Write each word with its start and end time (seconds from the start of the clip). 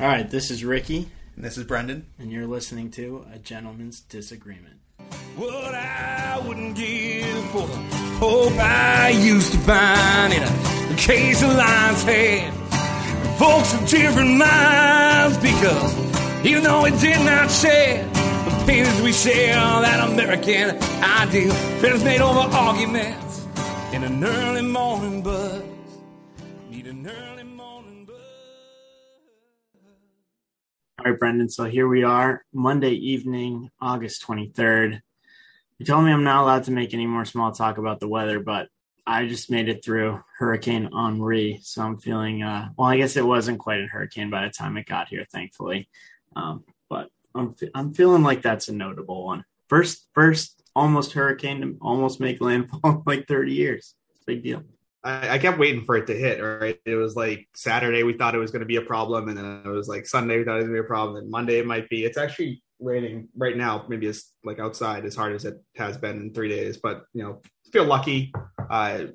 All 0.00 0.06
right, 0.06 0.28
this 0.30 0.50
is 0.50 0.64
Ricky, 0.64 1.08
And 1.36 1.44
this 1.44 1.58
is 1.58 1.64
Brendan. 1.64 2.06
and 2.18 2.32
you're 2.32 2.46
listening 2.46 2.90
to 2.92 3.26
A 3.34 3.38
Gentleman's 3.38 4.00
Disagreement. 4.00 4.76
What 5.36 5.74
I 5.74 6.42
wouldn't 6.46 6.74
give 6.74 7.50
for 7.50 7.66
the 7.66 7.76
hope 8.18 8.52
I 8.58 9.10
used 9.10 9.52
to 9.52 9.58
find 9.58 10.32
in 10.32 10.42
a 10.42 10.96
case 10.96 11.42
of 11.42 11.54
lion's 11.54 12.02
head. 12.02 12.52
Folks 13.38 13.74
of 13.74 13.86
different 13.88 14.38
minds 14.38 15.36
because 15.38 16.46
even 16.46 16.62
though 16.62 16.84
it 16.86 16.98
did 17.00 17.20
not 17.24 17.50
share 17.50 18.04
the 18.06 18.64
pains 18.66 19.00
we 19.02 19.12
share, 19.12 19.54
that 19.54 20.08
American 20.10 20.78
ideal 21.02 21.52
is 21.84 22.04
made 22.04 22.20
over 22.22 22.40
arguments 22.56 23.46
in 23.92 24.02
an 24.04 24.24
early 24.24 24.62
morning 24.62 25.22
buzz. 25.22 25.62
All 31.00 31.10
right, 31.10 31.18
Brendan. 31.18 31.48
So 31.48 31.64
here 31.64 31.88
we 31.88 32.02
are, 32.02 32.44
Monday 32.52 32.92
evening, 32.92 33.70
August 33.80 34.22
23rd. 34.26 35.00
You 35.78 35.86
told 35.86 36.04
me 36.04 36.12
I'm 36.12 36.24
not 36.24 36.42
allowed 36.42 36.64
to 36.64 36.72
make 36.72 36.92
any 36.92 37.06
more 37.06 37.24
small 37.24 37.52
talk 37.52 37.78
about 37.78 38.00
the 38.00 38.08
weather, 38.08 38.38
but 38.38 38.68
I 39.06 39.26
just 39.26 39.50
made 39.50 39.70
it 39.70 39.82
through 39.82 40.22
Hurricane 40.36 40.90
Henri. 40.92 41.58
So 41.62 41.80
I'm 41.80 41.96
feeling, 41.96 42.42
uh, 42.42 42.68
well, 42.76 42.88
I 42.88 42.98
guess 42.98 43.16
it 43.16 43.24
wasn't 43.24 43.60
quite 43.60 43.80
a 43.80 43.86
hurricane 43.86 44.28
by 44.28 44.44
the 44.44 44.50
time 44.50 44.76
it 44.76 44.84
got 44.84 45.08
here, 45.08 45.24
thankfully. 45.32 45.88
Um, 46.36 46.64
but 46.90 47.08
I'm, 47.34 47.54
I'm 47.74 47.94
feeling 47.94 48.22
like 48.22 48.42
that's 48.42 48.68
a 48.68 48.74
notable 48.74 49.24
one. 49.24 49.46
First, 49.70 50.06
first 50.12 50.62
almost 50.76 51.14
hurricane 51.14 51.62
to 51.62 51.78
almost 51.80 52.20
make 52.20 52.42
landfall 52.42 52.80
in 52.84 53.02
like 53.06 53.26
30 53.26 53.54
years. 53.54 53.94
It's 54.12 54.22
a 54.24 54.26
big 54.26 54.42
deal. 54.42 54.64
I, 55.02 55.30
I 55.30 55.38
kept 55.38 55.58
waiting 55.58 55.84
for 55.84 55.96
it 55.96 56.06
to 56.08 56.14
hit. 56.14 56.40
Right, 56.40 56.78
it 56.84 56.94
was 56.94 57.16
like 57.16 57.48
Saturday 57.54 58.02
we 58.02 58.14
thought 58.14 58.34
it 58.34 58.38
was 58.38 58.50
going 58.50 58.60
to 58.60 58.66
be 58.66 58.76
a 58.76 58.82
problem, 58.82 59.28
and 59.28 59.36
then 59.36 59.62
it 59.64 59.68
was 59.68 59.88
like 59.88 60.06
Sunday 60.06 60.38
we 60.38 60.44
thought 60.44 60.54
it 60.54 60.62
was 60.62 60.64
going 60.64 60.76
to 60.76 60.82
be 60.82 60.86
a 60.86 60.88
problem, 60.88 61.16
and 61.16 61.30
Monday 61.30 61.58
it 61.58 61.66
might 61.66 61.88
be. 61.88 62.04
It's 62.04 62.18
actually 62.18 62.62
raining 62.78 63.28
right 63.36 63.56
now. 63.56 63.84
Maybe 63.88 64.06
it's 64.06 64.32
like 64.44 64.58
outside 64.58 65.04
as 65.04 65.14
hard 65.16 65.34
as 65.34 65.44
it 65.44 65.62
has 65.76 65.96
been 65.98 66.16
in 66.16 66.34
three 66.34 66.48
days, 66.48 66.78
but 66.78 67.04
you 67.12 67.22
know, 67.22 67.40
feel 67.72 67.84
lucky. 67.84 68.32
Uh, 68.70 69.06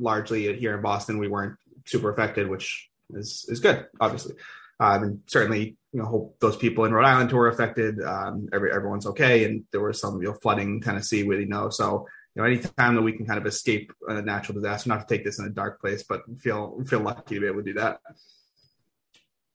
largely 0.00 0.56
here 0.58 0.74
in 0.74 0.82
Boston, 0.82 1.18
we 1.18 1.28
weren't 1.28 1.56
super 1.86 2.10
affected, 2.10 2.48
which 2.48 2.88
is 3.10 3.46
is 3.48 3.60
good, 3.60 3.86
obviously. 4.00 4.34
Um, 4.78 5.02
and 5.02 5.20
certainly, 5.26 5.76
you 5.92 6.00
know, 6.00 6.06
hope 6.06 6.36
those 6.40 6.56
people 6.56 6.84
in 6.84 6.92
Rhode 6.92 7.06
Island 7.06 7.30
who 7.30 7.38
were 7.38 7.48
affected, 7.48 8.02
um, 8.02 8.48
every, 8.52 8.70
everyone's 8.72 9.06
okay. 9.06 9.44
And 9.44 9.64
there 9.72 9.80
was 9.80 10.00
some, 10.00 10.20
you 10.20 10.28
know, 10.28 10.34
flooding 10.34 10.68
in 10.68 10.80
Tennessee, 10.82 11.22
we 11.22 11.46
know. 11.46 11.70
So, 11.70 12.06
you 12.36 12.42
know, 12.42 12.48
anytime 12.48 12.94
that 12.94 13.02
we 13.02 13.12
can 13.12 13.24
kind 13.24 13.38
of 13.38 13.46
escape 13.46 13.90
a 14.08 14.20
natural 14.20 14.56
disaster, 14.56 14.90
not 14.90 15.08
to 15.08 15.14
take 15.14 15.24
this 15.24 15.38
in 15.38 15.46
a 15.46 15.50
dark 15.50 15.80
place, 15.80 16.04
but 16.06 16.22
feel 16.38 16.78
feel 16.86 17.00
lucky 17.00 17.36
to 17.36 17.40
be 17.40 17.46
able 17.46 17.62
to 17.62 17.72
do 17.72 17.72
that. 17.74 18.00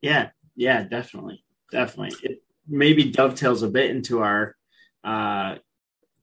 Yeah, 0.01 0.29
yeah, 0.55 0.83
definitely, 0.83 1.43
definitely. 1.71 2.17
It 2.23 2.41
maybe 2.67 3.11
dovetails 3.11 3.61
a 3.61 3.67
bit 3.67 3.91
into 3.91 4.23
our 4.23 4.55
uh, 5.03 5.57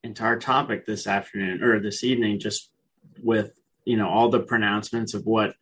into 0.03 0.25
our 0.25 0.37
topic 0.37 0.85
this 0.85 1.07
afternoon 1.07 1.63
or 1.63 1.79
this 1.79 2.03
evening, 2.03 2.41
just 2.41 2.73
with 3.23 3.53
you 3.85 3.97
know 3.97 4.09
all 4.09 4.29
the 4.29 4.41
pronouncements 4.41 5.15
of 5.15 5.27
what 5.27 5.55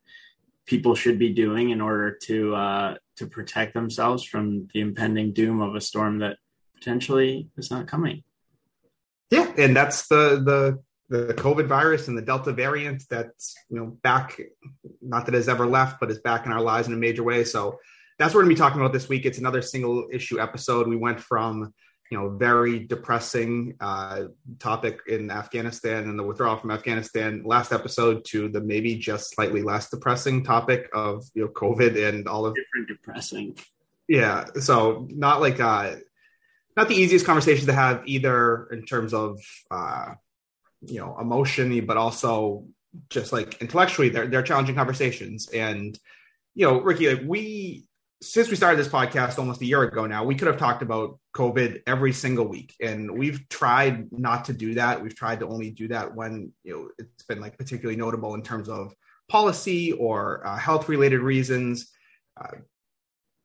people 0.65 0.95
should 0.95 1.19
be 1.19 1.35
doing 1.35 1.69
in 1.71 1.83
order 1.83 2.17
to 2.23 2.55
uh, 2.55 2.95
to 3.17 3.27
protect 3.27 3.75
themselves 3.75 4.25
from 4.25 4.67
the 4.73 4.81
impending 4.81 5.35
doom 5.35 5.61
of 5.61 5.75
a 5.75 5.81
storm 5.83 6.21
that 6.21 6.39
potentially 6.75 7.51
is 7.59 7.71
not 7.71 7.87
coming. 7.87 8.23
Yeah, 9.31 9.53
and 9.59 9.77
that's 9.77 10.09
the 10.09 10.41
the 10.43 10.86
the 11.09 11.35
COVID 11.35 11.67
virus 11.67 12.09
and 12.09 12.17
the 12.19 12.23
Delta 12.23 12.53
variant 12.53 13.05
that's 13.09 13.55
you 13.71 13.79
know 13.79 13.87
back, 14.03 14.41
not 15.01 15.27
that 15.27 15.35
it's 15.35 15.49
ever 15.49 15.67
left, 15.67 16.01
but 16.01 16.11
is 16.11 16.19
back 16.21 16.47
in 16.47 16.53
our 16.53 16.61
lives 16.63 16.89
in 16.89 16.95
a 16.95 16.99
major 16.99 17.23
way. 17.23 17.45
So 17.45 17.79
that's 18.19 18.33
what 18.35 18.39
we're 18.39 18.45
gonna 18.45 18.55
be 18.55 18.59
talking 18.59 18.81
about 18.81 18.93
this 18.93 19.09
week. 19.09 19.25
It's 19.27 19.39
another 19.39 19.63
single 19.63 20.09
issue 20.13 20.41
episode. 20.41 20.89
We 20.89 20.97
went 20.97 21.21
from 21.21 21.73
you 22.11 22.19
know 22.19 22.31
very 22.37 22.81
depressing 22.81 23.75
uh, 23.81 24.25
topic 24.59 25.01
in 25.09 25.31
Afghanistan 25.31 26.05
and 26.05 26.19
the 26.19 26.23
withdrawal 26.23 26.57
from 26.57 26.71
Afghanistan 26.71 27.43
last 27.45 27.73
episode 27.73 28.25
to 28.27 28.49
the 28.49 28.61
maybe 28.61 28.97
just 28.97 29.35
slightly 29.35 29.63
less 29.63 29.91
depressing 29.91 30.45
topic 30.45 30.89
of 30.95 31.25
you 31.35 31.43
know 31.45 31.49
COVID 31.51 32.09
and 32.09 32.29
all 32.29 32.47
of 32.47 32.55
Different, 32.55 32.89
depressing. 32.89 33.57
yeah 34.09 34.45
so 34.61 35.07
not 35.11 35.41
like 35.41 35.59
uh 35.61 35.97
not 36.77 36.89
the 36.89 36.95
easiest 36.95 37.27
conversation 37.27 37.67
to 37.67 37.73
have 37.73 38.03
either 38.07 38.69
in 38.71 38.85
terms 38.85 39.13
of 39.13 39.41
uh 39.71 40.15
you 40.83 41.01
know 41.01 41.17
emotionally 41.21 41.81
but 41.81 41.97
also 41.97 42.65
just 43.11 43.33
like 43.33 43.61
intellectually 43.61 44.09
they're 44.09 44.27
they're 44.27 44.43
challenging 44.43 44.75
conversations. 44.75 45.49
And 45.49 45.99
you 46.55 46.67
know 46.67 46.81
ricky 46.81 47.13
like 47.13 47.25
we 47.27 47.87
since 48.23 48.49
we 48.49 48.57
started 48.57 48.79
this 48.79 48.89
podcast 48.89 49.39
almost 49.39 49.61
a 49.61 49.67
year 49.67 49.83
ago 49.83 50.07
now 50.07 50.25
we 50.25 50.35
could 50.35 50.49
have 50.49 50.57
talked 50.57 50.83
about 50.83 51.19
covid 51.35 51.83
every 51.87 52.13
single 52.13 52.47
week. 52.47 52.75
And 52.81 53.11
we've 53.11 53.47
tried 53.49 54.11
not 54.11 54.47
to 54.47 54.53
do 54.53 54.75
that. 54.75 55.03
We've 55.03 55.15
tried 55.15 55.41
to 55.41 55.49
only 55.49 55.71
do 55.71 55.89
that 55.89 56.15
when 56.15 56.53
you 56.65 56.73
know 56.73 56.89
it's 56.99 57.25
been 57.25 57.41
like 57.41 57.59
particularly 57.59 57.97
notable 57.97 58.35
in 58.35 58.43
terms 58.43 58.69
of 58.69 58.95
policy 59.29 59.93
or 59.93 60.47
uh, 60.47 60.57
health 60.57 60.89
related 60.89 61.21
reasons 61.21 61.91
uh, 62.41 62.57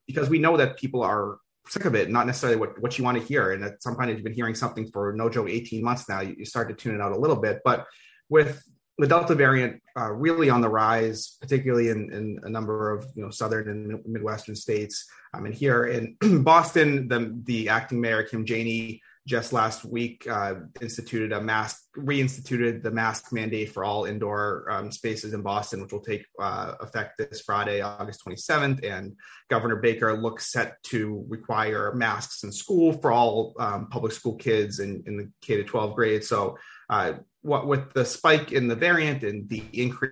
because 0.07 0.29
we 0.29 0.39
know 0.39 0.57
that 0.57 0.77
people 0.77 1.01
are 1.03 1.37
sick 1.71 1.85
of 1.85 1.95
it, 1.95 2.11
not 2.11 2.27
necessarily 2.27 2.59
what, 2.59 2.79
what 2.81 2.97
you 2.97 3.03
want 3.03 3.17
to 3.17 3.23
hear. 3.23 3.53
And 3.53 3.63
at 3.63 3.81
some 3.81 3.95
point, 3.95 4.09
you've 4.09 4.23
been 4.23 4.33
hearing 4.33 4.55
something 4.55 4.91
for 4.91 5.13
no 5.13 5.29
joke 5.29 5.49
18 5.49 5.81
months 5.81 6.09
now, 6.09 6.19
you, 6.19 6.35
you 6.37 6.45
start 6.45 6.67
to 6.67 6.75
tune 6.75 6.95
it 6.95 7.01
out 7.01 7.13
a 7.13 7.17
little 7.17 7.37
bit. 7.37 7.61
But 7.63 7.85
with 8.29 8.61
the 8.97 9.07
Delta 9.07 9.33
variant 9.33 9.81
uh, 9.97 10.11
really 10.11 10.49
on 10.49 10.59
the 10.59 10.69
rise, 10.69 11.37
particularly 11.39 11.89
in, 11.89 12.11
in 12.11 12.39
a 12.43 12.49
number 12.49 12.91
of 12.91 13.05
you 13.15 13.23
know 13.23 13.29
southern 13.29 13.69
and 13.69 14.05
midwestern 14.05 14.55
states, 14.55 15.05
um, 15.33 15.45
and 15.45 15.55
here 15.55 15.85
in 15.85 16.17
Boston, 16.43 17.07
the 17.07 17.39
the 17.45 17.69
acting 17.69 18.01
mayor 18.01 18.23
Kim 18.23 18.45
Janey 18.45 19.01
just 19.31 19.53
last 19.53 19.85
week 19.85 20.27
uh, 20.29 20.55
instituted 20.81 21.31
a 21.31 21.39
mask, 21.39 21.85
reinstituted 21.95 22.83
the 22.83 22.91
mask 22.91 23.31
mandate 23.31 23.71
for 23.71 23.85
all 23.85 24.03
indoor 24.03 24.69
um, 24.69 24.91
spaces 24.91 25.33
in 25.33 25.41
Boston, 25.41 25.81
which 25.81 25.93
will 25.93 26.01
take 26.01 26.25
uh, 26.37 26.73
effect 26.81 27.17
this 27.17 27.39
Friday, 27.39 27.79
August 27.79 28.25
27th. 28.27 28.85
And 28.85 29.15
Governor 29.49 29.77
Baker 29.77 30.21
looks 30.21 30.51
set 30.51 30.83
to 30.83 31.25
require 31.29 31.93
masks 31.95 32.43
in 32.43 32.51
school 32.51 32.91
for 32.91 33.13
all 33.13 33.53
um, 33.57 33.87
public 33.87 34.11
school 34.11 34.35
kids 34.35 34.79
in, 34.79 35.01
in 35.07 35.15
the 35.15 35.31
K 35.41 35.55
to 35.55 35.63
12 35.63 35.95
grade. 35.95 36.25
So, 36.25 36.57
uh, 36.89 37.13
what 37.41 37.67
with 37.67 37.93
the 37.93 38.03
spike 38.03 38.51
in 38.51 38.67
the 38.67 38.75
variant 38.75 39.23
and 39.23 39.47
the 39.47 39.63
increase 39.71 40.11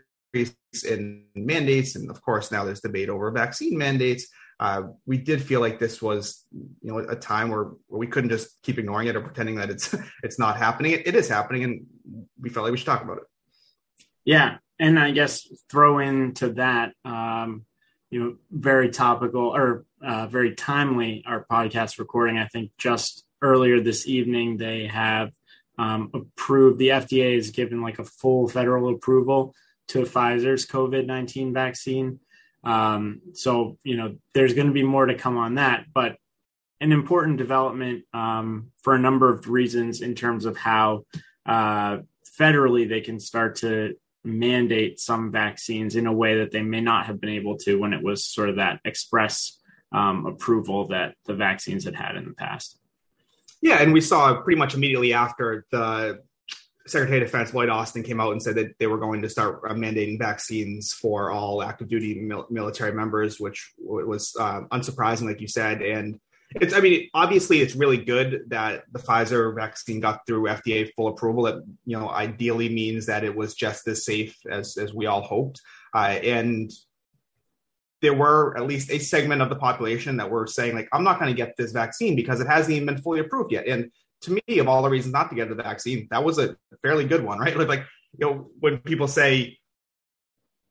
in 0.89 1.25
mandates, 1.35 1.97
and 1.97 2.09
of 2.09 2.21
course 2.21 2.53
now 2.53 2.63
there's 2.63 2.79
debate 2.79 3.09
over 3.09 3.29
vaccine 3.31 3.77
mandates 3.77 4.27
uh, 4.59 4.83
we 5.05 5.17
did 5.17 5.41
feel 5.41 5.61
like 5.61 5.79
this 5.79 6.01
was 6.01 6.45
you 6.51 6.91
know 6.91 6.99
a 6.99 7.15
time 7.15 7.49
where, 7.49 7.71
where 7.87 7.99
we 7.99 8.07
couldn't 8.07 8.29
just 8.29 8.61
keep 8.61 8.77
ignoring 8.77 9.07
it 9.07 9.15
or 9.15 9.21
pretending 9.21 9.55
that 9.55 9.69
it's 9.69 9.95
it's 10.23 10.39
not 10.39 10.57
happening 10.57 10.91
it, 10.91 11.07
it 11.07 11.15
is 11.15 11.27
happening 11.27 11.63
and 11.63 11.85
we 12.39 12.49
felt 12.49 12.63
like 12.63 12.71
we 12.71 12.77
should 12.77 12.85
talk 12.85 13.03
about 13.03 13.17
it 13.17 13.23
Yeah, 14.25 14.57
and 14.79 14.99
I 14.99 15.11
guess 15.11 15.47
throw 15.69 15.99
into 15.99 16.53
that, 16.53 16.93
um, 17.03 17.65
you 18.11 18.19
know, 18.19 18.35
very 18.51 18.89
topical 18.89 19.47
or 19.55 19.85
uh, 20.01 20.27
very 20.27 20.55
timely. 20.55 21.23
Our 21.25 21.45
podcast 21.51 21.99
recording, 21.99 22.37
I 22.37 22.47
think, 22.47 22.71
just 22.77 23.25
earlier 23.41 23.81
this 23.81 24.07
evening, 24.07 24.57
they 24.57 24.87
have 24.87 25.31
um, 25.77 26.11
approved. 26.13 26.79
The 26.79 26.89
FDA 26.89 27.35
has 27.35 27.51
given 27.51 27.81
like 27.81 27.99
a 27.99 28.03
full 28.03 28.47
federal 28.47 28.93
approval 28.93 29.53
to 29.89 30.03
Pfizer's 30.03 30.65
COVID 30.65 31.05
nineteen 31.05 31.53
vaccine. 31.53 32.19
Um, 32.63 33.21
so 33.33 33.77
you 33.83 33.97
know, 33.97 34.17
there's 34.33 34.53
going 34.53 34.67
to 34.67 34.73
be 34.73 34.83
more 34.83 35.05
to 35.05 35.15
come 35.15 35.37
on 35.37 35.55
that, 35.55 35.85
but 35.93 36.17
an 36.81 36.91
important 36.91 37.37
development 37.37 38.05
um, 38.13 38.71
for 38.81 38.95
a 38.95 38.99
number 38.99 39.33
of 39.33 39.49
reasons 39.49 40.01
in 40.01 40.15
terms 40.15 40.45
of 40.45 40.57
how 40.57 41.05
uh, 41.45 41.97
federally 42.39 42.87
they 42.87 43.01
can 43.01 43.19
start 43.19 43.57
to 43.57 43.95
mandate 44.23 44.99
some 44.99 45.31
vaccines 45.31 45.95
in 45.95 46.07
a 46.07 46.13
way 46.13 46.39
that 46.39 46.51
they 46.51 46.61
may 46.61 46.81
not 46.81 47.05
have 47.05 47.19
been 47.19 47.31
able 47.31 47.57
to 47.57 47.79
when 47.79 47.93
it 47.93 48.03
was 48.03 48.25
sort 48.25 48.49
of 48.49 48.57
that 48.57 48.79
express 48.85 49.59
um, 49.91 50.25
approval 50.25 50.87
that 50.87 51.15
the 51.25 51.33
vaccines 51.33 51.83
had 51.85 51.95
had 51.95 52.15
in 52.15 52.25
the 52.25 52.33
past. 52.33 52.77
yeah 53.61 53.81
and 53.81 53.91
we 53.91 54.01
saw 54.01 54.41
pretty 54.41 54.59
much 54.59 54.75
immediately 54.75 55.13
after 55.13 55.65
the 55.71 56.21
secretary 56.89 57.21
of 57.21 57.25
defense 57.25 57.53
lloyd 57.53 57.69
austin 57.69 58.03
came 58.03 58.19
out 58.19 58.31
and 58.31 58.41
said 58.41 58.55
that 58.55 58.77
they 58.79 58.87
were 58.87 58.97
going 58.97 59.21
to 59.21 59.29
start 59.29 59.63
mandating 59.63 60.17
vaccines 60.17 60.93
for 60.93 61.31
all 61.31 61.61
active 61.61 61.87
duty 61.87 62.19
mil- 62.19 62.47
military 62.49 62.91
members 62.91 63.39
which 63.39 63.71
was 63.77 64.35
uh, 64.39 64.61
unsurprising 64.71 65.27
like 65.27 65.41
you 65.41 65.47
said. 65.47 65.81
And 65.81 66.19
it's 66.55 66.73
i 66.73 66.79
mean 66.79 67.09
obviously 67.13 67.59
it's 67.61 67.75
really 67.75 67.97
good 67.97 68.41
that 68.47 68.83
the 68.91 68.99
pfizer 68.99 69.53
vaccine 69.55 69.99
got 69.99 70.25
through 70.25 70.43
fda 70.43 70.91
full 70.95 71.07
approval. 71.07 71.43
That 71.43 71.63
you 71.85 71.97
know 71.97 72.09
ideally 72.09 72.69
means 72.69 73.05
that 73.05 73.23
it 73.23 73.35
was 73.35 73.53
just 73.53 73.87
as 73.87 74.03
safe 74.05 74.35
as 74.49 74.77
as 74.77 74.93
we 74.93 75.05
all 75.05 75.21
hoped. 75.21 75.61
Uh, 75.93 76.19
and 76.23 76.71
there 78.01 78.13
were 78.13 78.57
at 78.57 78.65
least 78.65 78.91
a 78.91 78.99
segment 78.99 79.41
of 79.41 79.49
the 79.49 79.55
population 79.55 80.17
that 80.17 80.29
were 80.29 80.47
saying 80.47 80.73
like 80.73 80.87
i'm 80.93 81.03
not 81.03 81.19
going 81.19 81.29
to 81.31 81.37
get 81.37 81.55
this 81.57 81.71
vaccine 81.71 82.15
because 82.15 82.39
it 82.39 82.47
hasn't 82.47 82.73
even 82.73 82.85
been 82.85 83.01
fully 83.01 83.19
approved 83.19 83.51
yet. 83.51 83.67
And 83.67 83.91
to 84.21 84.31
me 84.31 84.59
of 84.59 84.67
all 84.67 84.81
the 84.81 84.89
reasons 84.89 85.13
not 85.13 85.29
to 85.29 85.35
get 85.35 85.49
the 85.49 85.55
vaccine 85.55 86.07
that 86.11 86.23
was 86.23 86.37
a 86.37 86.55
fairly 86.81 87.05
good 87.05 87.23
one 87.23 87.39
right 87.39 87.57
like, 87.67 87.85
you 88.17 88.25
know 88.25 88.49
when 88.59 88.77
people 88.79 89.07
say 89.07 89.57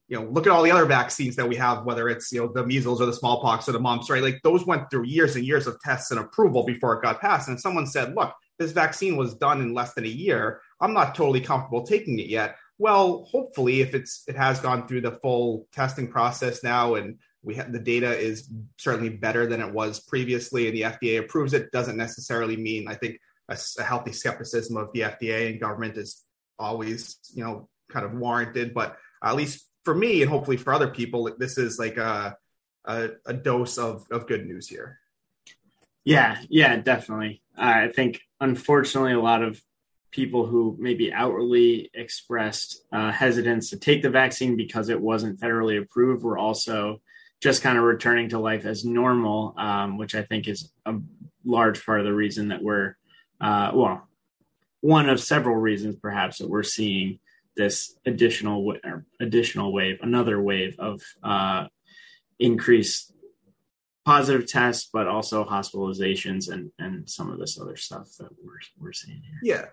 you 0.08 0.18
know, 0.18 0.24
look 0.30 0.46
at 0.46 0.52
all 0.52 0.62
the 0.62 0.70
other 0.70 0.86
vaccines 0.86 1.36
that 1.36 1.48
we 1.48 1.56
have, 1.56 1.84
whether 1.84 2.08
it's, 2.08 2.32
you 2.32 2.40
know, 2.40 2.50
the 2.50 2.66
measles 2.66 3.00
or 3.00 3.04
the 3.04 3.12
smallpox 3.12 3.68
or 3.68 3.72
the 3.72 3.78
mumps, 3.78 4.08
right? 4.08 4.22
Like 4.22 4.40
those 4.42 4.64
went 4.64 4.90
through 4.90 5.04
years 5.04 5.36
and 5.36 5.44
years 5.44 5.66
of 5.66 5.78
tests 5.80 6.10
and 6.10 6.18
approval 6.18 6.64
before 6.64 6.94
it 6.94 7.02
got 7.02 7.20
passed. 7.20 7.48
And 7.48 7.60
someone 7.60 7.86
said, 7.86 8.14
look, 8.14 8.32
this 8.58 8.72
vaccine 8.72 9.16
was 9.16 9.34
done 9.34 9.60
in 9.60 9.74
less 9.74 9.92
than 9.92 10.04
a 10.04 10.08
year. 10.08 10.62
I'm 10.80 10.94
not 10.94 11.14
totally 11.14 11.42
comfortable 11.42 11.86
taking 11.86 12.18
it 12.18 12.26
yet. 12.26 12.56
Well, 12.78 13.26
hopefully, 13.30 13.80
if 13.80 13.94
it's 13.94 14.22
it 14.28 14.36
has 14.36 14.60
gone 14.60 14.86
through 14.86 15.02
the 15.02 15.12
full 15.12 15.66
testing 15.72 16.08
process 16.08 16.62
now, 16.62 16.94
and 16.94 17.18
we 17.42 17.56
have 17.56 17.72
the 17.72 17.78
data 17.78 18.16
is 18.16 18.48
certainly 18.76 19.10
better 19.10 19.46
than 19.46 19.60
it 19.60 19.72
was 19.72 20.00
previously, 20.00 20.68
and 20.68 20.76
the 20.76 20.82
FDA 20.82 21.18
approves 21.18 21.54
it, 21.54 21.72
doesn't 21.72 21.96
necessarily 21.96 22.56
mean 22.56 22.86
I 22.86 22.94
think 22.94 23.18
a, 23.48 23.58
a 23.78 23.82
healthy 23.82 24.12
skepticism 24.12 24.76
of 24.76 24.92
the 24.92 25.00
FDA 25.00 25.50
and 25.50 25.60
government 25.60 25.96
is 25.96 26.22
always 26.58 27.18
you 27.34 27.44
know 27.44 27.68
kind 27.90 28.04
of 28.04 28.12
warranted, 28.14 28.74
but 28.74 28.96
at 29.22 29.36
least 29.36 29.66
for 29.84 29.94
me 29.94 30.22
and 30.22 30.30
hopefully 30.30 30.56
for 30.56 30.72
other 30.72 30.88
people, 30.88 31.30
this 31.38 31.58
is 31.58 31.78
like 31.78 31.96
a 31.96 32.36
a, 32.84 33.10
a 33.26 33.34
dose 33.34 33.78
of 33.78 34.06
of 34.10 34.26
good 34.26 34.46
news 34.46 34.68
here. 34.68 34.98
Yeah, 36.04 36.40
yeah, 36.48 36.76
definitely. 36.76 37.42
I 37.56 37.88
think 37.88 38.20
unfortunately 38.40 39.12
a 39.12 39.20
lot 39.20 39.42
of 39.42 39.60
people 40.10 40.46
who 40.46 40.76
maybe 40.78 41.12
outwardly 41.12 41.90
expressed 41.92 42.82
uh, 42.92 43.12
hesitance 43.12 43.70
to 43.70 43.78
take 43.78 44.02
the 44.02 44.10
vaccine 44.10 44.56
because 44.56 44.88
it 44.88 45.00
wasn't 45.00 45.38
federally 45.38 45.80
approved 45.80 46.24
were 46.24 46.38
also 46.38 47.00
just 47.40 47.62
kind 47.62 47.78
of 47.78 47.84
returning 47.84 48.30
to 48.30 48.38
life 48.38 48.64
as 48.64 48.84
normal, 48.84 49.54
um, 49.58 49.98
which 49.98 50.14
I 50.14 50.22
think 50.22 50.48
is 50.48 50.72
a 50.86 50.94
large 51.44 51.84
part 51.84 52.00
of 52.00 52.06
the 52.06 52.14
reason 52.14 52.48
that 52.48 52.62
we're, 52.62 52.96
uh, 53.40 53.70
well, 53.74 54.08
one 54.80 55.08
of 55.08 55.20
several 55.20 55.56
reasons 55.56 55.96
perhaps 55.96 56.38
that 56.38 56.48
we're 56.48 56.62
seeing 56.62 57.18
this 57.56 57.96
additional 58.06 58.74
additional 59.20 59.72
wave, 59.72 59.98
another 60.02 60.40
wave 60.40 60.76
of 60.78 61.02
uh, 61.22 61.66
increased 62.38 63.12
positive 64.04 64.46
tests, 64.46 64.88
but 64.92 65.06
also 65.06 65.44
hospitalizations 65.44 66.50
and 66.50 66.70
and 66.78 67.08
some 67.08 67.30
of 67.30 67.38
this 67.38 67.58
other 67.60 67.76
stuff 67.76 68.08
that 68.18 68.30
we're 68.42 68.60
we're 68.78 68.92
seeing 68.92 69.22
here. 69.22 69.40
Yeah, 69.42 69.66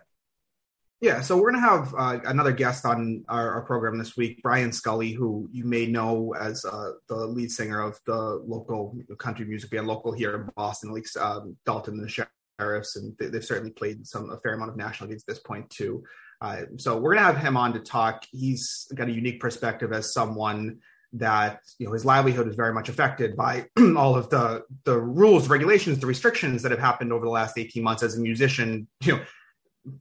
yeah, 1.02 1.22
so 1.22 1.36
we're 1.38 1.52
going 1.52 1.62
to 1.62 1.70
have 1.70 1.94
uh, 1.98 2.20
another 2.26 2.54
guest 2.54 2.86
on 2.86 3.26
our, 3.28 3.52
our, 3.56 3.62
program 3.62 3.98
this 3.98 4.16
week, 4.16 4.42
Brian 4.42 4.72
Scully, 4.72 5.12
who 5.12 5.50
you 5.52 5.66
may 5.66 5.86
know 5.86 6.34
as 6.40 6.64
uh, 6.64 6.92
the 7.10 7.16
lead 7.16 7.52
singer 7.52 7.82
of 7.82 8.00
the 8.06 8.42
local 8.48 8.98
country 9.20 9.46
music 9.46 9.70
band, 9.72 9.88
local 9.88 10.14
here 10.14 10.36
in 10.36 10.50
Boston, 10.56 10.94
least 10.94 11.18
um, 11.18 11.58
Dalton 11.66 11.96
and 11.96 12.04
the 12.04 12.10
Sheriffs, 12.60 12.96
and 12.96 13.16
they, 13.20 13.26
have 13.26 13.46
certainly 13.46 13.72
played 13.72 14.06
some 14.08 14.30
a 14.32 14.38
fair 14.40 14.54
amount 14.54 14.72
of 14.72 14.78
national 14.78 15.10
gigs 15.10 15.24
at 15.28 15.34
this 15.34 15.44
point 15.44 15.70
too. 15.70 16.04
Uh, 16.42 16.64
so 16.78 16.98
we're 16.98 17.14
going 17.16 17.26
to 17.26 17.34
have 17.34 17.44
him 17.44 17.58
on 17.58 17.74
to 17.74 17.80
talk. 17.80 18.26
He's 18.32 18.88
got 18.94 19.08
a 19.08 19.12
unique 19.12 19.40
perspective 19.40 19.94
as 19.94 20.14
someone 20.14 20.80
that 21.14 21.62
you 21.80 21.88
know 21.88 21.94
his 21.94 22.04
livelihood 22.04 22.48
is 22.48 22.56
very 22.56 22.74
much 22.74 22.90
affected 22.90 23.38
by 23.38 23.66
all 23.96 24.16
of 24.16 24.30
the 24.30 24.64
the 24.84 25.00
rules, 25.00 25.48
regulations, 25.48 26.00
the 26.00 26.08
restrictions 26.08 26.62
that 26.64 26.72
have 26.72 26.80
happened 26.80 27.14
over 27.14 27.26
the 27.26 27.32
last 27.32 27.58
18 27.58 27.84
months 27.84 28.04
as 28.04 28.18
a 28.18 28.22
musician. 28.22 28.88
You 29.04 29.18
know 29.18 29.22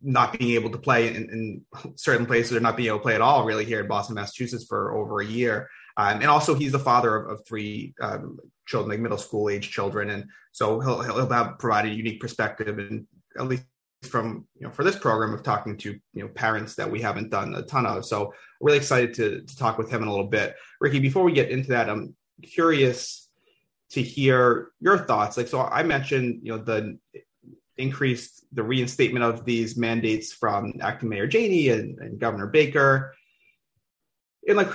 not 0.02 0.38
being 0.38 0.52
able 0.52 0.70
to 0.70 0.78
play 0.78 1.14
in, 1.14 1.28
in, 1.30 1.62
certain 1.96 2.26
places 2.26 2.56
or 2.56 2.60
not 2.60 2.76
being 2.76 2.88
able 2.88 2.98
to 2.98 3.02
play 3.02 3.14
at 3.14 3.20
all 3.20 3.44
really 3.44 3.64
here 3.64 3.80
in 3.80 3.86
Boston, 3.86 4.14
Massachusetts 4.14 4.64
for 4.66 4.96
over 4.96 5.20
a 5.20 5.26
year. 5.26 5.68
Um, 5.96 6.20
and 6.20 6.26
also 6.26 6.54
he's 6.54 6.72
the 6.72 6.78
father 6.78 7.16
of, 7.16 7.30
of 7.30 7.46
three 7.46 7.94
um, 8.00 8.38
children, 8.66 8.90
like 8.90 9.00
middle 9.00 9.18
school 9.18 9.48
age 9.48 9.70
children. 9.70 10.10
And 10.10 10.26
so 10.52 10.80
he'll, 10.80 11.02
he'll 11.02 11.28
have 11.28 11.58
provided 11.58 11.92
a 11.92 11.94
unique 11.94 12.20
perspective 12.20 12.78
and 12.78 13.06
at 13.38 13.46
least 13.46 13.64
from, 14.02 14.46
you 14.56 14.66
know, 14.66 14.70
for 14.70 14.84
this 14.84 14.98
program 14.98 15.32
of 15.32 15.42
talking 15.42 15.76
to, 15.78 15.92
you 16.12 16.22
know, 16.22 16.28
parents 16.28 16.74
that 16.74 16.90
we 16.90 17.00
haven't 17.00 17.30
done 17.30 17.54
a 17.54 17.62
ton 17.62 17.86
of. 17.86 18.04
So 18.04 18.34
really 18.60 18.78
excited 18.78 19.14
to, 19.14 19.42
to 19.42 19.56
talk 19.56 19.78
with 19.78 19.90
him 19.90 20.02
in 20.02 20.08
a 20.08 20.10
little 20.10 20.26
bit. 20.26 20.56
Ricky, 20.80 20.98
before 20.98 21.24
we 21.24 21.32
get 21.32 21.50
into 21.50 21.70
that, 21.70 21.88
I'm 21.88 22.14
curious 22.42 23.28
to 23.90 24.02
hear 24.02 24.72
your 24.80 24.98
thoughts. 24.98 25.36
Like, 25.36 25.48
so 25.48 25.60
I 25.60 25.82
mentioned, 25.84 26.40
you 26.42 26.52
know, 26.52 26.58
the 26.58 26.98
increased 27.76 28.44
the 28.52 28.62
reinstatement 28.62 29.24
of 29.24 29.44
these 29.44 29.76
mandates 29.76 30.32
from 30.32 30.74
acting 30.80 31.08
mayor 31.08 31.26
Janey 31.26 31.70
and, 31.70 31.98
and 31.98 32.18
governor 32.18 32.46
Baker. 32.46 33.14
And 34.46 34.56
like, 34.56 34.70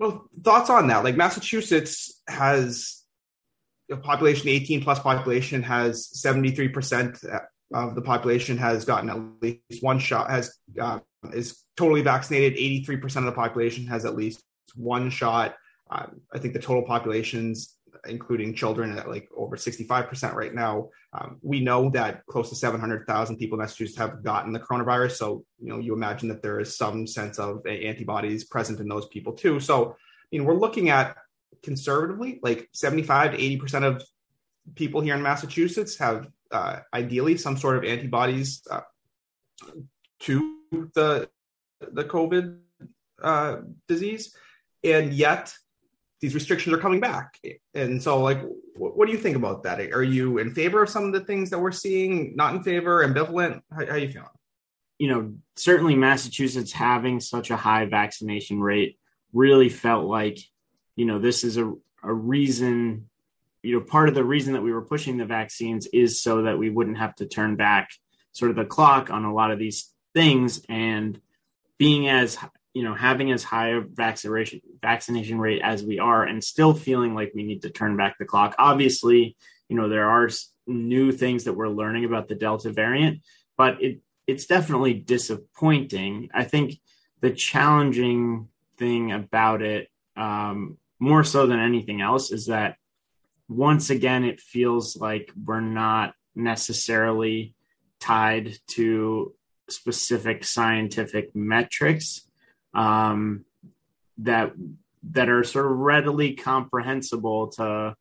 well, 0.00 0.26
thoughts 0.42 0.70
on 0.70 0.88
that? 0.88 1.04
Like 1.04 1.16
Massachusetts 1.16 2.22
has 2.26 3.02
a 3.90 3.98
population, 3.98 4.48
18 4.48 4.82
plus 4.82 4.98
population 4.98 5.62
has 5.62 6.10
73% 6.16 7.46
of 7.74 7.94
the 7.94 8.00
population 8.00 8.56
has 8.56 8.86
gotten 8.86 9.10
at 9.10 9.18
least 9.42 9.82
one 9.82 9.98
shot, 9.98 10.30
has 10.30 10.56
uh, 10.80 11.00
is 11.34 11.62
totally 11.76 12.00
vaccinated. 12.00 12.58
83% 12.58 13.16
of 13.16 13.24
the 13.24 13.32
population 13.32 13.86
has 13.88 14.06
at 14.06 14.16
least 14.16 14.42
one 14.74 15.10
shot. 15.10 15.54
Um, 15.90 16.22
I 16.32 16.38
think 16.38 16.54
the 16.54 16.60
total 16.60 16.82
population's 16.82 17.76
including 18.06 18.54
children 18.54 18.96
at 18.98 19.08
like 19.08 19.28
over 19.36 19.56
65% 19.56 20.34
right 20.34 20.54
now. 20.54 20.88
Um, 21.12 21.38
we 21.42 21.60
know 21.60 21.90
that 21.90 22.24
close 22.26 22.48
to 22.50 22.56
700,000 22.56 23.36
people 23.36 23.56
in 23.56 23.62
Massachusetts 23.62 23.98
have 23.98 24.22
gotten 24.22 24.52
the 24.52 24.60
coronavirus. 24.60 25.12
So, 25.12 25.44
you 25.58 25.68
know, 25.68 25.78
you 25.78 25.94
imagine 25.94 26.28
that 26.28 26.42
there 26.42 26.60
is 26.60 26.76
some 26.76 27.06
sense 27.06 27.38
of 27.38 27.66
antibodies 27.66 28.44
present 28.44 28.80
in 28.80 28.88
those 28.88 29.06
people 29.06 29.32
too. 29.32 29.60
So, 29.60 29.90
I 29.90 29.96
mean, 30.32 30.44
we're 30.44 30.58
looking 30.58 30.90
at 30.90 31.16
conservatively 31.62 32.40
like 32.42 32.68
75 32.72 33.32
to 33.32 33.38
80% 33.38 33.84
of 33.84 34.02
people 34.74 35.00
here 35.00 35.14
in 35.14 35.22
Massachusetts 35.22 35.98
have 35.98 36.28
uh, 36.50 36.80
ideally 36.94 37.36
some 37.36 37.56
sort 37.56 37.76
of 37.76 37.84
antibodies 37.84 38.62
uh, 38.70 38.80
to 40.20 40.56
the, 40.94 41.28
the 41.80 42.04
COVID 42.04 42.58
uh, 43.22 43.56
disease. 43.88 44.34
And 44.82 45.12
yet, 45.12 45.52
these 46.20 46.34
restrictions 46.34 46.74
are 46.74 46.78
coming 46.78 47.00
back. 47.00 47.38
And 47.74 48.02
so, 48.02 48.20
like, 48.20 48.42
what, 48.76 48.96
what, 48.96 49.06
do 49.06 49.12
you 49.12 49.18
think 49.18 49.36
about 49.36 49.62
that? 49.62 49.80
Are 49.92 50.02
you 50.02 50.38
in 50.38 50.54
favor 50.54 50.82
of 50.82 50.90
some 50.90 51.04
of 51.04 51.12
the 51.12 51.20
things 51.20 51.50
that 51.50 51.58
we're 51.58 51.72
seeing? 51.72 52.36
Not 52.36 52.54
in 52.54 52.62
favor? 52.62 53.06
Ambivalent? 53.06 53.62
How, 53.70 53.86
how 53.86 53.92
are 53.92 53.98
you 53.98 54.10
feeling? 54.10 54.28
You 54.98 55.08
know, 55.08 55.34
certainly 55.56 55.94
Massachusetts 55.94 56.72
having 56.72 57.20
such 57.20 57.50
a 57.50 57.56
high 57.56 57.86
vaccination 57.86 58.60
rate 58.60 58.98
really 59.32 59.70
felt 59.70 60.04
like, 60.04 60.38
you 60.94 61.06
know, 61.06 61.18
this 61.18 61.42
is 61.42 61.56
a, 61.56 61.72
a 62.02 62.12
reason. 62.12 63.08
You 63.62 63.78
know, 63.78 63.84
part 63.84 64.08
of 64.08 64.14
the 64.14 64.24
reason 64.24 64.54
that 64.54 64.62
we 64.62 64.72
were 64.72 64.82
pushing 64.82 65.16
the 65.16 65.26
vaccines 65.26 65.86
is 65.86 66.22
so 66.22 66.42
that 66.42 66.58
we 66.58 66.70
wouldn't 66.70 66.98
have 66.98 67.14
to 67.16 67.26
turn 67.26 67.56
back 67.56 67.90
sort 68.32 68.50
of 68.50 68.56
the 68.56 68.64
clock 68.64 69.10
on 69.10 69.24
a 69.24 69.34
lot 69.34 69.50
of 69.50 69.58
these 69.58 69.92
things 70.14 70.62
and 70.68 71.20
being 71.78 72.08
as 72.08 72.38
you 72.74 72.82
know 72.82 72.94
having 72.94 73.32
as 73.32 73.42
high 73.42 73.68
a 73.68 73.80
vaccination 73.80 74.60
vaccination 74.80 75.38
rate 75.38 75.60
as 75.62 75.82
we 75.82 75.98
are 75.98 76.24
and 76.24 76.42
still 76.42 76.74
feeling 76.74 77.14
like 77.14 77.32
we 77.34 77.42
need 77.42 77.62
to 77.62 77.70
turn 77.70 77.96
back 77.96 78.16
the 78.18 78.24
clock. 78.24 78.54
Obviously 78.58 79.36
you 79.68 79.76
know 79.76 79.88
there 79.88 80.08
are 80.08 80.28
new 80.66 81.10
things 81.10 81.44
that 81.44 81.54
we're 81.54 81.68
learning 81.68 82.04
about 82.04 82.28
the 82.28 82.34
delta 82.34 82.70
variant 82.70 83.20
but 83.56 83.82
it 83.82 84.00
it's 84.30 84.46
definitely 84.46 84.94
disappointing. 84.94 86.30
I 86.32 86.44
think 86.44 86.78
the 87.20 87.32
challenging 87.32 88.48
thing 88.78 89.12
about 89.12 89.60
it 89.60 89.88
um, 90.16 90.78
more 91.00 91.24
so 91.24 91.46
than 91.46 91.58
anything 91.58 92.00
else 92.00 92.30
is 92.30 92.46
that 92.46 92.76
once 93.48 93.90
again 93.90 94.24
it 94.24 94.40
feels 94.40 94.96
like 94.96 95.32
we're 95.44 95.60
not 95.60 96.14
necessarily 96.36 97.54
tied 97.98 98.52
to 98.68 99.34
specific 99.68 100.44
scientific 100.44 101.34
metrics 101.34 102.28
um, 102.74 103.44
that 104.18 104.52
that 105.10 105.28
are 105.28 105.44
sort 105.44 105.66
of 105.66 105.78
readily 105.78 106.34
comprehensible 106.34 107.48
to 107.48 107.94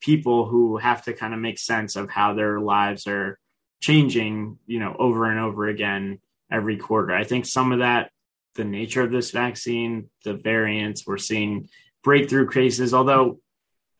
people 0.00 0.46
who 0.46 0.76
have 0.76 1.02
to 1.04 1.12
kind 1.12 1.34
of 1.34 1.40
make 1.40 1.58
sense 1.58 1.96
of 1.96 2.10
how 2.10 2.34
their 2.34 2.60
lives 2.60 3.06
are 3.06 3.38
changing, 3.80 4.58
you 4.66 4.78
know, 4.78 4.94
over 4.98 5.30
and 5.30 5.40
over 5.40 5.66
again 5.66 6.20
every 6.50 6.76
quarter. 6.76 7.14
I 7.14 7.24
think 7.24 7.46
some 7.46 7.72
of 7.72 7.80
that, 7.80 8.10
the 8.54 8.64
nature 8.64 9.02
of 9.02 9.10
this 9.10 9.30
vaccine, 9.30 10.10
the 10.24 10.34
variants, 10.34 11.06
we're 11.06 11.18
seeing 11.18 11.68
breakthrough 12.02 12.48
cases, 12.48 12.94
although 12.94 13.40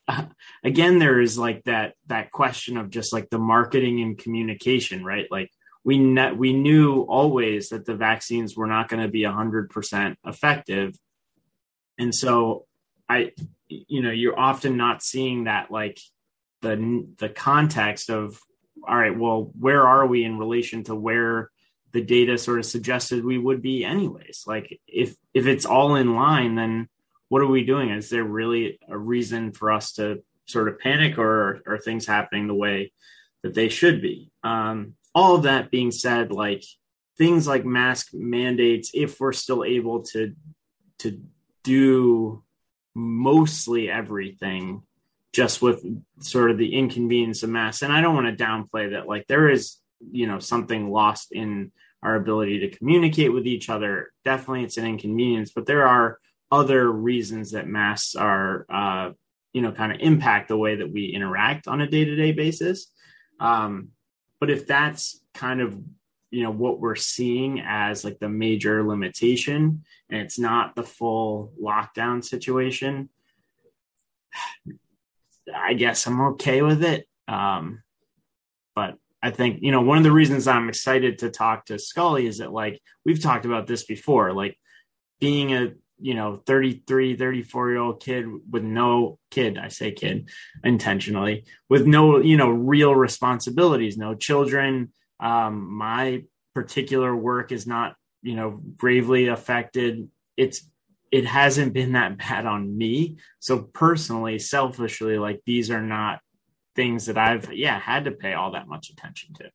again 0.64 0.98
there 0.98 1.20
is 1.20 1.38
like 1.38 1.64
that 1.64 1.94
that 2.06 2.30
question 2.30 2.76
of 2.76 2.90
just 2.90 3.12
like 3.12 3.30
the 3.30 3.38
marketing 3.38 4.02
and 4.02 4.18
communication 4.18 5.02
right 5.02 5.26
like 5.30 5.50
we 5.84 5.98
ne- 5.98 6.32
we 6.32 6.52
knew 6.52 7.02
always 7.02 7.68
that 7.68 7.84
the 7.84 7.94
vaccines 7.94 8.56
were 8.56 8.66
not 8.66 8.88
going 8.88 9.02
to 9.02 9.08
be 9.08 9.22
100% 9.22 10.16
effective. 10.24 10.98
And 11.98 12.14
so 12.14 12.66
i 13.08 13.32
you 13.68 14.00
know 14.02 14.10
you're 14.10 14.38
often 14.38 14.76
not 14.76 15.02
seeing 15.02 15.44
that 15.44 15.70
like 15.70 16.00
the 16.62 17.06
the 17.18 17.28
context 17.28 18.08
of 18.08 18.40
all 18.88 18.96
right 18.96 19.18
well 19.18 19.50
where 19.58 19.86
are 19.86 20.06
we 20.06 20.24
in 20.24 20.38
relation 20.38 20.82
to 20.84 20.94
where 20.94 21.50
the 21.92 22.02
data 22.02 22.36
sort 22.38 22.58
of 22.58 22.66
suggested 22.66 23.24
we 23.24 23.38
would 23.38 23.62
be 23.62 23.84
anyways? 23.84 24.44
Like 24.46 24.80
if 24.86 25.14
if 25.32 25.46
it's 25.46 25.64
all 25.64 25.94
in 25.94 26.14
line 26.14 26.54
then 26.54 26.88
what 27.28 27.42
are 27.42 27.46
we 27.46 27.64
doing? 27.64 27.90
Is 27.90 28.10
there 28.10 28.24
really 28.24 28.78
a 28.88 28.96
reason 28.96 29.52
for 29.52 29.72
us 29.72 29.92
to 29.94 30.22
sort 30.46 30.68
of 30.68 30.78
panic 30.78 31.18
or 31.18 31.62
are 31.66 31.78
things 31.78 32.06
happening 32.06 32.46
the 32.46 32.54
way 32.54 32.92
that 33.42 33.54
they 33.54 33.68
should 33.68 34.02
be? 34.02 34.30
Um, 34.42 34.94
all 35.14 35.37
of 35.37 35.44
that 35.44 35.71
being 35.71 35.90
said, 35.90 36.33
like 36.33 36.64
things 37.16 37.47
like 37.47 37.64
mask 37.64 38.09
mandates, 38.12 38.90
if 38.94 39.21
we're 39.21 39.33
still 39.33 39.64
able 39.64 40.02
to 40.02 40.35
to 40.99 41.21
do 41.62 42.42
mostly 42.94 43.90
everything 43.90 44.83
just 45.33 45.61
with 45.61 45.85
sort 46.21 46.50
of 46.50 46.59
the 46.59 46.75
inconvenience 46.75 47.42
of 47.42 47.50
mass. 47.50 47.83
And 47.83 47.92
I 47.92 48.00
don't 48.00 48.14
want 48.14 48.26
to 48.38 48.44
downplay 48.44 48.92
that. 48.92 49.09
Like 49.09 49.26
there 49.26 49.50
is, 49.50 49.78
you 50.12 50.28
know, 50.28 50.38
something 50.38 50.90
lost 50.90 51.33
in 51.33 51.73
our 52.02 52.14
ability 52.14 52.61
to 52.61 52.76
communicate 52.76 53.33
with 53.33 53.47
each 53.47 53.68
other. 53.68 54.12
Definitely, 54.25 54.64
it's 54.64 54.76
an 54.76 54.87
inconvenience, 54.87 55.50
but 55.52 55.66
there 55.66 55.87
are 55.87 56.18
other 56.52 56.90
reasons 56.90 57.52
that 57.52 57.66
masks 57.66 58.14
are, 58.14 58.66
uh, 58.68 59.11
you 59.52 59.62
know, 59.62 59.73
kind 59.73 59.90
of 59.90 59.99
impact 60.00 60.49
the 60.49 60.56
way 60.56 60.76
that 60.76 60.92
we 60.92 61.06
interact 61.06 61.66
on 61.66 61.80
a 61.80 61.87
day 61.88 62.04
to 62.04 62.14
day 62.14 62.33
basis. 62.33 62.92
Um, 63.40 63.88
but 64.44 64.50
if 64.50 64.66
that's 64.66 65.22
kind 65.32 65.62
of 65.62 65.74
you 66.30 66.42
know 66.42 66.50
what 66.50 66.78
we're 66.78 66.96
seeing 66.96 67.62
as 67.64 68.04
like 68.04 68.18
the 68.18 68.28
major 68.28 68.86
limitation 68.86 69.82
and 70.10 70.20
it's 70.20 70.38
not 70.38 70.76
the 70.76 70.82
full 70.82 71.50
lockdown 71.58 72.22
situation 72.22 73.08
i 75.56 75.72
guess 75.72 76.06
i'm 76.06 76.20
okay 76.20 76.60
with 76.60 76.84
it. 76.84 77.08
Um 77.26 77.82
but 78.74 78.98
i 79.22 79.30
think 79.30 79.62
you 79.62 79.72
know 79.72 79.80
one 79.80 79.96
of 79.96 80.04
the 80.04 80.12
reasons 80.12 80.46
i'm 80.46 80.68
excited 80.68 81.20
to 81.20 81.30
talk 81.30 81.64
to 81.64 81.78
scully 81.78 82.26
is 82.26 82.36
that 82.36 82.52
like 82.52 82.82
we've 83.06 83.22
talked 83.22 83.46
about 83.46 83.66
this 83.66 83.84
before 83.84 84.34
like 84.34 84.58
being 85.20 85.54
a 85.54 85.72
you 86.00 86.14
know 86.14 86.36
33 86.46 87.16
34 87.16 87.70
year 87.70 87.78
old 87.78 88.00
kid 88.00 88.26
with 88.50 88.64
no 88.64 89.18
kid 89.30 89.56
i 89.58 89.68
say 89.68 89.92
kid 89.92 90.28
intentionally 90.64 91.44
with 91.68 91.86
no 91.86 92.18
you 92.18 92.36
know 92.36 92.50
real 92.50 92.94
responsibilities 92.94 93.96
no 93.96 94.14
children 94.14 94.92
um, 95.20 95.72
my 95.72 96.24
particular 96.54 97.14
work 97.14 97.52
is 97.52 97.66
not, 97.66 97.96
you 98.22 98.36
know, 98.36 98.60
gravely 98.76 99.28
affected. 99.28 100.08
It's 100.36 100.68
it 101.10 101.26
hasn't 101.26 101.72
been 101.72 101.92
that 101.92 102.18
bad 102.18 102.46
on 102.46 102.76
me. 102.76 103.16
So 103.40 103.62
personally, 103.62 104.38
selfishly, 104.38 105.18
like 105.18 105.42
these 105.46 105.70
are 105.70 105.82
not 105.82 106.20
things 106.76 107.06
that 107.06 107.18
I've 107.18 107.52
yeah 107.52 107.78
had 107.78 108.04
to 108.04 108.10
pay 108.10 108.34
all 108.34 108.52
that 108.52 108.68
much 108.68 108.90
attention 108.90 109.34
to. 109.34 109.50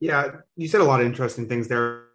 Yeah, 0.00 0.28
you 0.56 0.66
said 0.66 0.80
a 0.80 0.84
lot 0.84 1.00
of 1.00 1.06
interesting 1.06 1.48
things 1.48 1.68
there. 1.68 2.06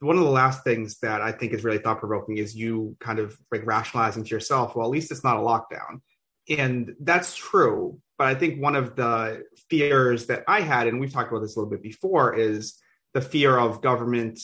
One 0.00 0.18
of 0.18 0.24
the 0.24 0.30
last 0.30 0.62
things 0.62 0.98
that 0.98 1.22
I 1.22 1.32
think 1.32 1.52
is 1.52 1.64
really 1.64 1.78
thought 1.78 2.00
provoking 2.00 2.38
is 2.38 2.54
you 2.54 2.96
kind 3.00 3.18
of 3.18 3.36
like 3.50 3.66
rationalizing 3.66 4.24
to 4.24 4.30
yourself, 4.30 4.76
well, 4.76 4.86
at 4.86 4.92
least 4.92 5.10
it's 5.10 5.24
not 5.24 5.36
a 5.36 5.40
lockdown. 5.40 6.00
And 6.48 6.94
that's 7.00 7.34
true. 7.34 7.98
But 8.18 8.28
I 8.28 8.34
think 8.34 8.62
one 8.62 8.76
of 8.76 8.96
the 8.96 9.44
fears 9.68 10.26
that 10.26 10.44
I 10.48 10.60
had, 10.60 10.86
and 10.86 11.00
we've 11.00 11.12
talked 11.12 11.30
about 11.30 11.40
this 11.40 11.56
a 11.56 11.58
little 11.58 11.70
bit 11.70 11.82
before, 11.82 12.34
is 12.34 12.78
the 13.14 13.20
fear 13.20 13.58
of 13.58 13.82
government 13.82 14.40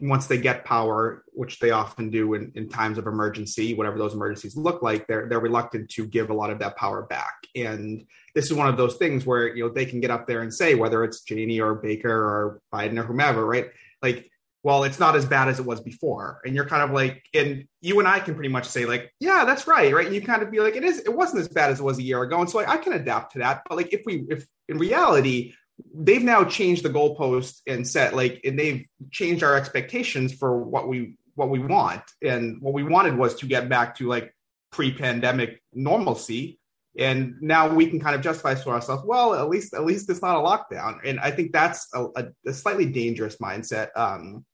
once 0.00 0.26
they 0.28 0.38
get 0.38 0.64
power, 0.64 1.24
which 1.32 1.58
they 1.58 1.70
often 1.70 2.10
do 2.10 2.34
in, 2.34 2.52
in 2.54 2.68
times 2.68 2.98
of 2.98 3.06
emergency, 3.06 3.74
whatever 3.74 3.98
those 3.98 4.14
emergencies 4.14 4.56
look 4.56 4.80
like, 4.80 5.06
they're 5.06 5.28
they're 5.28 5.40
reluctant 5.40 5.90
to 5.90 6.06
give 6.06 6.30
a 6.30 6.34
lot 6.34 6.50
of 6.50 6.60
that 6.60 6.76
power 6.76 7.02
back. 7.02 7.34
And 7.56 8.04
this 8.34 8.46
is 8.46 8.54
one 8.54 8.68
of 8.68 8.76
those 8.76 8.96
things 8.96 9.26
where 9.26 9.54
you 9.54 9.64
know 9.64 9.72
they 9.72 9.86
can 9.86 10.00
get 10.00 10.10
up 10.10 10.26
there 10.26 10.42
and 10.42 10.54
say 10.54 10.74
whether 10.74 11.02
it's 11.02 11.22
Janey 11.22 11.60
or 11.60 11.74
Baker 11.74 12.10
or 12.10 12.60
Biden 12.72 12.98
or 12.98 13.04
whomever, 13.04 13.44
right? 13.44 13.70
Like, 14.00 14.30
well, 14.62 14.84
it's 14.84 14.98
not 14.98 15.16
as 15.16 15.24
bad 15.24 15.48
as 15.48 15.60
it 15.60 15.66
was 15.66 15.80
before. 15.80 16.40
And 16.44 16.54
you're 16.54 16.66
kind 16.66 16.82
of 16.82 16.90
like, 16.90 17.24
and 17.32 17.64
you 17.80 17.98
and 18.00 18.08
I 18.08 18.18
can 18.18 18.34
pretty 18.34 18.48
much 18.48 18.66
say 18.66 18.86
like, 18.86 19.12
yeah, 19.20 19.44
that's 19.44 19.66
right, 19.66 19.94
right? 19.94 20.06
And 20.06 20.14
you 20.14 20.20
kind 20.20 20.42
of 20.42 20.50
be 20.50 20.60
like, 20.60 20.76
it 20.76 20.84
is, 20.84 20.98
it 20.98 21.14
wasn't 21.14 21.40
as 21.40 21.48
bad 21.48 21.70
as 21.70 21.80
it 21.80 21.84
was 21.84 21.98
a 21.98 22.02
year 22.02 22.22
ago, 22.22 22.40
and 22.40 22.50
so 22.50 22.58
like, 22.58 22.68
I 22.68 22.76
can 22.76 22.92
adapt 22.92 23.32
to 23.32 23.38
that. 23.40 23.62
But 23.68 23.76
like, 23.76 23.92
if 23.92 24.02
we, 24.04 24.26
if 24.28 24.46
in 24.68 24.78
reality 24.78 25.54
they've 25.94 26.22
now 26.22 26.44
changed 26.44 26.82
the 26.82 26.90
goalpost 26.90 27.60
and 27.66 27.86
set 27.86 28.14
like 28.14 28.40
and 28.44 28.58
they've 28.58 28.86
changed 29.10 29.42
our 29.42 29.56
expectations 29.56 30.34
for 30.34 30.58
what 30.58 30.88
we 30.88 31.16
what 31.34 31.50
we 31.50 31.60
want 31.60 32.02
and 32.22 32.60
what 32.60 32.74
we 32.74 32.82
wanted 32.82 33.16
was 33.16 33.36
to 33.36 33.46
get 33.46 33.68
back 33.68 33.96
to 33.96 34.08
like 34.08 34.34
pre-pandemic 34.72 35.62
normalcy 35.72 36.58
and 36.98 37.34
now 37.40 37.72
we 37.72 37.86
can 37.86 38.00
kind 38.00 38.14
of 38.16 38.20
justify 38.20 38.54
to 38.54 38.70
ourselves. 38.70 39.04
Well 39.06 39.34
at 39.34 39.48
least 39.48 39.72
at 39.74 39.84
least 39.84 40.10
it's 40.10 40.22
not 40.22 40.36
a 40.36 40.40
lockdown. 40.40 40.98
And 41.04 41.20
i 41.20 41.30
think 41.30 41.52
that's 41.52 41.88
a, 41.94 42.06
a, 42.16 42.24
a 42.46 42.52
slightly 42.52 42.86
dangerous 42.86 43.36
mindset. 43.36 43.88
Um 43.96 44.44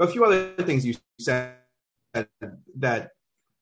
a 0.00 0.06
few 0.06 0.24
other 0.24 0.54
things 0.62 0.86
you 0.86 0.94
said 1.18 1.54
that 2.76 3.10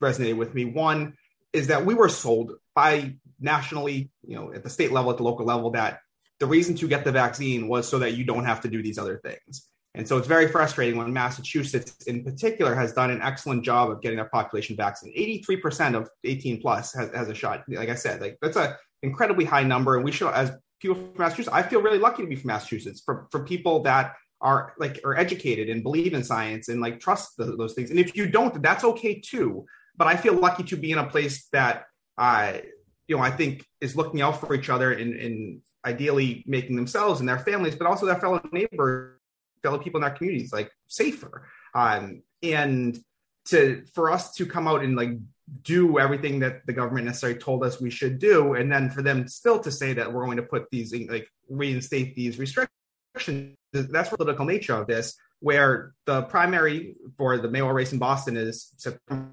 resonated 0.02 0.36
with 0.36 0.54
me. 0.54 0.66
One 0.66 1.14
is 1.52 1.68
that 1.68 1.84
we 1.84 1.94
were 1.94 2.08
sold 2.08 2.52
by 2.74 3.16
nationally 3.38 4.10
you 4.26 4.36
know 4.36 4.52
at 4.52 4.62
the 4.62 4.70
state 4.70 4.92
level 4.92 5.10
at 5.10 5.18
the 5.18 5.22
local 5.22 5.44
level 5.44 5.70
that 5.70 6.00
the 6.38 6.46
reason 6.46 6.74
to 6.76 6.88
get 6.88 7.04
the 7.04 7.12
vaccine 7.12 7.68
was 7.68 7.88
so 7.88 7.98
that 7.98 8.12
you 8.12 8.24
don't 8.24 8.44
have 8.44 8.60
to 8.60 8.68
do 8.68 8.82
these 8.82 8.98
other 8.98 9.18
things. 9.18 9.68
And 9.96 10.06
so 10.06 10.18
it's 10.18 10.28
very 10.28 10.46
frustrating 10.46 10.98
when 10.98 11.10
Massachusetts, 11.10 12.04
in 12.06 12.22
particular, 12.22 12.74
has 12.74 12.92
done 12.92 13.10
an 13.10 13.22
excellent 13.22 13.64
job 13.64 13.90
of 13.90 14.02
getting 14.02 14.16
their 14.16 14.28
population 14.28 14.76
vaccinated. 14.76 15.42
83% 15.48 15.94
of 15.94 16.10
18 16.22 16.60
plus 16.60 16.92
has, 16.94 17.10
has 17.14 17.28
a 17.30 17.34
shot. 17.34 17.64
Like 17.66 17.88
I 17.88 17.94
said, 17.94 18.20
like 18.20 18.36
that's 18.42 18.58
an 18.58 18.74
incredibly 19.02 19.46
high 19.46 19.62
number. 19.62 19.96
And 19.96 20.04
we 20.04 20.12
should, 20.12 20.28
as 20.32 20.52
people 20.80 20.96
from 20.96 21.12
Massachusetts, 21.16 21.54
I 21.54 21.62
feel 21.62 21.80
really 21.80 21.98
lucky 21.98 22.22
to 22.22 22.28
be 22.28 22.36
from 22.36 22.48
Massachusetts 22.48 23.02
for, 23.04 23.26
for 23.30 23.42
people 23.44 23.82
that 23.84 24.14
are 24.42 24.74
like 24.78 25.00
are 25.02 25.16
educated 25.16 25.70
and 25.70 25.82
believe 25.82 26.12
in 26.12 26.22
science 26.22 26.68
and 26.68 26.82
like 26.82 27.00
trust 27.00 27.38
the, 27.38 27.56
those 27.56 27.72
things. 27.72 27.90
And 27.90 27.98
if 27.98 28.14
you 28.14 28.28
don't, 28.28 28.62
that's 28.62 28.84
okay 28.84 29.18
too. 29.18 29.64
But 29.96 30.08
I 30.08 30.16
feel 30.16 30.34
lucky 30.34 30.62
to 30.64 30.76
be 30.76 30.92
in 30.92 30.98
a 30.98 31.06
place 31.06 31.48
that 31.52 31.84
I, 32.18 32.50
uh, 32.50 32.60
you 33.08 33.16
know, 33.16 33.22
I 33.22 33.30
think 33.30 33.64
is 33.80 33.96
looking 33.96 34.20
out 34.20 34.40
for 34.40 34.52
each 34.54 34.68
other 34.68 34.92
and, 34.92 35.14
and 35.14 35.62
ideally 35.86 36.44
making 36.46 36.76
themselves 36.76 37.20
and 37.20 37.28
their 37.28 37.38
families, 37.38 37.76
but 37.76 37.86
also 37.86 38.04
their 38.04 38.16
fellow 38.16 38.42
neighbors, 38.52 39.15
fellow 39.62 39.78
people 39.78 39.98
in 39.98 40.04
our 40.04 40.10
communities, 40.10 40.52
like 40.52 40.70
safer. 40.88 41.48
Um, 41.74 42.22
and 42.42 42.98
to 43.46 43.84
for 43.94 44.10
us 44.10 44.34
to 44.34 44.46
come 44.46 44.66
out 44.66 44.82
and 44.82 44.96
like 44.96 45.10
do 45.62 45.98
everything 45.98 46.40
that 46.40 46.66
the 46.66 46.72
government 46.72 47.06
necessarily 47.06 47.38
told 47.38 47.62
us 47.62 47.80
we 47.80 47.90
should 47.90 48.18
do, 48.18 48.54
and 48.54 48.70
then 48.70 48.90
for 48.90 49.02
them 49.02 49.28
still 49.28 49.60
to 49.60 49.70
say 49.70 49.92
that 49.92 50.12
we're 50.12 50.24
going 50.24 50.36
to 50.36 50.42
put 50.42 50.70
these 50.70 50.94
like 51.08 51.28
reinstate 51.48 52.14
these 52.16 52.38
restrictions. 52.38 53.54
That's 53.72 54.10
the 54.10 54.16
political 54.16 54.44
nature 54.44 54.74
of 54.74 54.86
this, 54.86 55.16
where 55.40 55.92
the 56.06 56.22
primary 56.22 56.96
for 57.16 57.38
the 57.38 57.48
mayoral 57.48 57.72
race 57.72 57.92
in 57.92 57.98
Boston 57.98 58.36
is 58.36 58.72
September 58.76 59.30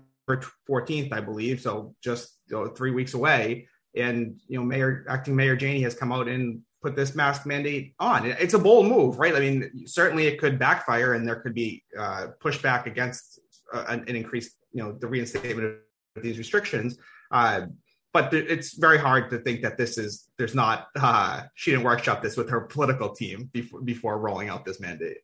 14th, 0.70 1.12
I 1.12 1.22
believe. 1.22 1.62
So 1.62 1.96
just 2.04 2.38
you 2.48 2.58
know, 2.58 2.68
three 2.68 2.92
weeks 2.92 3.14
away 3.14 3.68
and 3.96 4.40
you 4.48 4.58
know 4.58 4.66
mayor 4.66 5.06
acting 5.08 5.36
mayor 5.36 5.56
Janey 5.56 5.82
has 5.82 5.96
come 5.96 6.12
out 6.12 6.28
and 6.28 6.62
put 6.84 6.96
this 6.96 7.16
mask 7.16 7.46
mandate 7.46 7.96
on. 8.00 8.26
It's 8.26 8.54
a 8.54 8.60
bold 8.60 8.88
move 8.88 9.18
right? 9.18 9.34
I 9.34 9.40
mean 9.40 9.88
certainly 9.88 10.28
it 10.28 10.40
could 10.40 10.60
backfire 10.60 11.14
and 11.14 11.28
there 11.28 11.38
could 11.38 11.56
be 11.56 11.84
uh, 11.98 12.28
pushback 12.44 12.86
against 12.86 13.40
uh, 13.74 13.86
an, 13.88 14.02
an 14.08 14.16
increased 14.16 14.58
you 14.74 14.84
know 14.84 14.92
the 14.92 15.08
reinstatement 15.08 15.78
of 16.16 16.22
these 16.22 16.38
restrictions. 16.38 16.98
Uh, 17.32 17.68
but 18.12 18.30
th- 18.30 18.46
it's 18.48 18.76
very 18.76 19.00
hard 19.00 19.32
to 19.32 19.40
think 19.40 19.64
that 19.64 19.78
this 19.78 19.98
is 19.98 20.30
there's 20.38 20.54
not 20.54 20.88
uh, 21.00 21.44
she 21.56 21.72
didn't 21.72 21.86
workshop 21.86 22.22
this 22.22 22.38
with 22.38 22.50
her 22.50 22.62
political 22.62 23.16
team 23.16 23.50
before 23.52 23.82
before 23.82 24.20
rolling 24.20 24.50
out 24.50 24.66
this 24.66 24.80
mandate. 24.80 25.18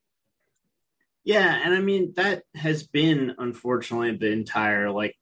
Yeah 1.26 1.62
and 1.64 1.76
i 1.76 1.82
mean 1.82 2.14
that 2.16 2.44
has 2.56 2.84
been 2.84 3.36
unfortunately 3.38 4.16
the 4.16 4.32
entire 4.32 4.90
like 4.90 5.16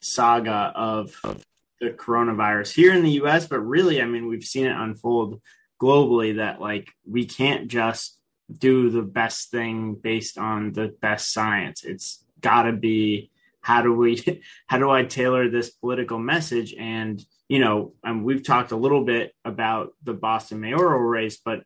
saga 0.00 0.72
of, 0.76 1.16
of 1.24 1.44
the 1.80 1.90
coronavirus 1.90 2.74
here 2.74 2.92
in 2.92 3.02
the 3.02 3.22
US, 3.22 3.46
but 3.46 3.60
really, 3.60 4.02
I 4.02 4.04
mean, 4.04 4.26
we've 4.26 4.44
seen 4.44 4.66
it 4.66 4.76
unfold 4.76 5.40
globally 5.80 6.36
that 6.36 6.60
like 6.60 6.90
we 7.06 7.24
can't 7.24 7.68
just 7.68 8.18
do 8.52 8.90
the 8.90 9.02
best 9.02 9.50
thing 9.50 9.94
based 9.94 10.38
on 10.38 10.72
the 10.72 10.88
best 11.00 11.32
science. 11.32 11.84
It's 11.84 12.24
got 12.40 12.62
to 12.62 12.72
be 12.72 13.30
how 13.60 13.82
do 13.82 13.92
we 13.92 14.42
how 14.66 14.78
do 14.78 14.90
I 14.90 15.04
tailor 15.04 15.48
this 15.48 15.70
political 15.70 16.18
message? 16.18 16.74
And 16.78 17.24
you 17.48 17.60
know, 17.60 17.94
and 18.04 18.24
we've 18.24 18.44
talked 18.44 18.72
a 18.72 18.76
little 18.76 19.04
bit 19.04 19.34
about 19.44 19.92
the 20.02 20.14
Boston 20.14 20.60
mayoral 20.60 21.00
race, 21.00 21.38
but 21.42 21.62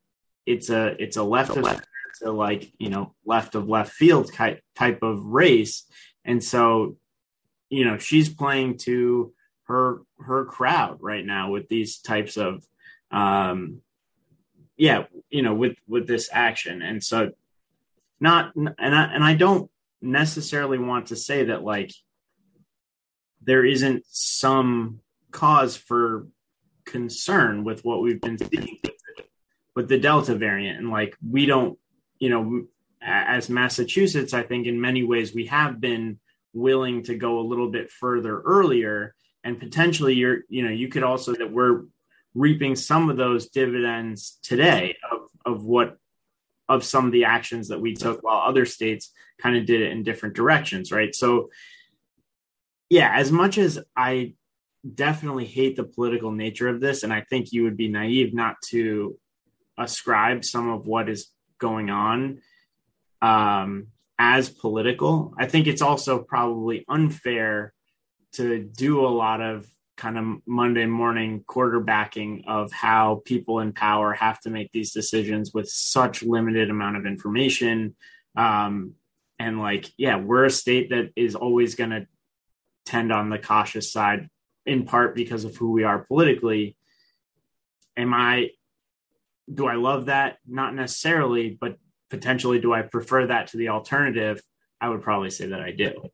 it's 0.47 0.71
a 0.71 0.97
it's 1.03 1.17
a 1.17 1.23
left. 1.23 1.51
of 1.51 1.65
left 1.65 1.87
to 2.21 2.31
like 2.31 2.73
you 2.79 2.91
know 2.91 3.15
left 3.25 3.55
of 3.55 3.69
left 3.69 3.93
field 3.93 4.33
type 4.33 4.63
type 4.75 5.03
of 5.03 5.25
race, 5.25 5.85
and 6.25 6.43
so 6.43 6.97
you 7.71 7.85
know 7.85 7.99
she's 7.99 8.29
playing 8.29 8.79
to 8.79 9.33
her 9.65 10.03
her 10.19 10.45
crowd 10.45 10.99
right 11.01 11.25
now 11.25 11.51
with 11.51 11.69
these 11.69 11.99
types 11.99 12.37
of 12.37 12.65
um 13.11 13.81
yeah 14.77 15.05
you 15.31 15.43
know 15.43 15.55
with 15.55 15.77
with 15.87 16.07
this 16.07 16.29
action. 16.33 16.83
And 16.83 17.03
so 17.03 17.33
not 18.21 18.55
and 18.55 18.75
I 18.79 19.05
and 19.05 19.25
I 19.25 19.35
don't 19.35 19.71
necessarily 20.01 20.79
want 20.79 21.09
to 21.09 21.17
say 21.17 21.45
that 21.45 21.63
like 21.63 21.93
there 23.43 23.65
isn't 23.65 24.05
some 24.09 25.01
cause 25.31 25.77
for 25.77 26.27
concern 26.85 27.65
with 27.65 27.85
what 27.85 28.03
we've 28.03 28.21
been 28.21 28.39
seeing 28.39 28.79
with 29.75 29.89
the 29.89 29.99
delta 29.99 30.35
variant. 30.35 30.79
And 30.79 30.91
like 30.91 31.17
we 31.27 31.47
don't 31.47 31.79
you 32.19 32.31
know 32.31 32.65
as 33.05 33.51
massachusetts 33.51 34.33
i 34.33 34.45
think 34.45 34.69
in 34.69 34.81
many 34.81 35.03
ways 35.03 35.35
we 35.35 35.47
have 35.47 35.81
been 35.81 36.21
willing 36.53 37.03
to 37.05 37.15
go 37.15 37.39
a 37.39 37.49
little 37.49 37.71
bit 37.71 37.91
further 37.91 38.41
earlier. 38.41 39.15
And 39.45 39.59
potentially 39.59 40.15
you're 40.15 40.41
you 40.49 40.63
know 40.63 40.71
you 40.71 40.89
could 40.89 41.03
also 41.03 41.35
that 41.35 41.51
we're 41.51 41.83
reaping 42.35 42.77
some 42.77 43.11
of 43.11 43.17
those 43.17 43.49
dividends 43.49 44.39
today 44.43 44.97
of 45.11 45.21
of 45.45 45.65
what 45.65 45.97
of 46.69 46.85
some 46.85 47.07
of 47.07 47.13
the 47.13 47.25
actions 47.25 47.69
that 47.69 47.81
we 47.81 47.95
took 47.95 48.23
while 48.23 48.49
other 48.49 48.65
states 48.65 49.13
kind 49.41 49.57
of 49.57 49.67
did 49.67 49.81
it 49.81 49.93
in 49.93 50.03
different 50.03 50.35
directions 50.35 50.93
right 50.93 51.15
so 51.15 51.49
yeah, 52.93 53.11
as 53.15 53.33
much 53.33 53.57
as 53.57 53.79
I 53.97 54.35
definitely 54.95 55.47
hate 55.47 55.77
the 55.77 55.85
political 55.85 56.31
nature 56.31 56.69
of 56.69 56.79
this, 56.79 57.05
and 57.05 57.11
I 57.11 57.23
think 57.23 57.51
you 57.51 57.63
would 57.63 57.79
be 57.79 57.89
naive 57.89 58.35
not 58.35 58.57
to 58.69 59.19
ascribe 59.79 60.45
some 60.45 60.69
of 60.69 60.87
what 60.87 61.09
is 61.09 61.29
going 61.57 61.89
on 61.89 62.43
um, 63.23 63.87
as 64.19 64.51
political. 64.51 65.33
I 65.39 65.47
think 65.47 65.69
it's 65.69 65.81
also 65.81 66.19
probably 66.19 66.85
unfair 66.87 67.73
to 68.33 68.63
do 68.63 69.07
a 69.07 69.09
lot 69.09 69.41
of 69.41 69.67
kind 69.97 70.19
of 70.19 70.25
Monday 70.47 70.87
morning 70.87 71.45
quarterbacking 71.47 72.45
of 72.47 72.73
how 72.73 73.23
people 73.25 73.61
in 73.61 73.73
power 73.73 74.15
have 74.15 74.41
to 74.41 74.51
make 74.51 74.73
these 74.73 74.93
decisions 74.93 75.53
with 75.53 75.69
such 75.69 76.23
limited 76.23 76.71
amount 76.71 76.97
of 76.97 77.07
information. 77.07 77.95
Um, 78.35 78.95
and 79.39 79.61
like, 79.61 79.91
yeah, 79.97 80.17
we're 80.17 80.45
a 80.45 80.51
state 80.51 80.91
that 80.91 81.11
is 81.17 81.35
always 81.35 81.75
going 81.75 81.91
to 81.91 82.07
tend 82.87 83.13
on 83.13 83.31
the 83.31 83.39
cautious 83.39 83.93
side, 83.93 84.29
in 84.65 84.85
part 84.85 85.15
because 85.15 85.45
of 85.45 85.57
who 85.57 85.73
we 85.73 85.85
are 85.85 86.01
politically. 86.01 86.77
Am 87.97 88.15
I, 88.15 88.51
do 89.53 89.67
I 89.67 89.75
love 89.75 90.07
that? 90.07 90.39
Not 90.47 90.75
necessarily, 90.75 91.57
but 91.61 91.77
potentially, 92.11 92.61
do 92.61 92.73
I 92.73 92.83
prefer 92.83 93.27
that 93.27 93.49
to 93.49 93.57
the 93.57 93.69
alternative? 93.69 94.41
I 94.81 94.89
would 94.89 95.03
probably 95.03 95.31
say 95.31 95.47
that 95.47 95.61
I 95.61 95.71
do. 95.73 96.11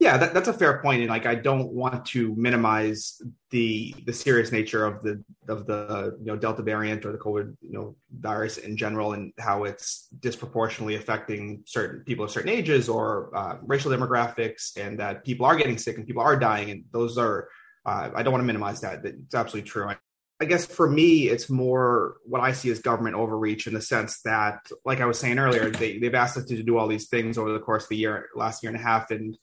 Yeah, 0.00 0.16
that, 0.16 0.32
that's 0.32 0.48
a 0.48 0.54
fair 0.54 0.80
point, 0.80 1.02
and 1.02 1.10
like 1.10 1.26
I 1.26 1.34
don't 1.34 1.72
want 1.72 2.06
to 2.06 2.34
minimize 2.34 3.20
the 3.50 3.94
the 4.06 4.14
serious 4.14 4.50
nature 4.50 4.86
of 4.86 5.02
the 5.02 5.22
of 5.46 5.66
the 5.66 6.16
you 6.18 6.24
know 6.24 6.36
Delta 6.36 6.62
variant 6.62 7.04
or 7.04 7.12
the 7.12 7.18
COVID 7.18 7.54
you 7.60 7.72
know 7.72 7.96
virus 8.10 8.56
in 8.56 8.78
general, 8.78 9.12
and 9.12 9.34
how 9.38 9.64
it's 9.64 10.08
disproportionately 10.18 10.94
affecting 10.94 11.64
certain 11.66 12.02
people 12.04 12.24
of 12.24 12.30
certain 12.30 12.48
ages 12.48 12.88
or 12.88 13.30
uh, 13.36 13.58
racial 13.60 13.90
demographics, 13.90 14.74
and 14.78 14.98
that 15.00 15.22
people 15.22 15.44
are 15.44 15.54
getting 15.54 15.76
sick 15.76 15.98
and 15.98 16.06
people 16.06 16.22
are 16.22 16.38
dying, 16.38 16.70
and 16.70 16.84
those 16.92 17.18
are 17.18 17.48
uh, 17.84 18.10
I 18.14 18.22
don't 18.22 18.32
want 18.32 18.42
to 18.42 18.46
minimize 18.46 18.80
that. 18.80 19.04
It's 19.04 19.34
absolutely 19.34 19.68
true. 19.68 19.86
I, 19.86 19.96
I 20.40 20.46
guess 20.46 20.64
for 20.64 20.88
me, 20.88 21.28
it's 21.28 21.50
more 21.50 22.16
what 22.24 22.40
I 22.40 22.52
see 22.52 22.70
as 22.70 22.78
government 22.78 23.16
overreach 23.16 23.66
in 23.66 23.74
the 23.74 23.82
sense 23.82 24.22
that, 24.22 24.66
like 24.86 25.02
I 25.02 25.04
was 25.04 25.18
saying 25.18 25.38
earlier, 25.38 25.68
they, 25.68 25.98
they've 25.98 26.14
asked 26.14 26.38
us 26.38 26.46
to 26.46 26.62
do 26.62 26.78
all 26.78 26.88
these 26.88 27.08
things 27.08 27.36
over 27.36 27.52
the 27.52 27.60
course 27.60 27.82
of 27.82 27.90
the 27.90 27.98
year, 27.98 28.30
last 28.34 28.62
year 28.62 28.72
and 28.72 28.80
a 28.80 28.82
half, 28.82 29.10
and 29.10 29.36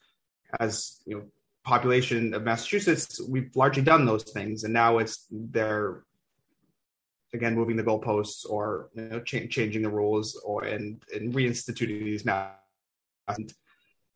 as 0.60 1.02
you 1.06 1.18
know 1.18 1.24
population 1.64 2.34
of 2.34 2.44
Massachusetts, 2.44 3.22
we've 3.28 3.54
largely 3.56 3.84
done 3.84 4.06
those 4.06 4.24
things, 4.24 4.64
and 4.64 4.74
now 4.74 5.00
it's 5.00 5.28
they're 5.30 6.04
again 7.34 7.56
moving 7.56 7.76
the 7.76 7.84
goalposts 7.84 8.50
or 8.50 8.90
you 8.96 9.04
know, 9.04 9.20
ch- 9.20 9.50
changing 9.50 9.82
the 9.82 9.90
rules 9.90 10.36
or 10.46 10.64
and 10.64 11.04
and 11.14 11.34
reinstituting 11.34 12.04
these 12.04 12.26
now. 12.26 12.52
And 13.28 13.54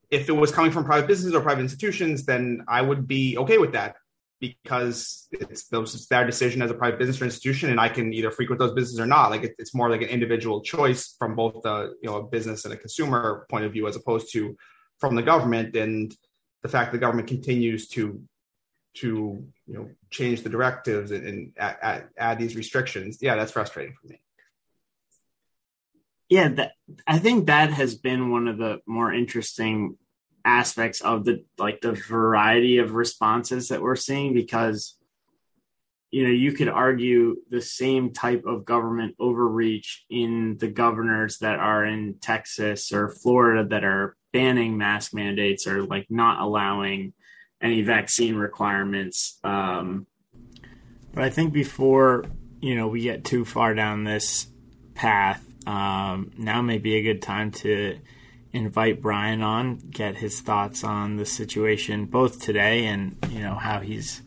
if 0.10 0.30
it 0.30 0.34
was 0.34 0.52
coming 0.52 0.72
from 0.72 0.86
private 0.86 1.08
businesses 1.08 1.36
or 1.36 1.42
private 1.42 1.62
institutions, 1.62 2.26
then 2.26 2.64
I 2.68 2.82
would 2.82 3.08
be 3.08 3.38
okay 3.38 3.58
with 3.58 3.74
that 3.74 3.96
because 4.40 5.28
it's 5.32 5.68
those 5.68 5.94
it's 5.94 6.08
their 6.08 6.26
decision 6.26 6.62
as 6.62 6.72
a 6.72 6.74
private 6.74 7.00
business 7.00 7.22
or 7.22 7.26
institution, 7.26 7.70
and 7.70 7.80
I 7.80 7.90
can 7.90 8.14
either 8.14 8.32
frequent 8.32 8.60
those 8.60 8.74
businesses 8.74 9.00
or 9.00 9.06
not. 9.06 9.30
Like 9.30 9.44
it, 9.44 9.56
it's 9.60 9.76
more 9.76 9.90
like 9.90 10.02
an 10.02 10.10
individual 10.10 10.62
choice 10.62 11.16
from 11.20 11.36
both 11.36 11.62
the 11.64 11.94
you 12.02 12.10
know 12.10 12.18
a 12.18 12.24
business 12.24 12.66
and 12.66 12.74
a 12.74 12.78
consumer 12.78 13.46
point 13.50 13.66
of 13.66 13.72
view, 13.72 13.88
as 13.88 13.96
opposed 13.96 14.32
to 14.34 14.58
from 15.02 15.16
the 15.16 15.24
government 15.24 15.76
and 15.76 16.16
the 16.62 16.70
fact 16.70 16.92
the 16.92 16.98
government 16.98 17.28
continues 17.28 17.90
to 17.90 18.22
to 18.94 19.44
you 19.68 19.74
know 19.74 19.90
change 20.10 20.44
the 20.44 20.50
directives 20.50 21.12
and, 21.12 21.26
and 21.26 21.54
add, 21.58 22.06
add, 22.18 22.40
these 22.40 22.56
restrictions 22.56 23.18
yeah 23.22 23.36
that's 23.36 23.52
frustrating 23.52 23.96
for 24.00 24.08
me. 24.08 24.22
Yeah 26.30 26.50
that, 26.50 26.74
i 27.08 27.18
think 27.18 27.48
that 27.48 27.72
has 27.72 27.96
been 27.96 28.32
one 28.32 28.48
of 28.48 28.58
the 28.58 28.80
more 28.86 29.12
interesting 29.14 29.98
aspects 30.46 31.02
of 31.02 31.26
the 31.26 31.44
like 31.58 31.82
the 31.82 31.94
variety 31.94 32.78
of 32.78 32.94
responses 32.94 33.70
that 33.70 33.82
we're 33.82 33.96
seeing 33.96 34.34
because 34.34 34.98
you 36.10 36.24
know 36.26 36.32
you 36.34 36.52
could 36.52 36.68
argue 36.68 37.38
the 37.50 37.62
same 37.62 38.12
type 38.12 38.44
of 38.46 38.66
government 38.66 39.16
overreach 39.20 40.06
in 40.10 40.58
the 40.58 40.68
governors 40.68 41.38
that 41.38 41.60
are 41.60 41.86
in 41.86 42.16
texas 42.20 42.92
or 42.92 43.08
florida 43.08 43.68
that 43.70 43.84
are 43.84 44.18
banning 44.32 44.78
mask 44.78 45.14
mandates 45.14 45.68
or 45.68 45.84
like 45.84 46.08
not 46.10 46.42
allowing 46.42 47.14
any 47.62 47.82
vaccine 47.82 48.36
requirements. 48.36 49.40
Um, 49.44 50.08
but 51.14 51.24
I 51.24 51.30
think 51.30 51.54
before 51.54 52.26
you 52.62 52.76
know 52.76 52.88
we 52.88 53.02
get 53.02 53.26
too 53.26 53.46
far 53.46 53.74
down 53.74 54.04
this 54.04 54.48
path, 54.96 55.44
um, 55.68 56.32
now 56.38 56.62
may 56.62 56.78
be 56.78 56.96
a 56.96 57.02
good 57.02 57.22
time 57.22 57.52
to 57.52 57.98
invite 58.54 59.02
Brian 59.02 59.42
on, 59.42 59.78
get 59.78 60.18
his 60.18 60.42
thoughts 60.42 60.84
on 60.84 61.18
the 61.18 61.26
situation 61.26 62.06
both 62.06 62.42
today 62.42 62.86
and 62.86 63.18
you 63.30 63.40
know 63.40 63.56
how 63.56 63.80
he's 63.80 64.22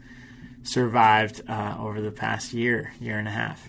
survived 0.62 1.42
uh, 1.48 1.76
over 1.78 2.00
the 2.00 2.10
past 2.10 2.52
year, 2.52 2.92
year 3.00 3.18
and 3.18 3.28
a 3.28 3.30
half. 3.30 3.68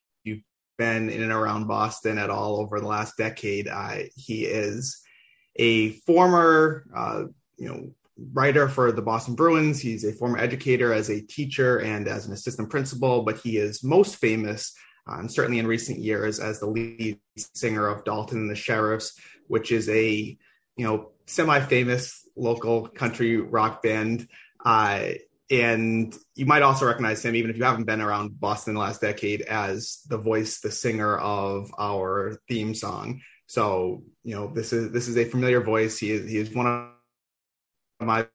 been 0.81 1.09
in 1.09 1.21
and 1.21 1.31
around 1.31 1.67
Boston 1.67 2.17
at 2.17 2.31
all 2.31 2.59
over 2.59 2.79
the 2.79 2.87
last 2.87 3.15
decade. 3.15 3.67
Uh, 3.67 3.99
he 4.15 4.45
is 4.45 4.99
a 5.55 5.91
former, 6.07 6.85
uh, 6.95 7.23
you 7.57 7.67
know, 7.67 7.91
writer 8.33 8.67
for 8.67 8.91
the 8.91 9.01
Boston 9.03 9.35
Bruins. 9.35 9.79
He's 9.79 10.03
a 10.03 10.13
former 10.13 10.39
educator 10.39 10.91
as 10.91 11.09
a 11.09 11.21
teacher 11.21 11.77
and 11.77 12.07
as 12.07 12.25
an 12.25 12.33
assistant 12.33 12.71
principal, 12.71 13.21
but 13.21 13.37
he 13.37 13.57
is 13.57 13.83
most 13.83 14.15
famous, 14.15 14.73
um, 15.05 15.29
certainly 15.29 15.59
in 15.59 15.67
recent 15.67 15.99
years, 15.99 16.39
as 16.39 16.59
the 16.59 16.65
lead 16.65 17.19
singer 17.35 17.87
of 17.87 18.03
Dalton 18.03 18.39
and 18.39 18.49
the 18.49 18.55
Sheriffs, 18.55 19.13
which 19.47 19.71
is 19.71 19.87
a, 19.87 20.35
you 20.77 20.85
know, 20.87 21.11
semi-famous 21.27 22.27
local 22.35 22.87
country 22.87 23.37
rock 23.37 23.83
band. 23.83 24.27
Uh, 24.65 25.09
and 25.51 26.17
you 26.33 26.45
might 26.45 26.61
also 26.61 26.85
recognize 26.85 27.23
him, 27.23 27.35
even 27.35 27.51
if 27.51 27.57
you 27.57 27.65
haven't 27.65 27.83
been 27.83 27.99
around 27.99 28.39
Boston 28.39 28.73
the 28.73 28.79
last 28.79 29.01
decade, 29.01 29.41
as 29.41 30.01
the 30.07 30.17
voice, 30.17 30.61
the 30.61 30.71
singer 30.71 31.17
of 31.17 31.69
our 31.77 32.37
theme 32.47 32.73
song. 32.73 33.21
So, 33.47 34.03
you 34.23 34.33
know, 34.33 34.47
this 34.47 34.71
is 34.71 34.93
this 34.93 35.09
is 35.09 35.17
a 35.17 35.25
familiar 35.25 35.59
voice. 35.59 35.99
He 35.99 36.11
is 36.11 36.29
he 36.29 36.37
is 36.37 36.55
one 36.55 36.67
of 36.67 36.87
my 37.99 38.27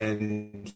and 0.00 0.72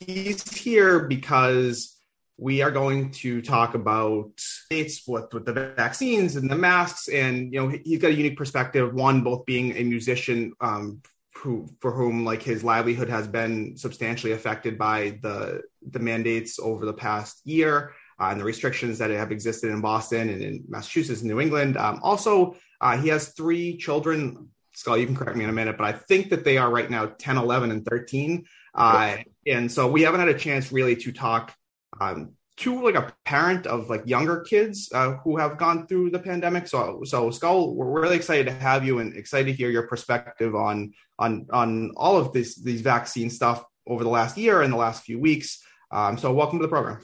he's 0.00 0.50
here 0.56 1.00
because 1.00 1.96
we 2.38 2.62
are 2.62 2.70
going 2.70 3.10
to 3.10 3.42
talk 3.42 3.74
about 3.74 4.30
states 4.36 5.02
with, 5.06 5.34
with 5.34 5.44
the 5.44 5.52
vaccines 5.52 6.36
and 6.36 6.50
the 6.50 6.56
masks 6.56 7.08
and 7.08 7.52
you 7.52 7.60
know 7.60 7.68
he's 7.84 8.00
got 8.00 8.10
a 8.10 8.14
unique 8.14 8.36
perspective 8.36 8.94
one 8.94 9.22
both 9.22 9.44
being 9.44 9.76
a 9.76 9.82
musician 9.82 10.52
um, 10.60 11.02
who 11.38 11.68
for 11.80 11.92
whom 11.92 12.24
like 12.24 12.42
his 12.42 12.64
livelihood 12.64 13.08
has 13.08 13.28
been 13.28 13.76
substantially 13.76 14.32
affected 14.32 14.76
by 14.76 15.18
the 15.22 15.62
the 15.90 15.98
mandates 15.98 16.58
over 16.58 16.84
the 16.84 16.92
past 16.92 17.40
year 17.44 17.92
uh, 18.20 18.28
and 18.30 18.40
the 18.40 18.44
restrictions 18.44 18.98
that 18.98 19.10
have 19.10 19.30
existed 19.30 19.70
in 19.70 19.80
Boston 19.80 20.28
and 20.28 20.42
in 20.42 20.64
Massachusetts 20.68 21.20
and 21.20 21.30
New 21.30 21.40
England. 21.40 21.76
Um, 21.76 22.00
also, 22.02 22.56
uh, 22.80 22.96
he 22.96 23.08
has 23.08 23.28
three 23.28 23.76
children. 23.76 24.48
Skull, 24.74 24.98
you 24.98 25.06
can 25.06 25.16
correct 25.16 25.36
me 25.36 25.44
in 25.44 25.50
a 25.50 25.52
minute, 25.52 25.76
but 25.78 25.86
I 25.86 25.92
think 25.92 26.30
that 26.30 26.44
they 26.44 26.56
are 26.56 26.70
right 26.70 26.88
now 26.88 27.06
10, 27.06 27.36
11, 27.36 27.70
and 27.70 27.84
13. 27.84 28.44
Uh, 28.74 29.16
and 29.46 29.70
so 29.70 29.90
we 29.90 30.02
haven't 30.02 30.20
had 30.20 30.28
a 30.28 30.38
chance 30.38 30.70
really 30.70 30.94
to 30.96 31.10
talk 31.10 31.52
um, 32.00 32.32
to 32.58 32.82
like 32.82 32.96
a 32.96 33.12
parent 33.24 33.66
of 33.66 33.88
like 33.88 34.02
younger 34.06 34.40
kids 34.40 34.90
uh, 34.92 35.12
who 35.24 35.36
have 35.36 35.58
gone 35.58 35.86
through 35.86 36.10
the 36.10 36.18
pandemic. 36.18 36.66
So, 36.66 37.02
so 37.04 37.30
Skull, 37.30 37.74
we're 37.74 38.00
really 38.00 38.16
excited 38.16 38.46
to 38.46 38.52
have 38.52 38.84
you 38.84 38.98
and 38.98 39.16
excited 39.16 39.46
to 39.46 39.52
hear 39.52 39.70
your 39.70 39.86
perspective 39.86 40.54
on 40.54 40.92
on 41.18 41.46
on 41.52 41.92
all 41.96 42.16
of 42.16 42.32
this 42.32 42.56
these 42.56 42.80
vaccine 42.80 43.30
stuff 43.30 43.64
over 43.86 44.02
the 44.02 44.10
last 44.10 44.36
year 44.36 44.62
and 44.62 44.72
the 44.72 44.76
last 44.76 45.04
few 45.04 45.18
weeks. 45.18 45.64
Um, 45.90 46.18
so, 46.18 46.32
welcome 46.32 46.58
to 46.58 46.62
the 46.62 46.68
program. 46.68 47.00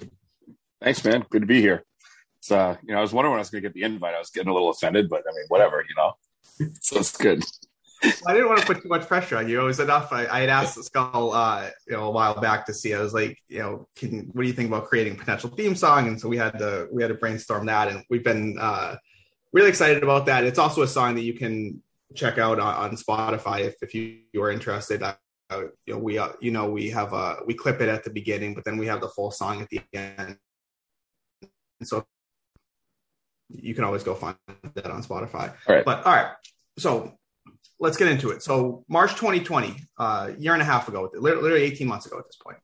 Thanks, 0.83 1.05
man. 1.05 1.25
Good 1.31 1.43
to 1.43 1.47
be 1.47 1.61
here. 1.61 1.85
It's 2.39 2.51
uh, 2.51 2.77
you 2.83 2.93
know, 2.93 2.99
I 2.99 3.03
was 3.03 3.13
wondering 3.13 3.33
when 3.33 3.39
I 3.39 3.43
was 3.43 3.51
going 3.51 3.63
to 3.63 3.69
get 3.69 3.75
the 3.75 3.85
invite. 3.85 4.15
I 4.15 4.19
was 4.19 4.31
getting 4.31 4.51
a 4.51 4.53
little 4.53 4.71
offended, 4.71 5.09
but 5.09 5.23
I 5.29 5.33
mean, 5.35 5.47
whatever, 5.49 5.85
you 5.89 5.95
know. 5.97 6.13
So 6.81 6.99
it's 6.99 7.17
good. 7.17 7.43
I 8.27 8.33
didn't 8.33 8.49
want 8.49 8.61
to 8.61 8.67
put 8.67 8.83
too 8.83 8.89
much 8.89 9.07
pressure 9.07 9.37
on 9.37 9.49
you. 9.49 9.61
It 9.61 9.65
was 9.65 9.81
enough. 9.81 10.13
I, 10.13 10.27
I 10.27 10.41
had 10.41 10.49
asked 10.49 10.83
Skull, 10.85 11.33
uh, 11.33 11.71
you 11.87 11.97
know, 11.97 12.05
a 12.05 12.11
while 12.11 12.41
back 12.41 12.67
to 12.67 12.75
see. 12.75 12.95
I 12.95 13.01
was 13.01 13.15
like, 13.15 13.39
you 13.49 13.61
know, 13.61 13.89
can, 13.97 14.31
what 14.33 14.43
do 14.43 14.49
you 14.49 14.55
think 14.55 14.69
about 14.69 14.87
creating 14.87 15.15
a 15.15 15.17
potential 15.17 15.51
theme 15.51 15.75
song? 15.75 16.09
And 16.09 16.21
so 16.21 16.29
we 16.29 16.37
had 16.37 16.59
to 16.59 16.89
we 16.93 17.03
had 17.03 17.09
to 17.09 17.15
brainstorm 17.15 17.67
that, 17.67 17.89
and 17.89 18.05
we've 18.11 18.25
been 18.25 18.57
uh, 18.61 18.97
really 19.53 19.69
excited 19.69 20.03
about 20.03 20.27
that. 20.27 20.45
It's 20.45 20.59
also 20.59 20.83
a 20.83 20.89
song 20.89 21.15
that 21.15 21.23
you 21.23 21.35
can 21.35 21.83
check 22.15 22.39
out 22.39 22.59
on, 22.59 22.75
on 22.75 22.97
Spotify 22.97 23.61
if, 23.61 23.75
if 23.83 23.95
you, 23.95 24.19
you 24.33 24.43
are 24.43 24.51
interested. 24.51 25.03
Uh, 25.03 25.15
you 25.51 25.95
know, 25.95 25.99
we 25.99 26.19
uh, 26.19 26.31
you 26.41 26.51
know 26.51 26.69
we 26.71 26.91
have 26.91 27.13
uh 27.15 27.37
we 27.47 27.55
clip 27.55 27.81
it 27.81 27.89
at 27.89 28.05
the 28.05 28.11
beginning, 28.11 28.55
but 28.55 28.65
then 28.65 28.77
we 28.77 28.87
have 28.87 29.01
the 29.01 29.09
full 29.09 29.31
song 29.31 29.63
at 29.63 29.69
the 29.71 29.81
end. 29.93 30.39
And 31.81 31.89
so 31.89 32.07
you 33.51 33.75
can 33.75 33.85
always 33.85 34.03
go 34.03 34.15
find 34.15 34.37
that 34.75 34.91
on 34.91 35.03
Spotify. 35.03 35.55
All 35.69 35.75
right. 35.75 35.85
But 35.85 36.05
all 36.07 36.15
right, 36.15 36.33
so 36.79 37.15
let's 37.85 37.97
get 37.97 38.09
into 38.09 38.31
it. 38.31 38.43
So 38.43 38.85
March 38.89 39.13
2020, 39.13 39.77
a 39.99 40.03
uh, 40.03 40.35
year 40.39 40.55
and 40.55 40.63
a 40.63 40.65
half 40.65 40.89
ago, 40.89 41.11
literally 41.15 41.63
18 41.63 41.87
months 41.87 42.07
ago 42.07 42.19
at 42.19 42.25
this 42.27 42.37
point. 42.37 42.57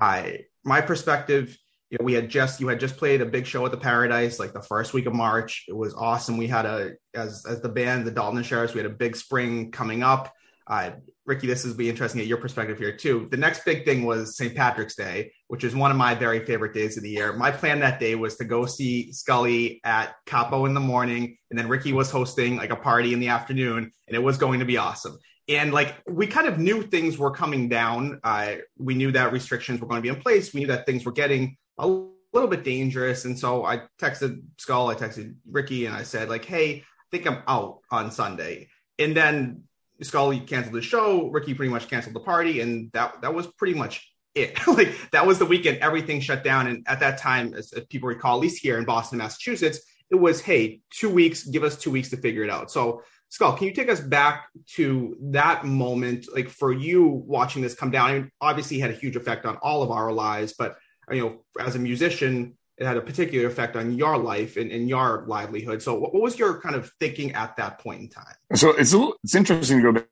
I 0.00 0.44
my 0.64 0.80
perspective 0.80 1.56
you 1.90 1.98
know, 1.98 2.04
we 2.04 2.12
had 2.12 2.28
just 2.28 2.60
you 2.60 2.68
had 2.68 2.78
just 2.78 2.96
played 2.96 3.20
a 3.20 3.26
big 3.26 3.46
show 3.46 3.66
at 3.66 3.72
the 3.72 3.76
Paradise 3.76 4.38
like 4.38 4.52
the 4.52 4.62
first 4.62 4.94
week 4.94 5.06
of 5.06 5.14
March. 5.14 5.64
It 5.68 5.76
was 5.76 5.92
awesome. 5.94 6.36
We 6.36 6.46
had 6.46 6.64
a 6.64 6.92
as 7.14 7.44
as 7.46 7.60
the 7.60 7.68
band, 7.68 8.06
the 8.06 8.12
Dalton 8.12 8.42
Sheriffs, 8.44 8.74
we 8.74 8.80
had 8.80 8.90
a 8.90 8.94
big 8.94 9.16
spring 9.16 9.72
coming 9.72 10.04
up. 10.04 10.32
Uh, 10.68 10.92
Ricky, 11.30 11.46
this 11.46 11.64
is 11.64 11.74
be 11.74 11.88
interesting 11.88 12.20
at 12.20 12.26
your 12.26 12.38
perspective 12.38 12.76
here 12.76 12.96
too. 12.96 13.28
The 13.30 13.36
next 13.36 13.64
big 13.64 13.84
thing 13.84 14.04
was 14.04 14.36
St. 14.36 14.54
Patrick's 14.54 14.96
Day, 14.96 15.32
which 15.46 15.62
is 15.62 15.76
one 15.76 15.92
of 15.92 15.96
my 15.96 16.14
very 16.14 16.44
favorite 16.44 16.74
days 16.74 16.96
of 16.96 17.04
the 17.04 17.10
year. 17.10 17.32
My 17.32 17.52
plan 17.52 17.78
that 17.80 18.00
day 18.00 18.16
was 18.16 18.36
to 18.38 18.44
go 18.44 18.66
see 18.66 19.12
Scully 19.12 19.80
at 19.84 20.16
Capo 20.26 20.66
in 20.66 20.74
the 20.74 20.80
morning, 20.80 21.36
and 21.50 21.58
then 21.58 21.68
Ricky 21.68 21.92
was 21.92 22.10
hosting 22.10 22.56
like 22.56 22.70
a 22.70 22.76
party 22.76 23.12
in 23.12 23.20
the 23.20 23.28
afternoon, 23.28 23.92
and 24.08 24.16
it 24.16 24.22
was 24.22 24.38
going 24.38 24.58
to 24.58 24.66
be 24.66 24.76
awesome 24.76 25.18
and 25.48 25.72
like 25.72 25.96
we 26.08 26.26
kind 26.28 26.46
of 26.46 26.58
knew 26.58 26.82
things 26.82 27.18
were 27.18 27.32
coming 27.32 27.68
down. 27.68 28.20
Uh, 28.22 28.56
we 28.78 28.94
knew 28.94 29.10
that 29.10 29.32
restrictions 29.32 29.80
were 29.80 29.88
going 29.88 29.98
to 29.98 30.02
be 30.02 30.14
in 30.14 30.22
place. 30.22 30.54
We 30.54 30.60
knew 30.60 30.68
that 30.68 30.86
things 30.86 31.04
were 31.04 31.12
getting 31.12 31.56
a 31.76 31.88
little 32.32 32.48
bit 32.48 32.62
dangerous. 32.62 33.24
And 33.24 33.38
so 33.38 33.64
I 33.64 33.82
texted 34.00 34.42
Skull, 34.58 34.88
I 34.88 34.94
texted 34.94 35.34
Ricky, 35.50 35.86
and 35.86 35.94
I 35.94 36.04
said, 36.04 36.28
like, 36.28 36.44
hey, 36.44 36.76
I 36.76 37.04
think 37.10 37.26
I'm 37.26 37.42
out 37.48 37.80
on 37.90 38.12
Sunday. 38.12 38.68
And 38.98 39.16
then 39.16 39.64
Skull 40.02 40.38
canceled 40.40 40.74
the 40.74 40.82
show. 40.82 41.28
Ricky 41.28 41.54
pretty 41.54 41.70
much 41.70 41.88
canceled 41.88 42.14
the 42.14 42.20
party, 42.20 42.60
and 42.60 42.90
that 42.92 43.20
that 43.22 43.34
was 43.34 43.46
pretty 43.46 43.74
much 43.74 44.10
it. 44.34 44.58
like 44.66 44.94
that 45.12 45.26
was 45.26 45.38
the 45.38 45.46
weekend. 45.46 45.78
Everything 45.78 46.20
shut 46.20 46.44
down. 46.44 46.66
And 46.66 46.84
at 46.88 47.00
that 47.00 47.18
time, 47.18 47.54
as, 47.54 47.72
as 47.72 47.84
people 47.86 48.08
recall, 48.08 48.36
at 48.36 48.40
least 48.40 48.62
here 48.62 48.78
in 48.78 48.84
Boston, 48.84 49.18
Massachusetts, 49.18 49.80
it 50.10 50.16
was 50.16 50.40
hey, 50.40 50.80
two 50.90 51.10
weeks. 51.10 51.44
Give 51.44 51.64
us 51.64 51.76
two 51.76 51.90
weeks 51.90 52.10
to 52.10 52.16
figure 52.16 52.42
it 52.42 52.50
out. 52.50 52.70
So 52.70 53.02
Skull, 53.30 53.56
can 53.56 53.68
you 53.68 53.72
take 53.72 53.88
us 53.88 54.00
back 54.00 54.48
to 54.74 55.16
that 55.30 55.64
moment, 55.64 56.26
like 56.34 56.48
for 56.48 56.72
you 56.72 57.06
watching 57.06 57.62
this 57.62 57.74
come 57.74 57.92
down? 57.92 58.10
I 58.10 58.14
mean, 58.14 58.30
obviously, 58.40 58.80
had 58.80 58.90
a 58.90 58.94
huge 58.94 59.14
effect 59.16 59.46
on 59.46 59.56
all 59.58 59.82
of 59.82 59.90
our 59.90 60.12
lives, 60.12 60.54
but 60.58 60.76
you 61.10 61.20
know, 61.20 61.44
as 61.64 61.76
a 61.76 61.78
musician, 61.78 62.56
it 62.80 62.86
had 62.86 62.96
a 62.96 63.02
particular 63.02 63.46
effect 63.46 63.76
on 63.76 63.92
your 63.92 64.16
life 64.16 64.56
and, 64.56 64.72
and 64.72 64.88
your 64.88 65.24
livelihood. 65.26 65.82
So, 65.82 65.94
what, 65.98 66.14
what, 66.14 66.22
was 66.22 66.38
your 66.38 66.60
kind 66.62 66.74
of 66.74 66.90
thinking 66.98 67.32
at 67.32 67.56
that 67.56 67.78
point 67.78 68.00
in 68.00 68.08
time? 68.08 68.34
So 68.54 68.70
it's 68.70 68.94
a, 68.94 69.10
it's 69.22 69.34
interesting 69.34 69.82
to 69.82 69.92
go 69.92 70.04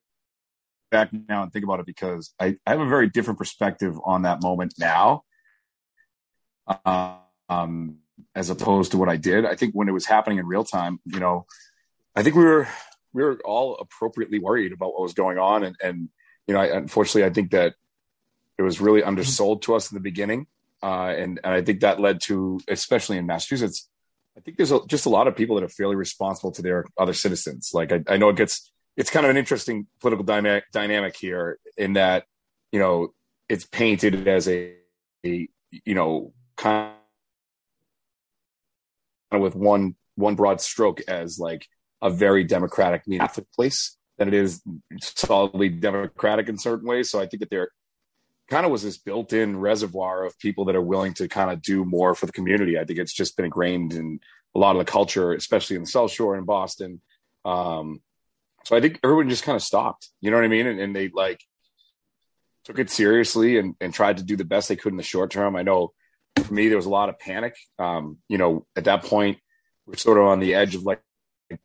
back 0.91 1.09
now 1.29 1.43
and 1.43 1.53
think 1.53 1.65
about 1.65 1.81
it 1.81 1.87
because 1.87 2.35
I, 2.39 2.57
I 2.67 2.73
have 2.73 2.81
a 2.81 2.89
very 2.89 3.09
different 3.09 3.39
perspective 3.39 3.99
on 4.05 4.23
that 4.23 4.43
moment 4.43 4.75
now, 4.79 5.23
um, 6.85 7.97
as 8.35 8.51
opposed 8.51 8.93
to 8.93 8.99
what 8.99 9.09
I 9.09 9.17
did. 9.17 9.47
I 9.47 9.55
think 9.55 9.73
when 9.73 9.89
it 9.89 9.93
was 9.93 10.05
happening 10.05 10.37
in 10.37 10.47
real 10.47 10.65
time, 10.65 11.01
you 11.07 11.21
know, 11.21 11.47
I 12.15 12.23
think 12.23 12.37
we 12.37 12.45
were 12.45 12.69
we 13.15 13.23
were 13.23 13.41
all 13.47 13.79
appropriately 13.79 14.41
worried 14.41 14.73
about 14.73 14.93
what 14.93 15.01
was 15.01 15.15
going 15.15 15.39
on, 15.39 15.65
and 15.65 15.77
and 15.83 16.11
you 16.47 16.53
know, 16.53 16.61
I, 16.61 16.67
unfortunately, 16.67 17.25
I 17.25 17.31
think 17.31 17.53
that 17.53 17.75
it 18.59 18.63
was 18.63 18.79
really 18.79 19.03
undersold 19.03 19.63
to 19.63 19.75
us 19.75 19.91
in 19.91 19.95
the 19.95 20.03
beginning 20.03 20.49
uh, 20.83 21.15
and 21.17 21.41
and 21.43 21.55
I 21.55 21.63
think 21.63 21.81
that 21.81 22.01
led 22.01 22.21
to, 22.23 22.61
especially 22.69 23.19
in 23.19 23.27
Massachusetts, 23.27 23.89
I 24.37 24.41
think 24.41 24.57
there's 24.57 24.73
a, 24.73 24.81
just 24.87 25.07
a 25.07 25.11
lot 25.11 25.27
of 25.27 25.37
people 25.37 25.57
that 25.57 25.65
are 25.65 25.69
fairly 25.69 25.97
responsible 25.97 26.53
to 26.53 26.63
their 26.63 26.85
other 26.97 27.13
citizens. 27.13 27.71
Like 27.75 27.93
I, 27.93 28.03
I 28.09 28.17
know 28.17 28.29
it 28.29 28.37
gets 28.37 28.71
it's 28.97 29.11
kind 29.11 29.27
of 29.27 29.31
an 29.31 29.37
interesting 29.37 29.87
political 30.01 30.25
dynamic 30.25 30.65
dynamic 30.73 31.17
here 31.17 31.59
in 31.77 31.95
that 31.95 32.25
you 32.73 32.79
know 32.79 33.15
it's 33.49 33.65
painted 33.65 34.29
as 34.29 34.49
a, 34.49 34.75
a 35.27 35.49
you 35.85 35.95
know 35.95 36.33
kind 36.57 36.93
of 39.33 39.41
with 39.41 39.57
one 39.57 39.97
one 40.15 40.35
broad 40.35 40.61
stroke 40.61 41.01
as 41.09 41.39
like 41.39 41.67
a 42.03 42.11
very 42.11 42.45
democratic 42.45 43.03
Catholic 43.11 43.47
place 43.55 43.97
than 44.19 44.29
it 44.29 44.35
is 44.35 44.63
solidly 45.01 45.69
democratic 45.69 46.49
in 46.49 46.59
certain 46.59 46.89
ways. 46.89 47.11
So 47.11 47.21
I 47.21 47.27
think 47.27 47.41
that 47.41 47.51
there 47.51 47.71
kind 48.49 48.65
of 48.65 48.73
was 48.73 48.83
this 48.83 48.99
built-in 48.99 49.59
reservoir 49.59 50.25
of 50.25 50.39
people 50.39 50.65
that 50.67 50.77
are 50.77 50.83
willing 50.83 51.15
to 51.15 51.29
kind 51.29 51.51
of 51.51 51.61
do 51.61 51.85
more 51.85 52.15
for 52.15 52.27
the 52.27 52.33
community. 52.33 52.79
I 52.79 52.85
think 52.85 52.99
it's 52.99 53.13
just 53.13 53.37
been 53.37 53.45
ingrained 53.45 53.93
in 53.93 54.21
a 54.55 54.59
lot 54.59 54.75
of 54.75 54.79
the 54.79 54.91
culture, 54.91 55.33
especially 55.33 55.77
in 55.77 55.83
the 55.83 55.89
South 55.89 56.11
Shore 56.11 56.37
in 56.37 56.45
Boston. 56.45 57.03
Um, 57.45 58.01
so 58.65 58.77
I 58.77 58.81
think 58.81 59.01
everyone 59.05 59.29
just 59.29 59.45
kind 59.45 59.57
of 59.57 59.63
stopped. 59.63 60.09
You 60.21 60.31
know 60.31 60.39
what 60.39 60.45
I 60.45 60.49
mean? 60.49 60.67
And, 60.67 60.81
and 60.81 60.97
they 60.97 61.09
like 61.09 61.41
took 62.65 62.79
it 62.79 62.91
seriously 62.91 63.59
and, 63.59 63.75
and, 63.81 63.95
tried 63.95 64.19
to 64.19 64.23
do 64.23 64.37
the 64.37 64.45
best 64.45 64.69
they 64.69 64.77
could 64.77 64.93
in 64.93 64.99
the 64.99 65.03
short 65.03 65.31
term. 65.31 65.57
I 65.57 65.63
know 65.63 65.93
for 66.37 66.53
me 66.53 66.69
there 66.69 66.77
was 66.77 66.87
a 66.87 66.91
lot 66.91 67.09
of 67.09 67.19
panic. 67.19 67.57
Um, 67.79 68.19
you 68.29 68.39
know, 68.39 68.67
at 68.77 68.85
that 68.85 69.05
point 69.05 69.39
we're 69.87 69.97
sort 69.97 70.19
of 70.19 70.25
on 70.25 70.41
the 70.41 70.55
edge 70.55 70.75
of 70.75 70.83
like 70.83 71.01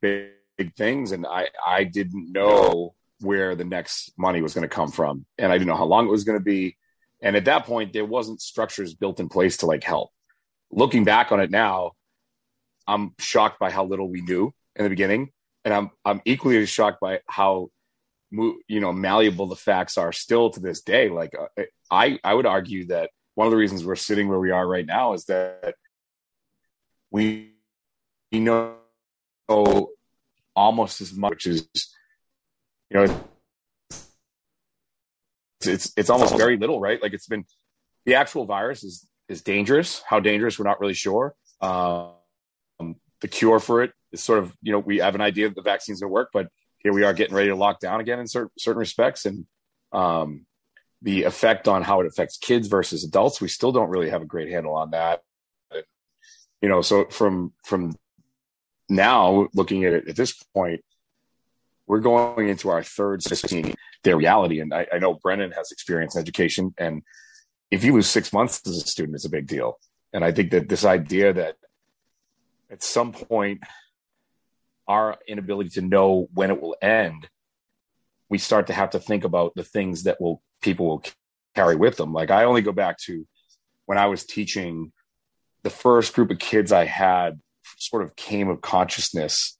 big, 0.01 0.31
big 0.57 0.75
things, 0.75 1.11
and 1.11 1.25
I 1.25 1.49
I 1.65 1.83
didn't 1.83 2.31
know 2.31 2.95
where 3.23 3.55
the 3.55 3.63
next 3.63 4.11
money 4.17 4.41
was 4.41 4.53
going 4.53 4.67
to 4.67 4.75
come 4.75 4.91
from. 4.91 5.25
And 5.37 5.51
I 5.51 5.55
didn't 5.57 5.67
know 5.67 5.75
how 5.75 5.85
long 5.85 6.05
it 6.05 6.11
was 6.11 6.23
going 6.23 6.37
to 6.37 6.43
be. 6.43 6.77
And 7.21 7.35
at 7.35 7.45
that 7.45 7.65
point, 7.65 7.93
there 7.93 8.05
wasn't 8.05 8.41
structures 8.41 8.93
built 8.93 9.19
in 9.19 9.29
place 9.29 9.57
to 9.57 9.65
like 9.65 9.83
help. 9.83 10.11
Looking 10.71 11.03
back 11.05 11.31
on 11.31 11.39
it 11.39 11.49
now, 11.49 11.93
I'm 12.85 13.13
shocked 13.17 13.59
by 13.59 13.71
how 13.71 13.85
little 13.85 14.09
we 14.09 14.21
knew 14.21 14.53
in 14.75 14.83
the 14.83 14.89
beginning. 14.89 15.31
And 15.63 15.73
I'm, 15.73 15.91
I'm 16.03 16.21
equally 16.25 16.57
as 16.57 16.69
shocked 16.69 16.99
by 16.99 17.21
how, 17.27 17.69
you 18.31 18.81
know, 18.81 18.91
malleable 18.91 19.47
the 19.47 19.55
facts 19.55 19.97
are 19.97 20.11
still 20.11 20.49
to 20.49 20.59
this 20.59 20.81
day. 20.81 21.07
Like 21.07 21.33
uh, 21.39 21.63
I, 21.89 22.19
I 22.23 22.33
would 22.33 22.45
argue 22.45 22.87
that 22.87 23.11
one 23.35 23.47
of 23.47 23.51
the 23.51 23.57
reasons 23.57 23.85
we're 23.85 23.95
sitting 23.95 24.27
where 24.27 24.39
we 24.39 24.51
are 24.51 24.67
right 24.67 24.85
now 24.85 25.13
is 25.13 25.25
that 25.25 25.75
we, 27.09 27.53
we 28.31 28.39
know 28.39 28.75
almost 30.55 31.01
as 31.01 31.13
much 31.13 31.47
as 31.47 31.67
you 32.93 32.99
know, 32.99 33.21
it's, 35.59 35.67
it's, 35.67 35.93
it's 35.97 36.09
almost 36.09 36.37
very 36.37 36.57
little, 36.57 36.79
right? 36.79 37.01
Like 37.01 37.13
it's 37.13 37.27
been 37.27 37.45
the 38.05 38.15
actual 38.15 38.45
virus 38.45 38.83
is 38.83 39.07
is 39.27 39.41
dangerous. 39.41 40.03
How 40.07 40.19
dangerous, 40.19 40.59
we're 40.59 40.65
not 40.65 40.79
really 40.79 40.93
sure. 40.93 41.33
Um, 41.61 42.11
the 43.21 43.27
cure 43.27 43.59
for 43.59 43.81
it 43.81 43.93
is 44.11 44.21
sort 44.21 44.39
of, 44.39 44.53
you 44.61 44.71
know, 44.71 44.79
we 44.79 44.97
have 44.97 45.15
an 45.15 45.21
idea 45.21 45.47
that 45.47 45.55
the 45.55 45.61
vaccine's 45.61 46.01
going 46.01 46.09
to 46.09 46.13
work, 46.13 46.29
but 46.33 46.49
here 46.79 46.93
we 46.93 47.03
are 47.03 47.13
getting 47.13 47.33
ready 47.33 47.47
to 47.47 47.55
lock 47.55 47.79
down 47.79 48.01
again 48.01 48.19
in 48.19 48.27
certain 48.27 48.51
certain 48.59 48.79
respects, 48.79 49.25
and 49.25 49.45
um, 49.93 50.45
the 51.01 51.23
effect 51.23 51.67
on 51.67 51.81
how 51.81 52.01
it 52.01 52.07
affects 52.07 52.37
kids 52.37 52.67
versus 52.67 53.03
adults, 53.03 53.41
we 53.41 53.47
still 53.47 53.71
don't 53.71 53.89
really 53.89 54.09
have 54.09 54.21
a 54.21 54.25
great 54.25 54.49
handle 54.49 54.75
on 54.75 54.91
that. 54.91 55.21
You 56.61 56.69
know, 56.69 56.81
so 56.81 57.05
from 57.05 57.53
from 57.65 57.95
now 58.89 59.47
looking 59.53 59.85
at 59.85 59.93
it 59.93 60.09
at 60.09 60.15
this 60.15 60.33
point, 60.53 60.81
we're 61.87 61.99
going 61.99 62.49
into 62.49 62.69
our 62.69 62.83
third 62.83 63.23
seeing 63.23 63.75
their 64.03 64.17
reality. 64.17 64.59
And 64.59 64.73
I, 64.73 64.87
I, 64.93 64.99
know 64.99 65.15
Brendan 65.15 65.51
has 65.51 65.71
experience 65.71 66.15
in 66.15 66.21
education. 66.21 66.73
And 66.77 67.03
if 67.71 67.83
you 67.83 67.93
lose 67.93 68.07
six 68.07 68.31
months 68.31 68.61
as 68.65 68.77
a 68.77 68.87
student, 68.87 69.15
it's 69.15 69.25
a 69.25 69.29
big 69.29 69.47
deal. 69.47 69.79
And 70.13 70.23
I 70.23 70.31
think 70.31 70.51
that 70.51 70.69
this 70.69 70.85
idea 70.85 71.33
that 71.33 71.55
at 72.71 72.83
some 72.83 73.11
point, 73.11 73.61
our 74.87 75.17
inability 75.27 75.69
to 75.71 75.81
know 75.81 76.27
when 76.33 76.51
it 76.51 76.61
will 76.61 76.75
end, 76.81 77.27
we 78.29 78.37
start 78.37 78.67
to 78.67 78.73
have 78.73 78.91
to 78.91 78.99
think 78.99 79.23
about 79.23 79.53
the 79.55 79.63
things 79.63 80.03
that 80.03 80.19
will 80.19 80.41
people 80.61 80.87
will 80.87 81.03
carry 81.55 81.75
with 81.75 81.97
them. 81.97 82.13
Like 82.13 82.31
I 82.31 82.45
only 82.45 82.61
go 82.61 82.71
back 82.71 82.97
to 83.05 83.25
when 83.85 83.97
I 83.97 84.07
was 84.07 84.25
teaching 84.25 84.91
the 85.63 85.69
first 85.69 86.13
group 86.13 86.31
of 86.31 86.39
kids 86.39 86.71
I 86.71 86.85
had 86.85 87.39
sort 87.77 88.03
of 88.03 88.15
came 88.15 88.49
of 88.49 88.61
consciousness 88.61 89.57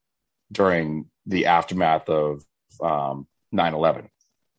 during 0.54 1.10
the 1.26 1.48
aftermath 1.48 2.08
of 2.10 2.44
um, 2.82 3.28
9-11 3.54 4.08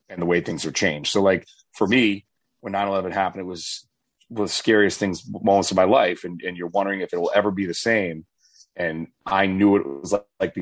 and 0.09 0.21
the 0.21 0.27
way 0.27 0.41
things 0.41 0.67
are 0.67 0.73
changed. 0.73 1.11
So 1.11 1.23
like 1.23 1.47
for 1.73 1.87
me, 1.87 2.27
when 2.61 2.73
9-11 2.73 3.13
happened, 3.13 3.43
it 3.43 3.47
was 3.47 3.87
one 4.29 4.43
of 4.43 4.49
the 4.49 4.55
scariest 4.55 4.99
things 4.99 5.25
moments 5.29 5.71
of 5.71 5.77
my 5.77 5.85
life. 5.85 6.25
And, 6.25 6.41
and 6.43 6.57
you're 6.57 6.69
wondering 6.69 7.01
if 7.01 7.13
it 7.13 7.19
will 7.19 7.33
ever 7.35 7.51
be 7.51 7.67
the 7.67 7.75
same. 7.75 8.27
And 8.77 9.09
I 9.25 9.47
knew 9.47 9.77
it 9.77 9.87
was 9.87 10.13
like, 10.13 10.27
like 10.41 10.57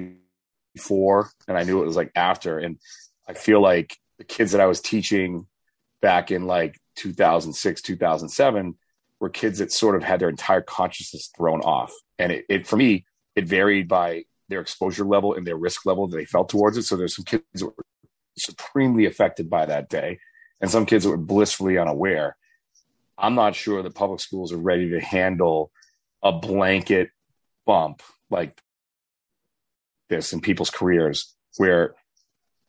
before 0.75 1.31
and 1.49 1.57
I 1.57 1.65
knew 1.65 1.83
it 1.83 1.87
was 1.87 1.97
like 1.97 2.13
after. 2.15 2.59
And 2.59 2.79
I 3.29 3.35
feel 3.35 3.61
like 3.61 3.97
the 4.19 4.25
kids 4.25 4.53
that 4.53 4.61
I 4.61 4.67
was 4.67 4.81
teaching 4.81 5.47
back 6.01 6.31
in 6.31 6.47
like 6.47 6.79
2006, 6.97 7.83
2007 7.83 8.77
were 9.21 9.31
kids 9.31 9.61
that 9.61 9.73
sort 9.73 9.97
of 9.97 10.03
had 10.03 10.21
their 10.21 10.29
entire 10.29 10.61
consciousness 10.61 11.31
thrown 11.37 11.61
off. 11.61 11.93
And 12.19 12.33
it, 12.33 12.45
it 12.49 12.67
for 12.67 12.77
me, 12.77 13.07
it 13.37 13.47
varied 13.47 13.89
by 13.89 14.25
their 14.49 14.61
exposure 14.61 15.05
level 15.05 15.35
and 15.35 15.47
their 15.47 15.57
risk 15.57 15.87
level 15.87 16.07
that 16.09 16.17
they 16.17 16.25
felt 16.25 16.49
towards 16.49 16.77
it. 16.77 16.83
So 16.83 16.97
there's 16.97 17.17
some 17.17 17.25
kids 17.25 17.45
that 17.55 17.67
were 17.67 17.85
supremely 18.37 19.07
affected 19.07 19.51
by 19.51 19.67
that 19.67 19.89
day, 19.89 20.19
and 20.61 20.71
some 20.71 20.87
kids 20.87 21.05
that 21.05 21.11
were 21.11 21.17
blissfully 21.17 21.79
unaware. 21.79 22.37
I'm 23.19 23.35
not 23.35 23.55
sure 23.55 23.83
that 23.83 23.95
public 23.95 24.21
schools 24.21 24.53
are 24.53 24.59
ready 24.59 24.91
to 24.91 25.01
handle 25.01 25.71
a 26.23 26.33
blanket 26.33 27.11
bump 27.67 28.03
like 28.31 28.61
this 30.09 30.33
in 30.33 30.41
people's 30.41 30.71
careers 30.71 31.35
where 31.57 31.95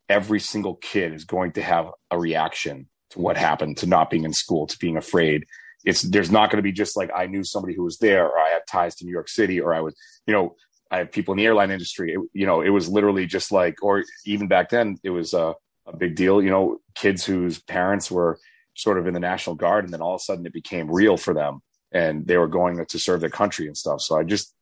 every 0.09 0.39
single 0.39 0.75
kid 0.75 1.13
is 1.13 1.25
going 1.25 1.53
to 1.53 1.61
have 1.61 1.89
a 2.11 2.19
reaction 2.19 2.87
to 3.11 3.19
what 3.19 3.37
happened, 3.37 3.77
to 3.77 3.85
not 3.85 4.09
being 4.09 4.25
in 4.25 4.33
school, 4.33 4.67
to 4.67 4.77
being 4.79 4.97
afraid. 4.97 5.45
It's 5.85 6.01
there's 6.01 6.31
not 6.31 6.49
going 6.49 6.57
to 6.57 6.63
be 6.63 6.71
just 6.71 6.95
like 6.95 7.09
I 7.15 7.25
knew 7.27 7.43
somebody 7.43 7.75
who 7.75 7.83
was 7.83 7.97
there, 7.97 8.25
or 8.25 8.37
I 8.37 8.49
had 8.49 8.61
ties 8.67 8.95
to 8.95 9.05
New 9.05 9.11
York 9.11 9.29
City, 9.29 9.59
or 9.59 9.73
I 9.73 9.81
was, 9.81 9.95
you 10.25 10.33
know, 10.33 10.55
I 10.93 10.97
have 10.97 11.11
people 11.11 11.31
in 11.31 11.39
the 11.39 11.45
airline 11.47 11.71
industry. 11.71 12.13
It, 12.13 12.19
you 12.33 12.45
know, 12.45 12.61
it 12.61 12.69
was 12.69 12.87
literally 12.87 13.25
just 13.25 13.51
like, 13.51 13.81
or 13.81 14.03
even 14.27 14.47
back 14.47 14.69
then, 14.69 14.97
it 15.03 15.09
was 15.09 15.33
a, 15.33 15.55
a 15.87 15.97
big 15.97 16.15
deal. 16.15 16.39
You 16.39 16.51
know, 16.51 16.81
kids 16.93 17.25
whose 17.25 17.59
parents 17.59 18.11
were 18.11 18.37
sort 18.75 18.99
of 18.99 19.07
in 19.07 19.15
the 19.15 19.19
National 19.19 19.55
Guard, 19.55 19.85
and 19.85 19.91
then 19.93 20.01
all 20.01 20.13
of 20.13 20.21
a 20.21 20.23
sudden 20.23 20.45
it 20.45 20.53
became 20.53 20.91
real 20.91 21.17
for 21.17 21.33
them, 21.33 21.61
and 21.91 22.27
they 22.27 22.37
were 22.37 22.47
going 22.47 22.85
to 22.85 22.99
serve 22.99 23.21
their 23.21 23.31
country 23.31 23.65
and 23.65 23.75
stuff. 23.75 24.01
So 24.01 24.19
I 24.19 24.23
just 24.23 24.53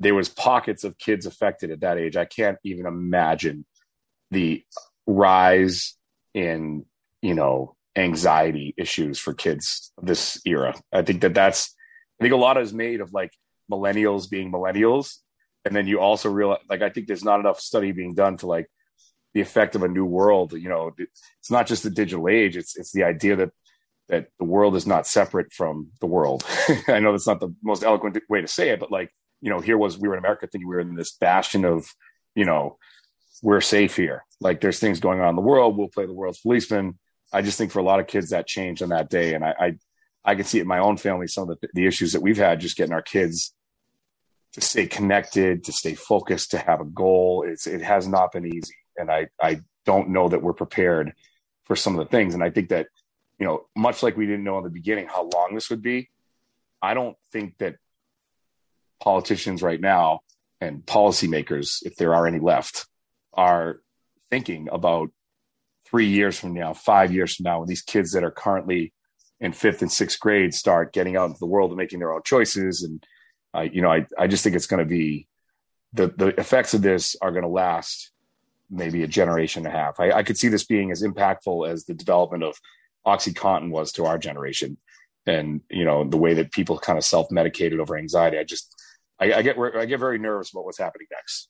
there 0.00 0.16
was 0.16 0.28
pockets 0.28 0.82
of 0.82 0.98
kids 0.98 1.24
affected 1.24 1.70
at 1.70 1.82
that 1.82 1.98
age. 1.98 2.16
I 2.16 2.24
can't 2.24 2.58
even 2.64 2.84
imagine 2.84 3.64
the 4.32 4.64
rise 5.06 5.94
in 6.34 6.84
you 7.22 7.34
know 7.34 7.76
anxiety 7.94 8.74
issues 8.76 9.20
for 9.20 9.32
kids 9.32 9.92
this 10.02 10.40
era. 10.44 10.74
I 10.92 11.02
think 11.02 11.20
that 11.20 11.32
that's 11.32 11.76
I 12.20 12.24
think 12.24 12.34
a 12.34 12.38
lot 12.38 12.60
is 12.60 12.74
made 12.74 13.00
of 13.00 13.12
like 13.12 13.30
millennials 13.70 14.28
being 14.28 14.50
millennials, 14.50 15.18
and 15.64 15.74
then 15.74 15.86
you 15.86 16.00
also 16.00 16.30
realize 16.30 16.60
like 16.68 16.82
I 16.82 16.90
think 16.90 17.06
there's 17.06 17.24
not 17.24 17.40
enough 17.40 17.60
study 17.60 17.92
being 17.92 18.14
done 18.14 18.36
to 18.38 18.46
like 18.46 18.70
the 19.32 19.40
effect 19.40 19.74
of 19.74 19.82
a 19.82 19.88
new 19.88 20.04
world. 20.04 20.52
You 20.52 20.68
know, 20.68 20.92
it's 20.98 21.50
not 21.50 21.66
just 21.66 21.82
the 21.82 21.90
digital 21.90 22.28
age; 22.28 22.56
it's 22.56 22.76
it's 22.76 22.92
the 22.92 23.04
idea 23.04 23.36
that 23.36 23.50
that 24.08 24.28
the 24.38 24.44
world 24.44 24.76
is 24.76 24.86
not 24.86 25.06
separate 25.06 25.52
from 25.52 25.90
the 26.00 26.06
world. 26.06 26.44
I 26.88 27.00
know 27.00 27.12
that's 27.12 27.26
not 27.26 27.40
the 27.40 27.54
most 27.62 27.82
eloquent 27.82 28.18
way 28.28 28.40
to 28.40 28.46
say 28.46 28.70
it, 28.70 28.80
but 28.80 28.92
like 28.92 29.10
you 29.40 29.50
know, 29.50 29.60
here 29.60 29.78
was 29.78 29.98
we 29.98 30.08
were 30.08 30.14
in 30.14 30.20
America 30.20 30.46
thinking 30.46 30.68
we 30.68 30.74
were 30.74 30.80
in 30.80 30.94
this 30.94 31.12
bastion 31.12 31.64
of 31.64 31.86
you 32.34 32.44
know 32.44 32.78
we're 33.42 33.60
safe 33.60 33.96
here. 33.96 34.24
Like 34.40 34.60
there's 34.60 34.78
things 34.78 35.00
going 35.00 35.20
on 35.20 35.30
in 35.30 35.36
the 35.36 35.42
world. 35.42 35.76
We'll 35.76 35.88
play 35.88 36.06
the 36.06 36.12
world's 36.12 36.40
policeman. 36.40 36.98
I 37.32 37.42
just 37.42 37.58
think 37.58 37.72
for 37.72 37.78
a 37.78 37.84
lot 37.84 38.00
of 38.00 38.06
kids 38.06 38.30
that 38.30 38.46
changed 38.46 38.82
on 38.82 38.90
that 38.90 39.08
day, 39.08 39.34
and 39.34 39.44
I 39.44 39.54
I, 39.58 39.74
I 40.24 40.34
can 40.34 40.44
see 40.44 40.58
it 40.58 40.62
in 40.62 40.68
my 40.68 40.78
own 40.78 40.98
family 40.98 41.26
some 41.26 41.48
of 41.48 41.58
the, 41.60 41.68
the 41.72 41.86
issues 41.86 42.12
that 42.12 42.22
we've 42.22 42.36
had 42.36 42.60
just 42.60 42.76
getting 42.76 42.92
our 42.92 43.02
kids 43.02 43.53
to 44.54 44.60
stay 44.60 44.86
connected, 44.86 45.64
to 45.64 45.72
stay 45.72 45.94
focused, 45.94 46.52
to 46.52 46.58
have 46.58 46.80
a 46.80 46.84
goal. 46.84 47.44
It's 47.46 47.66
it 47.66 47.82
has 47.82 48.08
not 48.08 48.32
been 48.32 48.46
easy, 48.46 48.76
and 48.96 49.10
I 49.10 49.28
I 49.40 49.60
don't 49.84 50.10
know 50.10 50.28
that 50.28 50.42
we're 50.42 50.54
prepared 50.54 51.12
for 51.64 51.76
some 51.76 51.98
of 51.98 52.04
the 52.04 52.10
things. 52.10 52.34
And 52.34 52.42
I 52.42 52.50
think 52.50 52.70
that 52.70 52.86
you 53.38 53.46
know, 53.46 53.66
much 53.76 54.02
like 54.02 54.16
we 54.16 54.26
didn't 54.26 54.44
know 54.44 54.58
in 54.58 54.64
the 54.64 54.70
beginning 54.70 55.08
how 55.08 55.28
long 55.34 55.54
this 55.54 55.70
would 55.70 55.82
be, 55.82 56.08
I 56.80 56.94
don't 56.94 57.16
think 57.32 57.58
that 57.58 57.76
politicians 59.00 59.62
right 59.62 59.80
now 59.80 60.20
and 60.60 60.86
policymakers, 60.86 61.78
if 61.82 61.96
there 61.96 62.14
are 62.14 62.26
any 62.26 62.38
left, 62.38 62.86
are 63.32 63.80
thinking 64.30 64.68
about 64.70 65.10
three 65.84 66.06
years 66.06 66.38
from 66.38 66.54
now, 66.54 66.72
five 66.72 67.12
years 67.12 67.34
from 67.34 67.44
now, 67.44 67.58
when 67.58 67.68
these 67.68 67.82
kids 67.82 68.12
that 68.12 68.24
are 68.24 68.30
currently 68.30 68.92
in 69.40 69.52
fifth 69.52 69.82
and 69.82 69.90
sixth 69.90 70.20
grade 70.20 70.54
start 70.54 70.92
getting 70.92 71.16
out 71.16 71.26
into 71.26 71.40
the 71.40 71.46
world 71.46 71.70
and 71.70 71.76
making 71.76 71.98
their 71.98 72.12
own 72.12 72.22
choices. 72.24 72.82
And, 72.82 73.04
you 73.62 73.80
know, 73.80 73.90
I, 73.90 74.06
I 74.18 74.26
just 74.26 74.44
think 74.44 74.56
it's 74.56 74.66
going 74.66 74.84
to 74.84 74.88
be 74.88 75.28
the, 75.92 76.08
the 76.08 76.28
effects 76.40 76.74
of 76.74 76.82
this 76.82 77.16
are 77.22 77.30
going 77.30 77.44
to 77.44 77.48
last 77.48 78.10
maybe 78.70 79.02
a 79.02 79.08
generation 79.08 79.64
and 79.64 79.74
a 79.74 79.78
half. 79.78 80.00
I, 80.00 80.10
I 80.12 80.22
could 80.22 80.36
see 80.36 80.48
this 80.48 80.64
being 80.64 80.90
as 80.90 81.02
impactful 81.02 81.68
as 81.68 81.84
the 81.84 81.94
development 81.94 82.42
of 82.42 82.56
OxyContin 83.06 83.70
was 83.70 83.92
to 83.92 84.06
our 84.06 84.18
generation. 84.18 84.76
And, 85.26 85.60
you 85.70 85.84
know, 85.84 86.04
the 86.04 86.16
way 86.16 86.34
that 86.34 86.52
people 86.52 86.78
kind 86.78 86.98
of 86.98 87.04
self 87.04 87.30
medicated 87.30 87.80
over 87.80 87.96
anxiety. 87.96 88.38
I 88.38 88.44
just, 88.44 88.74
I, 89.20 89.34
I 89.34 89.42
get, 89.42 89.56
I 89.58 89.86
get 89.86 90.00
very 90.00 90.18
nervous 90.18 90.50
about 90.52 90.64
what's 90.64 90.78
happening 90.78 91.06
next. 91.10 91.48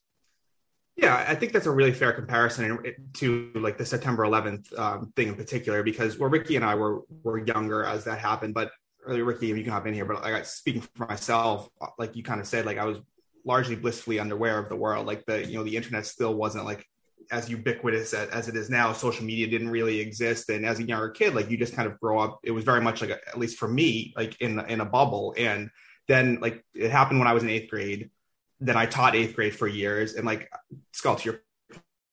Yeah, 0.95 1.25
I 1.27 1.35
think 1.35 1.51
that's 1.51 1.65
a 1.65 1.71
really 1.71 1.91
fair 1.91 2.13
comparison 2.13 2.79
to 3.15 3.51
like 3.55 3.77
the 3.77 3.85
September 3.85 4.23
11th 4.23 4.79
um, 4.79 5.11
thing 5.17 5.27
in 5.27 5.35
particular, 5.35 5.83
because 5.83 6.17
where 6.17 6.29
Ricky 6.29 6.55
and 6.55 6.63
I 6.63 6.75
were 6.75 7.01
were 7.21 7.45
younger 7.45 7.83
as 7.83 8.05
that 8.05 8.17
happened. 8.19 8.53
But 8.53 8.71
earlier, 9.05 9.23
Ricky, 9.23 9.47
you 9.47 9.63
can 9.63 9.71
hop 9.71 9.87
in 9.87 9.93
here, 9.93 10.05
but 10.05 10.21
like 10.23 10.45
speaking 10.45 10.81
for 10.81 11.05
myself, 11.07 11.69
uh, 11.81 11.87
like 11.97 12.15
you 12.15 12.23
kind 12.23 12.41
of 12.41 12.47
said, 12.47 12.65
like 12.65 12.77
I 12.77 12.85
was 12.85 12.99
largely 13.43 13.75
blissfully 13.75 14.19
unaware 14.19 14.57
of 14.57 14.69
the 14.69 14.75
world. 14.75 15.05
Like 15.05 15.25
the 15.25 15.45
you 15.45 15.57
know 15.57 15.63
the 15.63 15.77
internet 15.77 16.05
still 16.05 16.33
wasn't 16.33 16.65
like 16.65 16.85
as 17.31 17.49
ubiquitous 17.49 18.13
as 18.13 18.47
it 18.47 18.55
is 18.55 18.69
now. 18.69 18.93
Social 18.93 19.25
media 19.25 19.47
didn't 19.47 19.69
really 19.69 19.99
exist, 19.99 20.49
and 20.49 20.65
as 20.65 20.79
a 20.79 20.83
younger 20.83 21.09
kid, 21.09 21.35
like 21.35 21.49
you 21.49 21.57
just 21.57 21.75
kind 21.75 21.87
of 21.87 21.99
grow 21.99 22.19
up. 22.19 22.39
It 22.43 22.51
was 22.51 22.63
very 22.63 22.81
much 22.81 23.01
like 23.01 23.11
a, 23.11 23.27
at 23.27 23.37
least 23.37 23.57
for 23.57 23.67
me, 23.67 24.13
like 24.15 24.39
in 24.41 24.59
in 24.69 24.81
a 24.81 24.85
bubble. 24.85 25.33
And 25.37 25.69
then 26.07 26.39
like 26.41 26.63
it 26.73 26.91
happened 26.91 27.19
when 27.19 27.27
I 27.27 27.33
was 27.33 27.43
in 27.43 27.49
eighth 27.49 27.69
grade 27.69 28.09
then 28.59 28.77
I 28.77 28.85
taught 28.85 29.15
eighth 29.15 29.35
grade 29.35 29.55
for 29.55 29.67
years. 29.67 30.13
And 30.13 30.25
like 30.25 30.49
Skull, 30.93 31.15
to 31.15 31.25
your 31.25 31.41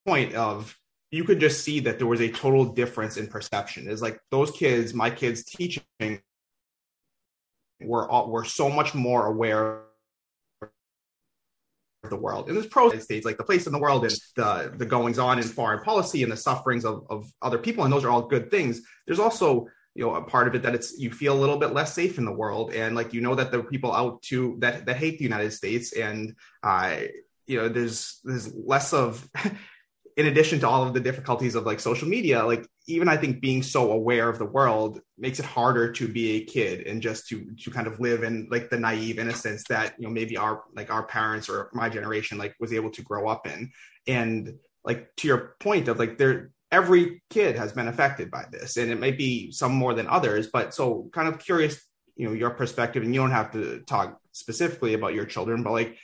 point 0.07 0.35
of 0.35 0.77
you 1.11 1.25
could 1.25 1.41
just 1.41 1.63
see 1.63 1.81
that 1.81 1.99
there 1.99 2.07
was 2.07 2.21
a 2.21 2.31
total 2.31 2.65
difference 2.65 3.17
in 3.17 3.27
perception. 3.27 3.89
Is 3.89 4.03
like 4.03 4.19
those 4.31 4.51
kids, 4.51 4.95
my 4.95 5.11
kids 5.11 5.45
teaching 5.45 5.83
were 7.85 8.09
all, 8.09 8.31
we're 8.31 8.45
so 8.45 8.69
much 8.69 8.95
more 8.95 9.27
aware 9.27 9.83
of 10.63 12.11
the 12.11 12.17
world. 12.17 12.49
And 12.49 12.57
there's 12.57 12.67
pros 12.67 13.03
states 13.03 13.25
like 13.25 13.37
the 13.37 13.45
place 13.45 13.67
in 13.67 13.73
the 13.73 13.79
world 13.79 14.05
and 14.05 14.15
the 14.37 14.73
the 14.77 14.87
goings 14.87 15.19
on 15.19 15.39
in 15.39 15.45
foreign 15.45 15.83
policy 15.83 16.23
and 16.23 16.33
the 16.33 16.37
sufferings 16.37 16.85
of, 16.85 17.07
of 17.09 17.31
other 17.41 17.59
people. 17.59 17.85
And 17.85 17.93
those 17.93 18.05
are 18.05 18.11
all 18.11 18.23
good 18.23 18.51
things. 18.51 18.83
There's 19.07 19.21
also 19.21 19.69
you 19.95 20.05
know 20.05 20.15
a 20.15 20.23
part 20.23 20.49
of 20.49 20.55
it 20.55 20.63
that 20.63 20.75
it's 20.75 20.99
you 20.99 21.11
feel 21.11 21.35
a 21.35 21.39
little 21.39 21.59
bit 21.59 21.73
less 21.73 21.95
safe 21.95 22.19
in 22.19 22.25
the 22.25 22.33
world 22.33 22.73
and 22.73 22.95
like 22.95 23.13
you 23.13 23.21
know 23.21 23.35
that 23.35 23.51
there 23.51 23.61
are 23.61 23.65
people 23.65 23.93
out 23.93 24.23
to 24.23 24.57
that 24.61 24.87
that 24.87 24.97
hate 24.97 25.19
the 25.19 25.25
united 25.25 25.53
states 25.53 25.93
and 25.93 26.35
uh 26.63 26.97
you 27.47 27.59
know 27.59 27.69
there's 27.69 28.21
there's 28.25 28.55
less 28.55 28.95
of 28.95 29.29
in 30.17 30.27
addition 30.27 30.61
to 30.61 30.69
all 30.69 30.87
of 30.87 30.95
the 30.95 31.01
difficulties 31.01 31.55
of 31.55 31.65
like 31.65 31.81
social 31.81 32.09
media 32.09 32.45
like 32.45 32.67
even 32.87 33.09
i 33.09 33.17
think 33.17 33.41
being 33.41 33.63
so 33.63 33.93
aware 33.93 34.29
of 34.29 34.39
the 34.39 34.45
world 34.45 35.01
makes 35.19 35.39
it 35.39 35.45
harder 35.45 35.91
to 35.93 36.09
be 36.09 36.37
a 36.37 36.45
kid 36.45 36.87
and 36.87 37.01
just 37.01 37.29
to 37.29 37.55
to 37.57 37.71
kind 37.71 37.87
of 37.87 38.01
live 38.01 38.23
in 38.23 38.49
like 38.51 38.69
the 38.71 38.79
naive 38.79 39.19
innocence 39.19 39.65
that 39.69 39.95
you 39.99 40.07
know 40.07 40.13
maybe 40.13 40.37
our 40.37 40.63
like 40.75 40.91
our 40.91 41.05
parents 41.05 41.49
or 41.49 41.71
my 41.73 41.89
generation 41.89 42.39
like 42.39 42.55
was 42.61 42.73
able 42.73 42.91
to 42.91 43.03
grow 43.03 43.29
up 43.29 43.47
in. 43.47 43.71
And 44.07 44.55
like 44.85 45.09
to 45.19 45.29
your 45.29 45.57
point 45.61 45.89
of 45.89 45.99
like 45.99 46.19
there 46.19 46.51
every 46.71 47.23
kid 47.31 47.57
has 47.57 47.73
been 47.73 47.89
affected 47.89 48.31
by 48.31 48.45
this 48.51 48.77
and 48.77 48.91
it 48.91 48.99
may 48.99 49.13
be 49.13 49.53
some 49.53 49.73
more 49.73 49.95
than 49.95 50.09
others 50.09 50.49
but 50.53 50.75
so 50.75 51.09
kind 51.13 51.29
of 51.29 51.39
curious 51.39 51.87
you 52.17 52.27
know 52.27 52.33
your 52.35 52.51
perspective 52.51 53.03
and 53.03 53.15
you 53.15 53.21
don't 53.21 53.31
have 53.31 53.53
to 53.53 53.81
talk 53.87 54.19
specifically 54.33 54.95
about 54.95 55.15
your 55.15 55.25
children 55.25 55.63
but 55.63 55.73
like 55.73 55.97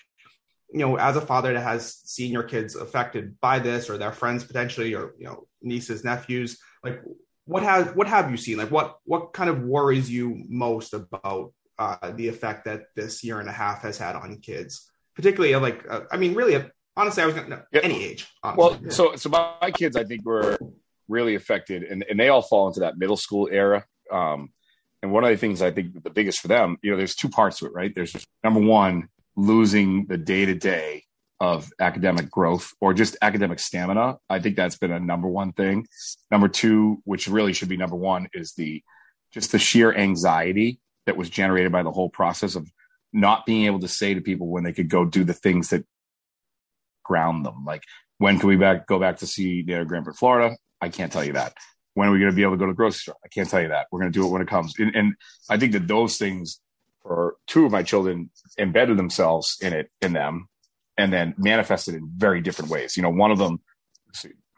you 0.72 0.80
know 0.80 0.96
as 0.96 1.16
a 1.16 1.20
father 1.20 1.52
that 1.52 1.62
has 1.62 1.96
seen 2.04 2.32
your 2.32 2.42
kids 2.42 2.76
affected 2.76 3.38
by 3.40 3.58
this 3.58 3.88
or 3.88 3.96
their 3.98 4.12
friends 4.12 4.44
potentially 4.44 4.94
or 4.94 5.14
you 5.18 5.24
know 5.24 5.46
nieces 5.62 6.04
nephews 6.04 6.58
like 6.84 7.02
what 7.44 7.62
has 7.62 7.86
what 7.94 8.06
have 8.06 8.30
you 8.30 8.36
seen 8.36 8.58
like 8.58 8.70
what 8.70 8.98
what 9.04 9.32
kind 9.32 9.48
of 9.48 9.62
worries 9.62 10.10
you 10.10 10.44
most 10.48 10.94
about 10.94 11.52
uh, 11.78 12.10
the 12.12 12.26
effect 12.26 12.64
that 12.64 12.82
this 12.96 13.22
year 13.22 13.38
and 13.40 13.48
a 13.48 13.52
half 13.52 13.82
has 13.82 13.96
had 13.98 14.16
on 14.16 14.38
kids 14.40 14.90
particularly 15.14 15.54
like 15.56 15.84
uh, 15.88 16.00
i 16.10 16.16
mean 16.16 16.34
really 16.34 16.62
honestly, 16.98 17.22
I 17.22 17.26
was 17.26 17.34
gonna, 17.34 17.48
no, 17.48 17.62
yeah. 17.72 17.80
any 17.82 18.04
age. 18.04 18.26
Honestly. 18.42 18.58
Well, 18.62 18.80
yeah. 18.82 18.90
so 18.90 19.16
so 19.16 19.28
my 19.30 19.70
kids, 19.70 19.96
I 19.96 20.04
think, 20.04 20.26
were 20.26 20.58
really 21.08 21.36
affected, 21.36 21.84
and 21.84 22.04
and 22.10 22.20
they 22.20 22.28
all 22.28 22.42
fall 22.42 22.68
into 22.68 22.80
that 22.80 22.98
middle 22.98 23.16
school 23.16 23.48
era. 23.50 23.86
Um, 24.10 24.52
and 25.02 25.12
one 25.12 25.22
of 25.22 25.30
the 25.30 25.36
things 25.36 25.62
I 25.62 25.70
think 25.70 26.02
the 26.02 26.10
biggest 26.10 26.40
for 26.40 26.48
them, 26.48 26.76
you 26.82 26.90
know, 26.90 26.96
there's 26.96 27.14
two 27.14 27.28
parts 27.28 27.60
to 27.60 27.66
it, 27.66 27.72
right? 27.72 27.94
There's 27.94 28.14
number 28.42 28.60
one, 28.60 29.08
losing 29.38 30.04
the 30.06 30.18
day 30.18 30.44
to 30.44 30.54
day 30.54 31.04
of 31.40 31.70
academic 31.80 32.28
growth 32.28 32.74
or 32.80 32.92
just 32.92 33.16
academic 33.22 33.60
stamina. 33.60 34.16
I 34.28 34.40
think 34.40 34.56
that's 34.56 34.76
been 34.76 34.90
a 34.90 34.98
number 34.98 35.28
one 35.28 35.52
thing. 35.52 35.86
Number 36.32 36.48
two, 36.48 37.00
which 37.04 37.28
really 37.28 37.52
should 37.52 37.68
be 37.68 37.76
number 37.76 37.94
one, 37.94 38.28
is 38.34 38.54
the 38.54 38.82
just 39.32 39.52
the 39.52 39.58
sheer 39.58 39.94
anxiety 39.94 40.80
that 41.06 41.16
was 41.16 41.30
generated 41.30 41.70
by 41.70 41.84
the 41.84 41.92
whole 41.92 42.10
process 42.10 42.56
of 42.56 42.68
not 43.12 43.46
being 43.46 43.66
able 43.66 43.78
to 43.80 43.88
say 43.88 44.12
to 44.12 44.20
people 44.20 44.48
when 44.48 44.64
they 44.64 44.72
could 44.72 44.88
go 44.88 45.04
do 45.04 45.22
the 45.22 45.32
things 45.32 45.70
that 45.70 45.86
ground 47.04 47.46
them. 47.46 47.64
Like, 47.64 47.84
when 48.18 48.40
can 48.40 48.48
we 48.48 48.56
back 48.56 48.88
go 48.88 48.98
back 48.98 49.18
to 49.18 49.26
see 49.26 49.62
their 49.62 49.84
Grandpa, 49.84 50.12
Florida? 50.12 50.56
I 50.80 50.88
can't 50.88 51.12
tell 51.12 51.24
you 51.24 51.34
that. 51.34 51.54
When 51.94 52.08
are 52.08 52.12
we 52.12 52.18
going 52.18 52.32
to 52.32 52.36
be 52.36 52.42
able 52.42 52.54
to 52.54 52.58
go 52.58 52.66
to 52.66 52.72
the 52.72 52.76
grocery 52.76 52.98
store? 52.98 53.16
I 53.24 53.28
can't 53.28 53.48
tell 53.48 53.62
you 53.62 53.68
that. 53.68 53.86
We're 53.92 54.00
going 54.00 54.12
to 54.12 54.18
do 54.18 54.26
it 54.26 54.30
when 54.30 54.42
it 54.42 54.48
comes. 54.48 54.74
And, 54.78 54.94
and 54.96 55.14
I 55.48 55.56
think 55.56 55.72
that 55.72 55.86
those 55.86 56.18
things 56.18 56.60
for 57.08 57.36
two 57.46 57.64
of 57.64 57.72
my 57.72 57.82
children 57.82 58.30
embedded 58.58 58.98
themselves 58.98 59.56
in 59.62 59.72
it, 59.72 59.90
in 60.00 60.12
them, 60.12 60.48
and 60.96 61.12
then 61.12 61.34
manifested 61.38 61.94
in 61.94 62.10
very 62.14 62.40
different 62.40 62.70
ways. 62.70 62.96
You 62.96 63.02
know, 63.02 63.10
one 63.10 63.30
of 63.30 63.38
them 63.38 63.60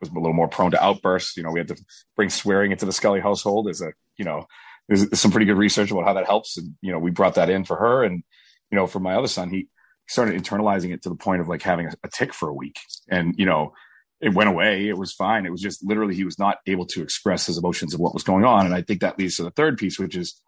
was 0.01 0.11
a 0.11 0.15
little 0.15 0.33
more 0.33 0.49
prone 0.49 0.73
to 0.73 0.85
outbursts. 0.85 1.37
You 1.37 1.45
know, 1.45 1.51
we 1.51 1.61
had 1.61 1.69
to 1.69 1.77
bring 2.17 2.29
swearing 2.29 2.73
into 2.73 2.87
the 2.87 2.93
Scully 2.93 3.21
household 3.21 3.69
as 3.69 3.81
a, 3.81 3.93
you 4.17 4.25
know, 4.25 4.47
there's 4.89 5.19
some 5.19 5.31
pretty 5.31 5.47
good 5.47 5.57
research 5.59 5.91
about 5.93 6.05
how 6.05 6.15
that 6.15 6.27
helps. 6.27 6.57
And, 6.57 6.75
you 6.83 6.91
know, 6.91 6.99
we 6.99 7.13
brought 7.13 7.37
that 7.37 7.51
in 7.51 7.65
for 7.65 7.77
her. 7.77 8.03
And, 8.03 8.25
you 8.71 8.77
know, 8.77 8.87
for 8.87 8.99
my 8.99 9.15
other 9.15 9.29
son, 9.29 9.51
he, 9.51 9.69
started 10.11 10.35
internalizing 10.35 10.93
it 10.93 11.03
to 11.03 11.09
the 11.09 11.15
point 11.15 11.41
of 11.41 11.47
like 11.47 11.63
having 11.63 11.87
a, 11.87 11.93
a 12.03 12.09
tic 12.09 12.35
for 12.35 12.49
a 12.49 12.53
week. 12.53 12.81
And, 13.09 13.33
you 13.39 13.47
know, 13.47 13.73
it 14.21 14.35
went 14.35 14.51
away. 14.51 14.89
It 14.89 14.99
was 14.99 15.13
fine. 15.13 15.47
It 15.47 15.53
was 15.53 15.61
just 15.61 15.85
literally 15.87 16.17
he 16.17 16.25
was 16.25 16.37
not 16.37 16.59
able 16.67 16.85
to 16.87 17.03
express 17.03 17.47
his 17.47 17.57
emotions 17.57 17.95
of 17.95 18.01
what 18.01 18.13
was 18.13 18.25
going 18.25 18.45
on. 18.45 18.67
And 18.67 18.75
I 18.75 18.83
think 18.83 19.01
that 19.01 19.21
leads 19.21 19.37
to 19.37 19.45
the 19.45 19.53
third 19.53 19.79
piece, 19.79 20.01
which 20.01 20.17
is 20.17 20.43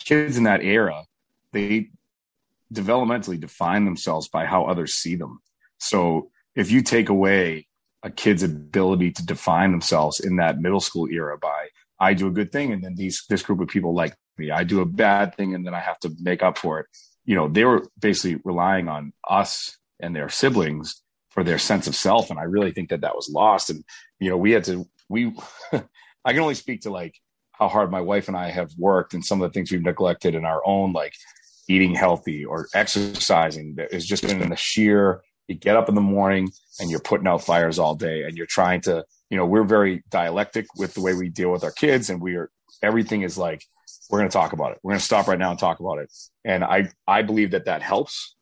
kids 0.00 0.36
in 0.36 0.44
that 0.44 0.64
era, 0.64 1.04
they 1.54 1.90
developmentally 2.72 3.40
define 3.40 3.84
themselves 3.84 4.28
by 4.28 4.44
how 4.44 4.64
others 4.64 4.94
see 4.94 5.14
them. 5.14 5.40
So 5.78 6.30
if 6.54 6.70
you 6.70 6.82
take 6.82 7.08
away 7.08 7.66
a 8.02 8.10
kid's 8.10 8.42
ability 8.42 9.12
to 9.12 9.24
define 9.24 9.70
themselves 9.70 10.20
in 10.20 10.36
that 10.36 10.60
middle 10.60 10.80
school 10.80 11.08
era 11.10 11.38
by 11.38 11.68
I 11.98 12.12
do 12.12 12.26
a 12.26 12.30
good 12.30 12.52
thing 12.52 12.72
and 12.72 12.84
then 12.84 12.96
these 12.96 13.24
this 13.28 13.42
group 13.42 13.60
of 13.60 13.68
people 13.68 13.94
like 13.94 14.14
me, 14.36 14.50
I 14.50 14.64
do 14.64 14.80
a 14.80 14.86
bad 14.86 15.34
thing 15.36 15.54
and 15.54 15.66
then 15.66 15.74
I 15.74 15.80
have 15.80 15.98
to 16.00 16.10
make 16.20 16.42
up 16.42 16.58
for 16.58 16.80
it. 16.80 16.86
You 17.24 17.36
know, 17.36 17.48
they 17.48 17.64
were 17.64 17.88
basically 17.98 18.40
relying 18.44 18.88
on 18.88 19.12
us 19.28 19.78
and 20.00 20.14
their 20.14 20.28
siblings 20.28 21.00
for 21.30 21.42
their 21.42 21.58
sense 21.58 21.86
of 21.86 21.96
self, 21.96 22.30
and 22.30 22.38
I 22.38 22.44
really 22.44 22.70
think 22.70 22.90
that 22.90 23.00
that 23.00 23.16
was 23.16 23.30
lost. 23.30 23.70
And 23.70 23.84
you 24.20 24.28
know, 24.28 24.36
we 24.36 24.50
had 24.52 24.64
to 24.64 24.86
we 25.08 25.34
I 25.72 26.32
can 26.32 26.40
only 26.40 26.54
speak 26.54 26.82
to 26.82 26.90
like 26.90 27.14
how 27.52 27.68
hard 27.68 27.90
my 27.90 28.00
wife 28.00 28.28
and 28.28 28.36
I 28.36 28.50
have 28.50 28.72
worked 28.76 29.14
and 29.14 29.24
some 29.24 29.40
of 29.40 29.48
the 29.48 29.54
things 29.54 29.70
we've 29.70 29.82
neglected 29.82 30.34
in 30.34 30.44
our 30.44 30.60
own 30.66 30.92
like 30.92 31.14
eating 31.68 31.94
healthy 31.94 32.44
or 32.44 32.68
exercising 32.74 33.74
that 33.76 33.92
has 33.92 34.04
just 34.04 34.26
been 34.26 34.42
in 34.42 34.50
the 34.50 34.56
sheer 34.56 35.22
you 35.48 35.54
get 35.54 35.76
up 35.76 35.88
in 35.88 35.94
the 35.94 36.00
morning 36.00 36.50
and 36.80 36.90
you're 36.90 37.00
putting 37.00 37.26
out 37.26 37.42
fires 37.42 37.78
all 37.78 37.94
day 37.94 38.22
and 38.22 38.36
you're 38.36 38.46
trying 38.46 38.80
to 38.80 39.04
you 39.30 39.36
know 39.36 39.46
we're 39.46 39.64
very 39.64 40.02
dialectic 40.10 40.66
with 40.76 40.94
the 40.94 41.00
way 41.00 41.14
we 41.14 41.28
deal 41.28 41.50
with 41.50 41.64
our 41.64 41.72
kids 41.72 42.10
and 42.10 42.20
we 42.20 42.36
are 42.36 42.50
everything 42.82 43.22
is 43.22 43.38
like 43.38 43.62
we're 44.10 44.18
going 44.18 44.28
to 44.28 44.32
talk 44.32 44.52
about 44.52 44.72
it. 44.72 44.78
We're 44.82 44.92
going 44.92 45.00
to 45.00 45.04
stop 45.04 45.26
right 45.28 45.38
now 45.38 45.50
and 45.50 45.58
talk 45.58 45.80
about 45.80 45.98
it. 45.98 46.12
And 46.44 46.62
i 46.62 46.90
i 47.06 47.22
believe 47.22 47.52
that 47.52 47.66
that 47.66 47.82
helps. 47.82 48.36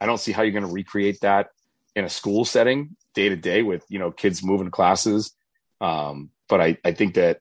I 0.00 0.06
don't 0.06 0.18
see 0.18 0.32
how 0.32 0.42
you're 0.42 0.52
going 0.52 0.66
to 0.66 0.72
recreate 0.72 1.20
that 1.20 1.48
in 1.94 2.04
a 2.04 2.08
school 2.08 2.44
setting 2.44 2.96
day 3.14 3.28
to 3.28 3.36
day 3.36 3.62
with 3.62 3.84
you 3.88 3.98
know 3.98 4.10
kids 4.10 4.42
moving 4.42 4.70
classes. 4.70 5.32
Um, 5.80 6.30
but 6.48 6.60
I, 6.60 6.78
I 6.84 6.92
think 6.92 7.14
that 7.14 7.40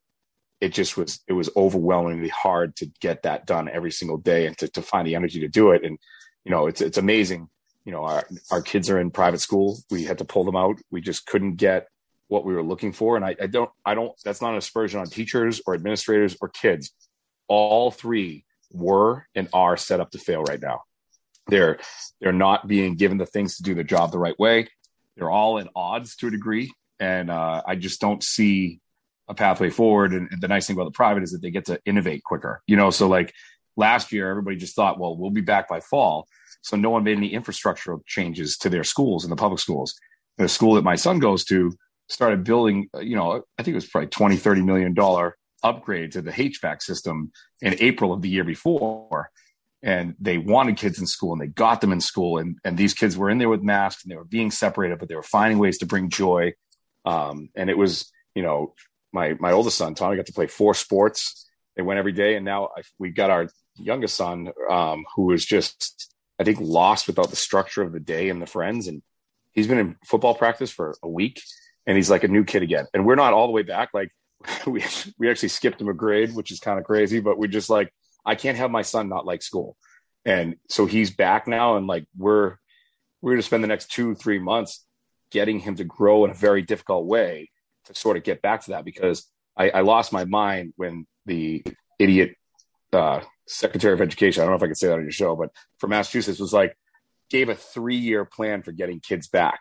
it 0.62 0.74
just 0.74 0.95
was 0.95 1.19
it 1.28 1.34
was 1.34 1.50
overwhelmingly 1.58 2.30
hard 2.30 2.76
to 2.78 2.86
get 3.02 3.24
that 3.24 3.47
done 3.47 3.67
every 3.67 3.91
single 3.91 4.17
day 4.17 4.45
and 4.45 4.58
to, 4.60 4.67
to 4.69 4.82
find 4.82 5.08
the 5.08 5.15
energy 5.15 5.39
to 5.41 5.47
do 5.47 5.71
it. 5.71 5.84
And 5.84 5.97
you 6.45 6.52
know 6.52 6.67
it's 6.67 6.80
it's 6.80 7.00
amazing. 7.00 7.50
You 7.84 7.91
know 7.91 8.04
our, 8.04 8.24
our 8.52 8.62
kids 8.62 8.89
are 8.89 9.00
in 9.00 9.10
private 9.10 9.41
school. 9.41 9.80
We 9.89 10.04
had 10.04 10.19
to 10.19 10.26
pull 10.26 10.43
them 10.43 10.56
out. 10.56 10.78
We 10.91 11.02
just 11.02 11.26
couldn't 11.26 11.56
get 11.56 11.88
what 12.28 12.45
we 12.45 12.54
were 12.54 12.63
looking 12.63 12.93
for. 12.93 13.17
And 13.17 13.26
I, 13.26 13.36
I 13.41 13.47
don't 13.47 13.69
i 13.84 13.95
don't 13.95 14.13
that's 14.24 14.41
not 14.41 14.52
an 14.52 14.58
aspersion 14.58 15.02
on 15.02 15.08
teachers 15.08 15.62
or 15.65 15.74
administrators 15.74 16.38
or 16.39 16.47
kids. 16.47 16.91
All 17.47 17.91
three 17.91 18.45
were 18.71 19.28
and 19.36 19.50
are 19.52 19.76
set 19.76 20.00
up 20.00 20.12
to 20.12 20.19
fail 20.19 20.43
right 20.43 20.62
now. 20.62 20.84
They're 21.47 21.80
they're 22.21 22.32
not 22.32 22.67
being 22.67 22.95
given 22.95 23.17
the 23.17 23.26
things 23.26 23.58
to 23.58 23.63
do 23.63 23.74
the 23.74 23.84
job 23.84 24.12
the 24.12 24.19
right 24.19 24.38
way. 24.38 24.67
They're 25.17 25.32
all 25.32 25.58
in 25.58 25.69
odds 25.76 26.15
to 26.17 26.28
a 26.28 26.32
degree. 26.32 26.71
And 27.00 27.32
uh, 27.32 27.63
i 27.65 27.76
just 27.76 28.00
don't 28.00 28.24
see 28.24 28.80
a 29.28 29.34
pathway 29.34 29.70
forward 29.70 30.14
and, 30.14 30.28
and 30.32 30.42
the 30.42 30.48
nice 30.48 30.68
thing 30.68 30.76
about 30.76 30.86
the 30.86 30.92
private 30.92 31.24
is 31.24 31.32
that 31.32 31.42
they 31.42 31.52
get 31.52 31.66
to 31.66 31.80
innovate 31.86 32.24
quicker 32.24 32.62
you 32.68 32.76
know 32.76 32.90
so 32.90 33.08
like 33.08 33.34
last 33.78 34.12
year 34.12 34.30
everybody 34.30 34.58
just 34.58 34.76
thought 34.76 35.00
well 35.00 35.16
we'll 35.16 35.32
be 35.32 35.42
back 35.42 35.70
by 35.70 35.80
fall 35.80 36.28
so 36.62 36.78
no 36.78 36.90
one 36.90 37.04
made 37.04 37.18
any 37.18 37.32
infrastructural 37.32 38.06
changes 38.06 38.58
to 38.60 38.70
their 38.70 38.84
schools 38.84 39.24
and 39.24 39.32
the 39.32 39.36
public 39.36 39.60
schools. 39.60 39.96
The 40.38 40.48
school 40.48 40.76
that 40.76 40.84
my 40.84 40.96
son 40.96 41.20
goes 41.20 41.44
to 41.46 41.74
started 42.08 42.44
building, 42.44 42.90
you 43.00 43.16
know, 43.16 43.44
I 43.58 43.64
think 43.64 43.74
it 43.74 43.76
was 43.76 43.88
probably 43.88 44.10
20, 44.10 44.38
30 44.38 44.62
million 44.62 44.94
dollar 44.94 45.38
upgrade 45.64 46.12
to 46.14 46.22
the 46.22 46.32
HVAC 46.32 46.82
system 46.82 47.32
in 47.62 47.76
April 47.80 48.14
of 48.14 48.22
the 48.22 48.30
year 48.30 48.44
before. 48.44 49.30
And 49.84 50.16
they 50.20 50.38
wanted 50.38 50.78
kids 50.78 51.00
in 51.00 51.08
school 51.08 51.34
and 51.34 51.42
they 51.42 51.48
got 51.48 51.82
them 51.82 51.92
in 51.92 52.02
school. 52.02 52.38
And, 52.38 52.58
and 52.64 52.78
these 52.78 52.94
kids 52.94 53.18
were 53.18 53.30
in 53.30 53.40
there 53.40 53.50
with 53.50 53.64
masks 53.64 54.04
and 54.04 54.12
they 54.12 54.16
were 54.16 54.24
being 54.24 54.52
separated, 54.52 55.00
but 55.00 55.10
they 55.10 55.16
were 55.16 55.24
finding 55.24 55.58
ways 55.58 55.80
to 55.80 55.88
bring 55.88 56.10
joy. 56.10 56.54
Um, 57.06 57.50
and 57.56 57.70
it 57.70 57.78
was, 57.78 58.12
you 58.36 58.44
know, 58.44 58.76
my, 59.13 59.36
my 59.39 59.52
oldest 59.52 59.78
son, 59.78 59.95
Tommy, 59.95 60.15
got 60.15 60.26
to 60.28 60.34
play 60.34 60.47
four 60.47 60.74
sports. 60.74 61.47
They 61.76 61.84
went 61.84 62.00
every 62.00 62.12
day. 62.12 62.36
And 62.36 62.45
now 62.45 62.69
I, 62.78 62.82
we 63.00 63.10
got 63.10 63.30
our 63.30 63.50
youngest 63.76 64.15
son, 64.15 64.52
um, 64.69 65.06
who 65.15 65.32
is 65.32 65.45
just 65.45 66.12
I 66.41 66.43
think, 66.43 66.58
lost 66.60 67.06
without 67.06 67.30
the 67.30 67.36
structure 67.36 67.84
of 67.84 67.93
the 67.93 68.00
day 68.00 68.30
and 68.30 68.41
the 68.41 68.47
friends. 68.47 68.88
And 68.88 69.04
he's 69.52 69.67
been 69.67 69.78
in 69.78 69.95
football 70.04 70.34
practice 70.34 70.71
for 70.71 70.95
a 71.04 71.08
week 71.08 71.39
and 71.86 71.95
he's 71.95 72.10
like 72.10 72.24
a 72.24 72.28
new 72.28 72.43
kid 72.43 72.63
again. 72.63 72.88
And 72.95 73.06
we're 73.06 73.15
not 73.15 73.34
all 73.34 73.45
the 73.45 73.54
way 73.54 73.62
back. 73.62 73.89
Like 73.93 74.10
we, 74.65 74.84
we 75.19 75.30
actually 75.30 75.50
skipped 75.50 75.80
him 75.80 75.88
a 75.88 75.93
grade, 75.93 76.34
which 76.34 76.52
is 76.52 76.60
kind 76.60 76.80
of 76.80 76.86
crazy, 76.86 77.19
but 77.19 77.38
we 77.38 77.47
just 77.47 77.69
like, 77.69 77.93
I 78.26 78.34
can't 78.34 78.58
have 78.58 78.71
my 78.71 78.82
son 78.82 79.08
not 79.08 79.26
like 79.26 79.43
school. 79.43 79.78
And 80.26 80.56
so 80.67 80.88
he's 80.88 81.12
back 81.12 81.47
now. 81.47 81.78
And 81.78 81.86
like, 81.86 82.06
we're, 82.17 82.56
we're 83.21 83.34
going 83.34 83.41
to 83.41 83.45
spend 83.45 83.63
the 83.63 83.67
next 83.67 83.91
two, 83.91 84.15
three 84.15 84.39
months 84.39 84.84
getting 85.30 85.60
him 85.60 85.76
to 85.76 85.84
grow 85.84 86.26
in 86.26 86.32
a 86.32 86.36
very 86.36 86.63
difficult 86.63 87.06
way 87.06 87.51
to 87.86 87.96
sort 87.96 88.17
of 88.17 88.24
get 88.24 88.41
back 88.41 88.63
to 88.65 88.72
that 88.72 88.86
because 88.86 89.28
I, 89.58 89.70
I 89.70 89.82
lost 89.82 90.13
my 90.13 90.26
mind 90.26 90.74
when 90.78 91.06
the 91.26 91.63
idiot 92.00 92.36
uh, 92.94 93.22
Secretary 93.48 93.94
of 93.94 94.02
Education, 94.02 94.41
I 94.41 94.46
don't 94.46 94.54
know 94.54 94.58
if 94.58 94.63
I 94.63 94.67
can 94.67 94.76
say 94.76 94.88
that 94.88 94.96
on 94.96 95.04
your 95.04 95.12
show, 95.12 95.36
but 95.36 95.50
for 95.80 95.88
Massachusetts 95.88 96.39
was 96.39 96.54
like, 96.54 96.78
gave 97.30 97.50
a 97.50 97.56
three 97.56 97.96
year 97.96 98.26
plan 98.26 98.62
for 98.62 98.72
getting 98.72 99.00
kids 99.00 99.28
back. 99.28 99.60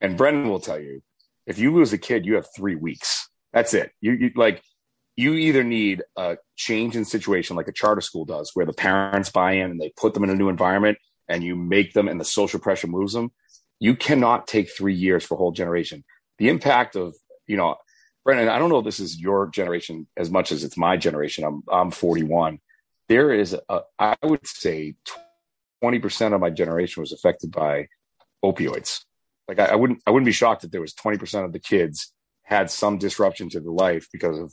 And 0.00 0.16
Brendan 0.16 0.48
will 0.48 0.60
tell 0.60 0.80
you, 0.80 1.02
if 1.46 1.58
you 1.58 1.74
lose 1.74 1.92
a 1.92 1.98
kid, 1.98 2.26
you 2.26 2.34
have 2.34 2.46
three 2.54 2.74
weeks. 2.74 3.28
That's 3.52 3.74
it. 3.74 3.92
You, 4.00 4.12
you 4.12 4.30
like, 4.34 4.62
you 5.16 5.34
either 5.34 5.64
need 5.64 6.02
a 6.16 6.36
change 6.56 6.94
in 6.94 7.04
situation 7.04 7.56
like 7.56 7.68
a 7.68 7.72
charter 7.72 8.00
school 8.00 8.24
does, 8.24 8.52
where 8.54 8.66
the 8.66 8.72
parents 8.72 9.30
buy 9.30 9.52
in 9.52 9.70
and 9.70 9.80
they 9.80 9.92
put 9.96 10.14
them 10.14 10.22
in 10.22 10.30
a 10.30 10.34
new 10.34 10.48
environment 10.48 10.98
and 11.28 11.42
you 11.42 11.56
make 11.56 11.92
them 11.92 12.08
and 12.08 12.20
the 12.20 12.24
social 12.24 12.60
pressure 12.60 12.86
moves 12.86 13.14
them. 13.14 13.32
You 13.80 13.96
cannot 13.96 14.46
take 14.46 14.70
three 14.70 14.94
years 14.94 15.24
for 15.24 15.34
a 15.34 15.38
whole 15.38 15.52
generation. 15.52 16.04
The 16.38 16.48
impact 16.48 16.96
of, 16.96 17.16
you 17.48 17.56
know, 17.56 17.74
Brendan, 18.24 18.48
I 18.48 18.58
don't 18.58 18.68
know 18.68 18.78
if 18.78 18.84
this 18.84 19.00
is 19.00 19.18
your 19.18 19.48
generation 19.48 20.06
as 20.16 20.30
much 20.30 20.52
as 20.52 20.62
it's 20.62 20.76
my 20.76 20.96
generation. 20.96 21.44
I'm 21.44 21.62
I'm 21.68 21.90
41 21.90 22.60
there 23.08 23.32
is, 23.32 23.56
a, 23.68 23.80
I 23.98 24.16
would 24.22 24.46
say, 24.46 24.94
20% 25.82 26.34
of 26.34 26.40
my 26.40 26.50
generation 26.50 27.00
was 27.00 27.12
affected 27.12 27.50
by 27.50 27.88
opioids. 28.44 29.04
Like 29.48 29.58
I, 29.58 29.66
I, 29.66 29.74
wouldn't, 29.74 30.02
I 30.06 30.10
wouldn't 30.10 30.26
be 30.26 30.32
shocked 30.32 30.64
if 30.64 30.70
there 30.70 30.80
was 30.80 30.94
20% 30.94 31.44
of 31.44 31.52
the 31.52 31.58
kids 31.58 32.12
had 32.42 32.70
some 32.70 32.98
disruption 32.98 33.48
to 33.50 33.60
their 33.60 33.72
life 33.72 34.08
because 34.12 34.38
of 34.38 34.52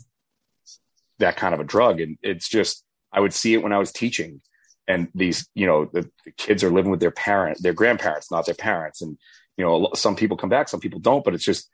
that 1.20 1.36
kind 1.36 1.54
of 1.54 1.60
a 1.60 1.66
drug. 1.66 2.00
And 2.00 2.18
it's 2.22 2.48
just, 2.48 2.84
I 3.12 3.20
would 3.20 3.34
see 3.34 3.54
it 3.54 3.64
when 3.64 3.74
I 3.74 3.78
was 3.78 3.92
teaching 3.92 4.42
and 4.88 5.10
these, 5.16 5.48
you 5.54 5.66
know, 5.66 5.86
the, 5.86 6.10
the 6.26 6.32
kids 6.32 6.64
are 6.64 6.70
living 6.70 6.92
with 6.92 7.00
their 7.00 7.12
parent, 7.12 7.62
their 7.62 7.74
grandparents, 7.74 8.32
not 8.32 8.46
their 8.46 8.56
parents. 8.56 9.02
And, 9.02 9.18
you 9.58 9.66
know, 9.66 9.90
some 9.96 10.16
people 10.16 10.38
come 10.38 10.50
back, 10.50 10.70
some 10.70 10.80
people 10.80 11.00
don't, 11.00 11.24
but 11.26 11.34
it's 11.34 11.46
just, 11.46 11.70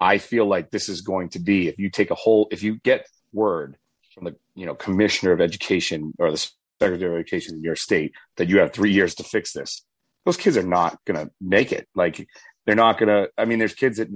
I 0.00 0.18
feel 0.18 0.46
like 0.46 0.70
this 0.70 0.88
is 0.88 1.00
going 1.00 1.30
to 1.30 1.38
be, 1.38 1.68
if 1.68 1.78
you 1.78 1.90
take 1.90 2.10
a 2.10 2.14
whole, 2.14 2.48
if 2.50 2.62
you 2.62 2.78
get 2.78 3.08
word 3.32 3.76
from 4.14 4.24
the 4.24 4.36
you 4.54 4.66
know 4.66 4.74
commissioner 4.74 5.32
of 5.32 5.40
education 5.40 6.12
or 6.18 6.30
the 6.30 6.50
secretary 6.80 7.12
of 7.12 7.18
education 7.18 7.54
in 7.54 7.62
your 7.62 7.76
state 7.76 8.12
that 8.36 8.48
you 8.48 8.58
have 8.58 8.72
three 8.72 8.92
years 8.92 9.14
to 9.14 9.22
fix 9.22 9.52
this 9.52 9.82
those 10.26 10.36
kids 10.36 10.56
are 10.56 10.62
not 10.62 10.98
going 11.06 11.24
to 11.24 11.32
make 11.40 11.72
it. 11.72 11.88
Like 11.94 12.26
they're 12.66 12.74
not 12.74 12.98
going 12.98 13.08
to 13.08 13.30
i 13.38 13.44
mean 13.44 13.58
there's 13.58 13.74
kids 13.74 13.98
that 13.98 14.10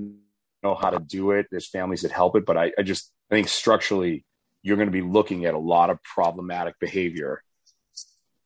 know 0.63 0.75
how 0.75 0.91
to 0.91 0.99
do 0.99 1.31
it. 1.31 1.47
There's 1.51 1.69
families 1.69 2.03
that 2.03 2.11
help 2.11 2.37
it 2.37 2.45
but 2.45 2.57
i, 2.59 2.73
I 2.77 2.83
just 2.83 3.13
i 3.31 3.35
think 3.35 3.49
structurally 3.49 4.25
you're 4.63 4.77
going 4.77 4.89
to 4.89 4.93
be 4.93 5.03
looking 5.03 5.47
at 5.47 5.55
a 5.55 5.59
lot 5.59 5.89
of 5.89 6.03
problematic 6.03 6.79
behavior 6.79 7.43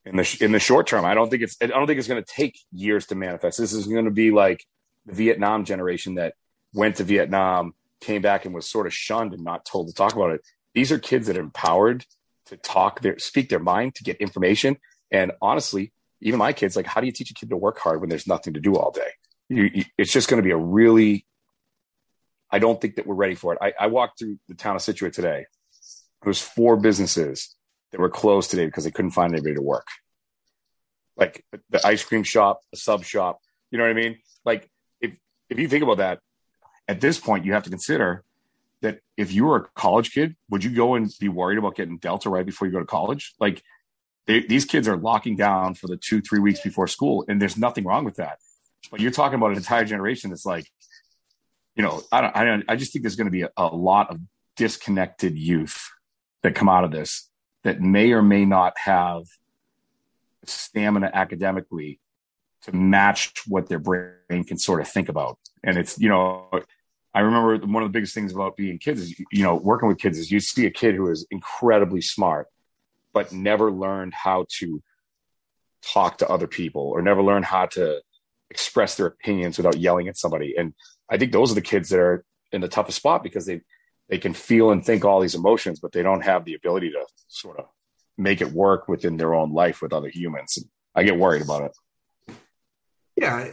in 0.05 0.17
the 0.17 0.39
in 0.41 0.53
the 0.53 0.61
short 0.61 0.87
term. 0.87 1.05
I 1.05 1.15
don't 1.15 1.31
think 1.31 1.43
it's 1.43 1.57
i 1.61 1.67
don't 1.67 1.87
think 1.87 1.99
it's 1.99 2.09
going 2.09 2.23
to 2.23 2.33
take 2.33 2.59
years 2.73 3.07
to 3.07 3.15
manifest. 3.15 3.59
This 3.59 3.73
is 3.73 3.87
going 3.87 4.05
to 4.05 4.11
be 4.11 4.31
like 4.31 4.65
the 5.07 5.15
vietnam 5.15 5.65
generation 5.65 6.17
that 6.17 6.35
went 6.75 6.97
to 6.97 7.05
vietnam 7.05 7.73
came 8.05 8.23
back 8.23 8.45
and 8.45 8.55
was 8.55 8.69
sort 8.69 8.87
of 8.87 8.93
shunned 8.93 9.33
and 9.33 9.43
not 9.43 9.65
told 9.65 9.89
to 9.89 9.95
talk 9.95 10.15
about 10.15 10.31
it. 10.31 10.43
These 10.75 10.93
are 10.93 10.99
kids 10.99 11.27
that 11.27 11.39
are 11.39 11.41
empowered 11.41 12.05
to 12.47 12.57
talk 12.59 13.01
their 13.01 13.19
speak 13.19 13.49
their 13.49 13.59
mind 13.59 13.95
to 13.97 14.05
get 14.05 14.19
information. 14.19 14.77
And 15.11 15.33
honestly 15.41 15.93
even 16.21 16.39
my 16.39 16.53
kids 16.53 16.77
like 16.77 16.87
how 16.87 17.01
do 17.01 17.07
you 17.07 17.13
teach 17.13 17.31
a 17.31 17.35
kid 17.35 17.51
to 17.51 17.57
work 17.57 17.79
hard 17.79 18.01
when 18.01 18.09
there's 18.11 18.27
nothing 18.27 18.55
to 18.55 18.61
do 18.61 18.77
all 18.77 18.91
day? 18.91 19.11
You, 19.49 19.71
you, 19.73 19.85
it's 19.99 20.13
just 20.13 20.29
going 20.29 20.43
to 20.43 20.47
be 20.47 20.53
a 20.53 20.57
really 20.57 21.27
i 22.51 22.59
don't 22.59 22.81
think 22.81 22.97
that 22.97 23.07
we're 23.07 23.15
ready 23.15 23.35
for 23.35 23.53
it. 23.53 23.59
I, 23.61 23.73
I 23.81 23.87
walked 23.89 24.19
through 24.19 24.39
the 24.49 24.55
town 24.55 24.77
of 24.77 24.83
Scituate 24.83 25.13
today. 25.13 25.47
There 26.23 26.31
was 26.31 26.41
four 26.41 26.77
businesses 26.77 27.55
that 27.91 28.01
were 28.01 28.11
closed 28.11 28.51
today 28.51 28.67
because 28.67 28.85
they 28.85 28.91
couldn't 28.91 29.13
find 29.13 29.33
anybody 29.33 29.55
to 29.55 29.63
work. 29.63 29.87
Like 31.17 31.45
the 31.71 31.87
ice 31.87 32.05
cream 32.05 32.23
shop 32.23 32.61
the 32.71 32.77
sub 32.77 33.05
shop 33.05 33.39
you 33.71 33.79
know 33.79 33.85
what 33.85 33.91
i 33.91 33.95
mean? 33.95 34.19
Like 34.45 34.71
if 35.01 35.17
if 35.49 35.59
you 35.59 35.69
think 35.69 35.83
about 35.83 35.99
that 35.99 36.21
at 36.89 37.01
this 37.01 37.19
point 37.19 37.45
you 37.45 37.53
have 37.53 37.65
to 37.65 37.71
consider 37.71 38.25
that 38.83 39.01
if 39.17 39.33
you 39.33 39.47
were 39.47 39.57
a 39.57 39.65
college 39.75 40.13
kid, 40.13 40.37
would 40.51 40.63
you 40.63 40.71
go 40.71 40.95
and 40.95 41.11
be 41.19 41.29
worried 41.29 41.59
about 41.59 41.75
getting 41.75 41.99
Delta 41.99 42.29
right 42.29 42.45
before 42.45 42.67
you 42.69 42.73
go 42.73 42.81
to 42.81 42.85
college? 42.85 43.35
Like 43.41 43.63
they, 44.27 44.41
these 44.41 44.65
kids 44.65 44.87
are 44.89 44.97
locking 44.97 45.37
down 45.37 45.75
for 45.75 45.87
the 45.87 45.97
two, 45.97 46.21
three 46.21 46.41
weeks 46.41 46.61
before 46.61 46.87
school, 46.87 47.25
and 47.29 47.41
there's 47.41 47.57
nothing 47.57 47.85
wrong 47.85 48.05
with 48.05 48.17
that. 48.17 48.39
But 48.91 49.01
you're 49.01 49.11
talking 49.11 49.37
about 49.37 49.53
an 49.53 49.57
entire 49.57 49.85
generation 49.85 50.31
that's 50.31 50.45
like, 50.45 50.67
you 51.75 51.83
know, 51.83 52.03
I 52.13 52.21
don't, 52.21 52.37
I 52.37 52.45
don't, 52.45 52.65
I 52.69 52.77
just 52.77 52.93
think 52.93 53.03
there's 53.03 53.17
going 53.17 53.27
to 53.27 53.31
be 53.31 53.43
a, 53.43 53.51
a 53.57 53.67
lot 53.67 54.11
of 54.11 54.21
disconnected 54.57 55.37
youth 55.37 55.91
that 56.43 56.55
come 56.55 56.69
out 56.69 56.85
of 56.85 56.91
this 56.91 57.31
that 57.63 57.81
may 57.81 58.13
or 58.13 58.23
may 58.23 58.45
not 58.45 58.77
have 58.79 59.25
stamina 60.45 61.11
academically 61.13 61.99
to 62.65 62.73
match 62.73 63.33
what 63.47 63.69
their 63.69 63.79
brain 63.79 64.45
can 64.45 64.59
sort 64.59 64.81
of 64.81 64.89
think 64.89 65.09
about. 65.09 65.39
And 65.63 65.79
it's, 65.79 65.99
you 65.99 66.09
know, 66.09 66.49
I 67.15 67.21
remember 67.21 67.67
one 67.67 67.83
of 67.83 67.89
the 67.89 67.93
biggest 67.93 68.15
things 68.15 68.33
about 68.33 68.57
being 68.57 68.79
kids 68.79 69.01
is, 69.01 69.19
you 69.31 69.43
know, 69.43 69.55
working 69.55 69.89
with 69.89 69.99
kids 69.99 70.19
is 70.19 70.31
you 70.31 70.41
see 70.41 70.67
a 70.67 70.71
kid 70.71 70.95
who 70.95 71.11
is 71.11 71.27
incredibly 71.31 72.01
smart, 72.01 72.49
but 73.13 73.33
never 73.33 73.71
learned 73.71 74.15
how 74.15 74.47
to 74.59 74.83
talk 75.83 76.19
to 76.19 76.29
other 76.29 76.47
people 76.47 76.83
or 76.83 77.03
never 77.03 77.23
learned 77.23 77.45
how 77.45 77.67
to 77.67 78.01
express 78.51 78.97
their 78.97 79.07
opinions 79.07 79.57
without 79.59 79.77
yelling 79.77 80.09
at 80.09 80.17
somebody. 80.17 80.55
And 80.57 80.75
I 81.09 81.19
think 81.19 81.33
those 81.33 81.53
are 81.53 81.57
the 81.57 81.61
kids 81.61 81.91
that 81.91 82.01
are 82.01 82.25
in 82.53 82.61
the 82.61 82.69
toughest 82.69 82.99
spot 82.99 83.23
because 83.23 83.47
they 83.47 83.61
they 84.09 84.19
can 84.19 84.35
feel 84.35 84.71
and 84.71 84.85
think 84.85 85.05
all 85.05 85.21
these 85.21 85.35
emotions, 85.35 85.81
but 85.81 85.93
they 85.93 86.03
don't 86.03 86.21
have 86.21 86.45
the 86.45 86.55
ability 86.55 86.91
to 86.91 87.07
sort 87.29 87.59
of 87.59 87.67
make 88.19 88.43
it 88.43 88.53
work 88.53 88.87
within 88.87 89.17
their 89.17 89.35
own 89.35 89.53
life 89.53 89.81
with 89.81 89.93
other 89.93 90.09
humans. 90.09 90.59
I 90.95 91.05
get 91.05 91.19
worried 91.19 91.43
about 91.43 91.65
it. 91.65 91.73
Yeah. 93.17 93.53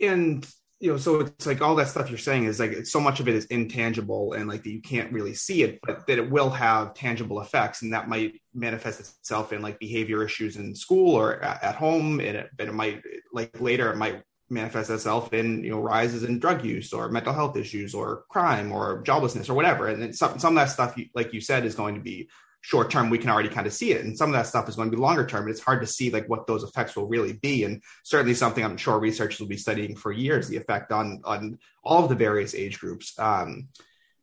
And 0.00 0.46
you 0.80 0.90
know, 0.90 0.96
so 0.96 1.20
it's 1.20 1.46
like 1.46 1.60
all 1.60 1.76
that 1.76 1.88
stuff 1.88 2.08
you're 2.08 2.18
saying 2.18 2.44
is 2.44 2.58
like 2.58 2.86
so 2.86 3.00
much 3.00 3.20
of 3.20 3.28
it 3.28 3.34
is 3.34 3.44
intangible 3.46 4.32
and 4.32 4.48
like 4.48 4.62
that 4.64 4.70
you 4.70 4.80
can't 4.80 5.12
really 5.12 5.34
see 5.34 5.62
it, 5.62 5.78
but 5.82 6.06
that 6.06 6.18
it 6.18 6.30
will 6.30 6.48
have 6.48 6.94
tangible 6.94 7.42
effects, 7.42 7.82
and 7.82 7.92
that 7.92 8.08
might 8.08 8.40
manifest 8.54 8.98
itself 8.98 9.52
in 9.52 9.60
like 9.60 9.78
behavior 9.78 10.24
issues 10.24 10.56
in 10.56 10.74
school 10.74 11.14
or 11.14 11.42
at, 11.42 11.74
home, 11.74 12.18
and 12.18 12.34
it, 12.34 12.50
it 12.58 12.72
might 12.72 13.02
like 13.30 13.60
later 13.60 13.92
it 13.92 13.96
might 13.96 14.22
manifest 14.48 14.88
itself 14.88 15.34
in 15.34 15.62
you 15.62 15.70
know 15.70 15.80
rises 15.80 16.24
in 16.24 16.38
drug 16.38 16.64
use 16.64 16.94
or 16.94 17.10
mental 17.10 17.34
health 17.34 17.58
issues 17.58 17.94
or 17.94 18.24
crime 18.30 18.72
or 18.72 19.02
joblessness 19.04 19.50
or 19.50 19.54
whatever, 19.54 19.86
and 19.86 20.00
then 20.00 20.14
some 20.14 20.38
some 20.38 20.56
of 20.56 20.62
that 20.62 20.72
stuff, 20.72 20.98
like 21.14 21.34
you 21.34 21.42
said, 21.42 21.66
is 21.66 21.74
going 21.74 21.94
to 21.94 22.00
be 22.00 22.30
short 22.62 22.90
term 22.90 23.08
we 23.10 23.18
can 23.18 23.30
already 23.30 23.48
kind 23.48 23.66
of 23.66 23.72
see 23.72 23.92
it. 23.92 24.04
And 24.04 24.16
some 24.16 24.28
of 24.28 24.34
that 24.34 24.46
stuff 24.46 24.68
is 24.68 24.76
going 24.76 24.90
to 24.90 24.96
be 24.96 25.00
longer 25.00 25.26
term 25.26 25.42
and 25.42 25.50
it's 25.50 25.60
hard 25.60 25.80
to 25.80 25.86
see 25.86 26.10
like 26.10 26.28
what 26.28 26.46
those 26.46 26.62
effects 26.62 26.94
will 26.94 27.08
really 27.08 27.32
be. 27.34 27.64
And 27.64 27.82
certainly 28.04 28.34
something 28.34 28.64
i'm 28.64 28.76
sure 28.76 28.98
researchers 28.98 29.40
will 29.40 29.46
be 29.46 29.56
studying 29.56 29.96
for 29.96 30.12
years 30.12 30.48
the 30.48 30.56
effect 30.56 30.92
on 30.92 31.22
on 31.24 31.58
all 31.82 32.02
of 32.02 32.08
the 32.08 32.14
various 32.14 32.54
age 32.54 32.78
groups. 32.78 33.18
Um, 33.18 33.68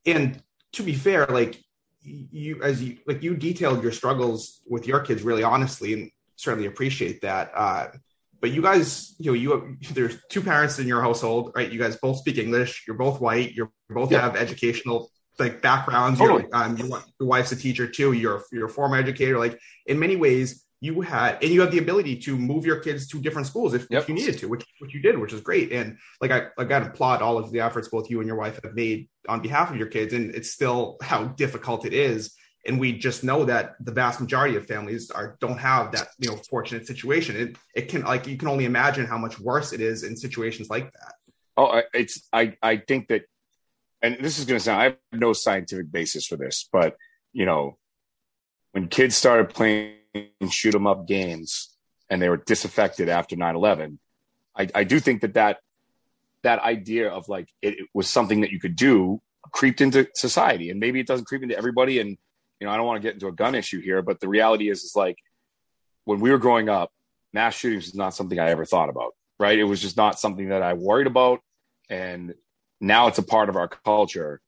and 0.06 0.42
to 0.74 0.84
be 0.84 0.94
fair 0.94 1.26
like 1.28 1.62
you 2.02 2.62
as 2.62 2.82
you 2.82 2.98
like 3.08 3.24
you 3.24 3.36
detailed 3.36 3.84
your 3.84 3.92
struggles 3.92 4.62
with 4.68 4.88
your 4.88 5.00
kids 5.00 5.24
really 5.24 5.44
honestly 5.44 5.94
and 5.94 6.12
certainly 6.36 6.68
appreciate 6.68 7.22
that. 7.22 7.52
Uh, 7.56 7.88
but 8.40 8.52
you 8.52 8.62
guys 8.62 9.16
you 9.18 9.32
know 9.32 9.36
you 9.36 9.78
there's 9.94 10.16
two 10.30 10.42
parents 10.42 10.78
in 10.78 10.88
your 10.88 11.02
household 11.02 11.52
right? 11.56 11.72
You 11.72 11.80
guys 11.80 11.96
both 11.98 12.20
speak 12.20 12.38
english 12.38 12.84
you're 12.86 12.98
both 12.98 13.20
white 13.20 13.54
you're 13.54 13.72
both 13.90 14.12
yeah. 14.12 14.22
have 14.22 14.36
educational 14.36 15.12
like 15.40 15.62
backgrounds. 15.62 16.20
Totally. 16.20 16.46
Um, 16.52 16.78
your, 16.78 16.88
your 16.88 17.30
wife's 17.30 17.52
a 17.52 17.56
teacher 17.56 17.88
too. 17.88 18.14
You're 18.14 18.44
you're 18.52 18.68
a 18.68 18.70
former 18.70 18.98
educator. 18.98 19.38
Like 19.38 19.60
in 19.86 20.00
many 20.00 20.16
ways, 20.16 20.66
you 20.80 21.02
had 21.02 21.42
and 21.42 21.52
you 21.52 21.62
have 21.62 21.72
the 21.72 21.80
ability 21.80 22.18
to 22.18 22.38
move 22.38 22.66
your 22.66 22.80
kids 22.80 23.08
to 23.08 23.20
different 23.20 23.48
schools 23.48 23.74
if, 23.74 23.88
yep. 23.90 24.04
if 24.04 24.10
you 24.10 24.16
needed 24.16 24.38
to, 24.40 24.48
which 24.48 24.64
which 24.80 24.94
you 24.94 25.02
did, 25.02 25.18
which 25.18 25.34
is 25.34 25.42
great. 25.42 25.72
And 25.72 25.98
like 26.22 26.32
I 26.32 26.64
to 26.64 26.88
applaud 26.88 27.22
all 27.22 27.38
of 27.38 27.52
the 27.52 27.62
efforts 27.62 27.88
both 27.88 28.10
you 28.10 28.20
and 28.20 28.28
your 28.28 28.38
wife 28.38 28.60
have 28.64 28.76
made 28.76 29.10
on 29.28 29.42
behalf 29.42 29.72
of 29.72 29.78
your 29.78 29.88
kids. 29.88 30.14
And 30.14 30.34
it's 30.36 30.52
still 30.52 30.98
how 31.02 31.26
difficult 31.26 31.86
it 31.86 31.94
is. 31.94 32.36
And 32.66 32.80
we 32.80 32.98
just 32.98 33.24
know 33.24 33.46
that 33.46 33.76
the 33.80 33.92
vast 33.92 34.20
majority 34.20 34.56
of 34.56 34.68
families 34.68 35.10
are 35.10 35.38
don't 35.40 35.58
have 35.58 35.92
that 35.94 36.10
you 36.20 36.30
know 36.30 36.38
fortunate 36.50 36.86
situation. 36.86 37.36
It 37.36 37.58
it 37.76 37.90
can 37.90 38.04
like 38.04 38.28
you 38.28 38.38
can 38.38 38.48
only 38.48 38.66
imagine 38.66 39.08
how 39.08 39.18
much 39.18 39.40
worse 39.40 39.74
it 39.74 39.82
is 39.82 40.04
in 40.04 40.16
situations 40.16 40.70
like 40.70 40.92
that. 40.94 41.14
Oh, 41.56 41.82
it's 41.94 42.28
I 42.32 42.56
I 42.62 42.78
think 42.78 43.08
that 43.08 43.24
and 44.02 44.18
this 44.20 44.40
is 44.40 44.46
going 44.46 44.60
to 44.60 44.64
sound, 44.64 44.82
I 44.82 44.84
have 44.86 44.98
no 45.12 45.34
scientific 45.34 45.92
basis 45.92 46.26
for 46.28 46.36
this, 46.36 46.68
but 46.72 46.96
you 47.34 47.46
know, 47.46 47.78
when 48.72 48.88
kids 48.88 49.16
started 49.16 49.50
playing 49.50 49.96
shoot 50.50 50.76
'em 50.76 50.88
up 50.88 51.08
games 51.08 51.76
and 52.10 52.22
they 52.22 52.30
were 52.30 52.38
disaffected 52.38 53.10
after 53.10 53.36
9-11, 53.36 54.00
I, 54.56 54.68
I 54.74 54.84
do 54.84 55.00
think 55.00 55.22
that 55.22 55.36
that, 55.36 55.58
that 56.44 56.60
idea 56.60 57.10
of 57.10 57.30
like, 57.30 57.50
it, 57.62 57.80
it 57.80 57.88
was 57.94 58.10
something 58.10 58.42
that 58.42 58.52
you 58.52 58.60
could 58.60 58.76
do 58.76 59.22
creeped 59.52 59.82
into 59.82 60.08
society 60.14 60.70
and 60.70 60.80
maybe 60.80 61.00
it 61.00 61.08
doesn't 61.08 61.26
creep 61.26 61.44
into 61.44 61.58
everybody. 61.58 62.00
And, 62.00 62.18
you 62.60 62.68
know, 62.68 62.72
I 62.72 62.78
don't 62.78 62.86
want 62.86 63.02
to 63.02 63.08
get 63.08 63.14
into 63.14 63.28
a 63.28 63.32
gun 63.32 63.56
issue 63.56 63.82
here, 63.82 64.02
but 64.02 64.20
the 64.20 64.28
reality 64.28 64.70
is, 64.70 64.84
is 64.84 64.96
like 64.96 65.18
when 66.06 66.20
we 66.20 66.32
were 66.32 66.38
growing 66.38 66.70
up, 66.70 66.92
mass 67.34 67.56
shootings 67.56 67.86
was 67.86 67.96
not 67.96 68.16
something 68.16 68.40
I 68.40 68.50
ever 68.50 68.66
thought 68.66 68.90
about, 68.90 69.14
right? 69.40 69.58
It 69.58 69.66
was 69.66 69.82
just 69.82 69.98
not 69.98 70.20
something 70.20 70.50
that 70.50 70.64
I 70.64 70.74
worried 70.74 71.08
about. 71.08 71.42
And 71.90 72.34
now 72.80 73.08
it's 73.08 73.18
a 73.18 73.24
part 73.24 73.50
of 73.50 73.56
our 73.56 73.68
culture. 73.68 74.42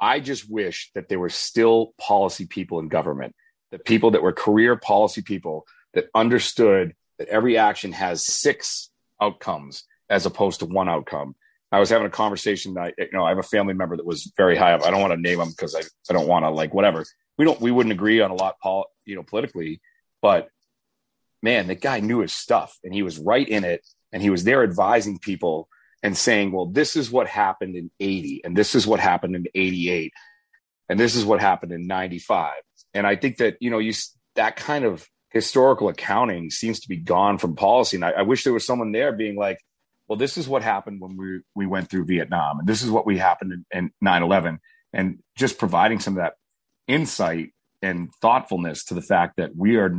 I 0.00 0.20
just 0.20 0.50
wish 0.50 0.90
that 0.94 1.08
there 1.08 1.18
were 1.18 1.30
still 1.30 1.94
policy 1.98 2.46
people 2.46 2.78
in 2.78 2.88
government, 2.88 3.34
the 3.70 3.78
people 3.78 4.12
that 4.12 4.22
were 4.22 4.32
career 4.32 4.76
policy 4.76 5.22
people 5.22 5.66
that 5.94 6.08
understood 6.14 6.94
that 7.18 7.28
every 7.28 7.56
action 7.56 7.92
has 7.92 8.26
six 8.26 8.90
outcomes 9.20 9.84
as 10.10 10.26
opposed 10.26 10.60
to 10.60 10.66
one 10.66 10.88
outcome. 10.88 11.34
I 11.72 11.80
was 11.80 11.90
having 11.90 12.06
a 12.06 12.10
conversation. 12.10 12.76
I, 12.78 12.92
you 12.98 13.08
know, 13.12 13.24
I 13.24 13.30
have 13.30 13.38
a 13.38 13.42
family 13.42 13.74
member 13.74 13.96
that 13.96 14.06
was 14.06 14.32
very 14.36 14.56
high 14.56 14.72
up. 14.72 14.84
I 14.84 14.90
don't 14.90 15.00
want 15.00 15.14
to 15.14 15.20
name 15.20 15.40
him 15.40 15.50
because 15.50 15.74
I, 15.74 15.80
I 16.10 16.12
don't 16.12 16.28
want 16.28 16.44
to 16.44 16.50
like 16.50 16.72
whatever. 16.72 17.04
We 17.38 17.44
don't, 17.44 17.60
we 17.60 17.70
wouldn't 17.70 17.92
agree 17.92 18.20
on 18.20 18.30
a 18.30 18.34
lot, 18.34 18.58
pol- 18.62 18.90
you 19.04 19.16
know, 19.16 19.22
politically, 19.22 19.80
but 20.22 20.48
man, 21.42 21.66
the 21.66 21.74
guy 21.74 22.00
knew 22.00 22.20
his 22.20 22.32
stuff 22.32 22.78
and 22.84 22.94
he 22.94 23.02
was 23.02 23.18
right 23.18 23.48
in 23.48 23.64
it. 23.64 23.86
And 24.12 24.22
he 24.22 24.30
was 24.30 24.44
there 24.44 24.62
advising 24.62 25.18
people 25.18 25.68
and 26.06 26.16
saying, 26.16 26.52
well, 26.52 26.66
this 26.66 26.94
is 26.94 27.10
what 27.10 27.26
happened 27.26 27.74
in 27.74 27.90
80, 27.98 28.42
and 28.44 28.56
this 28.56 28.76
is 28.76 28.86
what 28.86 29.00
happened 29.00 29.34
in 29.34 29.46
88, 29.56 30.12
and 30.88 31.00
this 31.00 31.16
is 31.16 31.24
what 31.24 31.40
happened 31.40 31.72
in 31.72 31.88
95. 31.88 32.52
And 32.94 33.04
I 33.04 33.16
think 33.16 33.38
that, 33.38 33.56
you 33.58 33.70
know, 33.70 33.80
you 33.80 33.92
that 34.36 34.54
kind 34.54 34.84
of 34.84 35.04
historical 35.30 35.88
accounting 35.88 36.50
seems 36.50 36.78
to 36.78 36.88
be 36.88 36.96
gone 36.96 37.38
from 37.38 37.56
policy. 37.56 37.96
And 37.96 38.04
I, 38.04 38.10
I 38.10 38.22
wish 38.22 38.44
there 38.44 38.52
was 38.52 38.64
someone 38.64 38.92
there 38.92 39.10
being 39.10 39.34
like, 39.34 39.58
well, 40.06 40.16
this 40.16 40.38
is 40.38 40.46
what 40.46 40.62
happened 40.62 41.00
when 41.00 41.16
we, 41.16 41.40
we 41.56 41.66
went 41.66 41.90
through 41.90 42.04
Vietnam, 42.04 42.60
and 42.60 42.68
this 42.68 42.84
is 42.84 42.90
what 42.90 43.04
we 43.04 43.18
happened 43.18 43.64
in, 43.72 43.90
in 44.00 44.08
9-11, 44.08 44.58
and 44.92 45.18
just 45.36 45.58
providing 45.58 45.98
some 45.98 46.12
of 46.12 46.18
that 46.18 46.34
insight 46.86 47.50
and 47.82 48.10
thoughtfulness 48.22 48.84
to 48.84 48.94
the 48.94 49.02
fact 49.02 49.38
that 49.38 49.56
we 49.56 49.74
are 49.74 49.92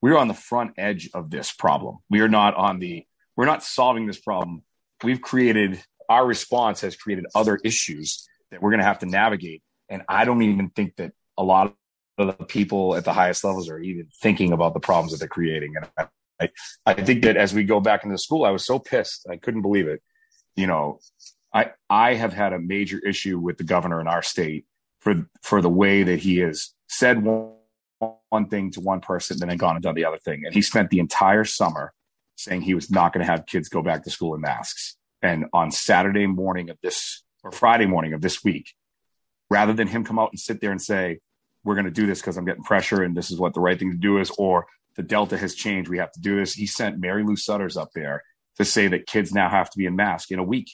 we're 0.00 0.16
on 0.16 0.28
the 0.28 0.32
front 0.32 0.72
edge 0.78 1.10
of 1.12 1.28
this 1.28 1.52
problem. 1.52 1.98
We 2.08 2.20
are 2.20 2.28
not 2.30 2.54
on 2.54 2.78
the 2.78 3.04
we're 3.36 3.44
not 3.44 3.62
solving 3.62 4.06
this 4.06 4.18
problem 4.18 4.62
we've 5.02 5.20
created 5.20 5.82
our 6.10 6.26
response 6.26 6.80
has 6.80 6.96
created 6.96 7.24
other 7.34 7.58
issues 7.64 8.28
that 8.50 8.60
we're 8.60 8.70
going 8.70 8.80
to 8.80 8.84
have 8.84 8.98
to 8.98 9.06
navigate. 9.06 9.62
And 9.88 10.02
I 10.08 10.24
don't 10.24 10.42
even 10.42 10.70
think 10.70 10.96
that 10.96 11.12
a 11.38 11.44
lot 11.44 11.74
of 12.18 12.36
the 12.38 12.44
people 12.44 12.96
at 12.96 13.04
the 13.04 13.12
highest 13.12 13.44
levels 13.44 13.70
are 13.70 13.78
even 13.78 14.08
thinking 14.20 14.52
about 14.52 14.74
the 14.74 14.80
problems 14.80 15.12
that 15.12 15.18
they're 15.18 15.28
creating. 15.28 15.74
And 15.76 16.08
I, 16.40 16.50
I 16.84 16.94
think 16.94 17.22
that 17.22 17.36
as 17.36 17.54
we 17.54 17.62
go 17.62 17.80
back 17.80 18.04
into 18.04 18.18
school, 18.18 18.44
I 18.44 18.50
was 18.50 18.66
so 18.66 18.80
pissed. 18.80 19.26
I 19.30 19.36
couldn't 19.36 19.62
believe 19.62 19.86
it. 19.86 20.02
You 20.56 20.66
know, 20.66 20.98
I, 21.54 21.70
I 21.88 22.14
have 22.14 22.32
had 22.32 22.52
a 22.52 22.58
major 22.58 22.98
issue 22.98 23.38
with 23.38 23.56
the 23.56 23.64
governor 23.64 24.00
in 24.00 24.08
our 24.08 24.22
state 24.22 24.66
for, 25.00 25.28
for 25.42 25.62
the 25.62 25.70
way 25.70 26.02
that 26.02 26.18
he 26.18 26.38
has 26.38 26.74
said 26.88 27.22
one, 27.22 27.52
one 28.30 28.48
thing 28.48 28.72
to 28.72 28.80
one 28.80 29.00
person 29.00 29.38
and 29.40 29.50
then 29.50 29.58
gone 29.58 29.76
and 29.76 29.82
done 29.82 29.94
the 29.94 30.04
other 30.04 30.18
thing. 30.18 30.42
And 30.44 30.52
he 30.52 30.62
spent 30.62 30.90
the 30.90 30.98
entire 30.98 31.44
summer 31.44 31.92
saying 32.40 32.62
he 32.62 32.74
was 32.74 32.90
not 32.90 33.12
going 33.12 33.24
to 33.24 33.30
have 33.30 33.46
kids 33.46 33.68
go 33.68 33.82
back 33.82 34.04
to 34.04 34.10
school 34.10 34.34
in 34.34 34.40
masks. 34.40 34.96
And 35.22 35.46
on 35.52 35.70
Saturday 35.70 36.26
morning 36.26 36.70
of 36.70 36.78
this 36.82 37.22
or 37.42 37.52
Friday 37.52 37.86
morning 37.86 38.12
of 38.12 38.20
this 38.20 38.42
week, 38.42 38.74
rather 39.48 39.72
than 39.72 39.88
him 39.88 40.04
come 40.04 40.18
out 40.18 40.30
and 40.32 40.40
sit 40.40 40.60
there 40.60 40.70
and 40.70 40.80
say, 40.80 41.20
we're 41.64 41.74
going 41.74 41.84
to 41.84 41.90
do 41.90 42.06
this 42.06 42.20
because 42.20 42.36
I'm 42.36 42.46
getting 42.46 42.62
pressure 42.62 43.02
and 43.02 43.16
this 43.16 43.30
is 43.30 43.38
what 43.38 43.52
the 43.52 43.60
right 43.60 43.78
thing 43.78 43.90
to 43.90 43.98
do 43.98 44.18
is, 44.18 44.30
or 44.38 44.66
the 44.96 45.02
Delta 45.02 45.36
has 45.36 45.54
changed. 45.54 45.90
We 45.90 45.98
have 45.98 46.12
to 46.12 46.20
do 46.20 46.36
this. 46.36 46.54
He 46.54 46.66
sent 46.66 47.00
Marylou 47.00 47.38
Sudders 47.38 47.76
up 47.76 47.90
there 47.94 48.22
to 48.56 48.64
say 48.64 48.88
that 48.88 49.06
kids 49.06 49.32
now 49.32 49.48
have 49.48 49.70
to 49.70 49.78
be 49.78 49.86
in 49.86 49.96
mask 49.96 50.30
in 50.30 50.38
a 50.38 50.44
week, 50.44 50.70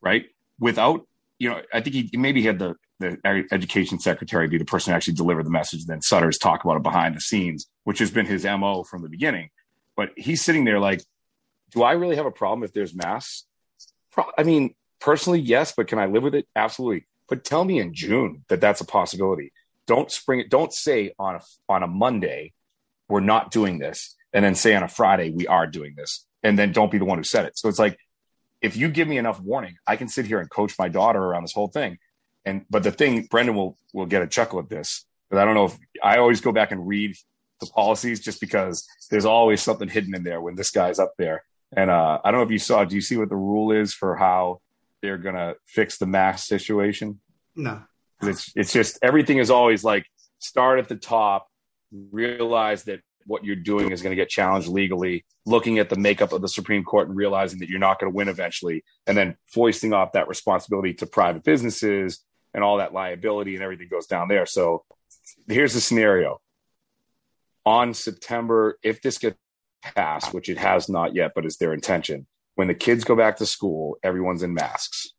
right? 0.00 0.26
Without, 0.58 1.06
you 1.38 1.50
know, 1.50 1.60
I 1.72 1.80
think 1.80 1.94
he 1.94 2.16
maybe 2.16 2.42
had 2.42 2.58
the, 2.58 2.74
the 3.00 3.46
education 3.50 3.98
secretary 3.98 4.48
be 4.48 4.58
the 4.58 4.64
person 4.64 4.92
who 4.92 4.96
actually 4.96 5.14
delivered 5.14 5.46
the 5.46 5.50
message. 5.50 5.84
Then 5.84 6.00
Sutters 6.00 6.38
talk 6.38 6.64
about 6.64 6.76
it 6.76 6.82
behind 6.82 7.16
the 7.16 7.20
scenes, 7.20 7.66
which 7.84 7.98
has 7.98 8.10
been 8.10 8.26
his 8.26 8.44
MO 8.44 8.84
from 8.84 9.02
the 9.02 9.08
beginning. 9.08 9.50
But 9.96 10.10
he's 10.16 10.42
sitting 10.42 10.64
there 10.64 10.80
like, 10.80 11.02
do 11.70 11.82
I 11.82 11.92
really 11.92 12.16
have 12.16 12.26
a 12.26 12.30
problem 12.30 12.62
if 12.64 12.72
there's 12.72 12.94
masks? 12.94 13.44
Pro- 14.12 14.30
I 14.36 14.42
mean, 14.42 14.74
personally, 15.00 15.40
yes, 15.40 15.72
but 15.76 15.88
can 15.88 15.98
I 15.98 16.06
live 16.06 16.22
with 16.22 16.34
it? 16.34 16.46
Absolutely. 16.54 17.06
But 17.28 17.44
tell 17.44 17.64
me 17.64 17.78
in 17.78 17.94
June 17.94 18.44
that 18.48 18.60
that's 18.60 18.80
a 18.80 18.84
possibility. 18.84 19.52
Don't 19.86 20.10
spring 20.10 20.40
it. 20.40 20.50
Don't 20.50 20.72
say 20.72 21.12
on 21.18 21.36
a, 21.36 21.40
on 21.68 21.82
a 21.82 21.86
Monday, 21.86 22.52
we're 23.08 23.20
not 23.20 23.50
doing 23.50 23.78
this. 23.78 24.14
And 24.32 24.44
then 24.44 24.54
say 24.54 24.74
on 24.74 24.82
a 24.82 24.88
Friday, 24.88 25.30
we 25.30 25.46
are 25.46 25.66
doing 25.66 25.94
this. 25.96 26.26
And 26.42 26.58
then 26.58 26.72
don't 26.72 26.90
be 26.90 26.98
the 26.98 27.04
one 27.04 27.18
who 27.18 27.24
said 27.24 27.44
it. 27.44 27.56
So 27.56 27.68
it's 27.68 27.78
like, 27.78 27.98
if 28.60 28.76
you 28.76 28.88
give 28.88 29.08
me 29.08 29.18
enough 29.18 29.40
warning, 29.40 29.76
I 29.86 29.96
can 29.96 30.08
sit 30.08 30.26
here 30.26 30.40
and 30.40 30.50
coach 30.50 30.74
my 30.78 30.88
daughter 30.88 31.22
around 31.22 31.44
this 31.44 31.52
whole 31.52 31.68
thing. 31.68 31.98
And, 32.44 32.64
but 32.68 32.82
the 32.82 32.90
thing, 32.90 33.26
Brendan 33.30 33.54
will, 33.54 33.78
will 33.92 34.06
get 34.06 34.22
a 34.22 34.26
chuckle 34.26 34.58
at 34.58 34.68
this, 34.68 35.04
but 35.30 35.38
I 35.38 35.44
don't 35.44 35.54
know 35.54 35.66
if 35.66 35.78
I 36.02 36.18
always 36.18 36.40
go 36.40 36.52
back 36.52 36.72
and 36.72 36.86
read 36.86 37.16
the 37.60 37.66
policies 37.66 38.20
just 38.20 38.40
because 38.40 38.86
there's 39.10 39.24
always 39.24 39.62
something 39.62 39.88
hidden 39.88 40.14
in 40.14 40.24
there 40.24 40.40
when 40.40 40.54
this 40.54 40.70
guy's 40.70 40.98
up 40.98 41.12
there. 41.18 41.44
And 41.76 41.90
uh, 41.90 42.20
I 42.24 42.30
don't 42.30 42.40
know 42.40 42.46
if 42.46 42.52
you 42.52 42.58
saw. 42.58 42.84
Do 42.84 42.94
you 42.94 43.00
see 43.00 43.16
what 43.16 43.28
the 43.28 43.36
rule 43.36 43.72
is 43.72 43.94
for 43.94 44.16
how 44.16 44.60
they're 45.02 45.18
gonna 45.18 45.54
fix 45.66 45.98
the 45.98 46.06
mask 46.06 46.46
situation? 46.46 47.20
No. 47.56 47.82
It's 48.22 48.52
it's 48.54 48.72
just 48.72 48.98
everything 49.02 49.38
is 49.38 49.50
always 49.50 49.84
like 49.84 50.06
start 50.38 50.78
at 50.78 50.88
the 50.88 50.96
top, 50.96 51.48
realize 51.92 52.84
that 52.84 53.00
what 53.26 53.44
you're 53.44 53.56
doing 53.56 53.90
is 53.90 54.02
going 54.02 54.10
to 54.10 54.20
get 54.20 54.28
challenged 54.28 54.68
legally, 54.68 55.24
looking 55.46 55.78
at 55.78 55.88
the 55.88 55.96
makeup 55.96 56.32
of 56.32 56.42
the 56.42 56.48
Supreme 56.48 56.84
Court 56.84 57.08
and 57.08 57.16
realizing 57.16 57.58
that 57.60 57.68
you're 57.68 57.78
not 57.78 57.98
going 57.98 58.12
to 58.12 58.16
win 58.16 58.28
eventually, 58.28 58.84
and 59.06 59.16
then 59.16 59.36
foisting 59.46 59.92
off 59.92 60.12
that 60.12 60.28
responsibility 60.28 60.94
to 60.94 61.06
private 61.06 61.42
businesses 61.42 62.22
and 62.52 62.62
all 62.62 62.78
that 62.78 62.92
liability 62.92 63.54
and 63.54 63.64
everything 63.64 63.88
goes 63.88 64.06
down 64.06 64.28
there. 64.28 64.46
So 64.46 64.84
here's 65.48 65.74
the 65.74 65.80
scenario 65.80 66.40
on 67.66 67.94
September, 67.94 68.78
if 68.82 69.02
this 69.02 69.18
gets 69.18 69.36
passed, 69.82 70.32
which 70.32 70.48
it 70.48 70.58
has 70.58 70.88
not 70.88 71.14
yet, 71.14 71.32
but 71.34 71.44
it's 71.44 71.56
their 71.56 71.74
intention, 71.74 72.26
when 72.54 72.68
the 72.68 72.74
kids 72.74 73.04
go 73.04 73.16
back 73.16 73.36
to 73.38 73.46
school, 73.46 73.98
everyone's 74.02 74.42
in 74.42 74.54
masks. 74.54 75.10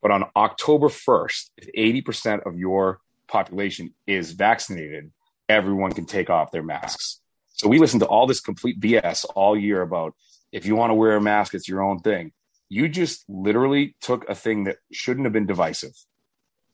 But 0.00 0.10
on 0.10 0.24
October 0.36 0.88
1st, 0.88 1.50
if 1.56 2.04
80% 2.04 2.46
of 2.46 2.58
your 2.58 3.00
population 3.26 3.94
is 4.06 4.32
vaccinated, 4.32 5.10
everyone 5.48 5.92
can 5.92 6.06
take 6.06 6.30
off 6.30 6.52
their 6.52 6.62
masks. 6.62 7.20
So 7.48 7.68
we 7.68 7.78
listened 7.78 8.00
to 8.00 8.06
all 8.06 8.26
this 8.26 8.40
complete 8.40 8.80
BS 8.80 9.24
all 9.34 9.56
year 9.56 9.80
about 9.80 10.14
if 10.52 10.66
you 10.66 10.76
want 10.76 10.90
to 10.90 10.94
wear 10.94 11.16
a 11.16 11.20
mask, 11.20 11.54
it's 11.54 11.68
your 11.68 11.82
own 11.82 12.00
thing. 12.00 12.32
You 12.68 12.88
just 12.88 13.24
literally 13.28 13.96
took 14.00 14.28
a 14.28 14.34
thing 14.34 14.64
that 14.64 14.76
shouldn't 14.92 15.26
have 15.26 15.32
been 15.32 15.46
divisive 15.46 15.94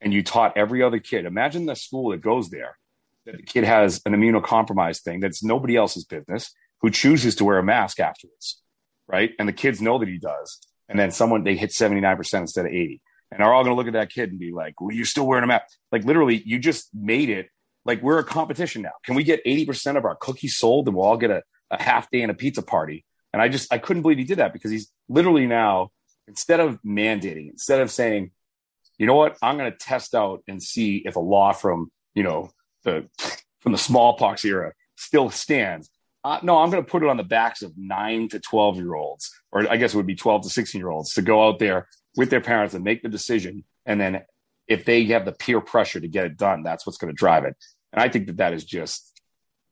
and 0.01 0.12
you 0.12 0.22
taught 0.22 0.57
every 0.57 0.83
other 0.83 0.99
kid. 0.99 1.24
Imagine 1.24 1.66
the 1.66 1.76
school 1.76 2.11
that 2.11 2.22
goes 2.22 2.51
there 2.51 2.78
that 3.27 3.37
the 3.37 3.43
kid 3.43 3.64
has 3.64 4.01
an 4.07 4.12
immunocompromised 4.12 5.03
thing 5.03 5.21
that's 5.21 5.43
nobody 5.43 5.77
else's 5.77 6.05
business 6.05 6.55
who 6.81 6.91
chooses 6.91 7.35
to 7.37 7.45
wear 7.45 7.59
a 7.59 7.62
mask 7.62 8.01
afterwards, 8.01 8.62
right? 9.07 9.33
And 9.39 9.49
the 9.49 9.53
kids 9.53 9.81
know 9.81 9.99
that 9.99 10.09
he 10.09 10.18
does. 10.18 10.59
And 10.89 10.99
then 10.99 11.11
someone, 11.11 11.45
they 11.45 11.57
hit 11.57 11.71
79% 11.71 12.41
instead 12.41 12.66
of 12.66 12.73
80 12.73 13.01
and 13.31 13.43
are 13.43 13.55
all 13.55 13.62
going 13.62 13.75
to 13.75 13.77
look 13.77 13.87
at 13.87 13.93
that 13.93 14.11
kid 14.11 14.31
and 14.31 14.39
be 14.39 14.51
like, 14.51 14.81
well, 14.81 14.95
you're 14.95 15.05
still 15.05 15.27
wearing 15.27 15.45
a 15.45 15.47
mask. 15.47 15.77
Like 15.93 16.05
literally, 16.05 16.43
you 16.45 16.59
just 16.59 16.89
made 16.95 17.31
it 17.31 17.49
like 17.85 18.03
we're 18.03 18.18
a 18.18 18.25
competition 18.25 18.83
now. 18.83 18.93
Can 19.05 19.14
we 19.14 19.23
get 19.23 19.45
80% 19.45 19.97
of 19.97 20.05
our 20.05 20.16
cookies 20.16 20.57
sold 20.57 20.89
and 20.89 20.97
we'll 20.97 21.07
all 21.07 21.16
get 21.16 21.31
a, 21.31 21.43
a 21.71 21.81
half 21.81 22.11
day 22.11 22.23
and 22.23 22.31
a 22.31 22.35
pizza 22.35 22.62
party? 22.62 23.05
And 23.33 23.41
I 23.41 23.49
just, 23.49 23.73
I 23.73 23.79
couldn't 23.79 24.03
believe 24.03 24.18
he 24.18 24.25
did 24.25 24.39
that 24.39 24.53
because 24.53 24.71
he's 24.71 24.91
literally 25.09 25.47
now, 25.47 25.91
instead 26.27 26.61
of 26.61 26.83
mandating, 26.83 27.51
instead 27.51 27.81
of 27.81 27.91
saying, 27.91 28.33
you 28.99 29.07
know 29.07 29.14
what, 29.14 29.37
I'm 29.41 29.57
going 29.57 29.71
to 29.71 29.79
test 29.79 30.14
out 30.14 30.43
and 30.49 30.62
see 30.62 31.03
if 31.05 31.16
a 31.16 31.21
law 31.21 31.53
from, 31.53 31.91
you 32.14 32.23
know, 32.23 32.51
the, 32.85 33.09
from 33.61 33.72
the 33.72 33.78
smallpox 33.78 34.45
era 34.45 34.72
still 34.97 35.31
stands. 35.31 35.91
Uh, 36.22 36.39
no, 36.43 36.59
I'm 36.59 36.70
going 36.70 36.85
to 36.85 36.91
put 36.91 37.03
it 37.03 37.09
on 37.09 37.16
the 37.16 37.24
backs 37.24 37.62
of 37.62 37.72
nine 37.76 38.28
to 38.28 38.41
12 38.41 38.76
year 38.76 38.95
olds, 38.95 39.31
or 39.53 39.70
I 39.70 39.76
guess 39.76 39.95
it 39.95 39.97
would 39.97 40.07
be 40.07 40.14
12 40.14 40.43
to 40.43 40.51
16 40.51 40.78
year 40.78 40.91
olds 40.91 41.14
to 41.14 41.22
go 41.22 41.47
out 41.47 41.59
there 41.59 41.89
with 42.16 42.31
their 42.31 42.41
parents 42.41 42.74
and 42.74 42.85
make 42.85 43.03
the 43.03 43.09
decision. 43.09 43.64
And 43.87 44.01
then 44.01 44.22
if 44.68 44.85
they 44.85 45.05
have 45.07 45.24
the 45.24 45.33
peer 45.33 45.61
pressure 45.61 46.01
to 46.01 46.09
get 46.09 46.26
it 46.26 46.37
done, 46.37 46.62
that's 46.62 46.87
what's 46.87 46.99
going 46.99 47.12
to 47.12 47.16
drive 47.16 47.45
it. 47.45 47.57
And 47.93 48.03
I 48.03 48.09
think 48.09 48.26
that 48.26 48.37
that 48.37 48.53
is 48.53 48.64
just 48.64 49.07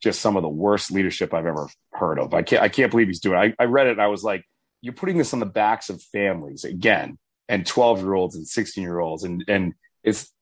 just 0.01 0.21
some 0.21 0.37
of 0.37 0.43
the 0.43 0.49
worst 0.49 0.93
leadership 0.93 1.35
I've 1.35 1.47
ever 1.47 1.69
heard 1.93 2.19
of. 2.19 2.33
I 2.33 2.43
can't 2.43 2.63
I 2.63 2.69
can't 2.69 2.91
believe 2.91 3.09
he's 3.09 3.21
doing. 3.21 3.39
It. 3.39 3.55
I, 3.59 3.65
I 3.65 3.67
read 3.67 3.87
it 3.87 3.93
and 3.93 4.03
I 4.03 4.07
was 4.07 4.25
like, 4.25 4.45
you're 4.81 4.95
putting 4.95 5.19
this 5.19 5.33
on 5.33 5.41
the 5.41 5.47
backs 5.47 5.91
of 5.91 6.03
families 6.03 6.65
again, 6.65 7.19
and 7.49 7.67
12 7.67 8.01
year 8.01 8.15
olds 8.15 8.37
and 8.37 8.47
16 8.47 8.83
year 8.83 8.99
olds, 8.99 9.25
and 9.25 9.45
and 9.49 9.75
it's 10.03 10.33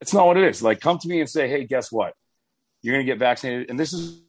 it's 0.00 0.14
not 0.14 0.26
what 0.26 0.36
it 0.36 0.44
is. 0.44 0.62
Like, 0.62 0.80
come 0.80 0.98
to 0.98 1.08
me 1.08 1.20
and 1.20 1.28
say, 1.28 1.48
hey, 1.48 1.64
guess 1.64 1.90
what? 1.92 2.14
You're 2.82 2.94
going 2.94 3.06
to 3.06 3.12
get 3.12 3.18
vaccinated, 3.18 3.70
and 3.70 3.78
this 3.78 3.92
is 3.92 4.22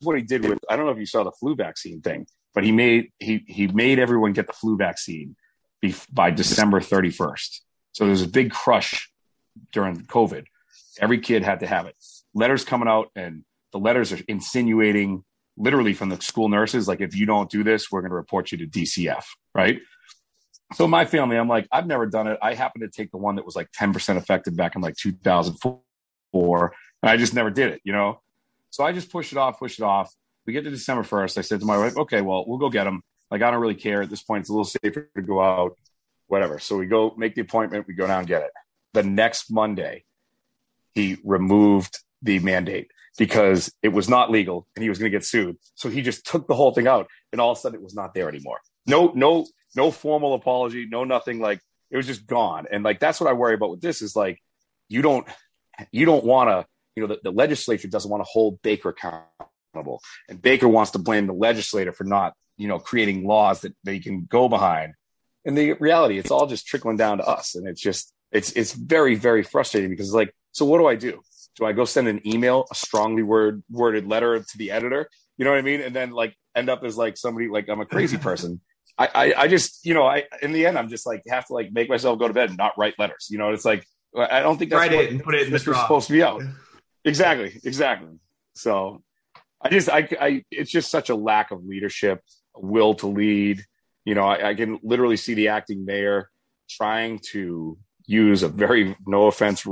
what 0.00 0.16
he 0.16 0.22
did 0.22 0.46
with. 0.46 0.58
I 0.68 0.76
don't 0.76 0.86
know 0.86 0.92
if 0.92 0.98
you 0.98 1.06
saw 1.06 1.24
the 1.24 1.32
flu 1.32 1.56
vaccine 1.56 2.00
thing, 2.00 2.26
but 2.54 2.64
he 2.64 2.72
made 2.72 3.10
he 3.18 3.44
he 3.46 3.66
made 3.66 3.98
everyone 3.98 4.32
get 4.32 4.46
the 4.46 4.52
flu 4.52 4.76
vaccine 4.76 5.36
by 6.12 6.30
December 6.30 6.80
31st. 6.80 7.60
So 7.92 8.06
there's 8.06 8.22
a 8.22 8.28
big 8.28 8.52
crush 8.52 9.10
during 9.72 9.96
COVID. 10.06 10.44
Every 11.00 11.18
kid 11.18 11.42
had 11.42 11.60
to 11.60 11.66
have 11.66 11.86
it. 11.86 11.96
Letters 12.34 12.64
coming 12.64 12.88
out, 12.88 13.10
and 13.16 13.44
the 13.72 13.78
letters 13.78 14.12
are 14.12 14.18
insinuating 14.28 15.24
literally 15.56 15.92
from 15.92 16.08
the 16.08 16.20
school 16.20 16.48
nurses, 16.48 16.88
like, 16.88 17.00
if 17.00 17.16
you 17.16 17.26
don't 17.26 17.50
do 17.50 17.64
this, 17.64 17.90
we're 17.90 18.00
going 18.00 18.10
to 18.10 18.16
report 18.16 18.52
you 18.52 18.58
to 18.58 18.66
DCF, 18.66 19.24
right? 19.54 19.80
So 20.74 20.86
my 20.86 21.04
family, 21.04 21.36
I'm 21.36 21.48
like, 21.48 21.66
I've 21.72 21.86
never 21.86 22.06
done 22.06 22.26
it. 22.26 22.38
I 22.42 22.54
happened 22.54 22.82
to 22.82 22.88
take 22.88 23.10
the 23.10 23.16
one 23.16 23.36
that 23.36 23.46
was 23.46 23.56
like 23.56 23.70
10% 23.72 24.16
effective 24.16 24.56
back 24.56 24.76
in 24.76 24.82
like 24.82 24.96
2004, 24.96 26.72
and 27.02 27.10
I 27.10 27.16
just 27.16 27.34
never 27.34 27.50
did 27.50 27.72
it, 27.72 27.80
you 27.84 27.92
know? 27.92 28.20
So 28.70 28.84
I 28.84 28.92
just 28.92 29.10
pushed 29.10 29.32
it 29.32 29.38
off, 29.38 29.58
pushed 29.58 29.78
it 29.78 29.84
off. 29.84 30.14
We 30.46 30.52
get 30.52 30.64
to 30.64 30.70
December 30.70 31.02
1st. 31.02 31.38
I 31.38 31.40
said 31.40 31.60
to 31.60 31.66
my 31.66 31.78
wife, 31.78 31.96
okay, 31.96 32.20
well, 32.20 32.44
we'll 32.46 32.58
go 32.58 32.68
get 32.68 32.84
them. 32.84 33.02
Like, 33.30 33.42
I 33.42 33.50
don't 33.50 33.60
really 33.60 33.74
care 33.74 34.02
at 34.02 34.10
this 34.10 34.22
point. 34.22 34.42
It's 34.42 34.50
a 34.50 34.52
little 34.52 34.64
safer 34.64 35.10
to 35.14 35.22
go 35.22 35.42
out, 35.42 35.76
whatever. 36.26 36.58
So 36.58 36.76
we 36.76 36.86
go 36.86 37.14
make 37.16 37.34
the 37.34 37.40
appointment. 37.40 37.86
We 37.86 37.94
go 37.94 38.06
down 38.06 38.20
and 38.20 38.28
get 38.28 38.42
it 38.42 38.50
the 38.94 39.02
next 39.02 39.50
Monday, 39.50 40.04
he 40.94 41.18
removed 41.24 41.98
the 42.22 42.38
mandate 42.40 42.90
because 43.16 43.72
it 43.82 43.88
was 43.88 44.08
not 44.08 44.30
legal 44.30 44.66
and 44.74 44.82
he 44.82 44.88
was 44.88 44.98
going 44.98 45.10
to 45.10 45.16
get 45.16 45.24
sued. 45.24 45.56
So 45.74 45.88
he 45.88 46.02
just 46.02 46.26
took 46.26 46.48
the 46.48 46.54
whole 46.54 46.72
thing 46.72 46.86
out, 46.86 47.08
and 47.32 47.40
all 47.40 47.52
of 47.52 47.58
a 47.58 47.60
sudden 47.60 47.78
it 47.78 47.82
was 47.82 47.94
not 47.94 48.14
there 48.14 48.28
anymore. 48.28 48.60
No, 48.88 49.12
no, 49.14 49.46
no 49.76 49.90
formal 49.90 50.34
apology, 50.34 50.86
no 50.90 51.04
nothing. 51.04 51.40
Like 51.40 51.60
it 51.90 51.96
was 51.96 52.06
just 52.06 52.26
gone. 52.26 52.66
And 52.70 52.82
like 52.82 53.00
that's 53.00 53.20
what 53.20 53.30
I 53.30 53.34
worry 53.34 53.54
about 53.54 53.70
with 53.70 53.80
this 53.80 54.02
is 54.02 54.16
like 54.16 54.42
you 54.88 55.02
don't 55.02 55.26
you 55.92 56.04
don't 56.04 56.24
want 56.24 56.50
to 56.50 56.66
you 56.96 57.06
know 57.06 57.14
the, 57.14 57.20
the 57.22 57.30
legislature 57.30 57.88
doesn't 57.88 58.10
want 58.10 58.22
to 58.22 58.28
hold 58.28 58.60
Baker 58.62 58.90
accountable, 58.90 60.00
and 60.28 60.42
Baker 60.42 60.68
wants 60.68 60.92
to 60.92 60.98
blame 60.98 61.26
the 61.26 61.32
legislator 61.32 61.92
for 61.92 62.04
not 62.04 62.34
you 62.56 62.66
know 62.66 62.78
creating 62.78 63.26
laws 63.26 63.60
that 63.60 63.74
they 63.84 64.00
can 64.00 64.26
go 64.28 64.48
behind. 64.48 64.94
And 65.44 65.56
the 65.56 65.74
reality, 65.74 66.18
it's 66.18 66.30
all 66.30 66.46
just 66.46 66.66
trickling 66.66 66.96
down 66.96 67.18
to 67.18 67.24
us, 67.24 67.54
and 67.54 67.68
it's 67.68 67.80
just 67.80 68.12
it's 68.32 68.52
it's 68.52 68.72
very 68.72 69.14
very 69.14 69.42
frustrating 69.42 69.90
because 69.90 70.08
it's 70.08 70.14
like 70.14 70.34
so 70.52 70.64
what 70.64 70.78
do 70.78 70.86
i 70.86 70.94
do 70.94 71.20
do 71.56 71.64
i 71.64 71.72
go 71.72 71.84
send 71.84 72.08
an 72.08 72.20
email 72.26 72.66
a 72.70 72.74
strongly 72.74 73.22
word 73.22 73.62
worded 73.70 74.06
letter 74.06 74.38
to 74.40 74.58
the 74.58 74.70
editor 74.70 75.08
you 75.36 75.44
know 75.44 75.50
what 75.50 75.58
i 75.58 75.62
mean 75.62 75.80
and 75.80 75.94
then 75.94 76.10
like 76.10 76.34
end 76.54 76.68
up 76.68 76.84
as 76.84 76.96
like 76.96 77.16
somebody 77.16 77.48
like 77.48 77.68
i'm 77.68 77.80
a 77.80 77.86
crazy 77.86 78.16
person 78.28 78.60
I, 78.98 79.08
I, 79.14 79.34
I 79.42 79.48
just 79.48 79.86
you 79.86 79.94
know 79.94 80.04
i 80.04 80.24
in 80.42 80.52
the 80.52 80.66
end 80.66 80.76
i'm 80.76 80.88
just 80.88 81.06
like 81.06 81.22
have 81.28 81.46
to 81.46 81.52
like 81.52 81.70
make 81.72 81.88
myself 81.88 82.18
go 82.18 82.26
to 82.28 82.34
bed 82.34 82.50
and 82.50 82.58
not 82.58 82.76
write 82.76 82.98
letters. 82.98 83.28
You 83.30 83.38
know 83.38 83.52
it's 83.52 83.64
like 83.64 83.86
i 84.16 84.40
don't 84.40 84.58
think 84.58 84.70
that's 84.70 84.80
write 84.80 84.92
it 84.92 85.10
and 85.10 85.22
put 85.22 85.34
it 85.34 85.46
in 85.46 85.52
the 85.52 85.58
supposed 85.58 86.08
to 86.08 86.12
be 86.12 86.22
out. 86.22 86.42
Exactly 87.04 87.60
exactly. 87.64 88.18
So 88.54 89.02
i 89.60 89.68
just 89.68 89.88
I, 89.88 90.08
I 90.20 90.44
it's 90.50 90.70
just 90.70 90.90
such 90.90 91.10
a 91.10 91.14
lack 91.14 91.50
of 91.50 91.64
leadership 91.64 92.22
will 92.56 92.94
to 92.94 93.06
lead. 93.06 93.64
You 94.04 94.14
know 94.14 94.24
I, 94.24 94.50
I 94.50 94.54
can 94.54 94.80
literally 94.82 95.16
see 95.16 95.34
the 95.34 95.48
acting 95.48 95.84
mayor 95.84 96.30
trying 96.68 97.20
to 97.32 97.78
use 98.08 98.42
a 98.42 98.48
very 98.48 98.96
no 99.06 99.26
offense, 99.26 99.64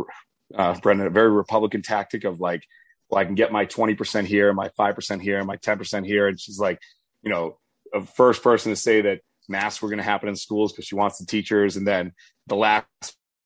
uh, 0.55 0.79
Brendan, 0.81 1.09
a 1.09 1.11
very 1.11 1.31
Republican 1.31 1.83
tactic 1.83 2.25
of 2.25 2.39
like, 2.39 2.63
well, 3.09 3.21
I 3.21 3.25
can 3.25 3.35
get 3.35 3.51
my 3.51 3.67
20% 3.67 4.27
here, 4.27 4.53
my 4.53 4.69
5% 4.79 5.21
here, 5.21 5.43
my 5.45 5.57
10% 5.57 6.07
here. 6.07 6.29
And 6.29 6.39
she's 6.39 6.59
like, 6.59 6.79
you 7.23 7.31
know, 7.31 7.59
a 7.95 8.03
first 8.03 8.43
person 8.43 8.73
to 8.73 8.77
say 8.77 9.01
that 9.03 9.21
masks 9.49 9.83
were 9.83 9.89
going 9.89 9.99
to 9.99 10.05
happen 10.05 10.29
in 10.29 10.37
schools 10.37 10.73
because 10.73 10.87
she 10.87 10.95
wants 10.95 11.19
the 11.19 11.27
teachers. 11.27 11.77
And 11.77 11.87
then 11.87 12.13
the 12.47 12.57
last 12.57 12.87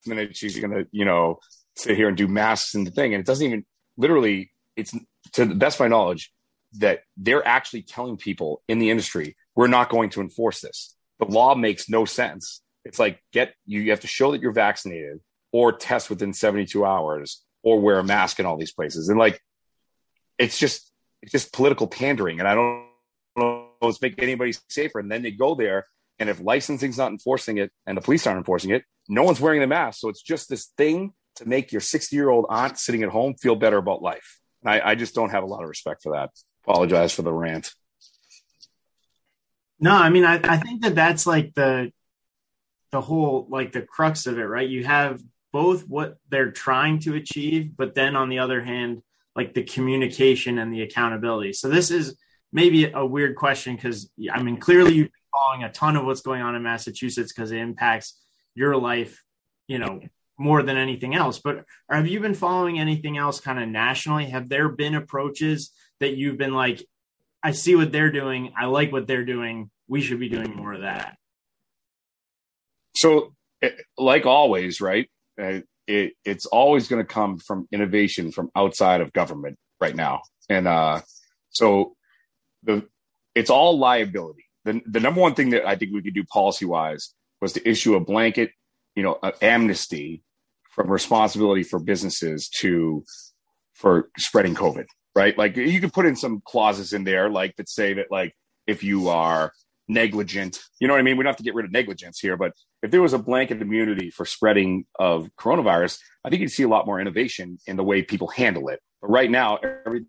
minute, 0.07 0.37
she's 0.37 0.59
going 0.59 0.73
to, 0.73 0.87
you 0.93 1.05
know, 1.05 1.39
sit 1.77 1.97
here 1.97 2.09
and 2.09 2.17
do 2.17 2.29
masks 2.29 2.75
and 2.75 2.87
the 2.87 2.91
thing. 2.91 3.15
And 3.15 3.21
it 3.21 3.27
doesn't 3.27 3.47
even 3.47 3.65
literally, 3.97 4.53
it's 4.77 4.95
to 5.33 5.45
the 5.45 5.55
best 5.55 5.77
of 5.77 5.81
my 5.81 5.89
knowledge 5.89 6.33
that 6.75 7.01
they're 7.17 7.47
actually 7.47 7.83
telling 7.83 8.17
people 8.17 8.63
in 8.69 8.79
the 8.79 8.91
industry, 8.91 9.37
we're 9.55 9.67
not 9.67 9.91
going 9.91 10.11
to 10.11 10.21
enforce 10.21 10.61
this. 10.61 10.97
The 11.19 11.27
law 11.27 11.55
makes 11.55 11.89
no 11.89 12.05
sense 12.05 12.63
it's 12.85 12.99
like 12.99 13.23
get 13.33 13.55
you 13.67 13.91
have 13.91 14.01
to 14.01 14.07
show 14.07 14.33
that 14.33 14.41
you're 14.41 14.53
vaccinated 14.53 15.21
or 15.53 15.73
test 15.73 16.11
within 16.11 16.33
72 16.33 16.85
hours 16.85 17.43
or 17.63 17.81
wear 17.81 17.99
a 17.99 18.05
mask 18.05 18.41
in 18.41 18.47
all 18.47 18.57
these 18.57 18.73
places. 18.73 19.09
And 19.09 19.19
like 19.19 19.41
it's 20.39 20.59
just 20.59 20.91
it's 21.23 21.33
just 21.33 21.53
political 21.53 21.87
pandering. 21.87 22.39
And 22.39 22.49
I 22.49 22.55
don't 22.55 22.87
know 23.37 23.70
it's 23.89 24.03
make 24.03 24.23
anybody 24.23 24.55
safer. 24.69 24.99
And 24.99 25.11
then 25.11 25.23
they 25.23 25.31
go 25.31 25.55
there 25.55 25.87
and 26.21 26.29
if 26.29 26.39
licensing's 26.39 26.99
not 26.99 27.11
enforcing 27.11 27.57
it 27.57 27.73
and 27.87 27.97
the 27.97 28.03
police 28.03 28.27
aren't 28.27 28.39
enforcing 28.39 28.71
it, 28.71 28.85
no 29.09 29.23
one's 29.23 29.41
wearing 29.41 29.61
the 29.61 29.67
mask. 29.67 30.01
So 30.01 30.11
it's 30.11 30.23
just 30.23 30.49
this 30.49 30.67
thing 30.77 31.15
to 31.37 31.49
make 31.49 31.73
your 31.73 31.81
60 31.81 32.15
year 32.15 32.29
old 32.29 32.47
aunt 32.51 32.79
sitting 32.79 33.03
at 33.03 33.09
home 33.09 33.35
feel 33.35 33.57
better 33.57 33.79
about 33.79 34.03
life. 34.03 34.39
I, 34.65 34.81
I 34.81 34.95
just 34.95 35.15
don't 35.15 35.31
have 35.31 35.43
a 35.43 35.47
lot 35.47 35.63
of 35.63 35.69
respect 35.69 36.03
for 36.03 36.13
that. 36.13 36.31
Apologize 36.65 37.15
for 37.15 37.23
the 37.23 37.33
rant. 37.33 37.73
No, 39.81 39.95
I 39.95 40.11
mean, 40.11 40.27
I, 40.27 40.39
I 40.45 40.59
think 40.59 40.83
that 40.83 40.95
that's 40.95 41.27
like 41.27 41.55
the 41.55 41.91
the 42.93 43.01
whole 43.01 43.47
like 43.49 43.73
the 43.73 43.81
crux 43.81 44.27
of 44.27 44.39
it, 44.39 44.45
right? 44.45 44.69
You 44.69 44.85
have 44.85 45.23
both 45.53 45.89
what 45.89 46.19
they're 46.29 46.51
trying 46.51 46.99
to 47.01 47.15
achieve, 47.15 47.77
but 47.77 47.95
then 47.95 48.15
on 48.15 48.29
the 48.29 48.41
other 48.41 48.61
hand, 48.63 49.01
like 49.35 49.55
the 49.55 49.63
communication 49.63 50.59
and 50.59 50.73
the 50.73 50.83
accountability. 50.83 51.55
So 51.55 51.71
this 51.71 51.91
is 51.91 52.17
maybe 52.53 52.91
a 52.91 53.05
weird 53.05 53.37
question 53.37 53.77
because 53.77 54.11
I 54.33 54.43
mean 54.43 54.59
clearly 54.59 54.95
you've 54.95 55.09
been 55.09 55.31
following 55.33 55.65
a 55.65 55.73
ton 55.73 55.97
of 55.97 56.05
what's 56.05 56.23
going 56.23 56.43
on 56.43 56.55
in 56.55 56.63
Massachusetts 56.63 57.33
because 57.33 57.53
it 57.53 57.59
impacts 57.59 58.19
your 58.55 58.77
life, 58.77 59.23
you 59.69 59.79
know, 59.79 60.01
more 60.39 60.63
than 60.63 60.77
anything 60.77 61.15
else. 61.15 61.39
But 61.39 61.65
have 61.91 62.09
you 62.09 62.21
been 62.21 62.35
following 62.35 62.81
anything 62.81 63.19
else 63.19 63.41
kind 63.41 63.63
of 63.63 63.69
nationally? 63.69 64.27
Have 64.27 64.49
there 64.49 64.69
been 64.69 64.95
approaches 64.95 65.71
that 66.01 66.17
you've 66.17 66.39
been 66.39 66.55
like, 66.55 66.85
I 67.43 67.53
see 67.53 67.77
what 67.77 67.93
they're 67.93 68.11
doing, 68.11 68.53
I 68.59 68.67
like 68.67 68.91
what 68.91 69.07
they're 69.07 69.25
doing, 69.25 69.71
we 69.87 70.01
should 70.01 70.21
be 70.21 70.29
doing 70.29 70.55
more 70.55 70.73
of 70.73 70.83
that? 70.83 71.17
So, 72.97 73.35
eh, 73.63 73.71
like 73.99 74.27
always, 74.27 74.81
right? 74.81 75.09
Uh, 75.41 75.61
it, 75.87 76.13
it's 76.25 76.47
always 76.47 76.89
going 76.89 77.03
to 77.03 77.13
come 77.13 77.39
from 77.39 77.67
innovation 77.73 78.31
from 78.31 78.51
outside 78.55 79.01
of 79.01 79.13
government 79.13 79.59
right 79.81 79.95
now, 79.95 80.23
and 80.49 80.69
uh, 80.69 81.01
so 81.51 81.97
the 82.63 82.87
it's 83.35 83.51
all 83.51 83.79
liability. 83.79 84.45
The 84.65 84.81
the 84.87 85.01
number 85.01 85.21
one 85.21 85.35
thing 85.35 85.51
that 85.51 85.67
I 85.67 85.77
think 85.77 85.93
we 85.93 86.03
could 86.03 86.15
do 86.15 86.25
policy 86.25 86.65
wise 86.65 87.15
was 87.41 87.53
to 87.55 87.69
issue 87.69 87.95
a 87.95 88.01
blanket, 88.01 88.51
you 88.95 89.03
know, 89.03 89.19
amnesty 89.41 90.23
from 90.71 90.91
responsibility 90.91 91.63
for 91.63 91.79
businesses 91.79 92.49
to 92.49 93.05
for 93.75 94.11
spreading 94.19 94.55
COVID, 94.55 94.87
right? 95.15 95.37
Like 95.37 95.57
you 95.57 95.81
could 95.81 95.93
put 95.93 96.07
in 96.07 96.17
some 96.17 96.43
clauses 96.45 96.93
in 96.93 97.05
there, 97.05 97.31
like 97.31 97.57
that 97.57 97.69
say 97.69 97.95
that 97.95 98.07
like 98.11 98.35
if 98.67 98.85
you 98.85 99.09
are 99.09 99.53
negligent. 99.91 100.61
You 100.79 100.89
know 100.89 100.95
what 100.95 101.01
I 101.01 101.03
mean? 101.03 101.17
We 101.17 101.25
don't 101.25 101.31
have 101.31 101.37
to 101.39 101.43
get 101.43 101.55
rid 101.55 101.67
of 101.67 101.73
negligence 101.73 102.21
here, 102.21 102.37
but 102.37 102.53
if 102.83 102.91
there 102.91 103.03
was 103.03 103.13
a 103.13 103.19
blanket 103.19 103.61
immunity 103.61 104.11
for 104.11 104.25
spreading 104.25 104.85
of 104.99 105.29
coronavirus, 105.39 105.99
I 106.25 106.31
think 106.31 106.41
you'd 106.41 106.53
see 106.53 106.63
a 106.63 106.69
lot 106.69 106.87
more 106.87 107.01
innovation 107.01 107.59
in 107.67 107.77
the 107.77 107.85
way 107.85 108.03
people 108.03 108.29
handle 108.29 108.69
it. 108.69 108.81
But 109.03 109.11
right 109.11 109.31
now, 109.31 109.59
everything 109.87 110.07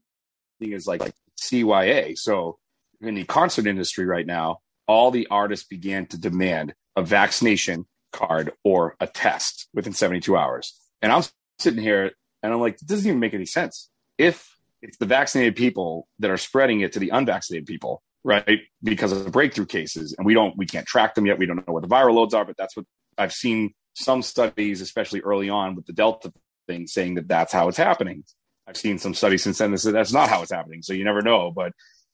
is 0.61 0.87
like, 0.87 1.01
like 1.01 1.13
CYA. 1.41 2.17
So 2.17 2.57
in 3.01 3.15
the 3.15 3.23
concert 3.23 3.67
industry 3.67 4.05
right 4.05 4.25
now, 4.25 4.59
all 4.87 5.11
the 5.11 5.27
artists 5.27 5.65
began 5.67 6.05
to 6.07 6.19
demand 6.19 6.73
a 6.95 7.01
vaccination 7.01 7.85
card 8.11 8.51
or 8.63 8.95
a 8.99 9.07
test 9.07 9.67
within 9.73 9.93
72 9.93 10.35
hours. 10.35 10.77
And 11.01 11.11
I'm 11.11 11.23
sitting 11.59 11.81
here 11.81 12.11
and 12.43 12.53
I'm 12.53 12.59
like, 12.59 12.75
it 12.75 12.87
doesn't 12.87 13.07
even 13.07 13.19
make 13.19 13.33
any 13.33 13.45
sense. 13.45 13.89
If 14.17 14.55
it's 14.81 14.97
the 14.97 15.05
vaccinated 15.05 15.55
people 15.55 16.07
that 16.19 16.31
are 16.31 16.37
spreading 16.37 16.81
it 16.81 16.93
to 16.93 16.99
the 16.99 17.09
unvaccinated 17.09 17.67
people, 17.67 18.01
right? 18.23 18.61
Because 18.83 19.11
of 19.11 19.23
the 19.23 19.31
breakthrough 19.31 19.65
cases, 19.65 20.13
and 20.17 20.25
we 20.25 20.33
don't, 20.33 20.57
we 20.57 20.65
can't 20.65 20.85
track 20.85 21.15
them 21.15 21.25
yet. 21.25 21.37
We 21.37 21.45
don't 21.45 21.65
know 21.67 21.73
what 21.73 21.83
the 21.83 21.89
viral 21.89 22.15
loads 22.15 22.33
are, 22.33 22.45
but 22.45 22.57
that's 22.57 22.75
what 22.75 22.85
I've 23.17 23.33
seen 23.33 23.73
some 23.93 24.21
studies, 24.21 24.81
especially 24.81 25.21
early 25.21 25.49
on 25.49 25.75
with 25.75 25.85
the 25.85 25.93
Delta 25.93 26.31
thing, 26.67 26.87
saying 26.87 27.15
that 27.15 27.27
that's 27.27 27.53
how 27.53 27.67
it's 27.67 27.77
happening. 27.77 28.23
I've 28.71 28.77
seen 28.77 28.97
some 28.97 29.13
studies 29.13 29.43
since 29.43 29.57
then 29.57 29.71
that 29.71 29.79
say 29.79 29.91
that's 29.91 30.13
not 30.13 30.29
how 30.29 30.41
it's 30.41 30.51
happening. 30.51 30.81
So 30.81 30.93
you 30.93 31.03
never 31.03 31.21
know. 31.21 31.51
But 31.51 31.73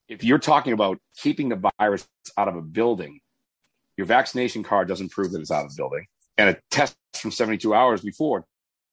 if 0.09 0.23
you're 0.23 0.39
talking 0.39 0.73
about 0.73 0.97
keeping 1.15 1.49
the 1.49 1.71
virus 1.79 2.07
out 2.35 2.47
of 2.47 2.55
a 2.55 2.63
building, 2.63 3.19
your 3.95 4.07
vaccination 4.07 4.63
card 4.63 4.87
doesn't 4.87 5.11
prove 5.11 5.31
that 5.33 5.39
it's 5.39 5.51
out 5.51 5.65
of 5.65 5.69
the 5.69 5.77
building. 5.77 6.05
And 6.35 6.49
a 6.49 6.57
test 6.71 6.97
from 7.13 7.29
72 7.29 7.75
hours 7.75 8.01
before 8.01 8.45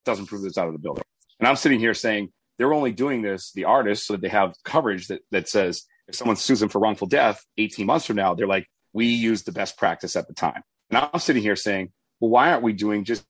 doesn't 0.04 0.26
prove 0.26 0.42
that 0.42 0.48
it's 0.48 0.58
out 0.58 0.66
of 0.66 0.74
the 0.74 0.78
building. 0.78 1.04
And 1.40 1.48
I'm 1.48 1.56
sitting 1.56 1.80
here 1.80 1.94
saying 1.94 2.32
they're 2.58 2.74
only 2.74 2.92
doing 2.92 3.22
this, 3.22 3.52
the 3.52 3.64
artists, 3.64 4.06
so 4.06 4.12
that 4.12 4.20
they 4.20 4.28
have 4.28 4.54
coverage 4.62 5.08
that, 5.08 5.22
that 5.30 5.48
says 5.48 5.84
if 6.06 6.14
someone 6.14 6.36
sues 6.36 6.60
them 6.60 6.68
for 6.68 6.80
wrongful 6.80 7.08
death 7.08 7.42
18 7.56 7.86
months 7.86 8.04
from 8.04 8.16
now, 8.16 8.34
they're 8.34 8.46
like, 8.46 8.66
we 8.92 9.06
used 9.06 9.46
the 9.46 9.52
best 9.52 9.78
practice 9.78 10.16
at 10.16 10.28
the 10.28 10.34
time. 10.34 10.62
And 10.90 10.98
I'm 10.98 11.18
sitting 11.18 11.42
here 11.42 11.56
saying, 11.56 11.92
well, 12.20 12.30
why 12.30 12.50
aren't 12.50 12.62
we 12.62 12.74
doing 12.74 13.04
just 13.04 13.24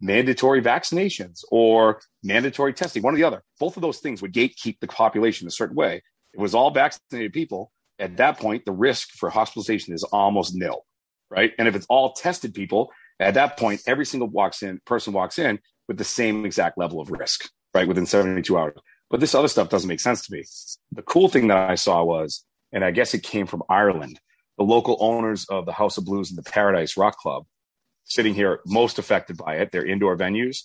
mandatory 0.00 0.62
vaccinations 0.62 1.44
or 1.50 2.00
mandatory 2.22 2.72
testing? 2.72 3.02
One 3.02 3.14
or 3.14 3.16
the 3.16 3.24
other. 3.24 3.42
Both 3.58 3.76
of 3.76 3.82
those 3.82 3.98
things 3.98 4.22
would 4.22 4.32
gatekeep 4.32 4.78
the 4.80 4.86
population 4.86 5.46
a 5.48 5.50
certain 5.50 5.76
way. 5.76 6.02
It 6.34 6.40
was 6.40 6.54
all 6.54 6.70
vaccinated 6.70 7.32
people. 7.32 7.72
At 7.98 8.16
that 8.18 8.38
point, 8.38 8.64
the 8.64 8.72
risk 8.72 9.10
for 9.10 9.30
hospitalization 9.30 9.92
is 9.92 10.04
almost 10.04 10.54
nil, 10.54 10.84
right? 11.30 11.52
And 11.58 11.66
if 11.66 11.74
it's 11.74 11.86
all 11.88 12.12
tested 12.12 12.54
people, 12.54 12.92
at 13.18 13.34
that 13.34 13.56
point, 13.56 13.82
every 13.86 14.06
single 14.06 14.28
walks 14.28 14.62
in 14.62 14.80
person 14.84 15.12
walks 15.12 15.38
in 15.38 15.58
with 15.88 15.98
the 15.98 16.04
same 16.04 16.44
exact 16.44 16.78
level 16.78 17.00
of 17.00 17.10
risk, 17.10 17.50
right? 17.74 17.88
Within 17.88 18.06
72 18.06 18.56
hours. 18.56 18.74
But 19.10 19.20
this 19.20 19.34
other 19.34 19.48
stuff 19.48 19.70
doesn't 19.70 19.88
make 19.88 20.00
sense 20.00 20.26
to 20.26 20.32
me. 20.32 20.44
The 20.92 21.02
cool 21.02 21.28
thing 21.28 21.48
that 21.48 21.70
I 21.70 21.74
saw 21.74 22.04
was, 22.04 22.44
and 22.72 22.84
I 22.84 22.90
guess 22.90 23.14
it 23.14 23.22
came 23.22 23.46
from 23.46 23.62
Ireland, 23.68 24.20
the 24.58 24.64
local 24.64 24.96
owners 25.00 25.46
of 25.48 25.66
the 25.66 25.72
House 25.72 25.96
of 25.98 26.04
Blues 26.04 26.30
and 26.30 26.38
the 26.38 26.48
Paradise 26.48 26.96
Rock 26.96 27.16
Club, 27.16 27.46
sitting 28.08 28.34
here 28.34 28.60
most 28.66 28.98
affected 28.98 29.36
by 29.36 29.56
it, 29.56 29.70
their 29.70 29.86
indoor 29.86 30.16
venues, 30.16 30.64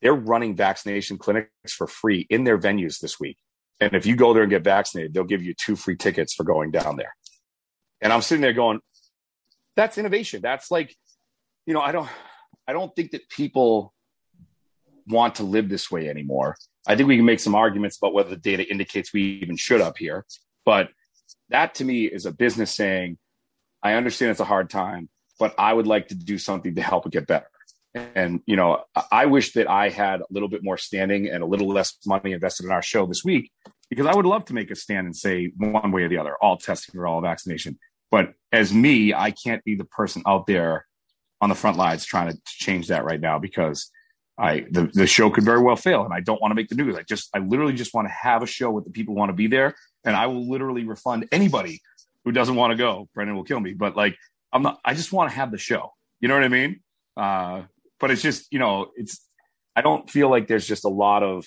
they're 0.00 0.14
running 0.14 0.54
vaccination 0.54 1.18
clinics 1.18 1.72
for 1.72 1.86
free 1.86 2.26
in 2.30 2.44
their 2.44 2.58
venues 2.58 3.00
this 3.00 3.18
week. 3.18 3.38
And 3.80 3.94
if 3.94 4.06
you 4.06 4.14
go 4.14 4.32
there 4.32 4.44
and 4.44 4.50
get 4.50 4.62
vaccinated, 4.62 5.12
they'll 5.12 5.24
give 5.24 5.42
you 5.42 5.54
two 5.54 5.74
free 5.74 5.96
tickets 5.96 6.34
for 6.34 6.44
going 6.44 6.70
down 6.70 6.96
there. 6.96 7.14
And 8.00 8.12
I'm 8.12 8.22
sitting 8.22 8.42
there 8.42 8.52
going, 8.52 8.80
that's 9.74 9.98
innovation. 9.98 10.42
That's 10.42 10.70
like, 10.70 10.94
you 11.66 11.74
know, 11.74 11.80
I 11.80 11.92
don't, 11.92 12.08
I 12.68 12.72
don't 12.72 12.94
think 12.94 13.12
that 13.12 13.28
people 13.28 13.92
want 15.08 15.36
to 15.36 15.44
live 15.44 15.68
this 15.68 15.90
way 15.90 16.08
anymore. 16.08 16.56
I 16.86 16.94
think 16.94 17.08
we 17.08 17.16
can 17.16 17.24
make 17.24 17.40
some 17.40 17.54
arguments 17.54 17.96
about 17.96 18.12
whether 18.12 18.30
the 18.30 18.36
data 18.36 18.68
indicates 18.68 19.12
we 19.12 19.40
even 19.42 19.56
should 19.56 19.80
up 19.80 19.98
here. 19.98 20.26
But 20.64 20.90
that 21.48 21.74
to 21.76 21.84
me 21.84 22.04
is 22.04 22.26
a 22.26 22.32
business 22.32 22.74
saying, 22.74 23.18
I 23.82 23.94
understand 23.94 24.32
it's 24.32 24.40
a 24.40 24.44
hard 24.44 24.70
time, 24.70 25.08
but 25.42 25.56
I 25.58 25.72
would 25.72 25.88
like 25.88 26.06
to 26.06 26.14
do 26.14 26.38
something 26.38 26.76
to 26.76 26.82
help 26.82 27.04
it 27.04 27.10
get 27.10 27.26
better. 27.26 27.48
And, 27.96 28.42
you 28.46 28.54
know, 28.54 28.84
I 29.10 29.26
wish 29.26 29.54
that 29.54 29.68
I 29.68 29.88
had 29.88 30.20
a 30.20 30.26
little 30.30 30.48
bit 30.48 30.62
more 30.62 30.78
standing 30.78 31.28
and 31.28 31.42
a 31.42 31.46
little 31.46 31.66
less 31.66 31.98
money 32.06 32.30
invested 32.30 32.64
in 32.64 32.70
our 32.70 32.80
show 32.80 33.06
this 33.06 33.24
week 33.24 33.50
because 33.90 34.06
I 34.06 34.14
would 34.14 34.24
love 34.24 34.44
to 34.44 34.54
make 34.54 34.70
a 34.70 34.76
stand 34.76 35.08
and 35.08 35.16
say 35.16 35.50
one 35.56 35.90
way 35.90 36.04
or 36.04 36.08
the 36.08 36.18
other, 36.18 36.36
all 36.40 36.58
testing 36.58 36.96
or 36.96 37.08
all 37.08 37.20
vaccination. 37.20 37.76
But 38.08 38.34
as 38.52 38.72
me, 38.72 39.12
I 39.12 39.32
can't 39.32 39.64
be 39.64 39.74
the 39.74 39.84
person 39.84 40.22
out 40.28 40.46
there 40.46 40.86
on 41.40 41.48
the 41.48 41.56
front 41.56 41.76
lines 41.76 42.04
trying 42.04 42.30
to 42.30 42.38
change 42.46 42.86
that 42.86 43.04
right 43.04 43.20
now 43.20 43.40
because 43.40 43.90
I 44.38 44.64
the, 44.70 44.92
the 44.94 45.08
show 45.08 45.28
could 45.28 45.44
very 45.44 45.60
well 45.60 45.74
fail 45.74 46.04
and 46.04 46.14
I 46.14 46.20
don't 46.20 46.40
want 46.40 46.52
to 46.52 46.54
make 46.54 46.68
the 46.68 46.76
news. 46.76 46.96
I 46.96 47.02
just 47.02 47.30
I 47.34 47.40
literally 47.40 47.74
just 47.74 47.94
want 47.94 48.06
to 48.06 48.14
have 48.14 48.44
a 48.44 48.46
show 48.46 48.70
with 48.70 48.84
the 48.84 48.92
people 48.92 49.14
who 49.14 49.18
want 49.18 49.30
to 49.30 49.36
be 49.44 49.48
there 49.48 49.74
and 50.04 50.14
I 50.14 50.28
will 50.28 50.48
literally 50.48 50.84
refund 50.84 51.26
anybody 51.32 51.82
who 52.24 52.30
doesn't 52.30 52.54
want 52.54 52.70
to 52.70 52.76
go. 52.76 53.08
Brendan 53.12 53.34
will 53.34 53.42
kill 53.42 53.58
me, 53.58 53.74
but 53.74 53.96
like 53.96 54.16
I'm 54.52 54.62
not 54.62 54.80
I 54.84 54.94
just 54.94 55.12
want 55.12 55.30
to 55.30 55.36
have 55.36 55.50
the 55.50 55.58
show. 55.58 55.92
You 56.20 56.28
know 56.28 56.34
what 56.34 56.44
I 56.44 56.48
mean? 56.48 56.80
Uh, 57.16 57.62
but 57.98 58.10
it's 58.10 58.22
just, 58.22 58.52
you 58.52 58.58
know, 58.58 58.90
it's 58.96 59.26
I 59.74 59.82
don't 59.82 60.08
feel 60.08 60.28
like 60.28 60.48
there's 60.48 60.66
just 60.66 60.84
a 60.84 60.88
lot 60.88 61.22
of 61.22 61.46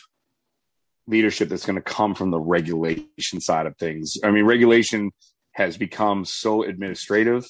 leadership 1.08 1.49
that's 1.49 1.66
going 1.66 1.76
to 1.76 1.82
come 1.82 2.16
from 2.16 2.32
the 2.32 2.39
regulation 2.39 3.39
side 3.39 3.68
of 3.68 3.78
things. 3.78 4.18
I 4.24 4.32
mean, 4.32 4.45
regulation 4.45 5.12
has 5.51 5.78
become 5.78 6.26
so 6.26 6.64
administrative 6.64 7.45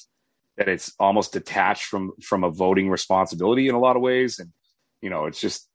that 0.56 0.68
it's 0.68 0.92
almost 0.98 1.32
detached 1.32 1.84
from 1.84 2.12
from 2.22 2.44
a 2.44 2.50
voting 2.50 2.90
responsibility 2.90 3.68
in 3.68 3.74
a 3.74 3.80
lot 3.80 3.96
of 3.96 4.02
ways 4.02 4.38
and 4.38 4.52
you 5.00 5.10
know, 5.10 5.26
it's 5.26 5.40
just, 5.40 5.68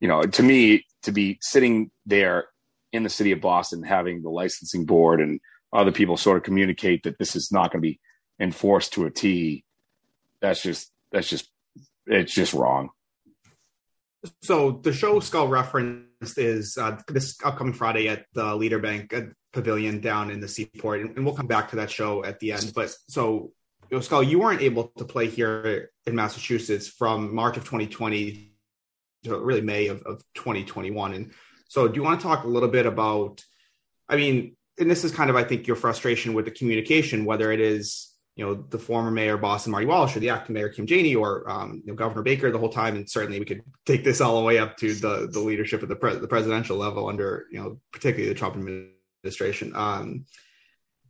you 0.00 0.08
know, 0.08 0.22
to 0.22 0.42
me, 0.42 0.84
to 1.02 1.12
be 1.12 1.38
sitting 1.40 1.90
there 2.06 2.48
in 2.92 3.02
the 3.02 3.08
city 3.08 3.32
of 3.32 3.40
Boston, 3.40 3.82
having 3.82 4.22
the 4.22 4.30
licensing 4.30 4.84
board 4.84 5.20
and 5.20 5.40
other 5.72 5.92
people 5.92 6.16
sort 6.16 6.38
of 6.38 6.42
communicate 6.42 7.02
that 7.04 7.18
this 7.18 7.36
is 7.36 7.52
not 7.52 7.72
going 7.72 7.82
to 7.82 7.88
be 7.88 8.00
enforced 8.40 8.94
to 8.94 9.06
a 9.06 9.10
T, 9.10 9.64
that's 10.40 10.62
just, 10.62 10.90
that's 11.10 11.28
just, 11.28 11.50
it's 12.06 12.34
just 12.34 12.54
wrong. 12.54 12.90
So 14.42 14.72
the 14.82 14.92
show 14.92 15.20
Skull 15.20 15.48
referenced 15.48 16.38
is 16.38 16.76
uh, 16.76 17.00
this 17.08 17.38
upcoming 17.44 17.72
Friday 17.72 18.08
at 18.08 18.26
the 18.34 18.54
Leader 18.54 18.78
Bank 18.78 19.14
uh, 19.14 19.22
Pavilion 19.52 20.00
down 20.00 20.30
in 20.30 20.40
the 20.40 20.48
Seaport, 20.48 21.00
and, 21.00 21.24
we'll 21.24 21.34
come 21.34 21.46
back 21.46 21.70
to 21.70 21.76
that 21.76 21.90
show 21.90 22.24
at 22.24 22.40
the 22.40 22.52
end. 22.52 22.72
But 22.74 22.94
so, 23.08 23.52
you 23.90 23.96
know, 23.96 24.00
Skull, 24.00 24.22
you 24.22 24.40
weren't 24.40 24.60
able 24.60 24.92
to 24.98 25.04
play 25.04 25.28
here 25.28 25.90
in 26.06 26.14
Massachusetts 26.14 26.88
from 26.88 27.34
March 27.34 27.56
of 27.56 27.64
2020 27.64 28.52
to 29.24 29.38
really 29.38 29.60
May 29.60 29.88
of, 29.88 30.02
of 30.02 30.22
2021. 30.34 31.14
And 31.14 31.32
so, 31.68 31.86
do 31.88 31.94
you 31.94 32.02
want 32.02 32.20
to 32.20 32.26
talk 32.26 32.44
a 32.44 32.48
little 32.48 32.68
bit 32.68 32.86
about? 32.86 33.44
I 34.08 34.16
mean, 34.16 34.56
and 34.78 34.90
this 34.90 35.04
is 35.04 35.12
kind 35.12 35.30
of, 35.30 35.36
I 35.36 35.44
think, 35.44 35.66
your 35.66 35.76
frustration 35.76 36.34
with 36.34 36.44
the 36.44 36.50
communication, 36.50 37.24
whether 37.24 37.52
it 37.52 37.60
is 37.60 38.12
you 38.38 38.46
know 38.46 38.54
the 38.70 38.78
former 38.78 39.10
mayor 39.10 39.36
Boston 39.36 39.72
Marty 39.72 39.86
Walsh 39.86 40.16
or 40.16 40.20
the 40.20 40.30
acting 40.30 40.54
mayor 40.54 40.68
Kim 40.68 40.86
Janey 40.86 41.16
or 41.16 41.50
um, 41.50 41.82
you 41.84 41.92
know, 41.92 41.96
Governor 41.96 42.22
Baker 42.22 42.52
the 42.52 42.58
whole 42.58 42.68
time, 42.68 42.94
and 42.94 43.10
certainly 43.10 43.40
we 43.40 43.44
could 43.44 43.62
take 43.84 44.04
this 44.04 44.20
all 44.20 44.38
the 44.38 44.44
way 44.44 44.58
up 44.58 44.76
to 44.76 44.94
the 44.94 45.28
the 45.30 45.40
leadership 45.40 45.82
at 45.82 45.88
the, 45.88 45.96
pre- 45.96 46.14
the 46.16 46.28
presidential 46.28 46.76
level 46.76 47.08
under 47.08 47.46
you 47.50 47.60
know 47.60 47.80
particularly 47.92 48.32
the 48.32 48.38
Trump 48.38 48.54
administration. 48.54 49.72
Um, 49.74 50.24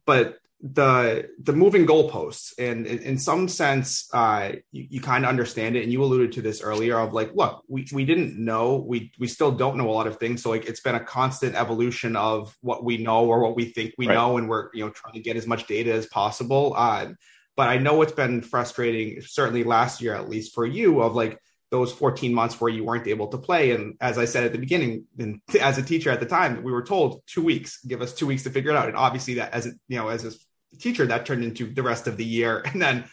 but 0.06 0.38
the 0.60 1.28
the 1.40 1.52
moving 1.52 1.86
goalposts. 1.86 2.52
And 2.58 2.86
in, 2.86 2.98
in 3.00 3.18
some 3.18 3.48
sense 3.48 4.08
uh, 4.12 4.52
you, 4.72 4.86
you 4.90 5.00
kind 5.00 5.24
of 5.24 5.28
understand 5.28 5.76
it. 5.76 5.84
And 5.84 5.92
you 5.92 6.02
alluded 6.02 6.32
to 6.32 6.42
this 6.42 6.62
earlier 6.62 6.98
of 6.98 7.12
like 7.12 7.32
look 7.34 7.62
we, 7.68 7.86
we 7.92 8.04
didn't 8.04 8.42
know. 8.42 8.76
We 8.76 9.12
we 9.18 9.28
still 9.28 9.52
don't 9.52 9.76
know 9.76 9.88
a 9.88 9.92
lot 9.92 10.06
of 10.06 10.18
things. 10.18 10.42
So 10.42 10.50
like 10.50 10.66
it's 10.66 10.80
been 10.80 10.96
a 10.96 11.04
constant 11.04 11.54
evolution 11.54 12.16
of 12.16 12.56
what 12.60 12.84
we 12.84 12.98
know 12.98 13.26
or 13.26 13.40
what 13.40 13.54
we 13.54 13.66
think 13.66 13.94
we 13.98 14.08
right. 14.08 14.14
know. 14.14 14.36
And 14.36 14.48
we're 14.48 14.70
you 14.74 14.84
know 14.84 14.90
trying 14.90 15.14
to 15.14 15.20
get 15.20 15.36
as 15.36 15.46
much 15.46 15.66
data 15.66 15.92
as 15.92 16.06
possible. 16.06 16.74
Uh, 16.76 17.08
but 17.56 17.68
i 17.68 17.76
know 17.76 18.02
it's 18.02 18.12
been 18.12 18.40
frustrating 18.40 19.20
certainly 19.20 19.64
last 19.64 20.00
year 20.00 20.14
at 20.14 20.30
least 20.30 20.54
for 20.54 20.64
you 20.64 21.02
of 21.02 21.16
like 21.16 21.40
those 21.70 21.92
14 21.92 22.32
months 22.32 22.58
where 22.60 22.70
you 22.70 22.82
weren't 22.82 23.06
able 23.06 23.28
to 23.28 23.38
play. 23.38 23.72
And 23.72 23.96
as 24.00 24.16
i 24.16 24.24
said 24.24 24.44
at 24.44 24.52
the 24.52 24.58
beginning 24.58 25.04
and 25.18 25.40
as 25.60 25.78
a 25.78 25.82
teacher 25.82 26.10
at 26.10 26.20
the 26.20 26.26
time 26.26 26.62
we 26.62 26.72
were 26.72 26.82
told 26.82 27.22
two 27.26 27.42
weeks 27.42 27.82
give 27.84 28.00
us 28.00 28.14
two 28.14 28.26
weeks 28.26 28.44
to 28.44 28.50
figure 28.50 28.70
it 28.70 28.76
out. 28.76 28.88
And 28.88 28.96
obviously 28.96 29.34
that 29.34 29.52
as 29.52 29.66
you 29.66 29.98
know 29.98 30.08
as 30.08 30.24
a 30.24 30.32
teacher 30.78 31.06
that 31.06 31.26
turned 31.26 31.44
into 31.44 31.72
the 31.72 31.82
rest 31.82 32.06
of 32.06 32.16
the 32.16 32.24
year 32.24 32.62
and 32.64 32.80
then 32.80 33.04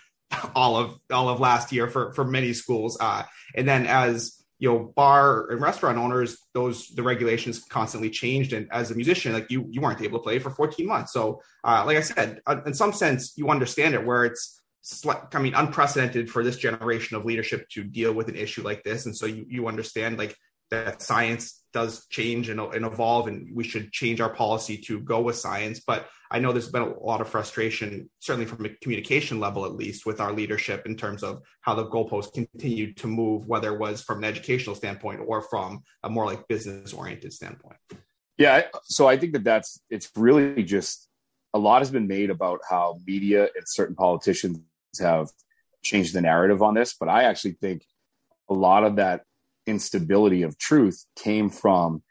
all 0.55 0.75
of 0.75 0.99
all 1.11 1.29
of 1.29 1.39
last 1.39 1.71
year 1.71 1.87
for 1.87 2.13
for 2.13 2.25
many 2.25 2.53
schools 2.53 2.97
uh, 2.99 3.23
and 3.55 3.67
then 3.67 3.85
as 3.85 4.43
you 4.57 4.69
know 4.69 4.91
bar 4.95 5.49
and 5.51 5.61
restaurant 5.61 5.97
owners 5.97 6.37
those 6.53 6.87
the 6.89 7.03
regulations 7.03 7.63
constantly 7.69 8.09
changed 8.09 8.53
and 8.53 8.67
as 8.71 8.89
a 8.89 8.95
musician 8.95 9.33
like 9.33 9.51
you 9.51 9.67
you 9.69 9.81
weren't 9.81 10.01
able 10.01 10.19
to 10.19 10.23
play 10.23 10.39
for 10.39 10.49
14 10.49 10.87
months. 10.87 11.13
So 11.13 11.41
uh, 11.63 11.83
like 11.85 11.97
i 11.97 12.01
said 12.01 12.41
uh, 12.47 12.61
in 12.65 12.73
some 12.73 12.93
sense 12.93 13.37
you 13.37 13.49
understand 13.49 13.93
it 13.93 14.05
where 14.05 14.25
it's 14.25 14.61
I 15.33 15.39
mean, 15.39 15.55
unprecedented 15.55 16.29
for 16.29 16.43
this 16.43 16.57
generation 16.57 17.17
of 17.17 17.25
leadership 17.25 17.67
to 17.69 17.83
deal 17.83 18.13
with 18.13 18.27
an 18.29 18.35
issue 18.35 18.61
like 18.61 18.83
this, 18.83 19.05
and 19.05 19.17
so 19.17 19.25
you 19.25 19.45
you 19.49 19.67
understand 19.67 20.19
like 20.19 20.35
that 20.69 21.01
science 21.01 21.63
does 21.75 22.07
change 22.07 22.49
and, 22.49 22.59
and 22.59 22.85
evolve 22.85 23.27
and 23.27 23.53
we 23.53 23.63
should 23.63 23.91
change 23.91 24.19
our 24.21 24.33
policy 24.43 24.77
to 24.77 24.99
go 25.01 25.21
with 25.21 25.35
science. 25.35 25.81
But 25.85 26.07
i 26.31 26.39
know 26.39 26.51
there's 26.51 26.71
been 26.71 26.81
a 26.81 26.99
lot 27.11 27.21
of 27.21 27.29
frustration 27.29 28.09
certainly 28.19 28.47
from 28.47 28.65
a 28.65 28.69
communication 28.81 29.39
level 29.39 29.63
at 29.63 29.75
least 29.75 30.07
with 30.07 30.19
our 30.19 30.33
leadership 30.33 30.87
in 30.87 30.95
terms 30.97 31.21
of 31.21 31.43
how 31.61 31.75
the 31.75 31.85
goalposts 31.85 32.33
continue 32.33 32.91
to 33.01 33.05
move 33.05 33.45
whether 33.45 33.69
it 33.73 33.79
was 33.79 34.01
from 34.01 34.17
an 34.17 34.23
educational 34.23 34.75
standpoint 34.75 35.21
or 35.27 35.43
from 35.43 35.83
a 36.01 36.09
more 36.09 36.25
like 36.25 36.47
business 36.47 36.93
oriented 36.93 37.31
standpoint. 37.31 37.77
Yeah 38.39 38.63
so 38.85 39.07
i 39.07 39.15
think 39.17 39.33
that 39.33 39.43
that's 39.43 39.79
it's 39.95 40.09
really 40.15 40.63
just 40.63 41.07
a 41.53 41.59
lot 41.59 41.81
has 41.81 41.91
been 41.91 42.07
made 42.07 42.31
about 42.31 42.59
how 42.67 42.97
media 43.05 43.43
and 43.55 43.65
certain 43.77 43.95
politicians 43.95 44.59
have 44.99 45.29
changed 45.85 46.13
the 46.13 46.21
narrative 46.21 46.61
on 46.61 46.73
this, 46.73 46.95
but 46.99 47.07
I 47.07 47.23
actually 47.23 47.53
think 47.61 47.85
a 48.49 48.53
lot 48.53 48.83
of 48.83 48.97
that 48.97 49.21
instability 49.65 50.43
of 50.43 50.57
truth 50.57 51.05
came 51.15 51.49
from 51.49 52.03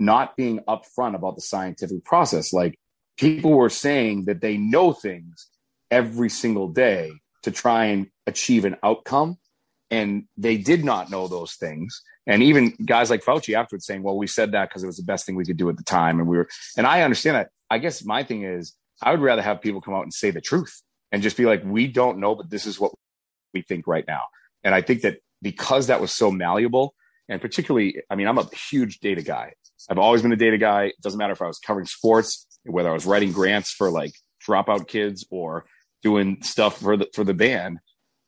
not 0.00 0.36
being 0.36 0.60
upfront 0.68 1.14
about 1.14 1.34
the 1.34 1.42
scientific 1.42 2.04
process. 2.04 2.52
Like 2.52 2.78
people 3.16 3.52
were 3.52 3.70
saying 3.70 4.26
that 4.26 4.40
they 4.40 4.56
know 4.56 4.92
things 4.92 5.48
every 5.90 6.30
single 6.30 6.68
day 6.68 7.10
to 7.42 7.50
try 7.50 7.86
and 7.86 8.08
achieve 8.26 8.64
an 8.64 8.76
outcome. 8.82 9.38
And 9.90 10.24
they 10.36 10.58
did 10.58 10.84
not 10.84 11.10
know 11.10 11.28
those 11.28 11.54
things. 11.54 12.02
And 12.26 12.42
even 12.42 12.74
guys 12.84 13.08
like 13.08 13.24
Fauci 13.24 13.54
afterwards 13.54 13.86
saying, 13.86 14.02
well, 14.02 14.18
we 14.18 14.26
said 14.26 14.52
that 14.52 14.68
because 14.68 14.84
it 14.84 14.86
was 14.86 14.98
the 14.98 15.02
best 15.02 15.24
thing 15.24 15.34
we 15.34 15.46
could 15.46 15.56
do 15.56 15.70
at 15.70 15.78
the 15.78 15.82
time. 15.82 16.20
And 16.20 16.28
we 16.28 16.36
were, 16.36 16.48
and 16.76 16.86
I 16.86 17.02
understand 17.02 17.36
that. 17.36 17.48
I 17.70 17.78
guess 17.78 18.04
my 18.04 18.22
thing 18.22 18.44
is, 18.44 18.74
I 19.02 19.12
would 19.12 19.20
rather 19.20 19.42
have 19.42 19.62
people 19.62 19.80
come 19.80 19.94
out 19.94 20.02
and 20.02 20.12
say 20.12 20.30
the 20.30 20.40
truth 20.40 20.82
and 21.10 21.22
just 21.22 21.36
be 21.36 21.46
like, 21.46 21.62
we 21.64 21.86
don't 21.86 22.18
know, 22.18 22.34
but 22.34 22.50
this 22.50 22.66
is 22.66 22.78
what 22.78 22.92
we 23.54 23.62
think 23.62 23.86
right 23.86 24.04
now. 24.06 24.24
And 24.62 24.74
I 24.74 24.82
think 24.82 25.02
that 25.02 25.20
because 25.42 25.86
that 25.86 26.00
was 26.00 26.12
so 26.12 26.30
malleable, 26.30 26.94
and 27.28 27.40
particularly, 27.40 27.96
I 28.10 28.16
mean, 28.16 28.26
I'm 28.26 28.38
a 28.38 28.48
huge 28.54 29.00
data 29.00 29.22
guy. 29.22 29.52
I've 29.90 29.98
always 29.98 30.22
been 30.22 30.32
a 30.32 30.36
data 30.36 30.58
guy. 30.58 30.84
It 30.84 31.00
doesn't 31.00 31.18
matter 31.18 31.32
if 31.32 31.42
I 31.42 31.46
was 31.46 31.58
covering 31.58 31.86
sports, 31.86 32.46
whether 32.64 32.90
I 32.90 32.94
was 32.94 33.06
writing 33.06 33.32
grants 33.32 33.70
for 33.70 33.90
like 33.90 34.12
dropout 34.46 34.88
kids 34.88 35.26
or 35.30 35.64
doing 36.02 36.42
stuff 36.42 36.78
for 36.80 36.96
the 36.96 37.08
for 37.14 37.24
the 37.24 37.34
band. 37.34 37.78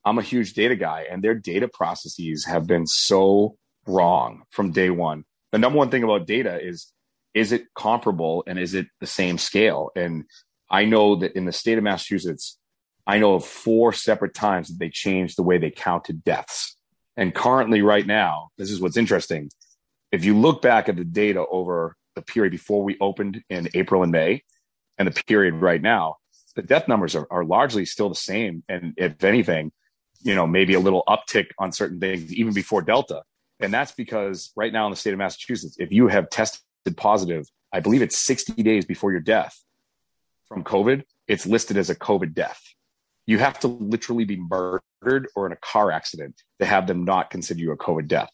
I'm 0.04 0.18
a 0.18 0.22
huge 0.22 0.54
data 0.54 0.76
guy, 0.76 1.06
and 1.11 1.22
their 1.22 1.34
data 1.34 1.68
processes 1.68 2.46
have 2.46 2.66
been 2.66 2.86
so 2.86 3.56
wrong 3.86 4.42
from 4.50 4.72
day 4.72 4.90
one. 4.90 5.24
The 5.52 5.58
number 5.58 5.78
one 5.78 5.90
thing 5.90 6.04
about 6.04 6.26
data 6.26 6.58
is 6.61 6.92
is 7.34 7.52
it 7.52 7.72
comparable 7.74 8.42
and 8.46 8.58
is 8.58 8.74
it 8.74 8.86
the 9.00 9.06
same 9.06 9.38
scale? 9.38 9.90
And 9.94 10.24
I 10.68 10.84
know 10.84 11.16
that 11.16 11.36
in 11.36 11.44
the 11.44 11.52
state 11.52 11.78
of 11.78 11.84
Massachusetts, 11.84 12.58
I 13.06 13.18
know 13.18 13.34
of 13.34 13.44
four 13.44 13.92
separate 13.92 14.34
times 14.34 14.68
that 14.68 14.78
they 14.78 14.90
changed 14.90 15.36
the 15.36 15.42
way 15.42 15.58
they 15.58 15.70
counted 15.70 16.24
deaths. 16.24 16.76
And 17.16 17.34
currently, 17.34 17.82
right 17.82 18.06
now, 18.06 18.50
this 18.56 18.70
is 18.70 18.80
what's 18.80 18.96
interesting. 18.96 19.50
If 20.12 20.24
you 20.24 20.36
look 20.36 20.62
back 20.62 20.88
at 20.88 20.96
the 20.96 21.04
data 21.04 21.44
over 21.50 21.96
the 22.14 22.22
period 22.22 22.50
before 22.50 22.82
we 22.82 22.96
opened 23.00 23.42
in 23.48 23.68
April 23.74 24.02
and 24.02 24.12
May, 24.12 24.42
and 24.98 25.06
the 25.08 25.22
period 25.24 25.54
right 25.54 25.80
now, 25.80 26.16
the 26.56 26.62
death 26.62 26.88
numbers 26.88 27.14
are, 27.14 27.26
are 27.30 27.44
largely 27.44 27.84
still 27.84 28.08
the 28.08 28.14
same. 28.14 28.62
And 28.68 28.94
if 28.96 29.22
anything, 29.24 29.72
you 30.22 30.34
know, 30.34 30.46
maybe 30.46 30.74
a 30.74 30.80
little 30.80 31.04
uptick 31.08 31.46
on 31.58 31.72
certain 31.72 32.00
things, 32.00 32.32
even 32.34 32.52
before 32.52 32.82
Delta. 32.82 33.22
And 33.61 33.72
that's 33.72 33.92
because 33.92 34.52
right 34.56 34.72
now 34.72 34.86
in 34.86 34.90
the 34.90 34.96
state 34.96 35.12
of 35.12 35.18
Massachusetts, 35.18 35.76
if 35.78 35.92
you 35.92 36.08
have 36.08 36.28
tested 36.30 36.62
positive, 36.96 37.46
I 37.72 37.80
believe 37.80 38.02
it's 38.02 38.18
60 38.18 38.62
days 38.62 38.84
before 38.84 39.12
your 39.12 39.20
death 39.20 39.62
from 40.48 40.64
COVID, 40.64 41.04
it's 41.28 41.46
listed 41.46 41.76
as 41.76 41.90
a 41.90 41.94
COVID 41.94 42.34
death. 42.34 42.61
You 43.26 43.38
have 43.38 43.61
to 43.61 43.68
literally 43.68 44.24
be 44.24 44.36
murdered 44.36 44.82
or 45.03 45.46
in 45.46 45.53
a 45.53 45.57
car 45.57 45.90
accident 45.90 46.34
to 46.59 46.66
have 46.66 46.86
them 46.86 47.05
not 47.05 47.30
consider 47.30 47.61
you 47.61 47.72
a 47.72 47.76
COVID 47.76 48.07
death. 48.09 48.30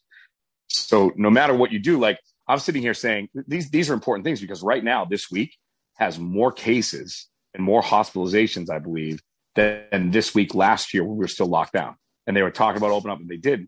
So 0.69 1.13
no 1.17 1.31
matter 1.31 1.55
what 1.55 1.73
you 1.73 1.79
do, 1.79 1.99
like 1.99 2.19
I'm 2.49 2.59
sitting 2.59 2.83
here 2.83 2.95
saying 2.95 3.29
these 3.47 3.71
these 3.71 3.91
are 3.91 3.95
important 3.95 4.25
things 4.25 4.41
because 4.41 4.63
right 4.63 4.83
now 4.83 5.05
this 5.05 5.31
week 5.31 5.57
has 5.95 6.19
more 6.19 6.53
cases 6.53 7.29
and 7.55 7.63
more 7.63 7.83
hospitalizations, 7.83 8.71
I 8.71 8.79
believe, 8.79 9.21
than 9.55 10.11
this 10.11 10.35
week 10.35 10.55
last 10.55 10.93
year 10.93 11.05
when 11.05 11.17
we 11.17 11.25
were 11.25 11.29
still 11.29 11.47
locked 11.47 11.73
down. 11.73 11.97
And 12.27 12.37
they 12.37 12.43
were 12.43 12.51
talking 12.51 12.79
about 12.79 12.91
open 12.91 13.11
up 13.11 13.21
and 13.21 13.29
they 13.29 13.37
did. 13.37 13.67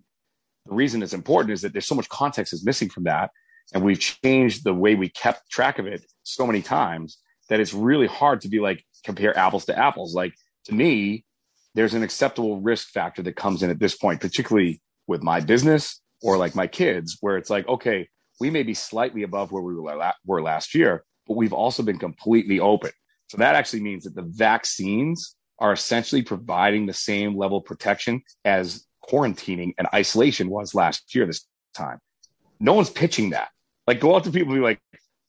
The 0.67 0.75
reason 0.75 1.03
it's 1.03 1.15
important 1.15 1.53
is 1.53 1.63
that 1.63 1.73
there's 1.73 1.87
so 1.87 1.95
much 1.95 2.09
context 2.09 2.53
is 2.53 2.65
missing 2.65 2.91
from 2.91 3.05
that. 3.05 3.31
And 3.73 3.83
we've 3.83 4.01
changed 4.01 4.65
the 4.65 4.75
way 4.75 4.95
we 4.95 5.09
kept 5.09 5.51
track 5.51 5.79
of 5.79 5.87
it 5.87 6.05
so 6.23 6.47
many 6.47 6.63
times 6.63 7.19
that 7.49 7.61
it's 7.61 7.73
really 7.73 8.07
hard 8.07 8.43
to 8.43 8.49
be 8.49 8.61
like 8.61 8.85
compare 9.05 9.37
apples 9.37 9.65
to 9.67 9.79
apples. 9.79 10.15
Like 10.15 10.35
to 10.67 10.75
me, 10.75 11.25
there's 11.79 11.95
an 11.95 12.03
acceptable 12.03 12.61
risk 12.61 12.89
factor 12.89 13.23
that 13.23 13.37
comes 13.37 13.63
in 13.63 13.71
at 13.71 13.79
this 13.79 13.95
point, 13.95 14.21
particularly 14.21 14.83
with 15.07 15.23
my 15.23 15.39
business 15.39 16.01
or 16.23 16.37
like 16.37 16.57
my 16.57 16.67
kids, 16.67 17.19
where 17.21 17.37
it's 17.37 17.51
like, 17.51 17.69
okay, 17.69 18.09
we 18.41 18.51
may 18.51 18.65
be 18.65 18.75
slightly 18.75 19.23
above 19.23 19.53
where 19.53 19.63
we 19.63 19.77
were 20.27 20.43
last 20.43 20.75
year, 20.75 21.05
but 21.29 21.37
we've 21.37 21.53
also 21.53 21.85
been 21.85 22.01
completely 22.01 22.59
open. 22.59 22.91
So 23.29 23.37
that 23.37 23.55
actually 23.55 23.83
means 23.83 24.03
that 24.03 24.17
the 24.17 24.23
vaccines 24.23 25.37
are 25.61 25.73
essentially 25.73 26.23
providing 26.23 26.87
the 26.87 26.93
same 26.93 27.37
level 27.37 27.59
of 27.59 27.65
protection 27.65 28.23
as 28.45 28.85
quarantining 29.09 29.75
and 29.79 29.87
isolation 29.95 30.51
was 30.51 30.75
last 30.75 31.15
year 31.15 31.27
this 31.27 31.47
time. 31.75 32.01
No 32.59 32.73
one's 32.73 32.91
pitching 32.91 33.31
that. 33.31 33.51
Like 33.87 34.01
go 34.01 34.17
out 34.17 34.25
to 34.25 34.33
people 34.33 34.53
and 34.53 34.61
be 34.61 34.65
like, 34.65 34.81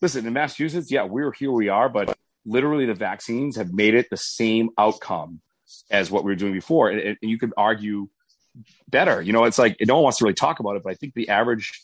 listen, 0.01 0.25
in 0.25 0.33
Massachusetts, 0.33 0.91
yeah, 0.91 1.03
we're 1.03 1.31
here 1.31 1.51
we 1.51 1.69
are, 1.69 1.89
but 1.89 2.17
literally 2.43 2.87
the 2.87 2.95
vaccines 2.95 3.55
have 3.55 3.71
made 3.71 3.93
it 3.93 4.07
the 4.09 4.17
same 4.17 4.71
outcome 4.79 5.41
as 5.89 6.11
what 6.11 6.23
we 6.23 6.31
were 6.31 6.35
doing 6.35 6.53
before. 6.53 6.89
And, 6.89 6.99
and 6.99 7.17
you 7.21 7.37
could 7.37 7.53
argue 7.57 8.09
better. 8.87 9.21
You 9.21 9.33
know, 9.33 9.45
it's 9.45 9.59
like 9.59 9.77
no 9.81 9.95
one 9.95 10.03
wants 10.03 10.19
to 10.19 10.25
really 10.25 10.33
talk 10.33 10.59
about 10.59 10.75
it, 10.75 10.83
but 10.83 10.91
I 10.91 10.95
think 10.95 11.13
the 11.13 11.29
average, 11.29 11.81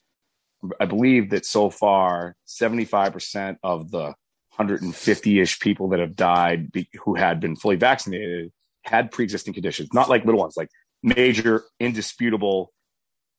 I 0.80 0.86
believe 0.86 1.30
that 1.30 1.46
so 1.46 1.70
far, 1.70 2.36
75% 2.48 3.58
of 3.64 3.92
the 3.92 4.14
150 4.56 5.40
ish 5.40 5.60
people 5.60 5.90
that 5.90 6.00
have 6.00 6.16
died 6.16 6.72
be, 6.72 6.90
who 7.04 7.16
had 7.16 7.40
been 7.40 7.56
fully 7.56 7.76
vaccinated 7.76 8.52
had 8.84 9.12
pre 9.12 9.24
existing 9.24 9.54
conditions, 9.54 9.90
not 9.94 10.10
like 10.10 10.26
little 10.26 10.40
ones, 10.40 10.56
like 10.58 10.70
major, 11.04 11.64
indisputable 11.80 12.72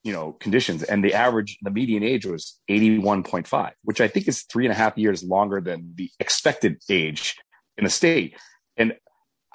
you 0.07 0.13
know 0.13 0.33
conditions 0.35 0.85
and 0.85 1.03
the 1.03 1.13
average 1.13 1.59
the 1.63 1.71
median 1.71 2.05
age 2.05 2.25
was 2.25 2.61
81.5 2.71 3.73
which 3.83 4.01
i 4.01 4.07
think 4.07 4.29
is 4.29 4.45
three 4.45 4.65
and 4.65 4.73
a 4.73 4.77
half 4.77 4.97
years 4.97 5.25
longer 5.25 5.61
than 5.61 5.95
the 5.97 6.09
expected 6.21 6.81
age 6.89 7.35
in 7.77 7.83
the 7.83 7.91
state 7.91 8.37
and 8.77 8.95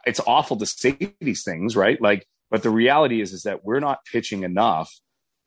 it's 0.05 0.19
awful 0.25 0.57
to 0.57 0.65
say 0.65 1.15
these 1.19 1.43
things 1.43 1.75
right? 1.75 2.01
Like 2.01 2.27
but 2.49 2.63
the 2.63 2.69
reality 2.69 3.21
is 3.21 3.33
is 3.33 3.43
that 3.43 3.63
we're 3.63 3.79
not 3.79 4.05
pitching 4.05 4.43
enough 4.43 4.93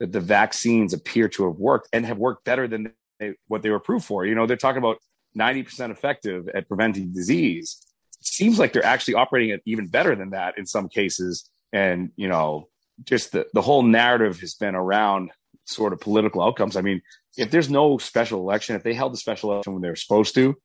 that 0.01 0.13
the 0.13 0.21
vaccines 0.21 0.93
appear 0.93 1.29
to 1.29 1.47
have 1.47 1.57
worked 1.57 1.89
and 1.93 2.05
have 2.07 2.19
worked 2.19 2.45
better 2.45 2.67
than 2.67 2.93
they, 3.21 3.35
what 3.47 3.63
they 3.63 3.71
were 3.71 3.77
approved 3.77 4.05
for. 4.05 4.25
You 4.25 4.35
know 4.35 4.47
they're 4.47 4.57
talking 4.57 4.79
about 4.79 4.99
90% 5.37 5.91
effective 5.91 6.49
at 6.55 6.69
preventing 6.69 7.13
disease. 7.13 7.79
It 8.21 8.27
seems 8.27 8.59
like 8.59 8.73
they're 8.73 8.85
actually 8.85 9.15
operating 9.15 9.51
at 9.51 9.61
even 9.67 9.89
better 9.89 10.15
than 10.15 10.31
that 10.31 10.57
in 10.59 10.67
some 10.67 10.89
cases. 10.89 11.51
And 11.73 12.11
you 12.17 12.29
know 12.29 12.69
just 13.05 13.33
the, 13.33 13.47
the 13.53 13.63
whole 13.63 13.83
narrative 13.83 14.41
has 14.41 14.55
been 14.55 14.75
around 14.75 15.31
sort 15.67 15.93
of 15.93 16.01
political 16.01 16.43
outcomes. 16.43 16.77
I 16.77 16.81
mean, 16.81 17.03
if 17.37 17.51
there's 17.51 17.71
no 17.71 17.99
special 17.99 18.41
election, 18.41 18.77
if 18.77 18.83
they 18.83 18.95
held 18.95 19.13
the 19.13 19.19
special 19.19 19.53
election 19.53 19.73
when 19.73 19.83
they 19.83 19.89
were 19.89 19.97
supposed 19.97 20.35
to, 20.35 20.57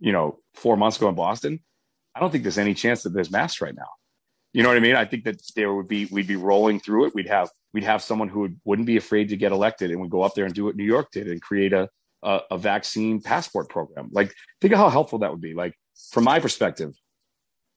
you 0.00 0.12
know, 0.12 0.38
four 0.54 0.76
months 0.76 0.96
ago 0.96 1.08
in 1.08 1.14
Boston, 1.14 1.60
I 2.14 2.20
don't 2.20 2.30
think 2.30 2.44
there's 2.44 2.58
any 2.58 2.74
chance 2.74 3.02
that 3.02 3.10
there's 3.10 3.30
masks 3.30 3.60
right 3.60 3.74
now. 3.74 3.88
You 4.52 4.62
know 4.62 4.68
what 4.68 4.76
I 4.76 4.80
mean? 4.80 4.94
I 4.94 5.04
think 5.04 5.24
that 5.24 5.42
there 5.56 5.74
would 5.74 5.88
be 5.88 6.06
we'd 6.06 6.28
be 6.28 6.36
rolling 6.36 6.78
through 6.78 7.06
it. 7.06 7.14
We'd 7.14 7.28
have 7.28 7.50
we'd 7.72 7.84
have 7.84 8.02
someone 8.02 8.28
who 8.28 8.40
would, 8.40 8.60
wouldn't 8.64 8.86
be 8.86 8.96
afraid 8.96 9.28
to 9.30 9.36
get 9.36 9.50
elected 9.50 9.90
and 9.90 10.00
would 10.00 10.10
go 10.10 10.22
up 10.22 10.34
there 10.34 10.44
and 10.44 10.54
do 10.54 10.64
what 10.64 10.76
New 10.76 10.84
York 10.84 11.08
did 11.10 11.26
and 11.26 11.42
create 11.42 11.72
a, 11.72 11.88
a 12.22 12.40
a 12.52 12.58
vaccine 12.58 13.20
passport 13.20 13.68
program. 13.68 14.10
Like 14.12 14.32
think 14.60 14.72
of 14.72 14.78
how 14.78 14.90
helpful 14.90 15.18
that 15.20 15.32
would 15.32 15.40
be. 15.40 15.54
Like 15.54 15.74
from 16.12 16.22
my 16.24 16.38
perspective, 16.38 16.94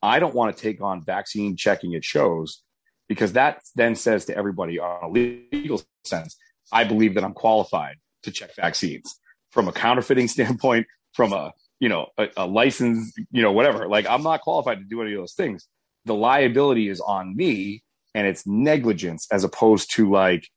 I 0.04 0.20
don't 0.20 0.36
want 0.36 0.56
to 0.56 0.62
take 0.62 0.82
on 0.82 1.04
vaccine 1.04 1.56
checking 1.56 1.96
at 1.96 2.06
shows 2.06 2.62
because 3.08 3.34
that 3.34 3.62
then 3.76 3.96
says 3.96 4.26
to 4.26 4.38
everybody 4.38 4.80
on 4.80 5.04
a 5.04 5.10
legal 5.10 5.82
sense, 6.06 6.38
I 6.72 6.84
believe 6.84 7.16
that 7.16 7.24
I'm 7.24 7.34
qualified 7.34 7.96
to 8.24 8.32
check 8.32 8.56
vaccines 8.56 9.20
from 9.52 9.68
a 9.68 9.72
counterfeiting 9.72 10.28
standpoint, 10.36 10.88
from 11.14 11.34
a 11.34 11.54
you 11.80 11.90
know 11.90 12.08
a, 12.18 12.30
a, 12.38 12.48
license, 12.48 13.14
you 13.32 13.42
know 13.42 13.52
whatever. 13.52 13.88
Like 13.88 14.08
I'm 14.08 14.24
not 14.24 14.42
qualified 14.42 14.80
to 14.80 14.86
do 14.86 15.02
any 15.02 15.14
of 15.14 15.20
those 15.20 15.34
things. 15.34 15.68
The 16.06 16.16
liability 16.16 16.90
is 16.90 17.02
on 17.02 17.36
me, 17.36 17.84
and 18.16 18.28
it's 18.28 18.48
negligence 18.48 19.28
as 19.32 19.44
opposed 19.44 19.94
to 19.96 20.10
like 20.10 20.48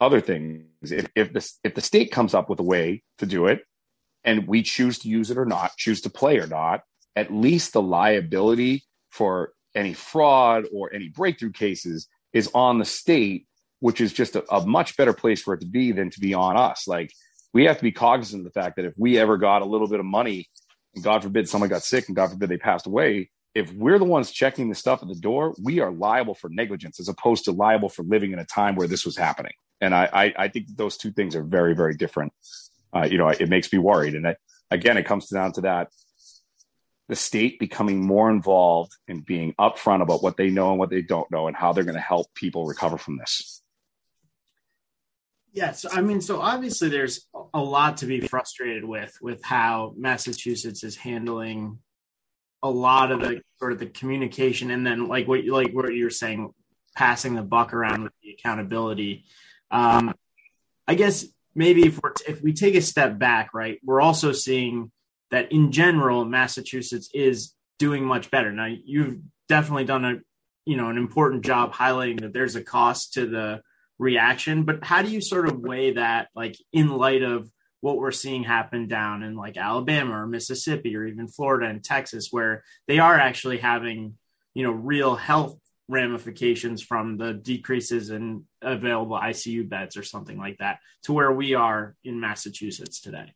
other 0.00 0.20
things. 0.20 0.66
If, 0.82 1.06
if 1.14 1.32
the 1.32 1.50
if 1.64 1.74
the 1.74 1.80
state 1.80 2.10
comes 2.10 2.34
up 2.34 2.50
with 2.50 2.60
a 2.60 2.64
way 2.64 3.02
to 3.18 3.26
do 3.26 3.46
it, 3.46 3.62
and 4.24 4.46
we 4.46 4.62
choose 4.62 4.98
to 5.00 5.08
use 5.08 5.30
it 5.30 5.38
or 5.38 5.46
not, 5.46 5.76
choose 5.76 6.00
to 6.02 6.10
play 6.10 6.38
or 6.38 6.46
not, 6.46 6.82
at 7.14 7.32
least 7.32 7.72
the 7.72 7.82
liability 7.82 8.84
for 9.10 9.52
any 9.74 9.94
fraud 9.94 10.64
or 10.72 10.92
any 10.92 11.08
breakthrough 11.08 11.52
cases 11.52 12.08
is 12.32 12.50
on 12.54 12.78
the 12.78 12.84
state, 12.84 13.46
which 13.80 14.00
is 14.00 14.12
just 14.12 14.36
a, 14.36 14.44
a, 14.52 14.66
much 14.66 14.96
better 14.96 15.12
place 15.12 15.40
for 15.40 15.54
it 15.54 15.60
to 15.60 15.66
be 15.66 15.92
than 15.92 16.10
to 16.10 16.20
be 16.20 16.34
on 16.34 16.56
us. 16.56 16.86
Like 16.86 17.12
we 17.52 17.64
have 17.64 17.76
to 17.76 17.82
be 17.82 17.92
cognizant 17.92 18.40
of 18.40 18.52
the 18.52 18.60
fact 18.60 18.76
that 18.76 18.84
if 18.84 18.94
we 18.96 19.18
ever 19.18 19.38
got 19.38 19.62
a 19.62 19.66
little 19.66 19.88
bit 19.88 20.00
of 20.00 20.06
money, 20.06 20.48
God 21.02 21.22
forbid 21.22 21.48
someone 21.48 21.68
got 21.68 21.82
sick 21.82 22.08
and 22.08 22.16
God 22.16 22.30
forbid 22.30 22.48
they 22.48 22.58
passed 22.58 22.86
away, 22.86 23.30
if 23.54 23.72
we're 23.72 23.98
the 23.98 24.04
ones 24.04 24.30
checking 24.30 24.68
the 24.68 24.74
stuff 24.74 25.02
at 25.02 25.08
the 25.08 25.14
door, 25.14 25.54
we 25.62 25.80
are 25.80 25.90
liable 25.90 26.34
for 26.34 26.50
negligence 26.50 27.00
as 27.00 27.08
opposed 27.08 27.44
to 27.44 27.52
liable 27.52 27.88
for 27.88 28.02
living 28.02 28.32
in 28.32 28.38
a 28.38 28.44
time 28.44 28.76
where 28.76 28.88
this 28.88 29.04
was 29.04 29.16
happening. 29.16 29.52
And 29.80 29.94
I, 29.94 30.08
I, 30.12 30.34
I 30.44 30.48
think 30.48 30.76
those 30.76 30.96
two 30.96 31.10
things 31.12 31.34
are 31.34 31.42
very, 31.42 31.74
very 31.74 31.94
different. 31.94 32.32
Uh, 32.94 33.08
you 33.10 33.18
know, 33.18 33.28
it 33.28 33.48
makes 33.48 33.72
me 33.72 33.78
worried. 33.78 34.14
And 34.14 34.28
I, 34.28 34.36
again, 34.70 34.96
it 34.96 35.04
comes 35.04 35.28
down 35.28 35.52
to 35.52 35.62
that 35.62 35.88
the 37.08 37.16
state 37.16 37.58
becoming 37.58 38.04
more 38.04 38.30
involved 38.30 38.92
in 39.06 39.20
being 39.20 39.54
upfront 39.60 40.02
about 40.02 40.22
what 40.22 40.36
they 40.36 40.50
know 40.50 40.70
and 40.70 40.78
what 40.78 40.90
they 40.90 41.02
don't 41.02 41.30
know 41.30 41.46
and 41.46 41.56
how 41.56 41.72
they're 41.72 41.84
going 41.84 41.94
to 41.94 42.00
help 42.00 42.34
people 42.34 42.66
recover 42.66 42.98
from 42.98 43.16
this. 43.16 43.55
Yes, 45.56 45.86
I 45.90 46.02
mean, 46.02 46.20
so 46.20 46.38
obviously 46.38 46.90
there's 46.90 47.26
a 47.54 47.60
lot 47.60 47.96
to 47.98 48.06
be 48.06 48.20
frustrated 48.20 48.84
with 48.84 49.16
with 49.22 49.42
how 49.42 49.94
Massachusetts 49.96 50.84
is 50.84 50.96
handling 50.96 51.78
a 52.62 52.68
lot 52.68 53.10
of 53.10 53.20
the 53.20 53.40
sort 53.58 53.72
of 53.72 53.78
the 53.78 53.86
communication 53.86 54.70
and 54.70 54.86
then 54.86 55.08
like 55.08 55.26
what 55.26 55.46
like 55.46 55.72
what 55.72 55.94
you're 55.94 56.10
saying, 56.10 56.52
passing 56.94 57.34
the 57.34 57.42
buck 57.42 57.72
around 57.72 58.02
with 58.02 58.12
the 58.22 58.32
accountability. 58.32 59.24
Um, 59.70 60.14
I 60.86 60.94
guess 60.94 61.24
maybe 61.54 61.86
if 61.86 62.00
we 62.02 62.10
if 62.28 62.42
we 62.42 62.52
take 62.52 62.74
a 62.74 62.82
step 62.82 63.18
back, 63.18 63.54
right, 63.54 63.80
we're 63.82 64.02
also 64.02 64.32
seeing 64.32 64.92
that 65.30 65.52
in 65.52 65.72
general 65.72 66.26
Massachusetts 66.26 67.08
is 67.14 67.54
doing 67.78 68.04
much 68.04 68.30
better. 68.30 68.52
Now 68.52 68.66
you've 68.66 69.20
definitely 69.48 69.86
done 69.86 70.04
a 70.04 70.16
you 70.66 70.76
know 70.76 70.90
an 70.90 70.98
important 70.98 71.46
job 71.46 71.72
highlighting 71.72 72.20
that 72.20 72.34
there's 72.34 72.56
a 72.56 72.62
cost 72.62 73.14
to 73.14 73.26
the 73.26 73.62
reaction, 73.98 74.64
but 74.64 74.84
how 74.84 75.02
do 75.02 75.10
you 75.10 75.20
sort 75.20 75.48
of 75.48 75.58
weigh 75.58 75.92
that 75.92 76.28
like 76.34 76.56
in 76.72 76.88
light 76.88 77.22
of 77.22 77.50
what 77.80 77.98
we're 77.98 78.12
seeing 78.12 78.42
happen 78.42 78.88
down 78.88 79.22
in 79.22 79.36
like 79.36 79.56
Alabama 79.56 80.22
or 80.22 80.26
Mississippi 80.26 80.96
or 80.96 81.06
even 81.06 81.28
Florida 81.28 81.66
and 81.66 81.84
Texas, 81.84 82.28
where 82.30 82.64
they 82.88 82.98
are 82.98 83.18
actually 83.18 83.58
having, 83.58 84.14
you 84.54 84.62
know, 84.62 84.72
real 84.72 85.14
health 85.14 85.58
ramifications 85.88 86.82
from 86.82 87.16
the 87.16 87.32
decreases 87.32 88.10
in 88.10 88.44
available 88.60 89.16
ICU 89.16 89.68
beds 89.68 89.96
or 89.96 90.02
something 90.02 90.36
like 90.36 90.58
that 90.58 90.80
to 91.04 91.12
where 91.12 91.30
we 91.30 91.54
are 91.54 91.94
in 92.02 92.18
Massachusetts 92.18 93.00
today. 93.00 93.32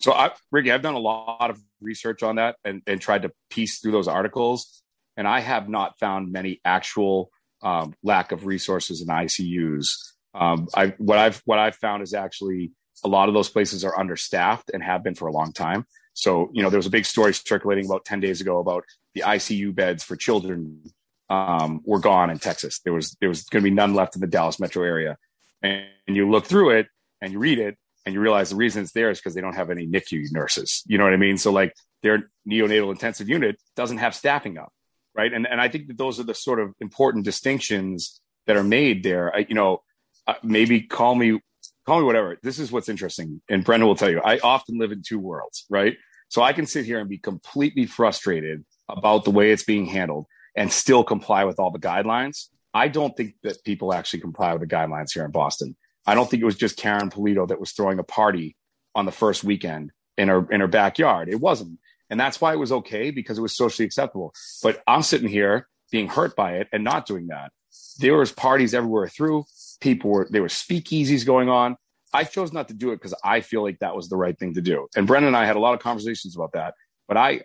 So, 0.00 0.12
I, 0.12 0.30
Ricky, 0.50 0.72
I've 0.72 0.82
done 0.82 0.94
a 0.94 0.98
lot 0.98 1.50
of 1.50 1.60
research 1.80 2.22
on 2.22 2.36
that 2.36 2.56
and, 2.64 2.82
and 2.86 3.00
tried 3.00 3.22
to 3.22 3.32
piece 3.50 3.78
through 3.78 3.92
those 3.92 4.08
articles, 4.08 4.82
and 5.16 5.28
I 5.28 5.40
have 5.40 5.68
not 5.68 5.98
found 5.98 6.32
many 6.32 6.60
actual 6.64 7.30
um, 7.62 7.94
lack 8.02 8.32
of 8.32 8.46
resources 8.46 9.00
in 9.00 9.08
ICUs. 9.08 9.94
Um, 10.34 10.68
I, 10.74 10.94
what 10.98 11.18
I've 11.18 11.42
what 11.44 11.58
I've 11.58 11.76
found 11.76 12.02
is 12.02 12.14
actually 12.14 12.72
a 13.04 13.08
lot 13.08 13.28
of 13.28 13.34
those 13.34 13.48
places 13.48 13.84
are 13.84 13.98
understaffed 13.98 14.70
and 14.72 14.82
have 14.82 15.02
been 15.02 15.14
for 15.14 15.28
a 15.28 15.32
long 15.32 15.52
time. 15.52 15.86
So, 16.14 16.50
you 16.52 16.62
know, 16.62 16.70
there 16.70 16.78
was 16.78 16.86
a 16.86 16.90
big 16.90 17.06
story 17.06 17.34
circulating 17.34 17.86
about 17.86 18.04
10 18.04 18.20
days 18.20 18.40
ago 18.40 18.58
about 18.58 18.84
the 19.14 19.22
ICU 19.22 19.74
beds 19.74 20.04
for 20.04 20.16
children 20.16 20.82
um, 21.30 21.80
were 21.84 21.98
gone 21.98 22.30
in 22.30 22.38
Texas. 22.38 22.80
There 22.80 22.92
was 22.92 23.16
there 23.20 23.28
was 23.28 23.44
going 23.44 23.62
to 23.62 23.70
be 23.70 23.74
none 23.74 23.94
left 23.94 24.14
in 24.14 24.20
the 24.20 24.26
Dallas 24.26 24.60
metro 24.60 24.84
area. 24.84 25.16
And, 25.62 25.86
and 26.06 26.16
you 26.16 26.30
look 26.30 26.46
through 26.46 26.70
it 26.70 26.88
and 27.20 27.32
you 27.32 27.38
read 27.38 27.58
it 27.58 27.76
and 28.04 28.14
you 28.14 28.20
realize 28.20 28.50
the 28.50 28.56
reason 28.56 28.82
it's 28.82 28.92
there 28.92 29.10
is 29.10 29.18
because 29.18 29.34
they 29.34 29.40
don't 29.40 29.54
have 29.54 29.70
any 29.70 29.86
NICU 29.86 30.32
nurses. 30.32 30.82
You 30.86 30.98
know 30.98 31.04
what 31.04 31.12
I 31.12 31.18
mean? 31.18 31.38
So 31.38 31.52
like 31.52 31.74
their 32.02 32.30
neonatal 32.48 32.90
intensive 32.90 33.28
unit 33.28 33.56
doesn't 33.76 33.98
have 33.98 34.14
staffing 34.14 34.58
up, 34.58 34.72
right? 35.14 35.32
And 35.32 35.46
and 35.46 35.60
I 35.60 35.68
think 35.68 35.88
that 35.88 35.98
those 35.98 36.18
are 36.20 36.24
the 36.24 36.34
sort 36.34 36.60
of 36.60 36.74
important 36.80 37.24
distinctions 37.24 38.20
that 38.46 38.56
are 38.56 38.64
made 38.64 39.02
there. 39.02 39.34
I, 39.34 39.46
you 39.48 39.54
know, 39.54 39.82
uh, 40.26 40.34
maybe 40.42 40.82
call 40.82 41.14
me 41.14 41.40
call 41.86 42.00
me 42.00 42.06
whatever. 42.06 42.38
This 42.42 42.58
is 42.58 42.70
what's 42.72 42.88
interesting. 42.88 43.40
And 43.48 43.64
Brendan 43.64 43.86
will 43.86 43.96
tell 43.96 44.10
you, 44.10 44.20
I 44.20 44.38
often 44.38 44.78
live 44.78 44.92
in 44.92 45.02
two 45.02 45.18
worlds, 45.18 45.64
right? 45.68 45.96
So 46.28 46.42
I 46.42 46.52
can 46.52 46.66
sit 46.66 46.86
here 46.86 46.98
and 46.98 47.08
be 47.08 47.18
completely 47.18 47.86
frustrated 47.86 48.64
about 48.88 49.24
the 49.24 49.30
way 49.30 49.50
it's 49.50 49.64
being 49.64 49.86
handled 49.86 50.26
and 50.56 50.72
still 50.72 51.04
comply 51.04 51.44
with 51.44 51.58
all 51.58 51.70
the 51.70 51.78
guidelines. 51.78 52.48
I 52.74 52.88
don't 52.88 53.16
think 53.16 53.34
that 53.42 53.62
people 53.64 53.92
actually 53.92 54.20
comply 54.20 54.52
with 54.52 54.62
the 54.62 54.74
guidelines 54.74 55.12
here 55.12 55.24
in 55.24 55.30
Boston. 55.30 55.76
I 56.06 56.14
don't 56.14 56.28
think 56.30 56.42
it 56.42 56.46
was 56.46 56.56
just 56.56 56.78
Karyn 56.78 57.12
Polito 57.12 57.46
that 57.48 57.60
was 57.60 57.72
throwing 57.72 57.98
a 57.98 58.04
party 58.04 58.56
on 58.94 59.04
the 59.04 59.12
first 59.12 59.44
weekend 59.44 59.92
in 60.16 60.28
her 60.28 60.46
in 60.50 60.60
her 60.60 60.68
backyard. 60.68 61.28
It 61.28 61.40
wasn't. 61.40 61.78
And 62.12 62.20
that's 62.20 62.42
why 62.42 62.52
it 62.52 62.58
was 62.58 62.72
okay 62.72 63.10
because 63.10 63.38
it 63.38 63.40
was 63.40 63.56
socially 63.56 63.86
acceptable. 63.86 64.34
But 64.62 64.82
I'm 64.86 65.02
sitting 65.02 65.28
here 65.28 65.66
being 65.90 66.08
hurt 66.08 66.36
by 66.36 66.56
it 66.56 66.68
and 66.70 66.84
not 66.84 67.06
doing 67.06 67.28
that. 67.28 67.52
There 68.00 68.18
was 68.18 68.30
parties 68.30 68.74
everywhere 68.74 69.08
through 69.08 69.44
people 69.80 70.10
were 70.10 70.28
there 70.30 70.42
were 70.42 70.48
speakeasies 70.48 71.24
going 71.24 71.48
on. 71.48 71.76
I 72.12 72.24
chose 72.24 72.52
not 72.52 72.68
to 72.68 72.74
do 72.74 72.92
it 72.92 72.96
because 72.96 73.14
I 73.24 73.40
feel 73.40 73.62
like 73.62 73.78
that 73.78 73.96
was 73.96 74.10
the 74.10 74.18
right 74.18 74.38
thing 74.38 74.52
to 74.54 74.60
do. 74.60 74.88
And 74.94 75.06
Brendan 75.06 75.28
and 75.28 75.36
I 75.36 75.46
had 75.46 75.56
a 75.56 75.58
lot 75.58 75.72
of 75.72 75.80
conversations 75.80 76.36
about 76.36 76.52
that. 76.52 76.74
But 77.08 77.16
I 77.16 77.44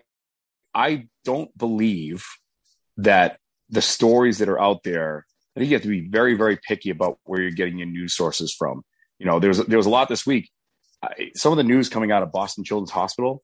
I 0.74 1.08
don't 1.24 1.56
believe 1.56 2.26
that 2.98 3.38
the 3.70 3.80
stories 3.80 4.36
that 4.38 4.50
are 4.50 4.60
out 4.60 4.82
there, 4.82 5.24
I 5.56 5.60
think 5.60 5.70
you 5.70 5.76
have 5.76 5.82
to 5.82 5.88
be 5.88 6.06
very, 6.08 6.34
very 6.34 6.58
picky 6.58 6.90
about 6.90 7.18
where 7.24 7.40
you're 7.40 7.50
getting 7.52 7.78
your 7.78 7.88
news 7.88 8.14
sources 8.14 8.52
from. 8.52 8.82
You 9.18 9.24
know, 9.24 9.38
there 9.38 9.48
was 9.48 9.64
there 9.64 9.78
was 9.78 9.86
a 9.86 9.90
lot 9.90 10.10
this 10.10 10.26
week. 10.26 10.50
I, 11.02 11.30
some 11.34 11.52
of 11.52 11.56
the 11.56 11.64
news 11.64 11.88
coming 11.88 12.12
out 12.12 12.22
of 12.22 12.32
Boston 12.32 12.64
Children's 12.64 12.90
Hospital, 12.90 13.42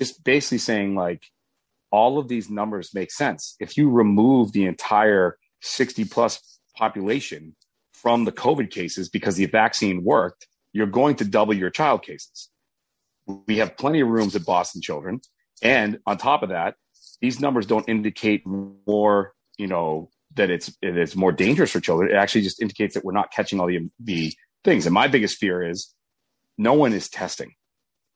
just 0.00 0.24
basically 0.24 0.58
saying 0.58 0.94
like 0.94 1.22
all 1.90 2.18
of 2.18 2.28
these 2.28 2.48
numbers 2.48 2.94
make 2.94 3.12
sense. 3.12 3.54
If 3.60 3.76
you 3.76 3.90
remove 3.90 4.52
the 4.52 4.64
entire 4.64 5.36
60 5.60 6.04
plus 6.06 6.58
population 6.76 7.54
from 7.92 8.24
the 8.24 8.32
COVID 8.32 8.70
cases 8.70 9.08
because 9.08 9.36
the 9.36 9.46
vaccine 9.46 10.02
worked, 10.02 10.46
you're 10.72 10.86
going 10.86 11.16
to 11.16 11.24
double 11.24 11.54
your 11.54 11.70
child 11.70 12.02
cases. 12.02 12.48
We 13.46 13.58
have 13.58 13.76
plenty 13.76 14.00
of 14.00 14.08
rooms 14.08 14.34
at 14.34 14.46
Boston 14.46 14.80
Children. 14.80 15.20
And 15.62 15.98
on 16.06 16.16
top 16.16 16.42
of 16.42 16.48
that, 16.48 16.76
these 17.20 17.38
numbers 17.40 17.66
don't 17.66 17.88
indicate 17.88 18.46
more, 18.46 19.34
you 19.58 19.66
know, 19.66 20.08
that 20.36 20.48
it's 20.48 20.74
it's 20.80 21.16
more 21.16 21.32
dangerous 21.32 21.72
for 21.72 21.80
children. 21.80 22.10
It 22.10 22.14
actually 22.14 22.42
just 22.42 22.62
indicates 22.62 22.94
that 22.94 23.04
we're 23.04 23.12
not 23.12 23.32
catching 23.32 23.60
all 23.60 23.66
the 23.66 23.90
the 23.98 24.32
things. 24.64 24.86
And 24.86 24.94
my 24.94 25.08
biggest 25.08 25.36
fear 25.36 25.68
is 25.68 25.92
no 26.56 26.72
one 26.72 26.92
is 26.92 27.10
testing, 27.10 27.54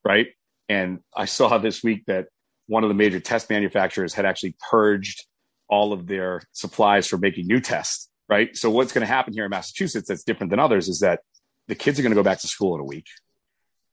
right? 0.05 0.29
And 0.69 1.01
I 1.17 1.27
saw 1.27 1.59
this 1.59 1.83
week 1.83 2.05
that 2.07 2.27
one 2.67 2.85
of 2.85 2.89
the 2.89 2.95
major 2.95 3.21
test 3.21 3.51
manufacturers 3.51 4.15
had 4.15 4.25
actually 4.25 4.57
purged 4.71 5.27
all 5.69 5.93
of 5.93 6.07
their 6.07 6.43
supplies 6.53 7.07
for 7.07 7.19
making 7.19 7.47
new 7.47 7.61
tests 7.61 8.09
right? 8.29 8.57
So 8.57 8.71
what's 8.71 8.93
going 8.93 9.07
to 9.07 9.13
happen 9.13 9.33
here 9.33 9.45
in 9.45 9.51
Massachusetts 9.51 10.09
that's 10.09 10.25
different 10.25 10.51
than 10.51 10.61
others 10.61 10.89
is 10.89 11.01
that 11.01 11.21
the 11.69 11.75
kids 11.75 11.99
are 11.99 12.03
going 12.03 12.13
to 12.13 12.17
go 12.17 12.23
back 12.23 12.41
to 12.41 12.49
school 12.49 12.75
in 12.75 12.81
a 12.81 12.85
week 12.85 13.07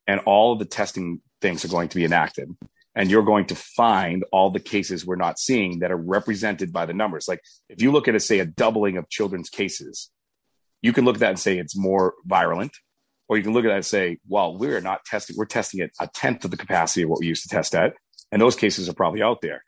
and 0.08 0.20
all 0.22 0.54
of 0.54 0.60
the 0.60 0.66
testing 0.66 1.22
things 1.42 1.64
are 1.64 1.70
going 1.70 1.90
to 1.90 1.96
be 1.96 2.06
enacted 2.06 2.50
and 2.96 3.10
you're 3.10 3.24
going 3.24 3.46
to 3.46 3.56
find 3.56 4.26
all 4.32 4.50
the 4.50 4.60
cases 4.60 5.06
we're 5.06 5.16
not 5.16 5.40
seeing 5.40 5.80
that 5.80 5.92
are 5.92 5.98
represented 5.98 6.74
by 6.74 6.86
the 6.86 6.94
numbers. 6.94 7.28
Like 7.28 7.42
if 7.70 7.82
you 7.82 7.92
look 7.92 8.08
at 8.08 8.16
a, 8.16 8.20
say 8.20 8.40
a 8.40 8.46
doubling 8.46 8.98
of 8.98 9.10
children's 9.10 9.50
cases, 9.50 10.10
you 10.82 10.92
can 10.92 11.06
look 11.06 11.16
at 11.16 11.22
that 11.22 11.30
and 11.30 11.40
say 11.40 11.58
it's 11.58 11.78
more 11.78 12.16
virulent, 12.26 12.74
or 13.32 13.38
you 13.38 13.44
can 13.44 13.54
look 13.54 13.64
at 13.64 13.70
that 13.70 13.76
and 13.76 13.86
say, 13.86 14.18
well, 14.28 14.58
we're 14.58 14.82
not 14.82 15.06
testing, 15.06 15.38
we're 15.38 15.46
testing 15.46 15.80
at 15.80 15.92
a 16.02 16.08
tenth 16.14 16.44
of 16.44 16.52
the 16.52 16.58
capacity 16.58 17.04
of 17.04 17.10
what 17.10 17.22
we 17.22 17.28
used 17.28 17.44
to 17.44 17.48
test 17.48 17.74
at. 17.74 17.94
And 18.30 18.42
those 18.42 18.58
cases 18.58 18.90
are 18.90 18.94
probably 18.94 19.22
out 19.22 19.40
there. 19.40 19.64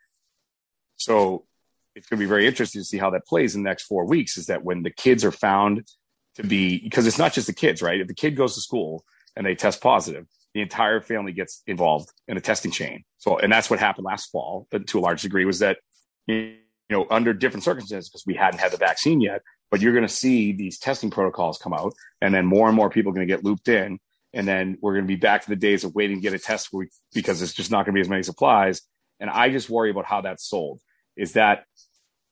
So 0.96 1.46
it's 1.94 2.06
going 2.06 2.18
to 2.18 2.22
be 2.22 2.28
very 2.28 2.46
interesting 2.46 2.82
to 2.82 2.84
see 2.84 2.98
how 2.98 3.08
that 3.10 3.26
plays 3.26 3.54
in 3.54 3.62
the 3.62 3.70
next 3.70 3.84
four 3.84 4.04
weeks. 4.04 4.36
Is 4.36 4.46
that 4.46 4.64
when 4.64 4.82
the 4.82 4.90
kids 4.90 5.24
are 5.24 5.32
found 5.32 5.88
to 6.34 6.42
be 6.42 6.78
because 6.78 7.06
it's 7.06 7.16
not 7.16 7.32
just 7.32 7.46
the 7.46 7.54
kids, 7.54 7.80
right? 7.80 7.98
If 8.02 8.06
the 8.06 8.14
kid 8.14 8.36
goes 8.36 8.54
to 8.54 8.60
school 8.60 9.02
and 9.34 9.46
they 9.46 9.54
test 9.54 9.80
positive, 9.80 10.26
the 10.52 10.60
entire 10.60 11.00
family 11.00 11.32
gets 11.32 11.62
involved 11.66 12.10
in 12.28 12.36
a 12.36 12.42
testing 12.42 12.70
chain. 12.70 13.02
So, 13.16 13.38
and 13.38 13.50
that's 13.50 13.70
what 13.70 13.78
happened 13.78 14.04
last 14.04 14.26
fall, 14.26 14.68
to 14.72 14.98
a 14.98 15.00
large 15.00 15.22
degree, 15.22 15.46
was 15.46 15.60
that 15.60 15.78
you 16.26 16.56
know 16.90 17.06
under 17.08 17.32
different 17.32 17.64
circumstances 17.64 18.10
because 18.10 18.26
we 18.26 18.34
hadn't 18.34 18.60
had 18.60 18.72
the 18.72 18.76
vaccine 18.76 19.22
yet. 19.22 19.40
But 19.70 19.80
you're 19.80 19.92
going 19.92 20.06
to 20.06 20.12
see 20.12 20.52
these 20.52 20.78
testing 20.78 21.10
protocols 21.10 21.58
come 21.58 21.72
out, 21.72 21.94
and 22.20 22.32
then 22.32 22.46
more 22.46 22.68
and 22.68 22.76
more 22.76 22.90
people 22.90 23.10
are 23.10 23.14
going 23.14 23.26
to 23.26 23.34
get 23.34 23.44
looped 23.44 23.68
in, 23.68 23.98
and 24.32 24.46
then 24.46 24.78
we're 24.80 24.92
going 24.92 25.04
to 25.04 25.08
be 25.08 25.16
back 25.16 25.42
to 25.42 25.48
the 25.48 25.56
days 25.56 25.84
of 25.84 25.94
waiting 25.94 26.16
to 26.16 26.22
get 26.22 26.34
a 26.34 26.38
test 26.38 26.74
because 27.12 27.42
it's 27.42 27.54
just 27.54 27.70
not 27.70 27.84
going 27.84 27.94
to 27.94 27.98
be 27.98 28.00
as 28.00 28.08
many 28.08 28.22
supplies. 28.22 28.82
And 29.20 29.30
I 29.30 29.50
just 29.50 29.70
worry 29.70 29.90
about 29.90 30.04
how 30.04 30.20
that's 30.20 30.48
sold. 30.48 30.80
Is 31.16 31.32
that 31.34 31.64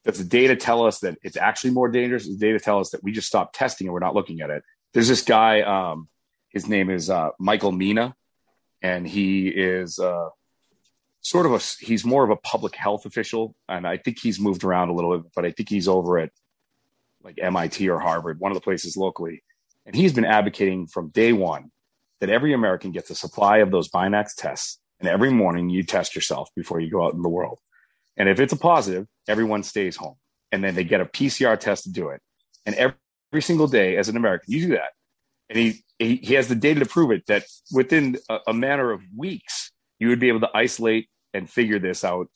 does 0.04 0.18
the 0.18 0.24
data 0.24 0.56
tell 0.56 0.84
us 0.84 1.00
that 1.00 1.16
it's 1.22 1.36
actually 1.36 1.70
more 1.70 1.88
dangerous? 1.88 2.26
Does 2.26 2.38
the 2.38 2.46
data 2.46 2.58
tell 2.58 2.80
us 2.80 2.90
that 2.90 3.04
we 3.04 3.12
just 3.12 3.28
stopped 3.28 3.54
testing 3.54 3.86
and 3.86 3.94
we're 3.94 4.00
not 4.00 4.14
looking 4.14 4.40
at 4.40 4.50
it? 4.50 4.64
There's 4.92 5.08
this 5.08 5.22
guy, 5.22 5.60
um, 5.60 6.08
his 6.48 6.68
name 6.68 6.90
is 6.90 7.08
uh, 7.08 7.30
Michael 7.38 7.72
Mina, 7.72 8.14
and 8.82 9.06
he 9.06 9.46
is 9.48 9.98
uh, 10.00 10.28
sort 11.20 11.46
of 11.46 11.52
a 11.52 11.60
he's 11.84 12.04
more 12.04 12.24
of 12.24 12.30
a 12.30 12.36
public 12.36 12.74
health 12.74 13.06
official, 13.06 13.54
and 13.68 13.86
I 13.86 13.96
think 13.96 14.18
he's 14.18 14.40
moved 14.40 14.64
around 14.64 14.88
a 14.88 14.92
little 14.92 15.18
bit, 15.18 15.32
but 15.34 15.46
I 15.46 15.52
think 15.52 15.68
he's 15.68 15.88
over 15.88 16.18
at 16.18 16.30
like 17.24 17.38
MIT 17.40 17.88
or 17.88 17.98
Harvard, 17.98 18.40
one 18.40 18.52
of 18.52 18.56
the 18.56 18.62
places 18.62 18.96
locally, 18.96 19.42
and 19.86 19.94
he's 19.94 20.12
been 20.12 20.24
advocating 20.24 20.86
from 20.86 21.08
day 21.08 21.32
one 21.32 21.70
that 22.20 22.30
every 22.30 22.52
American 22.52 22.92
gets 22.92 23.10
a 23.10 23.14
supply 23.14 23.58
of 23.58 23.70
those 23.70 23.88
Binax 23.88 24.34
tests, 24.36 24.78
and 25.00 25.08
every 25.08 25.30
morning 25.30 25.70
you 25.70 25.82
test 25.82 26.14
yourself 26.14 26.48
before 26.54 26.80
you 26.80 26.90
go 26.90 27.04
out 27.04 27.14
in 27.14 27.22
the 27.22 27.28
world. 27.28 27.58
And 28.16 28.28
if 28.28 28.38
it's 28.38 28.52
a 28.52 28.56
positive, 28.56 29.06
everyone 29.26 29.62
stays 29.62 29.96
home. 29.96 30.16
And 30.50 30.62
then 30.62 30.74
they 30.74 30.84
get 30.84 31.00
a 31.00 31.06
PCR 31.06 31.58
test 31.58 31.84
to 31.84 31.90
do 31.90 32.10
it. 32.10 32.20
And 32.66 32.74
every, 32.76 32.96
every 33.32 33.42
single 33.42 33.66
day 33.66 33.96
as 33.96 34.08
an 34.08 34.16
American, 34.16 34.52
you 34.52 34.66
do 34.66 34.72
that. 34.74 34.90
And 35.48 35.58
he, 35.58 35.82
he, 35.98 36.16
he 36.16 36.34
has 36.34 36.48
the 36.48 36.54
data 36.54 36.80
to 36.80 36.86
prove 36.86 37.10
it 37.10 37.26
that 37.26 37.44
within 37.72 38.18
a, 38.28 38.38
a 38.48 38.54
matter 38.54 38.92
of 38.92 39.00
weeks, 39.16 39.72
you 39.98 40.08
would 40.08 40.20
be 40.20 40.28
able 40.28 40.40
to 40.40 40.50
isolate 40.54 41.08
and 41.34 41.48
figure 41.48 41.78
this 41.78 42.04
out, 42.04 42.28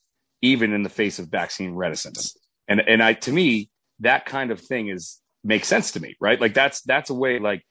even 0.43 0.73
in 0.73 0.83
the 0.83 0.89
face 0.89 1.19
of 1.19 1.29
vaccine 1.29 1.75
reticence. 1.75 2.37
And, 2.69 2.81
and 2.81 3.03
I, 3.03 3.13
to 3.13 3.33
me, 3.33 3.69
that 4.01 4.27
kind 4.27 4.51
of 4.51 4.61
thing 4.61 4.89
is 4.89 5.21
makes 5.45 5.69
sense 5.69 5.93
to 5.93 6.01
me, 6.01 6.17
right? 6.21 6.41
Like 6.41 6.55
that's, 6.55 6.83
that's 6.83 7.11
a 7.11 7.15
way 7.15 7.39
like 7.39 7.63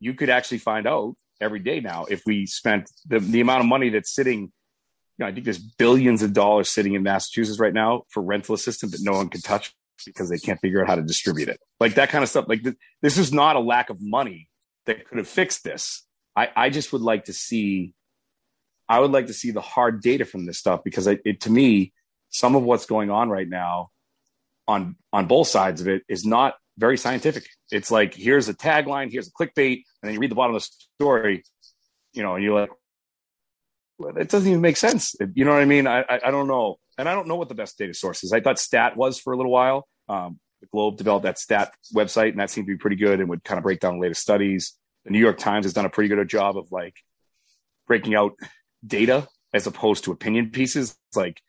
you 0.00 0.14
could 0.14 0.30
actually 0.30 0.58
find 0.58 0.86
out 0.86 1.14
every 1.40 1.60
day 1.60 1.80
now 1.80 2.04
if 2.08 2.22
we 2.26 2.46
spent 2.46 2.90
the, 3.06 3.18
the 3.18 3.40
amount 3.40 3.60
of 3.60 3.66
money 3.66 3.90
that's 3.90 4.12
sitting 4.12 4.52
you 5.18 5.24
know, 5.24 5.30
I 5.30 5.32
think 5.32 5.44
there's 5.44 5.58
billions 5.58 6.22
of 6.22 6.32
dollars 6.32 6.70
sitting 6.70 6.94
in 6.94 7.02
Massachusetts 7.02 7.60
right 7.60 7.74
now 7.74 8.04
for 8.08 8.22
rental 8.22 8.54
assistance 8.54 8.92
that 8.92 9.02
no 9.02 9.12
one 9.12 9.28
can 9.28 9.42
touch 9.42 9.74
because 10.06 10.28
they 10.28 10.38
can't 10.38 10.60
figure 10.60 10.80
out 10.80 10.88
how 10.88 10.96
to 10.96 11.02
distribute 11.02 11.48
it. 11.48 11.60
Like 11.78 11.94
that 11.94 12.08
kind 12.08 12.24
of 12.24 12.30
stuff. 12.30 12.46
Like 12.48 12.62
th- 12.62 12.76
this 13.02 13.18
is 13.18 13.32
not 13.32 13.56
a 13.56 13.60
lack 13.60 13.90
of 13.90 13.98
money 14.00 14.48
that 14.86 15.06
could 15.06 15.18
have 15.18 15.28
fixed 15.28 15.64
this. 15.64 16.04
I, 16.34 16.48
I 16.56 16.70
just 16.70 16.92
would 16.92 17.02
like 17.02 17.26
to 17.26 17.32
see. 17.32 17.94
I 18.88 19.00
would 19.00 19.12
like 19.12 19.28
to 19.28 19.32
see 19.32 19.52
the 19.52 19.60
hard 19.60 20.02
data 20.02 20.24
from 20.24 20.44
this 20.44 20.58
stuff 20.58 20.82
because 20.84 21.06
it, 21.06 21.20
it 21.24 21.42
to 21.42 21.52
me, 21.52 21.92
some 22.30 22.56
of 22.56 22.62
what's 22.62 22.86
going 22.86 23.10
on 23.10 23.30
right 23.30 23.48
now 23.48 23.90
on 24.68 24.96
on 25.12 25.26
both 25.26 25.48
sides 25.48 25.80
of 25.80 25.88
it 25.88 26.02
is 26.08 26.24
not 26.24 26.54
very 26.78 26.96
scientific. 26.96 27.46
It's 27.70 27.90
like 27.90 28.14
here's 28.14 28.48
a 28.48 28.54
tagline, 28.54 29.10
here's 29.10 29.28
a 29.28 29.32
clickbait, 29.32 29.82
and 30.02 30.08
then 30.08 30.14
you 30.14 30.20
read 30.20 30.30
the 30.30 30.34
bottom 30.34 30.54
of 30.54 30.62
the 30.62 30.68
story, 31.00 31.44
you 32.12 32.22
know, 32.22 32.34
and 32.34 32.44
you're 32.44 32.58
like, 32.58 32.70
well, 33.98 34.16
it 34.16 34.28
doesn't 34.28 34.48
even 34.48 34.60
make 34.60 34.76
sense. 34.76 35.14
You 35.34 35.44
know 35.44 35.52
what 35.52 35.62
I 35.62 35.66
mean? 35.66 35.86
I, 35.86 36.00
I, 36.00 36.20
I 36.26 36.30
don't 36.30 36.48
know, 36.48 36.76
and 36.98 37.08
I 37.08 37.14
don't 37.14 37.28
know 37.28 37.36
what 37.36 37.48
the 37.48 37.54
best 37.54 37.78
data 37.78 37.94
source 37.94 38.24
is. 38.24 38.32
I 38.32 38.40
thought 38.40 38.58
Stat 38.58 38.96
was 38.96 39.18
for 39.18 39.32
a 39.32 39.36
little 39.36 39.52
while. 39.52 39.86
Um, 40.08 40.38
the 40.60 40.66
Globe 40.68 40.96
developed 40.96 41.24
that 41.24 41.38
Stat 41.38 41.72
website, 41.94 42.30
and 42.30 42.40
that 42.40 42.50
seemed 42.50 42.66
to 42.66 42.72
be 42.72 42.78
pretty 42.78 42.96
good 42.96 43.20
and 43.20 43.28
would 43.28 43.44
kind 43.44 43.58
of 43.58 43.64
break 43.64 43.80
down 43.80 43.94
the 43.94 44.00
latest 44.00 44.22
studies. 44.22 44.74
The 45.04 45.10
New 45.10 45.18
York 45.18 45.38
Times 45.38 45.66
has 45.66 45.72
done 45.72 45.84
a 45.84 45.90
pretty 45.90 46.08
good 46.08 46.28
job 46.28 46.56
of 46.56 46.70
like 46.70 46.94
breaking 47.86 48.14
out 48.14 48.34
data 48.86 49.28
as 49.52 49.66
opposed 49.66 50.04
to 50.04 50.12
opinion 50.12 50.50
pieces. 50.50 50.96
It's 51.08 51.16
like 51.16 51.40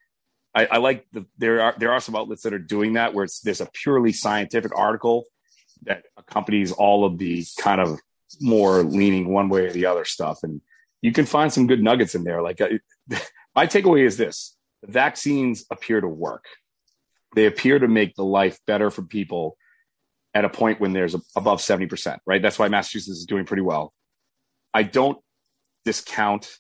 I, 0.56 0.66
I 0.66 0.78
like 0.78 1.06
the 1.12 1.26
there 1.38 1.62
are 1.62 1.76
there 1.78 1.92
are 1.92 2.00
some 2.00 2.16
outlets 2.16 2.44
that 2.44 2.54
are 2.54 2.60
doing 2.60 2.94
that 2.94 3.14
where 3.14 3.26
it's 3.26 3.40
there's 3.40 3.62
a 3.62 3.70
purely 3.72 4.14
scientific 4.14 4.78
article 4.78 5.26
that 5.84 6.04
accompanies 6.18 6.72
all 6.72 7.06
of 7.06 7.18
the 7.18 7.46
kind 7.60 7.82
of 7.82 8.00
more 8.40 8.84
leaning 8.84 9.28
one 9.30 9.50
way 9.50 9.66
or 9.66 9.72
the 9.72 9.86
other 9.86 10.06
stuff, 10.06 10.40
and 10.44 10.62
you 11.02 11.12
can 11.12 11.26
find 11.26 11.52
some 11.52 11.68
good 11.68 11.82
nuggets 11.82 12.16
in 12.16 12.24
there. 12.24 12.42
Like 12.42 12.62
uh, 12.62 12.70
my 13.56 13.68
takeaway 13.68 14.06
is 14.06 14.18
this: 14.18 14.56
the 14.82 14.92
vaccines 14.92 15.66
appear 15.72 16.02
to 16.02 16.08
work. 16.08 16.46
They 17.36 17.46
appear 17.48 17.80
to 17.80 17.88
make 17.88 18.16
the 18.16 18.24
life 18.24 18.60
better 18.68 18.92
for 18.92 19.02
people 19.02 19.58
at 20.34 20.46
a 20.46 20.50
point 20.50 20.80
when 20.80 20.94
there's 20.94 21.16
above 21.36 21.60
70%, 21.60 22.18
right? 22.26 22.42
That's 22.42 22.58
why 22.58 22.68
Massachusetts 22.68 23.20
is 23.20 23.26
doing 23.26 23.46
pretty 23.46 23.62
well. 23.62 23.94
I 24.74 24.84
don't 24.84 25.20
discount 25.86 26.58